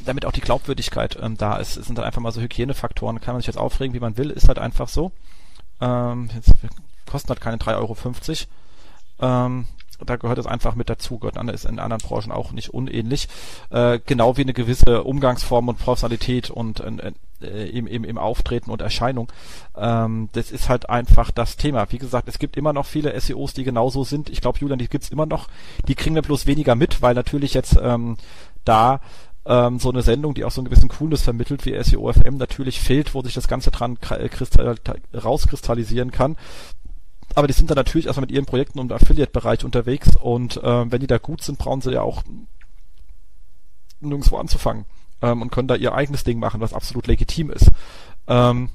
damit 0.04 0.26
auch 0.26 0.32
die 0.32 0.40
Glaubwürdigkeit 0.40 1.16
ähm, 1.22 1.36
da 1.36 1.56
ist. 1.56 1.76
Es 1.76 1.86
sind 1.86 1.96
halt 1.96 2.06
einfach 2.06 2.20
mal 2.20 2.32
so 2.32 2.40
Hygienefaktoren. 2.40 3.20
Kann 3.20 3.34
man 3.34 3.40
sich 3.40 3.46
jetzt 3.46 3.56
aufregen, 3.58 3.94
wie 3.94 4.00
man 4.00 4.16
will, 4.16 4.30
ist 4.30 4.48
halt 4.48 4.58
einfach 4.58 4.88
so. 4.88 5.12
Ähm, 5.80 6.28
jetzt 6.34 6.52
kosten 7.06 7.28
halt 7.28 7.40
keine 7.40 7.58
3,50 7.58 7.76
Euro. 7.78 7.96
Ähm, 9.20 9.66
da 10.06 10.16
gehört 10.16 10.38
es 10.38 10.46
einfach 10.46 10.74
mit 10.74 10.88
dazu, 10.88 11.18
gehört 11.18 11.38
an, 11.38 11.48
ist 11.48 11.64
in 11.64 11.78
anderen 11.78 12.02
Branchen 12.02 12.32
auch 12.32 12.52
nicht 12.52 12.70
unähnlich. 12.70 13.28
Äh, 13.70 14.00
genau 14.04 14.36
wie 14.36 14.42
eine 14.42 14.54
gewisse 14.54 15.04
Umgangsform 15.04 15.68
und 15.68 15.78
Professionalität 15.78 16.50
und 16.50 16.80
äh, 16.80 17.12
äh, 17.44 17.68
im, 17.70 17.86
im, 17.86 18.04
im 18.04 18.18
Auftreten 18.18 18.70
und 18.70 18.80
Erscheinung. 18.80 19.30
Ähm, 19.76 20.28
das 20.32 20.50
ist 20.50 20.68
halt 20.68 20.88
einfach 20.88 21.30
das 21.30 21.56
Thema. 21.56 21.86
Wie 21.90 21.98
gesagt, 21.98 22.28
es 22.28 22.38
gibt 22.38 22.56
immer 22.56 22.72
noch 22.72 22.86
viele 22.86 23.18
SEOs, 23.18 23.54
die 23.54 23.64
genauso 23.64 24.04
sind. 24.04 24.30
Ich 24.30 24.40
glaube, 24.40 24.58
Julian, 24.58 24.78
die 24.78 24.88
gibt's 24.88 25.10
immer 25.10 25.26
noch. 25.26 25.48
Die 25.88 25.94
kriegen 25.94 26.14
wir 26.14 26.22
bloß 26.22 26.46
weniger 26.46 26.74
mit, 26.74 27.02
weil 27.02 27.14
natürlich 27.14 27.54
jetzt 27.54 27.78
ähm, 27.80 28.16
da 28.64 29.00
ähm, 29.46 29.78
so 29.78 29.90
eine 29.90 30.02
Sendung, 30.02 30.34
die 30.34 30.44
auch 30.44 30.50
so 30.50 30.60
einen 30.60 30.70
gewissen 30.70 30.88
Coolness 30.88 31.22
vermittelt, 31.22 31.66
wie 31.66 31.82
SEO 31.82 32.12
FM 32.12 32.36
natürlich 32.36 32.80
fehlt, 32.80 33.14
wo 33.14 33.22
sich 33.22 33.34
das 33.34 33.48
Ganze 33.48 33.70
dran 33.70 33.98
rauskristallisieren 35.12 36.10
kann 36.10 36.36
aber 37.34 37.46
die 37.46 37.52
sind 37.52 37.70
dann 37.70 37.76
natürlich 37.76 38.06
erstmal 38.06 38.26
mit 38.26 38.32
ihren 38.32 38.46
Projekten 38.46 38.78
im 38.78 38.90
Affiliate-Bereich 38.90 39.64
unterwegs 39.64 40.16
und 40.16 40.56
äh, 40.58 40.90
wenn 40.90 41.00
die 41.00 41.06
da 41.06 41.18
gut 41.18 41.42
sind, 41.42 41.58
brauchen 41.58 41.80
sie 41.80 41.92
ja 41.92 42.02
auch 42.02 42.22
nirgendwo 44.00 44.36
anzufangen 44.36 44.84
ähm, 45.22 45.42
und 45.42 45.50
können 45.50 45.68
da 45.68 45.74
ihr 45.74 45.94
eigenes 45.94 46.24
Ding 46.24 46.38
machen, 46.38 46.60
was 46.60 46.74
absolut 46.74 47.06
legitim 47.06 47.50
ist. 47.50 47.70
Ähm, 48.26 48.70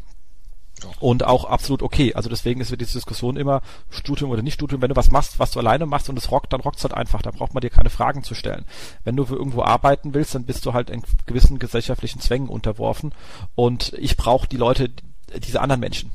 und 0.99 1.25
auch 1.25 1.45
absolut 1.45 1.83
okay. 1.83 2.13
Also 2.13 2.29
deswegen 2.29 2.61
ist 2.61 2.71
diese 2.71 2.77
Diskussion 2.77 3.37
immer 3.37 3.61
Studium 3.89 4.31
oder 4.31 4.41
nicht 4.41 4.53
Studium. 4.55 4.81
Wenn 4.81 4.89
du 4.89 4.95
was 4.95 5.11
machst, 5.11 5.39
was 5.39 5.51
du 5.51 5.59
alleine 5.59 5.85
machst 5.85 6.09
und 6.09 6.17
es 6.17 6.31
rockt, 6.31 6.53
dann 6.53 6.61
rockt's 6.61 6.83
halt 6.83 6.93
einfach. 6.93 7.21
Da 7.21 7.31
braucht 7.31 7.53
man 7.53 7.61
dir 7.61 7.69
keine 7.69 7.89
Fragen 7.89 8.23
zu 8.23 8.33
stellen. 8.33 8.65
Wenn 9.03 9.15
du 9.15 9.25
für 9.25 9.35
irgendwo 9.35 9.63
arbeiten 9.63 10.13
willst, 10.13 10.35
dann 10.35 10.45
bist 10.45 10.65
du 10.65 10.73
halt 10.73 10.89
in 10.89 11.03
gewissen 11.25 11.59
gesellschaftlichen 11.59 12.21
Zwängen 12.21 12.49
unterworfen. 12.49 13.13
Und 13.55 13.93
ich 13.97 14.17
brauche 14.17 14.47
die 14.47 14.57
Leute, 14.57 14.89
diese 15.37 15.61
anderen 15.61 15.81
Menschen. 15.81 16.11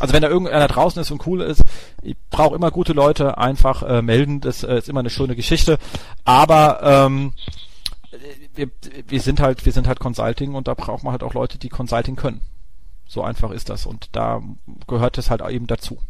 Also 0.00 0.14
wenn 0.14 0.22
da 0.22 0.28
irgendeiner 0.28 0.68
draußen 0.68 1.00
ist 1.02 1.10
und 1.10 1.26
cool 1.26 1.42
ist, 1.42 1.62
ich 2.02 2.16
brauche 2.30 2.54
immer 2.54 2.70
gute 2.70 2.92
Leute, 2.92 3.38
einfach 3.38 3.82
äh, 3.82 4.02
melden, 4.02 4.40
das 4.40 4.62
äh, 4.62 4.78
ist 4.78 4.88
immer 4.88 5.00
eine 5.00 5.10
schöne 5.10 5.34
Geschichte. 5.34 5.78
Aber 6.24 6.80
ähm, 6.82 7.32
wir, 8.54 8.70
wir 9.06 9.20
sind 9.20 9.40
halt, 9.40 9.64
wir 9.66 9.72
sind 9.72 9.86
halt 9.86 10.00
Consulting 10.00 10.54
und 10.54 10.68
da 10.68 10.74
braucht 10.74 11.02
man 11.02 11.12
halt 11.12 11.22
auch 11.22 11.34
Leute, 11.34 11.58
die 11.58 11.68
Consulting 11.68 12.16
können. 12.16 12.40
So 13.06 13.22
einfach 13.22 13.50
ist 13.50 13.70
das 13.70 13.86
und 13.86 14.08
da 14.12 14.42
gehört 14.86 15.18
es 15.18 15.30
halt 15.30 15.42
eben 15.48 15.66
dazu. 15.66 16.00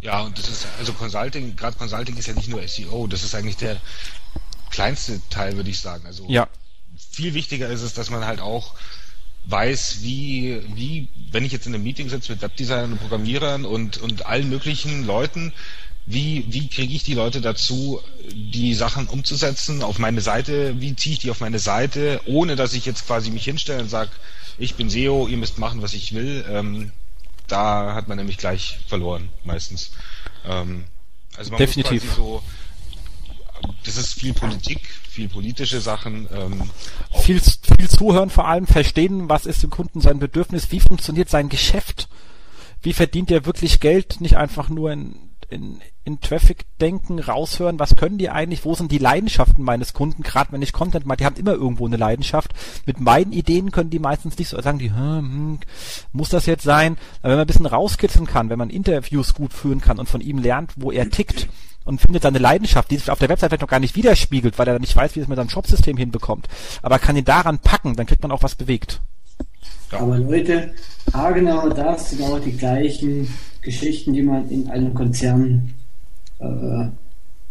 Ja, 0.00 0.20
und 0.22 0.38
das 0.38 0.48
ist, 0.48 0.66
also 0.78 0.92
Consulting, 0.92 1.56
gerade 1.56 1.76
Consulting 1.76 2.16
ist 2.16 2.26
ja 2.26 2.34
nicht 2.34 2.48
nur 2.48 2.66
SEO, 2.66 3.06
das 3.06 3.24
ist 3.24 3.34
eigentlich 3.34 3.56
der 3.56 3.76
kleinste 4.70 5.20
Teil, 5.28 5.56
würde 5.56 5.70
ich 5.70 5.80
sagen. 5.80 6.06
Also 6.06 6.26
ja. 6.28 6.48
viel 6.96 7.34
wichtiger 7.34 7.68
ist 7.68 7.82
es, 7.82 7.94
dass 7.94 8.10
man 8.10 8.26
halt 8.26 8.40
auch 8.40 8.74
weiß, 9.44 9.98
wie, 10.02 10.62
wie, 10.74 11.08
wenn 11.30 11.44
ich 11.44 11.52
jetzt 11.52 11.66
in 11.66 11.74
einem 11.74 11.84
Meeting 11.84 12.08
sitze 12.08 12.32
mit 12.32 12.42
Webdesignern 12.42 12.92
und 12.92 12.98
Programmierern 12.98 13.64
und, 13.64 13.98
und 13.98 14.26
allen 14.26 14.48
möglichen 14.48 15.04
Leuten, 15.04 15.52
wie, 16.06 16.44
wie 16.48 16.68
kriege 16.68 16.94
ich 16.94 17.04
die 17.04 17.14
Leute 17.14 17.40
dazu, 17.40 18.00
die 18.32 18.74
Sachen 18.74 19.06
umzusetzen 19.06 19.82
auf 19.82 19.98
meine 19.98 20.20
Seite, 20.20 20.80
wie 20.80 20.96
ziehe 20.96 21.14
ich 21.14 21.18
die 21.20 21.30
auf 21.30 21.40
meine 21.40 21.58
Seite, 21.58 22.20
ohne 22.26 22.56
dass 22.56 22.72
ich 22.72 22.86
jetzt 22.86 23.06
quasi 23.06 23.30
mich 23.30 23.44
hinstelle 23.44 23.82
und 23.82 23.88
sage, 23.88 24.10
ich 24.58 24.74
bin 24.74 24.90
SEO, 24.90 25.28
ihr 25.28 25.36
müsst 25.36 25.58
machen, 25.58 25.80
was 25.82 25.94
ich 25.94 26.12
will. 26.12 26.44
Ähm, 26.48 26.92
da 27.46 27.94
hat 27.94 28.08
man 28.08 28.18
nämlich 28.18 28.38
gleich 28.38 28.78
verloren, 28.86 29.28
meistens. 29.44 29.92
Ähm, 30.44 30.84
also 31.36 31.50
man 31.50 31.58
Definitiv. 31.58 32.04
muss 32.04 32.14
quasi 32.14 32.16
so, 32.16 32.42
das 33.84 33.96
ist 33.96 34.14
viel 34.14 34.34
Politik, 34.34 34.80
viel 35.12 35.28
politische 35.28 35.80
Sachen. 35.80 36.26
Ähm, 36.34 36.62
viel, 37.20 37.40
viel 37.40 37.88
zuhören 37.88 38.30
vor 38.30 38.48
allem, 38.48 38.66
verstehen, 38.66 39.28
was 39.28 39.44
ist 39.44 39.62
dem 39.62 39.70
Kunden 39.70 40.00
sein 40.00 40.18
Bedürfnis, 40.18 40.72
wie 40.72 40.80
funktioniert 40.80 41.28
sein 41.28 41.50
Geschäft, 41.50 42.08
wie 42.80 42.94
verdient 42.94 43.30
er 43.30 43.44
wirklich 43.44 43.80
Geld, 43.80 44.20
nicht 44.22 44.38
einfach 44.38 44.70
nur 44.70 44.90
in, 44.90 45.14
in, 45.50 45.80
in 46.04 46.20
Traffic 46.20 46.64
denken, 46.80 47.18
raushören, 47.18 47.78
was 47.78 47.94
können 47.94 48.16
die 48.16 48.30
eigentlich, 48.30 48.64
wo 48.64 48.74
sind 48.74 48.90
die 48.90 48.98
Leidenschaften 48.98 49.62
meines 49.62 49.92
Kunden, 49.92 50.22
gerade 50.22 50.50
wenn 50.50 50.62
ich 50.62 50.72
Content 50.72 51.04
mache, 51.04 51.18
die 51.18 51.26
haben 51.26 51.36
immer 51.36 51.52
irgendwo 51.52 51.86
eine 51.86 51.98
Leidenschaft. 51.98 52.52
Mit 52.86 52.98
meinen 52.98 53.32
Ideen 53.32 53.70
können 53.70 53.90
die 53.90 53.98
meistens 53.98 54.38
nicht 54.38 54.48
so 54.48 54.60
sagen, 54.62 54.78
die, 54.78 54.92
hm, 54.92 55.18
hm, 55.18 55.60
muss 56.12 56.30
das 56.30 56.46
jetzt 56.46 56.64
sein? 56.64 56.96
Aber 57.20 57.32
wenn 57.32 57.36
man 57.36 57.40
ein 57.40 57.46
bisschen 57.48 57.66
rauskitzeln 57.66 58.26
kann, 58.26 58.48
wenn 58.48 58.58
man 58.58 58.70
Interviews 58.70 59.34
gut 59.34 59.52
führen 59.52 59.82
kann 59.82 59.98
und 59.98 60.08
von 60.08 60.22
ihm 60.22 60.38
lernt, 60.38 60.72
wo 60.76 60.90
er 60.90 61.10
tickt, 61.10 61.48
und 61.84 62.00
findet 62.00 62.22
seine 62.22 62.38
Leidenschaft, 62.38 62.90
die 62.90 62.96
sich 62.96 63.10
auf 63.10 63.18
der 63.18 63.28
Website 63.28 63.50
vielleicht 63.50 63.62
noch 63.62 63.68
gar 63.68 63.80
nicht 63.80 63.96
widerspiegelt, 63.96 64.58
weil 64.58 64.68
er 64.68 64.78
nicht 64.78 64.94
weiß, 64.94 65.16
wie 65.16 65.20
es 65.20 65.28
mit 65.28 65.36
seinem 65.36 65.50
Shopsystem 65.50 65.96
hinbekommt. 65.96 66.48
Aber 66.82 66.98
kann 66.98 67.16
ihn 67.16 67.24
daran 67.24 67.58
packen, 67.58 67.96
dann 67.96 68.06
kriegt 68.06 68.22
man 68.22 68.32
auch 68.32 68.42
was 68.42 68.54
bewegt. 68.54 69.00
Ja. 69.90 70.00
Aber 70.00 70.18
Leute, 70.18 70.72
genau 71.34 71.68
das 71.68 72.10
sind 72.10 72.22
auch 72.22 72.40
die 72.40 72.56
gleichen 72.56 73.28
Geschichten, 73.60 74.12
die 74.12 74.22
man 74.22 74.48
in 74.50 74.68
einem 74.70 74.94
Konzern 74.94 75.74
äh, 76.38 76.88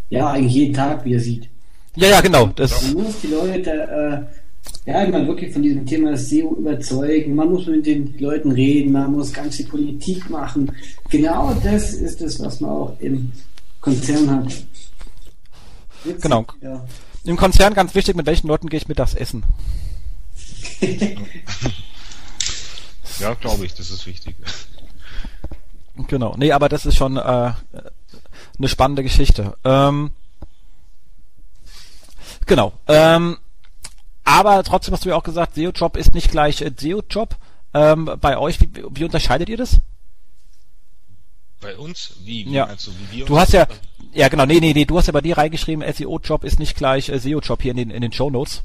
ja 0.09 0.31
eigentlich 0.31 0.53
jeden 0.53 0.73
Tag 0.73 1.05
wieder 1.05 1.19
sieht. 1.19 1.49
Ja, 1.95 2.09
ja, 2.09 2.21
genau. 2.21 2.47
Das 2.47 2.93
man 2.93 3.03
muss 3.03 3.19
die 3.21 3.27
Leute 3.27 3.71
äh, 3.71 4.89
ja 4.91 5.03
immer 5.03 5.25
wirklich 5.27 5.51
von 5.51 5.61
diesem 5.61 5.85
Thema 5.85 6.15
SEO 6.17 6.55
überzeugen. 6.55 7.35
Man 7.35 7.49
muss 7.49 7.67
mit 7.67 7.85
den 7.85 8.17
Leuten 8.17 8.51
reden, 8.51 8.91
man 8.91 9.11
muss 9.11 9.33
ganz 9.33 9.57
viel 9.57 9.67
Politik 9.67 10.29
machen. 10.29 10.71
Genau 11.09 11.53
das 11.63 11.93
ist 11.93 12.21
es, 12.21 12.39
was 12.39 12.59
man 12.59 12.71
auch 12.71 12.99
im 12.99 13.31
Konzern 13.81 14.29
hat. 14.29 14.53
Witzig, 16.03 16.21
genau. 16.21 16.45
Ja. 16.61 16.85
Im 17.23 17.37
Konzern 17.37 17.73
ganz 17.73 17.93
wichtig, 17.93 18.15
mit 18.15 18.25
welchen 18.25 18.47
Leuten 18.47 18.69
gehe 18.69 18.77
ich 18.79 18.87
mittags 18.87 19.13
essen. 19.13 19.43
ja, 23.19 23.33
glaube 23.35 23.65
ich, 23.65 23.73
das 23.73 23.91
ist 23.91 24.05
wichtig. 24.07 24.35
Genau. 26.07 26.35
Nee, 26.37 26.51
aber 26.51 26.69
das 26.69 26.85
ist 26.85 26.95
schon 26.95 27.17
äh, 27.17 27.21
eine 28.57 28.67
spannende 28.67 29.03
Geschichte. 29.03 29.57
Ähm, 29.63 30.11
genau. 32.45 32.73
Ähm, 32.87 33.37
aber 34.23 34.63
trotzdem 34.63 34.93
hast 34.93 35.05
du 35.05 35.09
ja 35.09 35.15
auch 35.15 35.23
gesagt, 35.23 35.55
SEO-Job 35.55 35.97
ist 35.97 36.13
nicht 36.13 36.31
gleich 36.31 36.61
äh, 36.61 36.71
SEO-Job. 36.75 37.35
Ähm, 37.73 38.09
bei 38.19 38.37
euch, 38.37 38.59
wie, 38.61 38.69
wie 38.89 39.03
unterscheidet 39.03 39.49
ihr 39.49 39.57
das? 39.57 39.79
Bei 41.61 41.77
uns? 41.77 42.13
Wie, 42.23 42.45
wie 42.45 42.53
ja. 42.53 42.65
du, 42.65 42.91
wie 42.91 43.17
wir 43.17 43.25
Du 43.25 43.39
hast 43.39 43.53
ja, 43.53 43.67
ja 44.13 44.27
genau, 44.27 44.45
nee, 44.45 44.59
nee, 44.59 44.73
nee, 44.73 44.85
du 44.85 44.97
hast 44.97 45.05
ja 45.05 45.13
bei 45.13 45.21
dir 45.21 45.37
reingeschrieben, 45.37 45.85
SEO-Job 45.93 46.43
ist 46.43 46.59
nicht 46.59 46.75
gleich 46.75 47.09
äh, 47.09 47.19
SEO-Job 47.19 47.61
hier 47.61 47.71
in 47.71 47.77
den, 47.77 47.91
in 47.91 48.01
den 48.01 48.11
Show 48.11 48.29
Notes. 48.29 48.63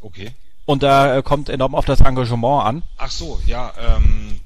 Okay. 0.00 0.32
Und 0.66 0.82
da 0.82 1.18
äh, 1.18 1.22
kommt 1.22 1.48
enorm 1.48 1.74
auf 1.74 1.84
das 1.84 2.00
Engagement 2.00 2.64
an. 2.64 2.82
Ach 2.98 3.10
so, 3.10 3.40
ja, 3.46 3.72
ähm, 3.78 4.40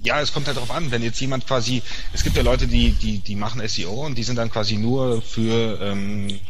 ja, 0.00 0.20
es 0.20 0.32
kommt 0.32 0.46
halt 0.46 0.56
darauf 0.56 0.70
an, 0.70 0.90
wenn 0.90 1.02
jetzt 1.02 1.20
jemand 1.20 1.46
quasi, 1.46 1.82
es 2.12 2.22
gibt 2.22 2.36
ja 2.36 2.42
Leute, 2.42 2.66
die, 2.66 2.92
die, 2.92 3.18
die 3.18 3.34
machen 3.34 3.66
SEO 3.66 4.06
und 4.06 4.16
die 4.16 4.22
sind 4.22 4.36
dann 4.36 4.50
quasi 4.50 4.76
nur 4.76 5.20
für, 5.22 5.80
ähm, 5.82 6.40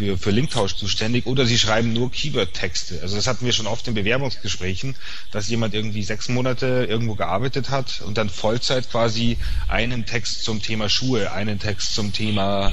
für, 0.00 0.16
für 0.16 0.30
Linktausch 0.30 0.76
zuständig 0.76 1.26
oder 1.26 1.44
sie 1.44 1.58
schreiben 1.58 1.92
nur 1.92 2.10
Keyword-Texte. 2.10 3.00
Also 3.02 3.16
das 3.16 3.26
hatten 3.26 3.44
wir 3.44 3.52
schon 3.52 3.66
oft 3.66 3.86
in 3.86 3.92
Bewerbungsgesprächen, 3.92 4.96
dass 5.30 5.48
jemand 5.48 5.74
irgendwie 5.74 6.02
sechs 6.02 6.30
Monate 6.30 6.86
irgendwo 6.88 7.16
gearbeitet 7.16 7.68
hat 7.68 8.00
und 8.00 8.16
dann 8.16 8.30
Vollzeit 8.30 8.90
quasi 8.90 9.36
einen 9.68 10.06
Text 10.06 10.42
zum 10.42 10.62
Thema 10.62 10.88
Schuhe, 10.88 11.32
einen 11.32 11.58
Text 11.58 11.94
zum 11.94 12.14
Thema 12.14 12.72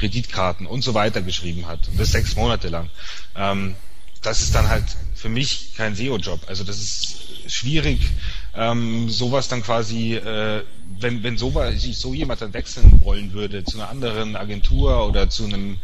Kreditkarten 0.00 0.66
und 0.66 0.82
so 0.82 0.92
weiter 0.94 1.22
geschrieben 1.22 1.68
hat. 1.68 1.86
Und 1.86 2.00
das 2.00 2.10
sechs 2.10 2.34
Monate 2.34 2.68
lang. 2.68 2.90
Ähm, 3.36 3.76
das 4.22 4.42
ist 4.42 4.52
dann 4.56 4.68
halt 4.68 4.84
für 5.14 5.28
mich 5.28 5.74
kein 5.76 5.94
SEO-Job. 5.94 6.40
Also 6.48 6.64
das 6.64 6.78
ist 6.78 7.16
schwierig, 7.46 8.00
ähm, 8.56 9.08
sowas 9.08 9.46
dann 9.46 9.62
quasi, 9.62 10.14
äh, 10.14 10.64
wenn, 10.98 11.22
wenn 11.22 11.38
so, 11.38 11.54
so 11.92 12.12
jemand 12.12 12.42
dann 12.42 12.52
wechseln 12.54 13.00
wollen 13.04 13.32
würde 13.32 13.62
zu 13.62 13.78
einer 13.78 13.88
anderen 13.88 14.34
Agentur 14.34 15.06
oder 15.06 15.30
zu 15.30 15.44
einem 15.44 15.78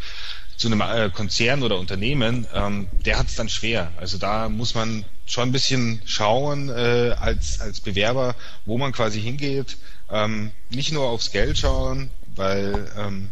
zu 0.63 0.69
einem 0.69 0.81
äh, 0.81 1.11
Konzern 1.11 1.65
oder 1.65 1.77
Unternehmen, 1.77 2.47
ähm, 2.55 2.87
der 3.05 3.19
hat 3.19 3.27
es 3.27 3.35
dann 3.35 3.49
schwer. 3.49 3.91
Also 3.97 4.17
da 4.17 4.49
muss 4.49 4.77
man 4.77 5.05
schon 5.27 5.49
ein 5.49 5.53
bisschen 5.53 6.01
schauen 6.05 6.69
äh, 6.69 7.17
als, 7.19 7.61
als 7.61 7.81
Bewerber, 7.81 8.37
wo 8.65 8.79
man 8.79 8.93
quasi 8.93 9.21
hingeht. 9.21 9.77
Ähm, 10.09 10.53
nicht 10.71 10.93
nur 10.93 11.09
aufs 11.09 11.33
Geld 11.33 11.59
schauen, 11.59 12.13
weil 12.37 12.89
ähm, 12.97 13.31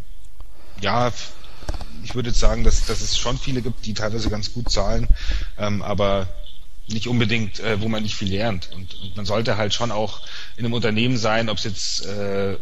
ja, 0.81 1.13
ich 2.03 2.17
würde 2.17 2.31
jetzt 2.31 2.41
sagen, 2.41 2.65
dass, 2.65 2.87
dass 2.87 3.01
es 3.01 3.17
schon 3.17 3.39
viele 3.39 3.63
gibt, 3.63 3.87
die 3.87 3.95
teilweise 3.95 4.29
ganz 4.29 4.53
gut 4.53 4.69
zahlen, 4.69 5.07
ähm, 5.57 5.83
aber 5.83 6.27
nicht 6.89 7.07
unbedingt, 7.07 7.61
äh, 7.61 7.81
wo 7.81 7.89
man 7.89 8.03
nicht 8.03 8.17
viel 8.17 8.31
lernt. 8.31 8.73
Und, 8.75 8.93
und 9.03 9.17
man 9.17 9.25
sollte 9.25 9.57
halt 9.57 9.73
schon 9.73 9.93
auch 9.93 10.23
in 10.57 10.65
einem 10.65 10.75
Unternehmen 10.75 11.17
sein, 11.17 11.49
ob 11.49 11.59
es 11.59 11.65
jetzt, 11.65 12.07
äh, 12.07 12.57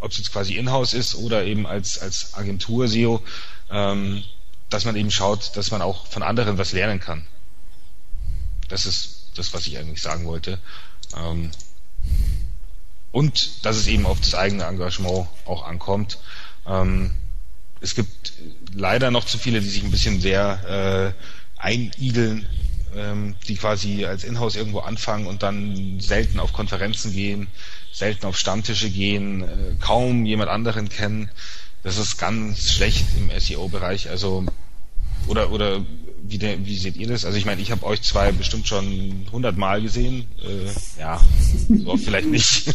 ob 0.00 0.10
es 0.10 0.18
jetzt 0.18 0.32
quasi 0.32 0.56
in-house 0.56 0.94
ist 0.94 1.14
oder 1.14 1.44
eben 1.44 1.64
als, 1.64 2.00
als 2.00 2.34
Agentur-SEO, 2.34 3.22
ähm, 3.70 4.22
dass 4.70 4.84
man 4.84 4.96
eben 4.96 5.10
schaut, 5.10 5.56
dass 5.56 5.70
man 5.70 5.82
auch 5.82 6.06
von 6.06 6.22
anderen 6.22 6.58
was 6.58 6.72
lernen 6.72 7.00
kann. 7.00 7.26
Das 8.68 8.86
ist 8.86 9.28
das, 9.34 9.52
was 9.52 9.66
ich 9.66 9.78
eigentlich 9.78 10.02
sagen 10.02 10.24
wollte. 10.24 10.58
Ähm, 11.16 11.50
und 13.12 13.64
dass 13.64 13.76
es 13.76 13.86
eben 13.86 14.06
auf 14.06 14.20
das 14.20 14.34
eigene 14.34 14.64
Engagement 14.64 15.28
auch 15.44 15.64
ankommt. 15.64 16.18
Ähm, 16.66 17.12
es 17.80 17.94
gibt 17.94 18.32
leider 18.72 19.10
noch 19.10 19.24
zu 19.24 19.38
viele, 19.38 19.60
die 19.60 19.68
sich 19.68 19.84
ein 19.84 19.90
bisschen 19.90 20.20
sehr 20.20 21.14
äh, 21.16 21.60
einigeln 21.60 22.48
ähm, 22.96 23.34
die 23.48 23.56
quasi 23.56 24.04
als 24.04 24.24
Inhouse 24.24 24.56
irgendwo 24.56 24.80
anfangen 24.80 25.26
und 25.26 25.42
dann 25.42 26.00
selten 26.00 26.40
auf 26.40 26.52
Konferenzen 26.52 27.12
gehen, 27.12 27.48
selten 27.92 28.26
auf 28.26 28.38
Stammtische 28.38 28.90
gehen, 28.90 29.42
äh, 29.42 29.74
kaum 29.80 30.26
jemand 30.26 30.50
anderen 30.50 30.88
kennen. 30.88 31.30
Das 31.84 31.98
ist 31.98 32.16
ganz 32.16 32.72
schlecht 32.72 33.04
im 33.16 33.30
SEO-Bereich. 33.38 34.08
Also 34.08 34.44
oder 35.28 35.50
oder 35.50 35.84
wie, 36.22 36.38
de, 36.38 36.58
wie 36.64 36.76
seht 36.76 36.96
ihr 36.96 37.06
das? 37.06 37.24
Also 37.24 37.36
ich 37.36 37.44
meine, 37.44 37.60
ich 37.60 37.70
habe 37.70 37.84
euch 37.84 38.02
zwei 38.02 38.32
bestimmt 38.32 38.66
schon 38.66 39.26
hundertmal 39.30 39.82
gesehen. 39.82 40.26
Äh, 40.42 41.00
ja, 41.00 41.20
so 41.68 41.96
vielleicht 41.98 42.28
nicht. 42.28 42.74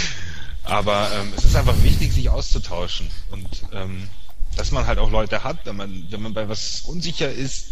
Aber 0.64 1.10
ähm, 1.14 1.32
es 1.36 1.44
ist 1.44 1.56
einfach 1.56 1.80
wichtig, 1.82 2.12
sich 2.12 2.28
auszutauschen 2.28 3.08
und 3.30 3.48
ähm, 3.72 4.08
dass 4.56 4.72
man 4.72 4.86
halt 4.86 4.98
auch 4.98 5.10
Leute 5.10 5.42
hat, 5.44 5.64
wenn 5.64 5.76
man 5.76 6.06
wenn 6.10 6.20
man 6.20 6.34
bei 6.34 6.48
was 6.48 6.82
unsicher 6.82 7.30
ist, 7.32 7.68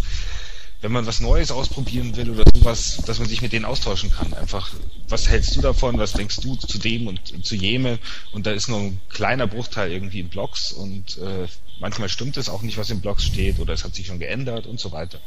wenn 0.81 0.93
man 0.93 1.07
was 1.07 1.21
Neues 1.21 1.51
ausprobieren 1.51 2.17
will 2.17 2.31
oder 2.31 2.45
sowas, 2.55 3.03
dass 3.07 3.19
man 3.19 3.29
sich 3.29 3.43
mit 3.43 3.53
denen 3.53 3.65
austauschen 3.65 4.13
kann. 4.13 4.33
Einfach, 4.35 4.71
was 5.09 5.29
hältst 5.29 5.57
du 5.57 5.61
davon, 5.61 5.99
was 5.99 6.13
denkst 6.13 6.37
du 6.37 6.55
zu 6.55 6.79
dem 6.79 7.09
und 7.09 7.45
zu 7.45 7.57
jeme? 7.57 7.99
Und 8.33 8.47
da 8.47 8.53
ist 8.53 8.69
nur 8.69 8.79
ein 8.79 9.01
kleiner 9.09 9.47
Bruchteil 9.47 9.91
irgendwie 9.91 10.21
in 10.21 10.29
Blogs 10.29 10.73
und 10.73 11.19
äh, 11.19 11.49
manchmal 11.81 12.09
stimmt 12.09 12.37
es 12.37 12.49
auch 12.49 12.63
nicht, 12.63 12.79
was 12.79 12.91
in 12.91 13.01
Blogs 13.01 13.25
steht 13.25 13.59
oder 13.59 13.73
es 13.73 13.85
hat 13.85 13.95
sich 13.95 14.07
schon 14.07 14.21
geändert 14.21 14.67
und 14.67 14.79
so 14.79 14.93
weiter. 14.93 15.21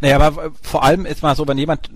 Naja, 0.00 0.20
aber 0.20 0.52
vor 0.62 0.84
allem 0.84 1.06
ist 1.06 1.22
mal 1.22 1.34
so, 1.34 1.48
wenn 1.48 1.58
jemand 1.58 1.90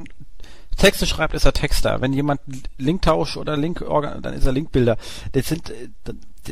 Texte 0.76 1.06
schreibt, 1.06 1.34
ist 1.34 1.44
er 1.44 1.52
Texter. 1.52 2.00
Wenn 2.00 2.12
jemand 2.12 2.40
Linktausch 2.78 3.36
oder 3.36 3.56
Link, 3.56 3.84
dann 4.22 4.32
ist 4.32 4.46
er 4.46 4.52
Linkbilder. 4.52 4.96
Das 5.32 5.48
sind, 5.48 5.70
äh, 5.70 5.88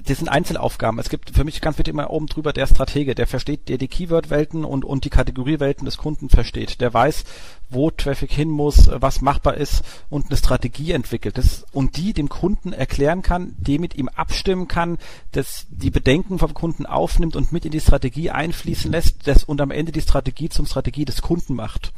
das 0.05 0.18
sind 0.18 0.28
Einzelaufgaben. 0.28 0.98
Es 0.98 1.09
gibt 1.09 1.31
für 1.31 1.44
mich 1.44 1.60
ganz 1.60 1.78
wichtig 1.78 1.93
immer 1.93 2.10
oben 2.10 2.27
drüber 2.27 2.52
der 2.52 2.66
Stratege, 2.66 3.14
der 3.14 3.27
versteht, 3.27 3.68
der 3.68 3.78
die 3.78 3.89
Keyword-Welten 3.89 4.64
und, 4.64 4.85
und 4.85 5.05
die 5.05 5.10
Kategoriewelten 5.10 5.85
des 5.85 5.97
Kunden 5.97 6.28
versteht. 6.28 6.81
Der 6.81 6.93
weiß, 6.93 7.24
wo 7.70 7.90
Traffic 7.90 8.32
hin 8.32 8.48
muss, 8.48 8.89
was 8.93 9.20
machbar 9.20 9.56
ist 9.56 9.82
und 10.09 10.27
eine 10.27 10.36
Strategie 10.36 10.93
entwickelt. 10.93 11.39
Das, 11.39 11.64
und 11.73 11.97
die 11.97 12.12
dem 12.12 12.28
Kunden 12.28 12.73
erklären 12.73 13.23
kann, 13.23 13.55
die 13.59 13.78
mit 13.78 13.97
ihm 13.97 14.09
abstimmen 14.09 14.68
kann, 14.68 14.98
das 15.32 15.66
die 15.70 15.90
Bedenken 15.90 16.39
vom 16.39 16.55
Kunden 16.55 16.86
aufnimmt 16.86 17.36
und 17.36 17.52
mit 17.52 17.64
in 17.64 17.73
die 17.73 17.81
Strategie 17.81 18.31
einfließen 18.31 18.90
lässt 18.90 19.27
das, 19.27 19.44
und 19.44 19.60
am 19.60 19.70
Ende 19.70 19.93
die 19.93 20.01
Strategie 20.01 20.48
zum 20.48 20.66
Strategie 20.66 21.05
des 21.05 21.23
Kunden 21.23 21.55
macht. 21.55 21.93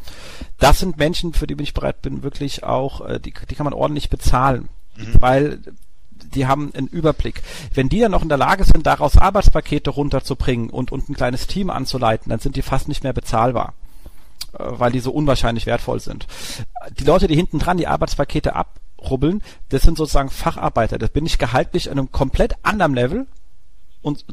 Das 0.58 0.78
sind 0.78 0.96
Menschen, 0.96 1.34
für 1.34 1.46
die 1.46 1.54
bin 1.54 1.64
ich 1.64 1.74
bereit 1.74 2.02
bin, 2.02 2.22
wirklich 2.22 2.64
auch, 2.64 3.06
äh, 3.06 3.20
die, 3.20 3.34
die 3.48 3.54
kann 3.54 3.64
man 3.64 3.74
ordentlich 3.74 4.10
bezahlen. 4.10 4.68
Mhm. 4.96 5.14
Weil 5.20 5.60
die 6.35 6.47
haben 6.47 6.73
einen 6.74 6.89
Überblick. 6.89 7.43
Wenn 7.74 7.89
die 7.89 8.01
dann 8.01 8.12
noch 8.12 8.23
in 8.23 8.28
der 8.28 8.39
Lage 8.39 8.65
sind, 8.65 8.86
daraus 8.86 9.16
Arbeitspakete 9.16 9.90
runterzubringen 9.90 10.70
und, 10.70 10.93
und 10.93 11.09
ein 11.09 11.15
kleines 11.15 11.47
Team 11.47 11.70
anzuleiten, 11.70 12.31
dann 12.31 12.40
sind 12.40 12.57
die 12.57 12.62
fast 12.62 12.89
nicht 12.89 13.05
mehr 13.05 13.12
bezahlbar 13.12 13.74
äh, 14.53 14.59
weil 14.61 14.93
die 14.93 15.01
so 15.01 15.11
unwahrscheinlich 15.11 15.66
wertvoll 15.66 16.01
sind. 16.01 16.27
Die 16.99 17.05
Leute, 17.05 17.27
die 17.27 17.36
hinten 17.36 17.59
dran 17.59 17.77
die 17.77 17.86
Arbeitspakete 17.86 18.55
abrubbeln, 18.55 19.43
das 19.69 19.82
sind 19.82 19.99
sozusagen 19.99 20.31
Facharbeiter. 20.31 20.99
Das 20.99 21.11
bin 21.11 21.27
ich 21.27 21.39
gehaltlich 21.39 21.90
an 21.90 21.99
einem 21.99 22.12
komplett 22.12 22.55
anderen 22.62 22.95
Level 22.95 23.27
und 24.03 24.24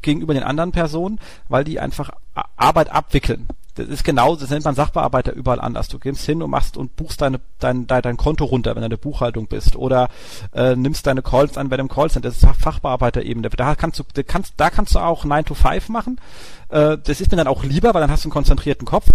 gegenüber 0.00 0.34
den 0.34 0.42
anderen 0.42 0.72
Personen, 0.72 1.20
weil 1.48 1.64
die 1.64 1.78
einfach 1.78 2.10
Arbeit 2.56 2.90
abwickeln 2.90 3.48
das 3.74 3.88
ist 3.88 4.04
genau, 4.04 4.36
das 4.36 4.50
nennt 4.50 4.64
man 4.64 4.74
Sachbearbeiter 4.74 5.32
überall 5.32 5.60
anders. 5.60 5.88
Du 5.88 5.98
gehst 5.98 6.24
hin 6.26 6.42
und 6.42 6.50
machst 6.50 6.76
und 6.76 6.94
buchst 6.96 7.22
deine, 7.22 7.40
dein, 7.58 7.86
dein, 7.86 8.02
dein 8.02 8.16
Konto 8.16 8.44
runter, 8.44 8.74
wenn 8.74 8.82
du 8.82 8.86
eine 8.86 8.98
Buchhaltung 8.98 9.46
bist. 9.46 9.76
Oder 9.76 10.08
äh, 10.52 10.76
nimmst 10.76 11.06
deine 11.06 11.22
Calls 11.22 11.56
an 11.56 11.70
bei 11.70 11.76
dem 11.78 11.88
Callcenter. 11.88 12.28
Das 12.28 12.42
ist 12.42 12.60
Fachbearbeiterebene. 12.60 13.48
Da 13.48 13.74
kannst 13.74 13.98
du, 13.98 14.04
da 14.12 14.22
kannst, 14.22 14.54
da 14.58 14.68
kannst 14.68 14.94
du 14.94 14.98
auch 14.98 15.24
9 15.24 15.44
to 15.46 15.54
5 15.54 15.88
machen. 15.88 16.20
Äh, 16.68 16.98
das 17.02 17.20
ist 17.20 17.30
mir 17.30 17.38
dann 17.38 17.46
auch 17.46 17.64
lieber, 17.64 17.94
weil 17.94 18.02
dann 18.02 18.10
hast 18.10 18.24
du 18.24 18.28
einen 18.28 18.34
konzentrierten 18.34 18.86
Kopf. 18.86 19.08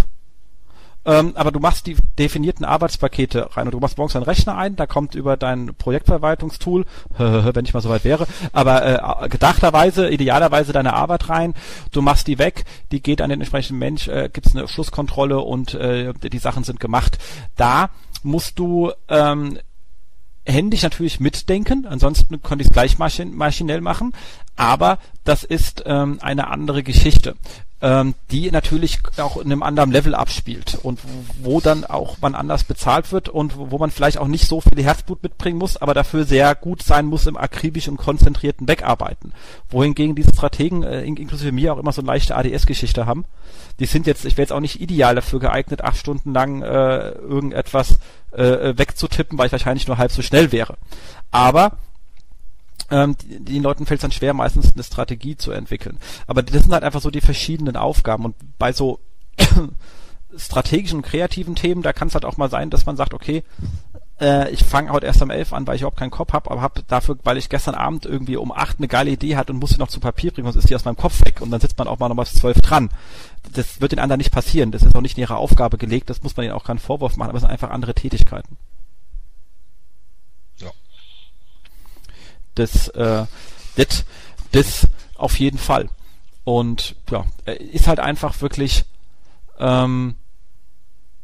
Ähm, 1.08 1.32
aber 1.36 1.52
du 1.54 1.60
machst 1.60 1.88
die 1.88 1.96
definierten 2.20 2.66
Arbeitspakete 2.66 3.56
rein 3.56 3.66
und 3.68 3.74
du 3.74 3.80
machst 3.80 3.98
morgens 3.98 4.14
deinen 4.14 4.24
Rechner 4.24 4.58
ein, 4.58 4.76
da 4.76 4.86
kommt 4.86 5.16
über 5.16 5.38
dein 5.38 5.74
Projektverwaltungstool, 5.74 6.86
wenn 7.18 7.66
ich 7.66 7.74
mal 7.74 7.82
soweit 7.82 8.04
wäre, 8.04 8.28
aber 8.52 9.24
äh, 9.24 9.30
gedachterweise, 9.30 10.10
idealerweise 10.10 10.74
deine 10.74 10.94
Arbeit 10.94 11.30
rein, 11.30 11.54
du 11.94 12.02
machst 12.02 12.28
die 12.28 12.38
weg, 12.38 12.66
die 12.92 13.02
geht 13.02 13.22
an 13.22 13.30
den 13.30 13.40
entsprechenden 13.40 13.80
Mensch, 13.80 14.10
äh, 14.10 14.30
gibt 14.32 14.48
es 14.48 14.56
eine 14.56 14.68
Schlusskontrolle 14.68 15.40
und 15.40 15.74
äh, 15.74 16.14
die 16.14 16.40
Sachen 16.40 16.66
sind 16.66 16.82
gemacht. 16.82 17.18
Da 17.56 17.90
musst 18.24 18.60
du 18.60 18.92
ähm, 19.08 19.60
händisch 20.46 20.84
natürlich 20.84 21.20
mitdenken, 21.22 21.86
ansonsten 21.86 22.42
konnte 22.42 22.64
ich 22.64 22.68
es 22.68 22.74
gleich 22.74 22.98
maschin 22.98 23.34
maschinell 23.34 23.82
machen, 23.82 24.14
aber 24.58 25.00
das 25.24 25.44
ist 25.44 25.84
ähm, 25.86 26.20
eine 26.22 26.48
andere 26.48 26.84
Geschichte. 26.84 27.36
Ähm, 27.82 28.16
die 28.32 28.50
natürlich 28.50 29.00
auch 29.18 29.38
in 29.38 29.52
einem 29.52 29.62
anderen 29.62 29.92
Level 29.92 30.16
abspielt 30.16 30.80
und 30.82 31.00
wo 31.42 31.62
dann 31.62 31.86
auch 31.86 32.18
man 32.22 32.34
anders 32.34 32.64
bezahlt 32.64 33.12
wird 33.12 33.30
und 33.30 33.54
wo 33.56 33.78
man 33.78 33.92
vielleicht 33.92 34.18
auch 34.18 34.28
nicht 34.28 34.48
so 34.48 34.62
viel 34.62 34.82
Herzblut 34.84 35.22
mitbringen 35.22 35.60
muss, 35.60 35.78
aber 35.78 35.94
dafür 35.94 36.24
sehr 36.24 36.56
gut 36.56 36.82
sein 36.82 37.06
muss 37.06 37.28
im 37.28 37.38
akribischen 37.38 37.92
und 37.92 37.98
konzentrierten 37.98 38.68
Wegarbeiten. 38.68 39.32
Wohingegen 39.70 40.16
diese 40.16 40.34
Strategen, 40.34 40.82
äh, 40.84 41.04
inklusive 41.04 41.52
mir, 41.52 41.74
auch 41.74 41.78
immer 41.78 41.92
so 41.92 42.02
eine 42.02 42.08
leichte 42.08 42.36
ADS-Geschichte 42.36 43.06
haben. 43.06 43.26
Die 43.80 43.86
sind 43.86 44.08
jetzt, 44.08 44.26
ich 44.26 44.38
wäre 44.38 44.44
jetzt 44.44 44.54
auch 44.54 44.60
nicht 44.60 44.82
ideal 44.82 45.14
dafür 45.14 45.40
geeignet, 45.40 45.84
acht 45.84 45.98
Stunden 45.98 46.34
lang 46.34 46.64
äh, 46.64 47.12
irgendetwas 47.12 48.00
äh, 48.32 48.76
wegzutippen, 48.76 49.38
weil 49.38 49.48
ich 49.48 49.52
wahrscheinlich 49.52 49.88
nur 49.88 50.00
halb 50.00 50.12
so 50.12 50.24
schnell 50.24 50.52
wäre. 50.52 50.78
Aber 51.30 51.78
ähm, 52.90 53.16
den 53.28 53.64
Leuten 53.64 53.86
fällt 53.86 54.00
es 54.00 54.04
dann 54.04 54.12
schwer, 54.12 54.34
meistens 54.34 54.74
eine 54.74 54.84
Strategie 54.84 55.36
zu 55.36 55.52
entwickeln. 55.52 55.98
Aber 56.26 56.44
das 56.44 56.64
sind 56.64 56.74
halt 56.74 56.84
einfach 56.84 57.02
so 57.02 57.12
die 57.12 57.22
verschiedenen 57.22 57.76
Aufgaben. 57.76 58.26
Und 58.26 58.36
bei 58.58 58.72
so 58.72 59.00
strategischen 60.38 61.02
kreativen 61.02 61.56
Themen, 61.56 61.82
da 61.82 61.94
kann 61.94 62.08
es 62.08 62.14
halt 62.14 62.26
auch 62.26 62.38
mal 62.38 62.50
sein, 62.50 62.70
dass 62.70 62.86
man 62.86 62.96
sagt, 62.96 63.14
okay, 63.14 63.44
äh, 64.20 64.50
ich 64.52 64.64
fange 64.64 64.92
heute 64.92 65.06
erst 65.06 65.22
um 65.22 65.30
elf 65.30 65.54
an, 65.54 65.68
weil 65.68 65.76
ich 65.76 65.82
überhaupt 65.82 66.00
keinen 66.00 66.12
Kopf 66.12 66.34
habe, 66.34 66.50
aber 66.50 66.62
habe 66.62 66.84
dafür, 66.88 67.18
weil 67.24 67.38
ich 67.38 67.50
gestern 67.50 67.76
Abend 67.76 68.06
irgendwie 68.06 68.38
um 68.38 68.52
acht 68.52 68.78
eine 68.80 68.88
geile 68.88 69.12
Idee 69.12 69.36
hatte 69.36 69.54
und 69.54 69.60
muss 69.60 69.72
sie 69.72 69.78
noch 69.78 69.90
zu 69.90 70.00
Papier 70.00 70.32
bringen, 70.32 70.46
sonst 70.46 70.64
ist 70.64 70.70
die 70.70 70.76
aus 70.76 70.86
meinem 70.86 70.98
Kopf 70.98 71.24
weg 71.26 71.42
und 71.42 71.52
dann 71.52 71.62
sitzt 71.62 71.78
man 71.78 71.88
auch 71.88 72.00
mal 72.00 72.10
noch 72.10 72.16
bis 72.16 72.34
zwölf 72.34 72.62
dran. 72.62 72.90
Das 73.54 73.80
wird 73.80 73.92
den 73.92 74.00
anderen 74.00 74.18
nicht 74.18 74.32
passieren. 74.32 74.72
Das 74.72 74.84
ist 74.84 74.96
auch 74.96 75.02
nicht 75.02 75.18
in 75.18 75.22
ihre 75.22 75.38
Aufgabe 75.38 75.78
gelegt, 75.78 76.10
das 76.10 76.24
muss 76.24 76.36
man 76.36 76.46
ihnen 76.46 76.56
auch 76.56 76.64
keinen 76.64 76.80
Vorwurf 76.80 77.18
machen, 77.18 77.30
aber 77.30 77.38
es 77.38 77.44
sind 77.44 77.52
einfach 77.52 77.70
andere 77.70 77.94
Tätigkeiten. 77.94 78.58
Das, 82.58 82.88
äh, 82.90 83.26
das, 83.76 84.06
das 84.52 84.88
auf 85.16 85.40
jeden 85.40 85.58
Fall. 85.58 85.90
Und 86.44 86.96
ja, 87.12 87.26
ist 87.46 87.88
halt 87.88 88.00
einfach 88.00 88.42
wirklich 88.42 88.86
ähm, 89.60 90.16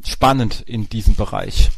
spannend 0.04 0.62
in 0.62 0.90
diesem 0.90 1.16
Bereich. 1.16 1.70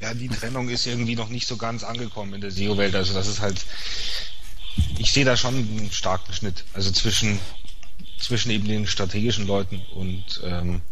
Ja, 0.00 0.14
die 0.14 0.28
Trennung 0.28 0.68
ist 0.68 0.86
irgendwie 0.86 1.16
noch 1.16 1.28
nicht 1.28 1.46
so 1.46 1.56
ganz 1.56 1.84
angekommen 1.84 2.34
in 2.34 2.40
der 2.40 2.50
SEO-Welt. 2.50 2.94
Also 2.94 3.12
das 3.12 3.26
ist 3.26 3.40
halt, 3.40 3.66
ich 4.98 5.12
sehe 5.12 5.24
da 5.24 5.36
schon 5.36 5.54
einen 5.54 5.90
starken 5.90 6.32
Schnitt. 6.32 6.64
Also 6.72 6.90
zwischen 6.90 7.38
zwischen 8.20 8.50
eben 8.50 8.68
den 8.68 8.86
strategischen 8.86 9.46
Leuten 9.46 9.82
und 9.94 10.40
ähm, 10.44 10.82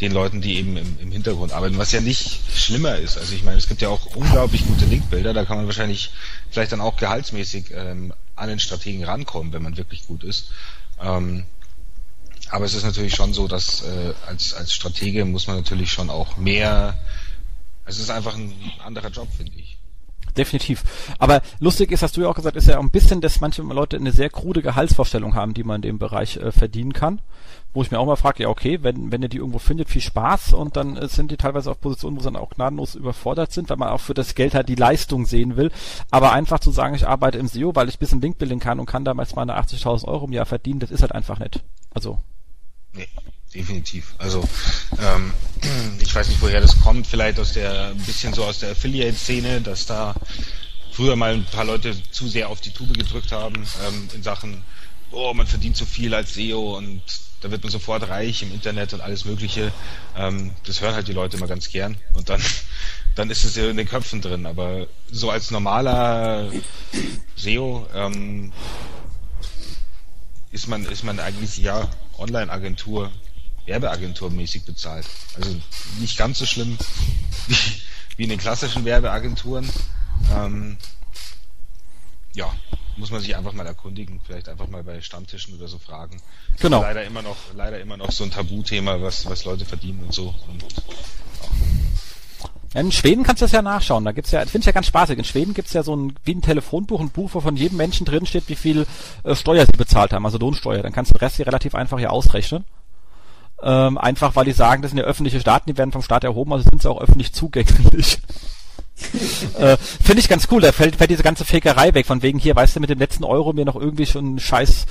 den 0.00 0.12
Leuten, 0.12 0.40
die 0.40 0.56
eben 0.56 0.76
im, 0.76 0.98
im 0.98 1.12
Hintergrund 1.12 1.52
arbeiten, 1.52 1.78
was 1.78 1.92
ja 1.92 2.00
nicht 2.00 2.40
schlimmer 2.52 2.96
ist. 2.96 3.16
Also 3.16 3.34
ich 3.34 3.44
meine, 3.44 3.58
es 3.58 3.68
gibt 3.68 3.80
ja 3.80 3.88
auch 3.88 4.06
unglaublich 4.16 4.66
gute 4.66 4.86
Linkbilder, 4.86 5.32
da 5.32 5.44
kann 5.44 5.56
man 5.56 5.66
wahrscheinlich 5.66 6.10
vielleicht 6.50 6.72
dann 6.72 6.80
auch 6.80 6.96
gehaltsmäßig 6.96 7.70
ähm, 7.72 8.12
an 8.34 8.48
den 8.48 8.58
Strategen 8.58 9.04
rankommen, 9.04 9.52
wenn 9.52 9.62
man 9.62 9.76
wirklich 9.76 10.06
gut 10.06 10.24
ist. 10.24 10.50
Ähm, 11.00 11.44
aber 12.50 12.64
es 12.64 12.74
ist 12.74 12.84
natürlich 12.84 13.14
schon 13.14 13.32
so, 13.32 13.46
dass 13.46 13.82
äh, 13.82 14.14
als, 14.26 14.54
als 14.54 14.72
Stratege 14.72 15.24
muss 15.24 15.46
man 15.46 15.56
natürlich 15.56 15.90
schon 15.90 16.10
auch 16.10 16.36
mehr, 16.36 16.98
es 17.84 17.98
ist 17.98 18.10
einfach 18.10 18.34
ein 18.34 18.52
anderer 18.84 19.08
Job, 19.08 19.28
finde 19.36 19.52
ich 19.56 19.78
definitiv. 20.36 20.82
Aber 21.20 21.42
lustig 21.60 21.92
ist, 21.92 22.02
hast 22.02 22.16
du 22.16 22.22
ja 22.22 22.28
auch 22.28 22.34
gesagt, 22.34 22.56
ist 22.56 22.66
ja 22.66 22.78
auch 22.78 22.82
ein 22.82 22.90
bisschen, 22.90 23.20
dass 23.20 23.40
manche 23.40 23.62
Leute 23.62 23.96
eine 23.96 24.10
sehr 24.10 24.30
krude 24.30 24.62
Gehaltsvorstellung 24.62 25.36
haben, 25.36 25.54
die 25.54 25.62
man 25.62 25.76
in 25.76 25.82
dem 25.82 25.98
Bereich 26.00 26.38
äh, 26.38 26.50
verdienen 26.50 26.92
kann 26.92 27.20
wo 27.74 27.82
ich 27.82 27.90
mir 27.90 27.98
auch 27.98 28.06
mal 28.06 28.16
frage, 28.16 28.44
ja 28.44 28.48
okay, 28.48 28.78
wenn, 28.82 29.10
wenn 29.10 29.22
ihr 29.22 29.28
die 29.28 29.38
irgendwo 29.38 29.58
findet, 29.58 29.90
viel 29.90 30.00
Spaß 30.00 30.52
und 30.52 30.76
dann 30.76 30.96
äh, 30.96 31.08
sind 31.08 31.32
die 31.32 31.36
teilweise 31.36 31.72
auf 31.72 31.80
Positionen, 31.80 32.16
wo 32.16 32.20
sie 32.20 32.26
dann 32.26 32.36
auch 32.36 32.50
gnadenlos 32.50 32.94
überfordert 32.94 33.52
sind, 33.52 33.68
weil 33.68 33.76
man 33.76 33.88
auch 33.88 34.00
für 34.00 34.14
das 34.14 34.36
Geld 34.36 34.54
halt 34.54 34.68
die 34.68 34.76
Leistung 34.76 35.26
sehen 35.26 35.56
will. 35.56 35.72
Aber 36.10 36.32
einfach 36.32 36.60
zu 36.60 36.70
sagen, 36.70 36.94
ich 36.94 37.06
arbeite 37.06 37.38
im 37.38 37.48
SEO, 37.48 37.74
weil 37.74 37.88
ich 37.88 37.98
bisschen 37.98 38.20
Linkbuilding 38.20 38.60
kann 38.60 38.78
und 38.78 38.86
kann 38.86 39.04
damals 39.04 39.34
meine 39.34 39.58
80.000 39.58 40.06
Euro 40.06 40.26
im 40.26 40.32
Jahr 40.32 40.46
verdienen, 40.46 40.78
das 40.78 40.92
ist 40.92 41.02
halt 41.02 41.12
einfach 41.12 41.40
nicht. 41.40 41.64
Also. 41.90 42.20
Nee, 42.92 43.08
definitiv. 43.52 44.14
Also, 44.18 44.48
ähm, 45.00 45.32
ich 46.00 46.14
weiß 46.14 46.28
nicht, 46.28 46.40
woher 46.40 46.60
das 46.60 46.80
kommt, 46.80 47.08
vielleicht 47.08 47.40
aus 47.40 47.54
der, 47.54 47.88
ein 47.88 47.98
bisschen 47.98 48.32
so 48.32 48.44
aus 48.44 48.60
der 48.60 48.70
Affiliate-Szene, 48.70 49.60
dass 49.62 49.86
da 49.86 50.14
früher 50.92 51.16
mal 51.16 51.34
ein 51.34 51.44
paar 51.46 51.64
Leute 51.64 51.96
zu 52.12 52.28
sehr 52.28 52.48
auf 52.48 52.60
die 52.60 52.70
Tube 52.70 52.94
gedrückt 52.96 53.32
haben, 53.32 53.56
ähm, 53.56 54.08
in 54.14 54.22
Sachen, 54.22 54.62
oh, 55.10 55.32
man 55.34 55.46
verdient 55.46 55.76
zu 55.76 55.86
viel 55.86 56.14
als 56.14 56.34
SEO 56.34 56.76
und 56.76 57.02
da 57.40 57.50
wird 57.50 57.62
man 57.62 57.70
sofort 57.70 58.08
reich 58.08 58.42
im 58.42 58.52
Internet 58.52 58.94
und 58.94 59.02
alles 59.02 59.26
Mögliche. 59.26 59.70
Ähm, 60.16 60.52
das 60.64 60.80
hören 60.80 60.94
halt 60.94 61.08
die 61.08 61.12
Leute 61.12 61.36
immer 61.36 61.46
ganz 61.46 61.68
gern 61.68 61.96
und 62.14 62.30
dann, 62.30 62.42
dann 63.14 63.30
ist 63.30 63.44
es 63.44 63.54
ja 63.54 63.68
in 63.68 63.76
den 63.76 63.86
Köpfen 63.86 64.22
drin. 64.22 64.46
Aber 64.46 64.86
so 65.10 65.30
als 65.30 65.50
normaler 65.50 66.50
SEO 67.36 67.86
ähm, 67.94 68.52
ist 70.52 70.68
man 70.68 70.86
ist 70.86 71.04
man 71.04 71.20
eigentlich 71.20 71.58
ja 71.58 71.88
Online-Agentur, 72.16 73.10
Werbeagentur 73.66 74.30
mäßig 74.30 74.64
bezahlt. 74.64 75.06
Also 75.36 75.54
nicht 75.98 76.16
ganz 76.16 76.38
so 76.38 76.46
schlimm 76.46 76.78
wie, 77.48 77.56
wie 78.16 78.22
in 78.22 78.30
den 78.30 78.38
klassischen 78.38 78.86
Werbeagenturen. 78.86 79.68
Ähm, 80.32 80.78
ja, 82.34 82.52
muss 82.96 83.10
man 83.10 83.20
sich 83.20 83.36
einfach 83.36 83.52
mal 83.52 83.66
erkundigen, 83.66 84.20
vielleicht 84.24 84.48
einfach 84.48 84.68
mal 84.68 84.82
bei 84.82 85.00
Stammtischen 85.00 85.54
oder 85.54 85.68
so 85.68 85.78
fragen. 85.78 86.20
Genau. 86.60 86.82
Leider 86.82 87.04
immer 87.04 87.22
noch, 87.22 87.36
leider 87.54 87.80
immer 87.80 87.96
noch 87.96 88.12
so 88.12 88.24
ein 88.24 88.30
Tabuthema, 88.30 89.00
was, 89.00 89.26
was 89.26 89.44
Leute 89.44 89.64
verdienen 89.64 90.04
und 90.04 90.12
so. 90.12 90.34
Und. 90.48 90.64
In 92.74 92.90
Schweden 92.90 93.22
kannst 93.22 93.40
du 93.40 93.44
das 93.44 93.52
ja 93.52 93.62
nachschauen. 93.62 94.04
Da 94.04 94.12
gibt's 94.12 94.32
ja, 94.32 94.40
finde 94.40 94.58
ich 94.58 94.66
ja 94.66 94.72
ganz 94.72 94.86
spaßig. 94.86 95.16
In 95.16 95.24
Schweden 95.24 95.54
gibt's 95.54 95.72
ja 95.72 95.84
so 95.84 95.94
ein 95.94 96.14
wie 96.24 96.34
ein 96.34 96.42
Telefonbuch, 96.42 97.00
ein 97.00 97.10
Buch, 97.10 97.30
wo 97.32 97.40
von 97.40 97.56
jedem 97.56 97.76
Menschen 97.76 98.04
drin 98.04 98.26
steht, 98.26 98.48
wie 98.48 98.56
viel 98.56 98.86
äh, 99.22 99.36
Steuer 99.36 99.64
sie 99.64 99.72
bezahlt 99.72 100.12
haben, 100.12 100.24
also 100.26 100.38
Lohnsteuer. 100.38 100.82
Dann 100.82 100.92
kannst 100.92 101.10
du 101.10 101.14
den 101.14 101.20
Rest 101.20 101.36
hier 101.36 101.46
relativ 101.46 101.76
einfach 101.76 101.98
hier 101.98 102.12
ausrechnen. 102.12 102.64
Ähm, 103.62 103.96
einfach 103.96 104.34
weil 104.34 104.44
die 104.44 104.52
sagen, 104.52 104.82
das 104.82 104.90
sind 104.90 104.98
ja 104.98 105.04
öffentliche 105.04 105.40
Staaten, 105.40 105.70
die 105.70 105.78
werden 105.78 105.92
vom 105.92 106.02
Staat 106.02 106.24
erhoben, 106.24 106.52
also 106.52 106.68
sind 106.68 106.82
sie 106.82 106.90
auch 106.90 107.00
öffentlich 107.00 107.32
zugänglich. 107.32 108.18
äh, 109.58 109.76
Finde 109.76 110.20
ich 110.20 110.28
ganz 110.28 110.48
cool, 110.50 110.60
da 110.60 110.72
fällt, 110.72 110.96
fällt 110.96 111.10
diese 111.10 111.22
ganze 111.22 111.44
Fakerei 111.44 111.94
weg, 111.94 112.06
von 112.06 112.22
wegen 112.22 112.38
hier, 112.38 112.54
weißt 112.54 112.76
du, 112.76 112.80
mit 112.80 112.90
dem 112.90 112.98
letzten 112.98 113.24
Euro 113.24 113.52
mir 113.52 113.64
noch 113.64 113.76
irgendwie 113.76 114.06
schon 114.06 114.38
scheiß 114.38 114.86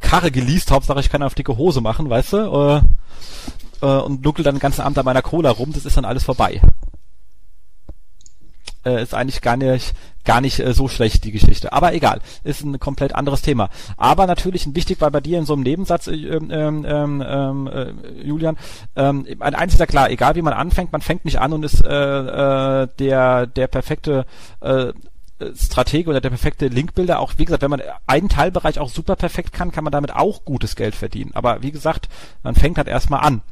Karre 0.00 0.30
geleast, 0.30 0.70
Hauptsache 0.70 1.00
ich 1.00 1.10
kann 1.10 1.22
auf 1.22 1.34
dicke 1.34 1.56
Hose 1.56 1.80
machen, 1.80 2.08
weißt 2.08 2.32
du, 2.34 2.36
äh, 3.82 3.86
äh, 3.86 4.00
und 4.00 4.24
nuckel 4.24 4.44
dann 4.44 4.56
den 4.56 4.60
ganzen 4.60 4.82
Abend 4.82 4.98
an 4.98 5.04
meiner 5.04 5.22
Cola 5.22 5.50
rum, 5.50 5.72
das 5.72 5.84
ist 5.84 5.96
dann 5.96 6.04
alles 6.04 6.24
vorbei. 6.24 6.60
Äh, 8.84 9.02
ist 9.02 9.14
eigentlich 9.14 9.40
gar 9.40 9.56
nicht, 9.56 9.94
gar 10.24 10.40
nicht 10.40 10.60
äh, 10.60 10.72
so 10.74 10.88
schlecht, 10.88 11.24
die 11.24 11.32
Geschichte. 11.32 11.72
Aber 11.72 11.94
egal, 11.94 12.20
ist 12.42 12.62
ein 12.62 12.78
komplett 12.78 13.14
anderes 13.14 13.42
Thema. 13.42 13.70
Aber 13.96 14.26
natürlich 14.26 14.66
ein 14.66 14.76
wichtig, 14.76 15.00
weil 15.00 15.10
bei 15.10 15.20
dir 15.20 15.38
in 15.38 15.46
so 15.46 15.54
einem 15.54 15.62
Nebensatz, 15.62 16.06
äh, 16.06 16.12
ähm, 16.14 16.84
ähm, 16.86 17.24
ähm, 17.26 17.66
äh, 17.66 17.92
Julian, 18.22 18.56
ähm, 18.96 19.26
ein 19.40 19.54
einziger 19.54 19.86
klar, 19.86 20.10
egal 20.10 20.34
wie 20.34 20.42
man 20.42 20.52
anfängt, 20.52 20.92
man 20.92 21.00
fängt 21.00 21.24
nicht 21.24 21.40
an 21.40 21.52
und 21.52 21.64
ist 21.64 21.84
äh, 21.84 22.82
äh, 22.82 22.88
der, 22.98 23.46
der 23.46 23.66
perfekte 23.66 24.26
äh, 24.60 24.92
Stratege 25.56 26.10
oder 26.10 26.20
der 26.20 26.30
perfekte 26.30 26.68
Linkbilder. 26.68 27.18
Auch 27.18 27.34
wie 27.36 27.44
gesagt, 27.44 27.62
wenn 27.62 27.70
man 27.70 27.82
einen 28.06 28.28
Teilbereich 28.28 28.78
auch 28.78 28.88
super 28.88 29.16
perfekt 29.16 29.52
kann, 29.52 29.72
kann 29.72 29.84
man 29.84 29.92
damit 29.92 30.14
auch 30.14 30.44
gutes 30.44 30.76
Geld 30.76 30.94
verdienen. 30.94 31.32
Aber 31.34 31.62
wie 31.62 31.72
gesagt, 31.72 32.08
man 32.42 32.54
fängt 32.54 32.78
halt 32.78 32.88
erstmal 32.88 33.20
an. 33.20 33.42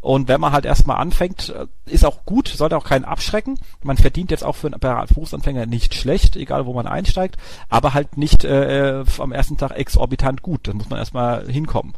Und 0.00 0.28
wenn 0.28 0.40
man 0.40 0.52
halt 0.52 0.64
erstmal 0.64 0.98
anfängt, 0.98 1.50
äh, 1.50 1.66
ist 1.86 2.04
auch 2.04 2.24
gut, 2.24 2.48
sollte 2.48 2.76
auch 2.76 2.84
keinen 2.84 3.04
abschrecken. 3.04 3.58
Man 3.82 3.96
verdient 3.96 4.30
jetzt 4.30 4.44
auch 4.44 4.56
für 4.56 4.68
einen 4.68 4.80
Berufsanfänger 4.80 5.66
nicht 5.66 5.94
schlecht, 5.94 6.36
egal 6.36 6.66
wo 6.66 6.72
man 6.72 6.86
einsteigt, 6.86 7.36
aber 7.68 7.92
halt 7.92 8.16
nicht 8.16 8.44
äh, 8.44 9.04
am 9.18 9.32
ersten 9.32 9.56
Tag 9.56 9.72
exorbitant 9.72 10.42
gut. 10.42 10.68
Da 10.68 10.72
muss 10.72 10.88
man 10.88 10.98
erstmal 10.98 11.50
hinkommen. 11.50 11.92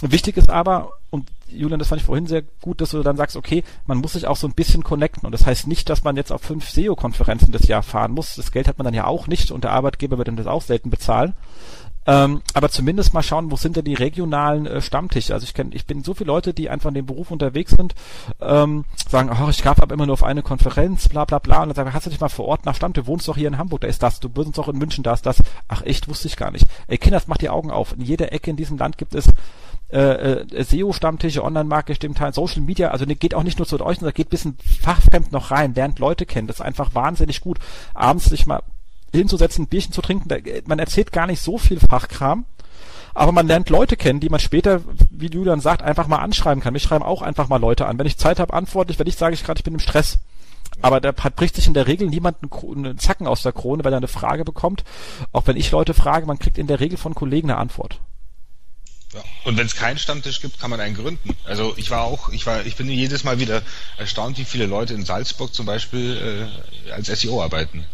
Wichtig 0.00 0.36
ist 0.36 0.50
aber, 0.50 0.92
und 1.10 1.28
Julian, 1.48 1.78
das 1.78 1.88
fand 1.88 2.00
ich 2.00 2.06
vorhin 2.06 2.26
sehr 2.26 2.42
gut, 2.60 2.80
dass 2.80 2.90
du 2.90 3.02
dann 3.02 3.16
sagst, 3.16 3.36
okay, 3.36 3.64
man 3.86 3.98
muss 3.98 4.12
sich 4.12 4.26
auch 4.26 4.36
so 4.36 4.46
ein 4.46 4.54
bisschen 4.54 4.84
connecten. 4.84 5.26
Und 5.26 5.32
das 5.32 5.46
heißt 5.46 5.66
nicht, 5.66 5.88
dass 5.88 6.04
man 6.04 6.16
jetzt 6.16 6.30
auf 6.30 6.42
fünf 6.42 6.68
SEO-Konferenzen 6.70 7.50
das 7.50 7.66
Jahr 7.66 7.82
fahren 7.82 8.12
muss. 8.12 8.36
Das 8.36 8.52
Geld 8.52 8.68
hat 8.68 8.78
man 8.78 8.84
dann 8.84 8.94
ja 8.94 9.06
auch 9.06 9.26
nicht 9.26 9.50
und 9.50 9.64
der 9.64 9.72
Arbeitgeber 9.72 10.18
wird 10.18 10.28
dann 10.28 10.36
das 10.36 10.46
auch 10.46 10.62
selten 10.62 10.90
bezahlen. 10.90 11.34
Ähm, 12.08 12.40
aber 12.54 12.70
zumindest 12.70 13.12
mal 13.12 13.22
schauen, 13.22 13.50
wo 13.50 13.56
sind 13.56 13.76
denn 13.76 13.84
die 13.84 13.92
regionalen 13.92 14.66
äh, 14.66 14.80
Stammtische? 14.80 15.34
Also 15.34 15.44
ich 15.44 15.52
kenne, 15.52 15.74
ich 15.74 15.84
bin 15.84 16.02
so 16.02 16.14
viele 16.14 16.28
Leute, 16.28 16.54
die 16.54 16.70
einfach 16.70 16.88
in 16.88 16.94
dem 16.94 17.04
Beruf 17.04 17.30
unterwegs 17.30 17.72
sind, 17.72 17.94
ähm, 18.40 18.86
sagen, 19.10 19.30
oh, 19.30 19.50
ich 19.50 19.60
darf 19.60 19.78
aber 19.78 19.92
immer 19.92 20.06
nur 20.06 20.14
auf 20.14 20.24
eine 20.24 20.42
Konferenz, 20.42 21.10
bla 21.10 21.26
bla 21.26 21.38
bla. 21.38 21.62
Und 21.62 21.68
dann 21.68 21.76
sagen, 21.76 21.92
hast 21.92 22.06
du 22.06 22.10
dich 22.10 22.20
mal 22.20 22.30
vor 22.30 22.46
Ort 22.46 22.64
nach 22.64 22.74
Stamm, 22.74 22.94
du 22.94 23.06
wohnst 23.06 23.28
doch 23.28 23.36
hier 23.36 23.48
in 23.48 23.58
Hamburg, 23.58 23.82
da 23.82 23.88
ist 23.88 24.02
das, 24.02 24.20
du 24.20 24.34
wohnst 24.34 24.56
doch 24.56 24.68
in 24.68 24.78
München, 24.78 25.04
da 25.04 25.12
ist 25.12 25.26
das. 25.26 25.42
Ach 25.68 25.82
echt, 25.82 26.08
wusste 26.08 26.28
ich 26.28 26.38
gar 26.38 26.50
nicht. 26.50 26.66
Ey, 26.86 26.96
Kinder, 26.96 27.20
macht 27.26 27.42
die 27.42 27.50
Augen 27.50 27.70
auf. 27.70 27.92
In 27.92 28.00
jeder 28.00 28.32
Ecke 28.32 28.50
in 28.50 28.56
diesem 28.56 28.78
Land 28.78 28.96
gibt 28.96 29.14
es 29.14 29.28
äh, 29.90 30.42
äh, 30.42 30.64
SEO-Stammtische, 30.64 31.42
Online-Marketing, 31.42 32.14
Social 32.32 32.60
Media, 32.60 32.88
also 32.88 33.04
ne, 33.04 33.16
geht 33.16 33.34
auch 33.34 33.42
nicht 33.42 33.58
nur 33.58 33.66
zu 33.66 33.80
euch, 33.84 33.98
sondern 33.98 34.14
geht 34.14 34.28
bisschen 34.30 34.58
fachfremd 34.82 35.32
noch 35.32 35.50
rein, 35.50 35.74
lernt 35.74 35.98
Leute 35.98 36.26
kennen, 36.26 36.46
das 36.46 36.56
ist 36.56 36.64
einfach 36.64 36.94
wahnsinnig 36.94 37.40
gut. 37.40 37.58
Abends 37.94 38.26
sich 38.26 38.46
mal 38.46 38.62
hinzusetzen, 39.12 39.64
ein 39.64 39.68
Bierchen 39.68 39.92
zu 39.92 40.02
trinken. 40.02 40.28
man 40.66 40.78
erzählt 40.78 41.12
gar 41.12 41.26
nicht 41.26 41.40
so 41.40 41.56
viel 41.56 41.80
Fachkram, 41.80 42.44
aber 43.14 43.32
man 43.32 43.46
lernt 43.46 43.70
Leute 43.70 43.96
kennen, 43.96 44.20
die 44.20 44.28
man 44.28 44.40
später, 44.40 44.82
wie 45.10 45.30
Julian 45.30 45.60
sagt, 45.60 45.82
einfach 45.82 46.06
mal 46.06 46.18
anschreiben 46.18 46.62
kann. 46.62 46.74
Wir 46.74 46.80
schreiben 46.80 47.04
auch 47.04 47.22
einfach 47.22 47.48
mal 47.48 47.60
Leute 47.60 47.86
an. 47.86 47.98
Wenn 47.98 48.06
ich 48.06 48.18
Zeit 48.18 48.38
habe, 48.38 48.52
antworte 48.52 48.92
ich. 48.92 48.98
Wenn 48.98 49.06
ich 49.06 49.16
sage 49.16 49.34
ich 49.34 49.42
gerade, 49.42 49.58
ich 49.58 49.64
bin 49.64 49.74
im 49.74 49.80
Stress. 49.80 50.18
Aber 50.82 51.00
da 51.00 51.10
bricht 51.10 51.56
sich 51.56 51.66
in 51.66 51.74
der 51.74 51.86
Regel 51.86 52.08
niemand 52.08 52.36
einen 52.42 52.98
Zacken 52.98 53.26
aus 53.26 53.42
der 53.42 53.52
Krone, 53.52 53.84
weil 53.84 53.92
er 53.92 53.96
eine 53.96 54.06
Frage 54.06 54.44
bekommt. 54.44 54.84
Auch 55.32 55.46
wenn 55.46 55.56
ich 55.56 55.70
Leute 55.72 55.94
frage, 55.94 56.26
man 56.26 56.38
kriegt 56.38 56.58
in 56.58 56.68
der 56.68 56.78
Regel 56.78 56.98
von 56.98 57.14
Kollegen 57.14 57.50
eine 57.50 57.58
Antwort. 57.58 58.00
Ja. 59.14 59.24
Und 59.44 59.56
wenn 59.56 59.66
es 59.66 59.74
keinen 59.74 59.98
Stammtisch 59.98 60.40
gibt, 60.40 60.60
kann 60.60 60.70
man 60.70 60.80
einen 60.80 60.94
gründen. 60.94 61.34
Also 61.44 61.74
ich 61.76 61.90
war 61.90 62.02
auch, 62.02 62.28
ich 62.28 62.44
war, 62.44 62.66
ich 62.66 62.76
bin 62.76 62.90
jedes 62.90 63.24
Mal 63.24 63.38
wieder 63.38 63.62
erstaunt, 63.96 64.36
wie 64.38 64.44
viele 64.44 64.66
Leute 64.66 64.92
in 64.94 65.04
Salzburg 65.04 65.54
zum 65.54 65.64
Beispiel 65.64 66.50
äh, 66.86 66.90
als 66.90 67.06
SEO 67.06 67.42
arbeiten. 67.42 67.86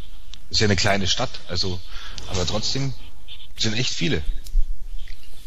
ist 0.51 0.61
ja 0.61 0.66
eine 0.66 0.77
kleine 0.77 1.07
Stadt, 1.07 1.31
also, 1.49 1.81
aber 2.28 2.45
trotzdem 2.47 2.95
sind 3.57 3.74
echt 3.74 3.95
viele. 3.95 4.24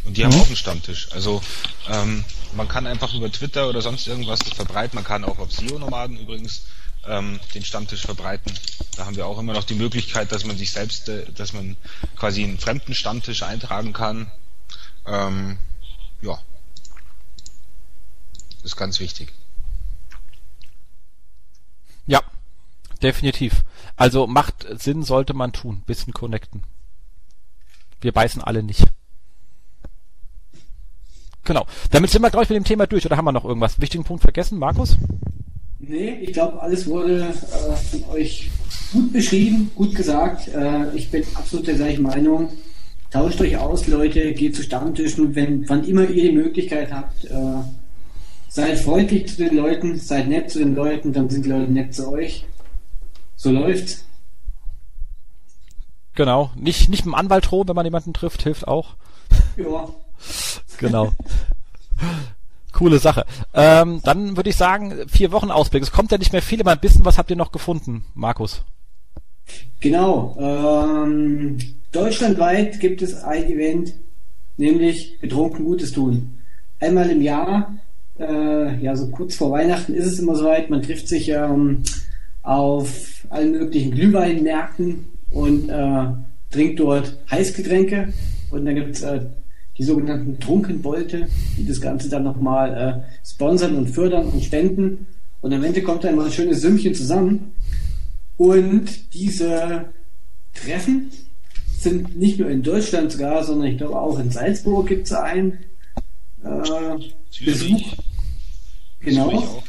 Und 0.05 0.15
die 0.15 0.23
mhm. 0.23 0.31
haben 0.31 0.41
auch 0.41 0.47
einen 0.47 0.55
Stammtisch. 0.55 1.09
Also 1.11 1.41
ähm, 1.89 2.23
man 2.53 2.69
kann 2.69 2.87
einfach 2.87 3.13
über 3.13 3.29
Twitter 3.29 3.67
oder 3.67 3.81
sonst 3.81 4.07
irgendwas 4.07 4.39
das 4.39 4.53
verbreiten. 4.53 4.95
Man 4.95 5.03
kann 5.03 5.25
auch 5.25 5.37
auf 5.37 5.51
SEO-Nomaden 5.51 6.17
übrigens 6.17 6.61
ähm, 7.05 7.41
den 7.53 7.65
Stammtisch 7.65 8.01
verbreiten. 8.01 8.53
Da 8.95 9.05
haben 9.05 9.17
wir 9.17 9.27
auch 9.27 9.37
immer 9.37 9.53
noch 9.53 9.65
die 9.65 9.75
Möglichkeit, 9.75 10.31
dass 10.31 10.45
man 10.45 10.57
sich 10.57 10.71
selbst, 10.71 11.09
äh, 11.09 11.25
dass 11.33 11.51
man 11.51 11.75
quasi 12.15 12.43
einen 12.43 12.57
fremden 12.57 12.93
Stammtisch 12.93 13.43
eintragen 13.43 13.91
kann. 13.91 14.31
Ähm, 15.07 15.57
ja, 16.21 16.37
das 18.57 18.73
ist 18.73 18.75
ganz 18.75 18.99
wichtig. 18.99 19.33
Ja, 22.05 22.21
definitiv. 23.01 23.63
Also 23.95 24.27
macht 24.27 24.67
Sinn, 24.79 25.03
sollte 25.03 25.33
man 25.33 25.53
tun. 25.53 25.83
Bisschen 25.85 26.13
connecten. 26.13 26.63
Wir 28.01 28.11
beißen 28.11 28.41
alle 28.43 28.63
nicht. 28.63 28.83
Genau. 31.43 31.65
Damit 31.91 32.11
sind 32.11 32.21
wir, 32.21 32.29
glaube 32.29 32.43
ich, 32.43 32.49
mit 32.49 32.57
dem 32.57 32.65
Thema 32.65 32.87
durch. 32.87 33.05
Oder 33.05 33.15
haben 33.15 33.25
wir 33.25 33.31
noch 33.31 33.45
irgendwas? 33.45 33.79
Wichtigen 33.79 34.03
Punkt 34.03 34.21
vergessen, 34.21 34.59
Markus? 34.59 34.97
Nee, 35.79 36.15
ich 36.21 36.33
glaube, 36.33 36.61
alles 36.61 36.85
wurde 36.87 37.29
äh, 37.29 37.75
von 37.75 38.03
euch 38.09 38.51
gut 38.91 39.13
beschrieben, 39.13 39.71
gut 39.73 39.95
gesagt. 39.95 40.49
Äh, 40.49 40.93
ich 40.95 41.09
bin 41.09 41.23
absolut 41.35 41.67
der 41.67 41.75
gleichen 41.75 42.03
Meinung. 42.03 42.51
Tauscht 43.09 43.39
euch 43.39 43.55
aus, 43.57 43.87
Leute, 43.87 44.33
geht 44.33 44.55
zu 44.55 44.63
Stammtischen, 44.63 45.33
wenn, 45.33 45.67
wann 45.69 45.85
immer 45.85 46.09
ihr 46.09 46.29
die 46.29 46.35
Möglichkeit 46.35 46.91
habt. 46.91 47.25
Äh, 47.25 47.61
seid 48.49 48.79
freundlich 48.79 49.27
zu 49.27 49.37
den 49.37 49.55
Leuten, 49.55 49.97
seid 49.97 50.27
nett 50.27 50.51
zu 50.51 50.59
den 50.59 50.75
Leuten, 50.75 51.13
dann 51.13 51.29
sind 51.29 51.45
die 51.45 51.49
Leute 51.49 51.71
nett 51.71 51.93
zu 51.93 52.11
euch. 52.11 52.45
So 53.35 53.51
läuft's. 53.51 54.05
Genau. 56.15 56.51
Nicht, 56.55 56.89
nicht 56.89 57.05
mit 57.05 57.13
dem 57.13 57.15
Anwalt 57.15 57.49
drohen, 57.49 57.67
wenn 57.67 57.75
man 57.75 57.85
jemanden 57.85 58.13
trifft, 58.13 58.43
hilft 58.43 58.67
auch. 58.67 58.95
Ja. 59.55 59.87
Genau. 60.79 61.11
Coole 62.73 62.99
Sache. 62.99 63.25
Ähm, 63.53 64.01
dann 64.03 64.35
würde 64.35 64.49
ich 64.49 64.55
sagen, 64.55 65.07
vier 65.07 65.31
Wochen 65.31 65.51
Ausblick. 65.51 65.83
Es 65.83 65.91
kommt 65.91 66.11
ja 66.11 66.17
nicht 66.17 66.33
mehr 66.33 66.41
viel, 66.41 66.59
aber 66.59 66.71
ein 66.71 66.79
bisschen 66.79 67.05
was 67.05 67.17
habt 67.17 67.29
ihr 67.29 67.35
noch 67.35 67.51
gefunden, 67.51 68.05
Markus? 68.13 68.63
Genau. 69.79 70.35
Ähm, 70.39 71.57
deutschlandweit 71.91 72.79
gibt 72.79 73.01
es 73.01 73.23
ein 73.23 73.45
Event, 73.45 73.93
nämlich 74.57 75.19
Betrunken 75.19 75.65
Gutes 75.65 75.91
tun. 75.91 76.39
Einmal 76.79 77.09
im 77.09 77.21
Jahr, 77.21 77.77
äh, 78.19 78.77
ja, 78.79 78.95
so 78.95 79.07
kurz 79.07 79.35
vor 79.35 79.51
Weihnachten 79.51 79.93
ist 79.93 80.05
es 80.05 80.19
immer 80.19 80.35
soweit. 80.35 80.69
Man 80.69 80.81
trifft 80.81 81.07
sich 81.07 81.29
ähm, 81.29 81.83
auf 82.43 83.25
allen 83.29 83.51
möglichen 83.51 83.91
Glühweinmärkten 83.91 85.05
und 85.31 85.69
äh, 85.69 86.05
trinkt 86.51 86.79
dort 86.79 87.17
Heißgetränke. 87.29 88.13
Und 88.51 88.65
dann 88.65 88.75
gibt 88.75 88.95
es 88.95 89.01
äh, 89.03 89.21
die 89.77 89.83
sogenannten 89.83 90.39
Trunkenbolte, 90.39 91.27
die 91.57 91.67
das 91.67 91.81
Ganze 91.81 92.09
dann 92.09 92.23
nochmal 92.23 93.03
äh, 93.03 93.27
sponsern 93.27 93.75
und 93.75 93.89
fördern 93.89 94.27
und 94.27 94.43
spenden. 94.43 95.07
Und 95.41 95.53
am 95.53 95.63
Ende 95.63 95.83
kommt 95.83 96.03
dann 96.03 96.15
mal 96.15 96.25
ein 96.25 96.31
schönes 96.31 96.61
Sümmchen 96.61 96.95
zusammen. 96.95 97.53
Und 98.37 99.13
diese 99.13 99.85
Treffen 100.53 101.11
sind 101.77 102.17
nicht 102.17 102.39
nur 102.39 102.49
in 102.49 102.63
Deutschland 102.63 103.11
sogar, 103.11 103.43
sondern 103.43 103.67
ich 103.67 103.77
glaube 103.77 103.99
auch 103.99 104.19
in 104.19 104.31
Salzburg 104.31 104.87
gibt 104.87 105.07
es 105.07 105.13
einen 105.13 105.59
äh, 106.43 107.43
Besuch. 107.43 107.93
Genau. 108.99 109.61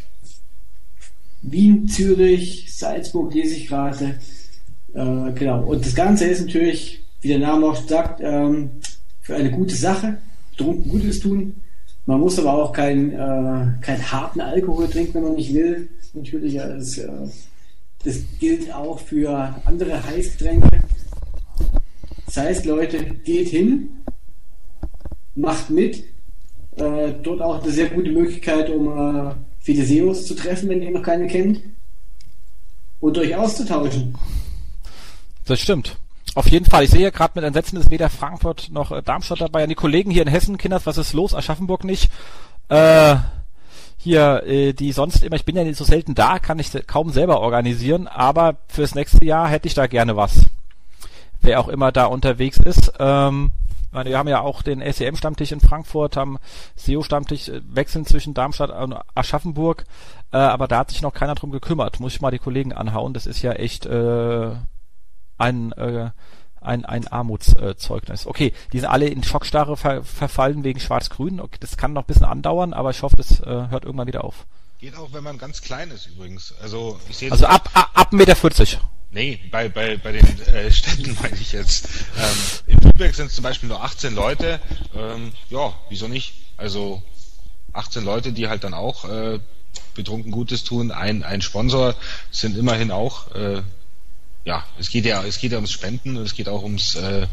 Wien, 1.42 1.88
Zürich, 1.88 2.74
Salzburg 2.74 3.32
lese 3.34 3.54
ich 3.54 3.68
gerade. 3.68 4.18
Äh, 4.94 5.32
genau. 5.34 5.64
Und 5.64 5.84
das 5.84 5.94
Ganze 5.94 6.26
ist 6.26 6.40
natürlich, 6.40 7.02
wie 7.20 7.28
der 7.28 7.38
Name 7.38 7.66
auch 7.66 7.76
sagt, 7.76 8.20
ähm, 8.22 8.70
für 9.20 9.36
eine 9.36 9.50
gute 9.50 9.74
Sache, 9.74 10.18
trunken 10.56 10.90
Gutes 10.90 11.20
tun. 11.20 11.54
Man 12.06 12.20
muss 12.20 12.38
aber 12.38 12.54
auch 12.54 12.72
keinen 12.72 13.12
äh, 13.12 13.80
kein 13.82 14.10
harten 14.10 14.40
Alkohol 14.40 14.88
trinken, 14.88 15.14
wenn 15.14 15.22
man 15.24 15.34
nicht 15.34 15.52
will. 15.54 15.88
Natürlich, 16.14 16.54
das, 16.54 16.98
äh, 16.98 17.08
das 18.04 18.20
gilt 18.38 18.72
auch 18.72 18.98
für 18.98 19.60
andere 19.64 20.02
Heißgetränke. 20.04 20.80
Das 22.26 22.36
heißt, 22.36 22.64
Leute, 22.66 23.04
geht 23.24 23.48
hin, 23.48 23.88
macht 25.34 25.70
mit. 25.70 26.04
Äh, 26.76 27.14
dort 27.22 27.40
auch 27.40 27.62
eine 27.62 27.72
sehr 27.72 27.88
gute 27.88 28.10
Möglichkeit, 28.10 28.70
um 28.70 28.86
äh, 28.86 29.34
viele 29.58 29.84
SEOs 29.84 30.26
zu 30.26 30.34
treffen, 30.34 30.68
wenn 30.68 30.82
ihr 30.82 30.92
noch 30.92 31.02
keine 31.02 31.26
kennt. 31.26 31.60
Und 33.00 33.18
euch 33.18 33.34
auszutauschen. 33.34 34.16
Das 35.44 35.60
stimmt. 35.60 35.96
Auf 36.34 36.48
jeden 36.48 36.66
Fall. 36.66 36.84
Ich 36.84 36.90
sehe 36.90 37.10
gerade 37.10 37.32
mit 37.34 37.44
Entsetzen 37.44 37.78
ist 37.78 37.90
weder 37.90 38.10
Frankfurt 38.10 38.70
noch 38.70 38.92
äh, 38.92 39.02
Darmstadt 39.02 39.40
dabei. 39.40 39.64
An 39.64 39.68
die 39.68 39.74
Kollegen 39.74 40.10
hier 40.10 40.22
in 40.22 40.28
Hessen, 40.28 40.58
Kinders, 40.58 40.86
was 40.86 40.98
ist 40.98 41.14
los? 41.14 41.34
Aschaffenburg 41.34 41.84
nicht. 41.84 42.10
Äh, 42.68 43.16
hier, 43.98 44.44
äh, 44.46 44.72
die 44.72 44.92
sonst 44.92 45.22
immer, 45.24 45.36
ich 45.36 45.44
bin 45.44 45.56
ja 45.56 45.64
nicht 45.64 45.76
so 45.76 45.84
selten 45.84 46.14
da, 46.14 46.38
kann 46.38 46.60
ich 46.60 46.70
kaum 46.86 47.10
selber 47.10 47.40
organisieren, 47.40 48.06
aber 48.06 48.56
fürs 48.68 48.94
nächste 48.94 49.24
Jahr 49.24 49.48
hätte 49.48 49.66
ich 49.66 49.74
da 49.74 49.86
gerne 49.88 50.16
was. 50.16 50.46
Wer 51.40 51.60
auch 51.60 51.68
immer 51.68 51.92
da 51.92 52.06
unterwegs 52.06 52.58
ist. 52.58 52.92
Ähm, 52.98 53.50
wir 53.90 54.18
haben 54.18 54.28
ja 54.28 54.40
auch 54.40 54.62
den 54.62 54.80
SEM-Stammtisch 54.80 55.50
in 55.50 55.60
Frankfurt, 55.60 56.16
haben 56.16 56.38
SEO-Stammtisch 56.76 57.48
äh, 57.48 57.60
wechseln 57.68 58.06
zwischen 58.06 58.34
Darmstadt 58.34 58.70
und 58.70 58.94
Aschaffenburg, 59.14 59.84
äh, 60.32 60.36
aber 60.36 60.68
da 60.68 60.78
hat 60.78 60.90
sich 60.90 61.02
noch 61.02 61.14
keiner 61.14 61.34
drum 61.34 61.50
gekümmert. 61.50 61.98
Muss 61.98 62.14
ich 62.14 62.20
mal 62.20 62.30
die 62.30 62.38
Kollegen 62.38 62.72
anhauen. 62.72 63.14
Das 63.14 63.26
ist 63.26 63.42
ja 63.42 63.52
echt 63.52 63.86
äh, 63.86 64.50
ein, 65.38 65.72
äh, 65.72 66.10
ein, 66.60 66.84
ein 66.84 67.06
Armutszeugnis. 67.06 68.26
okay, 68.26 68.52
die 68.72 68.80
sind 68.80 68.88
alle 68.88 69.08
in 69.08 69.22
Schockstarre 69.22 69.76
ver 69.76 70.02
verfallen 70.04 70.64
wegen 70.64 70.80
Schwarz-Grün. 70.80 71.40
Okay, 71.40 71.58
das 71.60 71.76
kann 71.76 71.92
noch 71.92 72.02
ein 72.02 72.06
bisschen 72.06 72.26
andauern, 72.26 72.72
aber 72.72 72.90
ich 72.90 73.02
hoffe, 73.02 73.16
das 73.16 73.40
äh, 73.40 73.44
hört 73.44 73.84
irgendwann 73.84 74.06
wieder 74.06 74.24
auf. 74.24 74.46
Geht 74.78 74.96
auch, 74.96 75.12
wenn 75.12 75.24
man 75.24 75.38
ganz 75.38 75.60
klein 75.60 75.90
ist 75.90 76.06
übrigens. 76.06 76.54
Also 76.62 77.00
ich 77.08 77.16
sehe 77.16 77.32
Also 77.32 77.46
ab, 77.46 77.68
ab, 77.74 77.90
ab 77.94 78.12
1,40 78.12 78.16
Meter. 78.16 78.80
Nee, 79.10 79.40
bei, 79.50 79.68
bei, 79.68 79.96
bei 79.96 80.12
den 80.12 80.40
äh, 80.46 80.70
Städten 80.70 81.16
meine 81.20 81.36
ich 81.36 81.52
jetzt. 81.52 81.88
Ähm, 82.16 82.74
in 82.74 82.80
Lübeck 82.80 83.14
sind 83.14 83.26
es 83.26 83.34
zum 83.34 83.42
Beispiel 83.42 83.68
nur 83.68 83.82
18 83.82 84.14
Leute. 84.14 84.60
Ähm, 84.94 85.32
ja, 85.50 85.72
wieso 85.88 86.08
nicht? 86.08 86.34
Also 86.56 87.02
18 87.72 88.04
Leute, 88.04 88.32
die 88.32 88.48
halt 88.48 88.64
dann 88.64 88.74
auch 88.74 89.04
äh, 89.04 89.40
betrunken 89.94 90.30
Gutes 90.30 90.64
tun. 90.64 90.90
Ein, 90.92 91.22
ein 91.22 91.42
Sponsor 91.42 91.94
sind 92.30 92.56
immerhin 92.56 92.90
auch 92.90 93.34
äh, 93.34 93.62
ja, 94.48 94.64
es 94.78 94.88
geht 94.88 95.04
ja, 95.04 95.22
es 95.24 95.38
geht 95.38 95.52
ja 95.52 95.58
ums 95.58 95.72
Spenden 95.72 96.16
und 96.16 96.22
es 96.22 96.34
geht 96.34 96.48
auch 96.48 96.62
ums 96.62 96.94
äh, 96.94 97.26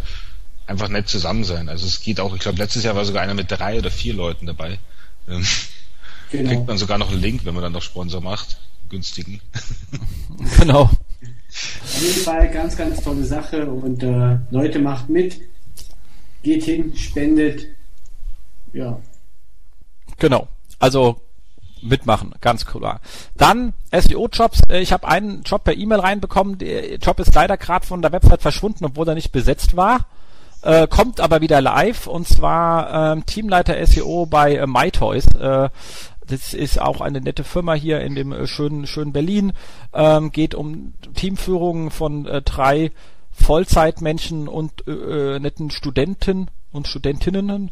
einfach 0.67 0.89
nett 0.89 1.07
zusammen 1.07 1.45
sein. 1.45 1.69
Also 1.69 1.87
es 1.87 2.01
geht 2.01 2.19
auch, 2.19 2.35
ich 2.35 2.41
glaube, 2.41 2.57
letztes 2.57 2.83
Jahr 2.83 2.93
war 2.97 3.05
sogar 3.05 3.23
einer 3.23 3.33
mit 3.33 3.49
drei 3.49 3.79
oder 3.79 3.89
vier 3.89 4.13
Leuten 4.13 4.47
dabei. 4.47 4.79
Ähm, 5.29 5.45
genau. 6.29 6.49
Kriegt 6.49 6.67
man 6.67 6.77
sogar 6.77 6.97
noch 6.97 7.09
einen 7.09 7.21
Link, 7.21 7.45
wenn 7.45 7.53
man 7.53 7.63
dann 7.63 7.71
noch 7.71 7.81
Sponsor 7.81 8.19
macht. 8.19 8.57
Günstigen. 8.89 9.39
genau. 10.59 10.81
Auf 10.81 12.01
jeden 12.01 12.19
Fall 12.21 12.51
ganz, 12.51 12.75
ganz 12.75 13.01
tolle 13.01 13.23
Sache 13.23 13.65
und 13.65 14.03
äh, 14.03 14.37
Leute 14.51 14.79
macht 14.79 15.07
mit, 15.07 15.39
geht 16.43 16.65
hin, 16.65 16.97
spendet. 16.97 17.67
Ja. 18.73 18.99
Genau. 20.17 20.49
Also 20.79 21.21
mitmachen, 21.85 22.33
ganz 22.41 22.65
klar. 22.65 22.99
Dann 23.37 23.73
SEO-Jobs. 23.91 24.63
Äh, 24.69 24.79
ich 24.81 24.91
habe 24.91 25.07
einen 25.07 25.43
Job 25.43 25.63
per 25.63 25.75
E-Mail 25.75 25.99
reinbekommen. 25.99 26.57
Der 26.57 26.95
Job 26.97 27.19
ist 27.19 27.33
leider 27.33 27.57
gerade 27.57 27.85
von 27.85 28.01
der 28.01 28.11
Website 28.11 28.41
verschwunden, 28.41 28.85
obwohl 28.85 29.07
er 29.07 29.15
nicht 29.15 29.31
besetzt 29.31 29.75
war. 29.75 30.05
Äh, 30.61 30.87
kommt 30.87 31.19
aber 31.19 31.41
wieder 31.41 31.61
live 31.61 32.07
und 32.07 32.27
zwar 32.27 33.13
ähm, 33.13 33.25
Teamleiter 33.25 33.85
SEO 33.85 34.25
bei 34.25 34.55
äh, 34.55 34.65
MyToys. 34.65 35.27
Äh, 35.35 35.69
das 36.27 36.55
ist 36.55 36.81
auch 36.81 37.01
eine 37.01 37.21
nette 37.21 37.43
Firma 37.43 37.73
hier 37.75 38.01
in 38.01 38.15
dem 38.15 38.31
äh, 38.31 38.47
schönen, 38.47 38.87
schönen 38.87 39.13
Berlin. 39.13 39.53
Ähm, 39.93 40.31
geht 40.31 40.55
um 40.55 40.95
Teamführung 41.13 41.91
von 41.91 42.25
äh, 42.25 42.41
drei 42.41 42.91
Vollzeitmenschen 43.31 44.47
und 44.47 44.87
äh, 44.87 45.39
netten 45.39 45.69
Studenten 45.69 46.49
und 46.71 46.87
Studentinnen. 46.87 47.69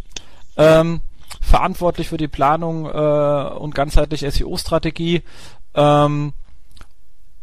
Ähm, 0.58 1.02
verantwortlich 1.44 2.10
für 2.10 2.18
die 2.18 2.28
Planung 2.28 2.86
äh, 2.86 3.54
und 3.58 3.76
ganzheitliche 3.76 4.32
SEO-Strategie. 4.32 5.22
Ähm, 5.76 6.34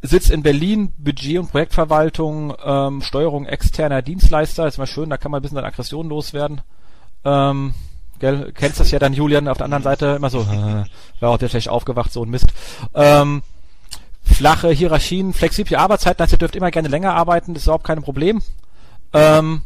Sitz 0.02 0.30
in 0.30 0.42
Berlin, 0.42 0.92
Budget- 0.96 1.38
und 1.38 1.50
Projektverwaltung, 1.50 2.54
ähm, 2.64 3.02
Steuerung 3.02 3.44
externer 3.44 4.00
Dienstleister, 4.00 4.66
ist 4.66 4.78
mal 4.78 4.86
schön, 4.86 5.10
da 5.10 5.18
kann 5.18 5.30
man 5.30 5.40
ein 5.40 5.42
bisschen 5.42 5.56
dann 5.56 5.66
Aggression 5.66 6.08
loswerden. 6.08 6.62
Ähm, 7.24 7.74
gell, 8.18 8.52
kennst 8.54 8.80
das 8.80 8.90
ja 8.90 8.98
dann, 8.98 9.12
Julian, 9.12 9.46
auf 9.46 9.58
der 9.58 9.66
anderen 9.66 9.82
Seite 9.82 10.14
immer 10.16 10.30
so, 10.30 10.40
äh, 10.40 10.84
war 11.20 11.30
auch 11.30 11.38
der 11.38 11.50
schlecht 11.50 11.68
aufgewacht, 11.68 12.12
so 12.12 12.24
ein 12.24 12.30
Mist. 12.30 12.46
Ähm, 12.94 13.42
flache 14.24 14.70
Hierarchien, 14.70 15.34
flexible 15.34 15.76
Arbeitszeiten, 15.76 16.22
heißt, 16.22 16.32
ihr 16.32 16.38
dürft 16.38 16.56
immer 16.56 16.70
gerne 16.70 16.88
länger 16.88 17.14
arbeiten, 17.14 17.52
das 17.52 17.64
ist 17.64 17.66
überhaupt 17.66 17.84
kein 17.84 18.02
Problem. 18.02 18.40
Ähm, 19.12 19.62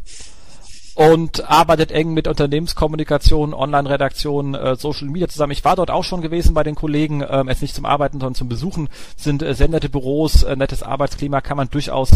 und 0.94 1.50
arbeitet 1.50 1.90
eng 1.90 2.14
mit 2.14 2.28
Unternehmenskommunikation, 2.28 3.52
Online-Redaktion, 3.52 4.54
äh, 4.54 4.76
Social 4.76 5.08
Media 5.08 5.28
zusammen. 5.28 5.52
Ich 5.52 5.64
war 5.64 5.76
dort 5.76 5.90
auch 5.90 6.04
schon 6.04 6.22
gewesen 6.22 6.54
bei 6.54 6.62
den 6.62 6.76
Kollegen, 6.76 7.24
ähm, 7.28 7.48
jetzt 7.48 7.62
nicht 7.62 7.74
zum 7.74 7.84
Arbeiten, 7.84 8.20
sondern 8.20 8.34
zum 8.34 8.48
Besuchen. 8.48 8.88
Sind 9.16 9.42
äh, 9.42 9.54
sehr 9.54 9.68
nette 9.68 9.88
Büros, 9.88 10.44
äh, 10.44 10.54
nettes 10.56 10.82
Arbeitsklima, 10.82 11.40
kann 11.40 11.56
man 11.56 11.68
durchaus 11.70 12.10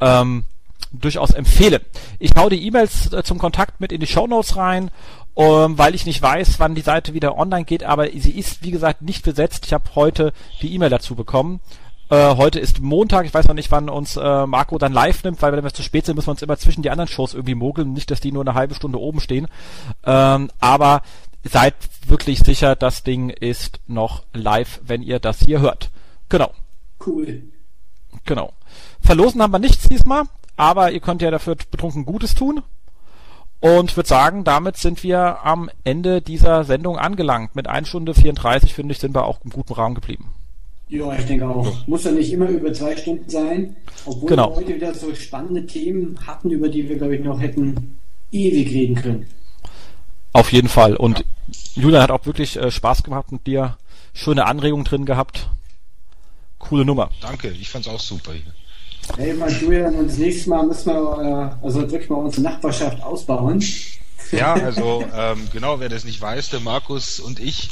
ähm, 0.00 0.44
durchaus 0.92 1.30
empfehlen. 1.30 1.82
Ich 2.18 2.32
hau 2.36 2.48
die 2.48 2.64
E-Mails 2.66 3.12
äh, 3.12 3.22
zum 3.22 3.38
Kontakt 3.38 3.80
mit 3.80 3.92
in 3.92 4.00
die 4.00 4.06
Show 4.06 4.26
Notes 4.26 4.56
rein, 4.56 4.90
ähm, 5.36 5.76
weil 5.76 5.94
ich 5.94 6.06
nicht 6.06 6.22
weiß, 6.22 6.60
wann 6.60 6.74
die 6.74 6.82
Seite 6.82 7.14
wieder 7.14 7.36
online 7.36 7.64
geht, 7.64 7.82
aber 7.82 8.08
sie 8.10 8.38
ist, 8.38 8.62
wie 8.62 8.70
gesagt, 8.70 9.02
nicht 9.02 9.24
besetzt. 9.24 9.66
Ich 9.66 9.72
habe 9.72 9.84
heute 9.94 10.32
die 10.62 10.72
E-Mail 10.72 10.90
dazu 10.90 11.14
bekommen. 11.14 11.60
Äh, 12.14 12.36
heute 12.36 12.60
ist 12.60 12.80
Montag, 12.80 13.26
ich 13.26 13.34
weiß 13.34 13.48
noch 13.48 13.56
nicht, 13.56 13.72
wann 13.72 13.88
uns 13.88 14.16
äh, 14.16 14.46
Marco 14.46 14.78
dann 14.78 14.92
live 14.92 15.24
nimmt, 15.24 15.42
weil 15.42 15.52
wenn 15.52 15.64
wir 15.64 15.74
zu 15.74 15.82
spät 15.82 16.06
sind, 16.06 16.14
müssen 16.14 16.28
wir 16.28 16.32
uns 16.32 16.42
immer 16.42 16.56
zwischen 16.56 16.82
die 16.82 16.90
anderen 16.90 17.08
Shows 17.08 17.34
irgendwie 17.34 17.56
mogeln, 17.56 17.92
nicht, 17.92 18.08
dass 18.08 18.20
die 18.20 18.30
nur 18.30 18.44
eine 18.44 18.54
halbe 18.54 18.76
Stunde 18.76 19.00
oben 19.00 19.18
stehen. 19.18 19.48
Ähm, 20.04 20.48
aber 20.60 21.02
seid 21.42 21.74
wirklich 22.06 22.38
sicher, 22.38 22.76
das 22.76 23.02
Ding 23.02 23.30
ist 23.30 23.80
noch 23.88 24.22
live, 24.32 24.80
wenn 24.86 25.02
ihr 25.02 25.18
das 25.18 25.40
hier 25.40 25.58
hört. 25.58 25.90
Genau. 26.28 26.52
Cool. 27.04 27.48
Genau. 28.24 28.52
Verlosen 29.00 29.42
haben 29.42 29.52
wir 29.52 29.58
nichts 29.58 29.88
diesmal, 29.88 30.22
aber 30.56 30.92
ihr 30.92 31.00
könnt 31.00 31.20
ja 31.20 31.32
dafür 31.32 31.56
betrunken 31.56 32.04
Gutes 32.04 32.36
tun. 32.36 32.62
Und 33.58 33.96
würde 33.96 34.08
sagen, 34.08 34.44
damit 34.44 34.76
sind 34.76 35.02
wir 35.02 35.44
am 35.44 35.68
Ende 35.82 36.22
dieser 36.22 36.62
Sendung 36.62 36.96
angelangt. 36.96 37.56
Mit 37.56 37.66
1 37.66 37.88
Stunde 37.88 38.14
34, 38.14 38.72
finde 38.72 38.92
ich, 38.92 39.00
sind 39.00 39.16
wir 39.16 39.24
auch 39.24 39.40
im 39.42 39.50
guten 39.50 39.72
Raum 39.72 39.94
geblieben. 39.94 40.33
Ja, 40.88 41.16
ich 41.18 41.24
denke 41.24 41.48
auch. 41.48 41.86
Muss 41.86 42.04
ja 42.04 42.12
nicht 42.12 42.32
immer 42.32 42.48
über 42.48 42.72
zwei 42.72 42.96
Stunden 42.96 43.28
sein, 43.28 43.76
obwohl 44.04 44.28
Genau. 44.28 44.50
wir 44.50 44.56
heute 44.56 44.74
wieder 44.76 44.94
so 44.94 45.14
spannende 45.14 45.66
Themen 45.66 46.18
hatten, 46.26 46.50
über 46.50 46.68
die 46.68 46.88
wir, 46.88 46.96
glaube 46.98 47.16
ich, 47.16 47.24
noch 47.24 47.40
hätten 47.40 47.96
ewig 48.30 48.68
reden 48.72 48.94
können. 48.96 49.26
Auf 50.32 50.52
jeden 50.52 50.68
Fall. 50.68 50.96
Und 50.96 51.24
Julian 51.74 52.02
hat 52.02 52.10
auch 52.10 52.26
wirklich 52.26 52.56
äh, 52.56 52.70
Spaß 52.70 53.02
gemacht 53.02 53.32
mit 53.32 53.46
dir. 53.46 53.76
Schöne 54.12 54.46
Anregungen 54.46 54.84
drin 54.84 55.06
gehabt. 55.06 55.48
Coole 56.58 56.84
Nummer. 56.84 57.10
Danke, 57.20 57.48
ich 57.50 57.68
fand's 57.70 57.88
auch 57.88 58.00
super 58.00 58.32
hier. 58.32 58.52
Hey, 59.16 59.34
mal 59.34 59.50
Julian, 59.52 59.94
und 59.96 60.08
das 60.08 60.16
nächste 60.18 60.48
Mal 60.50 60.66
müssen 60.66 60.86
wir 60.92 61.58
äh, 61.60 61.64
also 61.64 61.80
wirklich 61.90 62.08
mal 62.08 62.16
unsere 62.16 62.42
Nachbarschaft 62.42 63.02
ausbauen. 63.02 63.62
Ja, 64.32 64.54
also 64.54 65.04
ähm, 65.14 65.48
genau, 65.52 65.78
wer 65.78 65.88
das 65.90 66.04
nicht 66.04 66.20
weiß, 66.20 66.50
der 66.50 66.60
Markus 66.60 67.20
und 67.20 67.38
ich, 67.38 67.70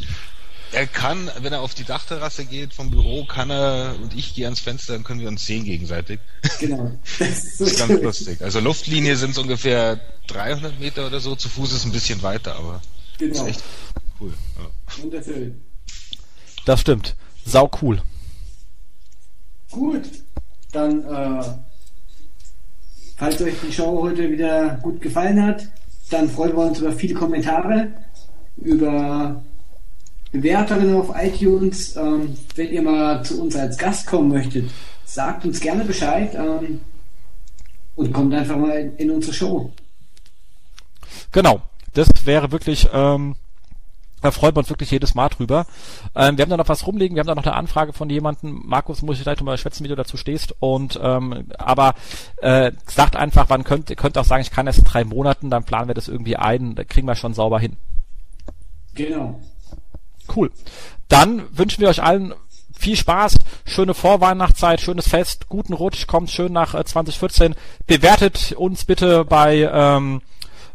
er 0.72 0.86
kann, 0.86 1.30
wenn 1.40 1.52
er 1.52 1.60
auf 1.60 1.74
die 1.74 1.84
Dachterrasse 1.84 2.44
geht 2.44 2.74
vom 2.74 2.90
Büro, 2.90 3.24
kann 3.24 3.50
er 3.50 3.94
und 4.02 4.16
ich 4.16 4.34
gehe 4.34 4.46
ans 4.46 4.60
Fenster, 4.60 4.94
dann 4.94 5.04
können 5.04 5.20
wir 5.20 5.28
uns 5.28 5.44
sehen 5.44 5.64
gegenseitig. 5.64 6.20
Genau. 6.60 6.92
Das 7.18 7.60
ist, 7.60 7.78
ganz 7.78 8.02
lustig. 8.02 8.40
Also 8.42 8.60
Luftlinie 8.60 9.16
sind 9.16 9.36
ungefähr 9.38 10.00
300 10.28 10.80
Meter 10.80 11.06
oder 11.06 11.20
so, 11.20 11.36
zu 11.36 11.48
Fuß 11.48 11.72
ist 11.72 11.84
ein 11.84 11.92
bisschen 11.92 12.22
weiter, 12.22 12.56
aber 12.56 12.80
Genau. 13.18 13.34
ist 13.44 13.48
echt 13.48 13.62
cool. 14.20 14.32
Ja. 14.58 15.02
Wunderschön. 15.02 15.60
Das 16.64 16.80
stimmt. 16.80 17.16
Sau 17.44 17.70
cool. 17.82 18.02
Gut, 19.70 20.02
dann, 20.72 21.04
äh, 21.04 21.44
falls 23.16 23.40
euch 23.40 23.54
die 23.66 23.72
Show 23.72 24.02
heute 24.02 24.30
wieder 24.30 24.76
gut 24.82 25.00
gefallen 25.00 25.42
hat, 25.42 25.68
dann 26.10 26.30
freuen 26.30 26.52
wir 26.56 26.66
uns 26.66 26.78
über 26.78 26.92
viele 26.92 27.14
Kommentare, 27.14 27.92
über 28.58 29.42
Bewertungen 30.32 30.96
auf 30.96 31.12
iTunes. 31.14 31.94
Ähm, 31.94 32.36
wenn 32.56 32.72
ihr 32.72 32.82
mal 32.82 33.22
zu 33.22 33.40
uns 33.40 33.54
als 33.54 33.78
Gast 33.78 34.06
kommen 34.06 34.28
möchtet, 34.28 34.70
sagt 35.04 35.44
uns 35.44 35.60
gerne 35.60 35.84
Bescheid 35.84 36.34
ähm, 36.34 36.80
und 37.94 38.12
kommt 38.12 38.34
einfach 38.34 38.56
mal 38.56 38.78
in, 38.78 38.96
in 38.96 39.10
unsere 39.10 39.34
Show. 39.34 39.70
Genau. 41.30 41.62
Das 41.94 42.08
wäre 42.24 42.50
wirklich, 42.52 42.88
ähm, 42.94 43.34
da 44.22 44.30
freut 44.30 44.54
man 44.54 44.62
uns 44.62 44.70
wirklich 44.70 44.90
jedes 44.90 45.14
Mal 45.14 45.28
drüber. 45.28 45.66
Ähm, 46.14 46.38
wir 46.38 46.42
haben 46.42 46.50
da 46.50 46.56
noch 46.56 46.68
was 46.68 46.86
rumliegen, 46.86 47.16
wir 47.16 47.20
haben 47.20 47.26
da 47.26 47.34
noch 47.34 47.44
eine 47.44 47.54
Anfrage 47.54 47.92
von 47.92 48.08
jemandem. 48.08 48.62
Markus, 48.64 49.02
muss 49.02 49.18
ich 49.18 49.24
gleich 49.24 49.42
mal 49.42 49.58
schwätzen, 49.58 49.84
wie 49.84 49.88
du 49.88 49.96
dazu 49.96 50.16
stehst. 50.16 50.54
Und 50.60 50.98
ähm, 51.02 51.50
aber 51.58 51.94
äh, 52.38 52.72
sagt 52.86 53.16
einfach, 53.16 53.50
wann 53.50 53.64
könnt 53.64 53.90
ihr 53.90 53.96
könnt 53.96 54.16
auch 54.16 54.24
sagen, 54.24 54.40
ich 54.40 54.50
kann 54.50 54.66
erst 54.66 54.78
in 54.78 54.84
drei 54.86 55.04
Monaten, 55.04 55.50
dann 55.50 55.64
planen 55.64 55.88
wir 55.88 55.94
das 55.94 56.08
irgendwie 56.08 56.36
ein, 56.36 56.74
da 56.74 56.84
kriegen 56.84 57.06
wir 57.06 57.14
schon 57.14 57.34
sauber 57.34 57.60
hin. 57.60 57.76
Genau. 58.94 59.38
Cool. 60.34 60.50
Dann 61.08 61.42
wünschen 61.56 61.80
wir 61.80 61.88
euch 61.88 62.02
allen 62.02 62.34
viel 62.82 62.96
Spaß, 62.96 63.38
schöne 63.64 63.94
Vorweihnachtszeit, 63.94 64.80
schönes 64.80 65.08
Fest, 65.08 65.48
guten 65.48 65.72
Rutsch, 65.72 66.06
kommt 66.06 66.30
schön 66.30 66.52
nach 66.52 66.74
äh, 66.74 66.84
2014. 66.84 67.54
Bewertet 67.86 68.52
uns 68.52 68.84
bitte 68.84 69.24
bei 69.24 69.70
ähm, 69.72 70.20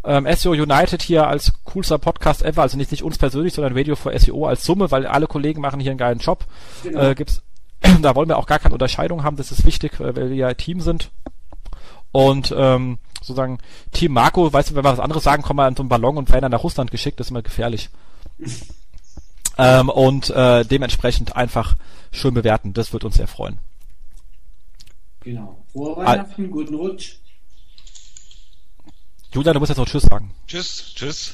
ähm, 0.06 0.28
SEO 0.34 0.52
United 0.52 1.02
hier 1.02 1.28
als 1.28 1.54
coolster 1.66 1.98
Podcast 1.98 2.44
ever, 2.44 2.62
also 2.62 2.78
nicht, 2.78 2.92
nicht 2.92 3.04
uns 3.04 3.18
persönlich, 3.18 3.54
sondern 3.54 3.76
Radio 3.76 3.96
for 3.96 4.18
SEO 4.18 4.46
als 4.46 4.64
Summe, 4.64 4.90
weil 4.90 5.06
alle 5.06 5.28
Kollegen 5.28 5.62
machen 5.62 5.82
hier 5.82 5.92
einen 5.92 5.98
geilen 5.98 6.20
Job. 6.20 6.46
Genau. 6.84 7.10
Äh, 7.10 7.16
gibt's, 7.16 7.42
da 8.02 8.16
wollen 8.16 8.30
wir 8.30 8.38
auch 8.38 8.48
gar 8.48 8.60
keine 8.60 8.74
Unterscheidung 8.74 9.24
haben, 9.24 9.36
das 9.36 9.52
ist 9.52 9.66
wichtig, 9.66 10.00
äh, 10.00 10.16
weil 10.16 10.30
wir 10.30 10.36
ja 10.36 10.54
Team 10.54 10.80
sind. 10.80 11.12
Und 12.14 12.56
ähm, 12.58 13.00
sozusagen 13.22 13.58
Team 13.92 14.14
Marco, 14.14 14.52
weißt 14.52 14.72
du, 14.72 14.76
wenn 14.76 14.86
wir 14.86 14.92
was 14.92 15.00
anderes 15.00 15.26
sagen, 15.26 15.44
kommen 15.44 15.60
wir 15.60 15.66
an 15.66 15.76
so 15.76 15.84
einen 15.84 15.90
Ballon 15.90 16.18
und 16.18 16.30
werden 16.30 16.44
dann 16.44 16.52
nach 16.52 16.64
Russland 16.64 16.90
geschickt, 16.90 17.20
das 17.20 17.28
ist 17.28 17.32
immer 17.32 17.42
gefährlich. 17.42 17.90
ähm, 19.58 19.90
und 19.90 20.30
äh, 20.30 20.66
dementsprechend 20.66 21.36
einfach 21.36 21.76
schön 22.12 22.34
bewerten, 22.34 22.74
das 22.74 22.94
wird 22.94 23.04
uns 23.04 23.16
sehr 23.16 23.28
freuen. 23.28 23.60
Genau. 25.22 25.64
Frohe 25.72 25.98
Weihnachten, 25.98 26.50
guten 26.52 26.76
Rutsch. 26.76 27.16
Julian, 29.34 29.54
du 29.54 29.60
musst 29.60 29.70
jetzt 29.70 29.78
noch 29.78 29.88
Tschüss 29.88 30.04
sagen. 30.04 30.34
Tschüss, 30.48 30.94
tschüss. 30.96 31.34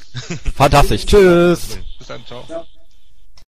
Fantastisch, 0.55 1.05
tschüss. 1.05 1.77
Bis 1.97 2.07
dann, 2.07 2.25
ciao. 2.25 2.43
Ciao. 2.45 2.65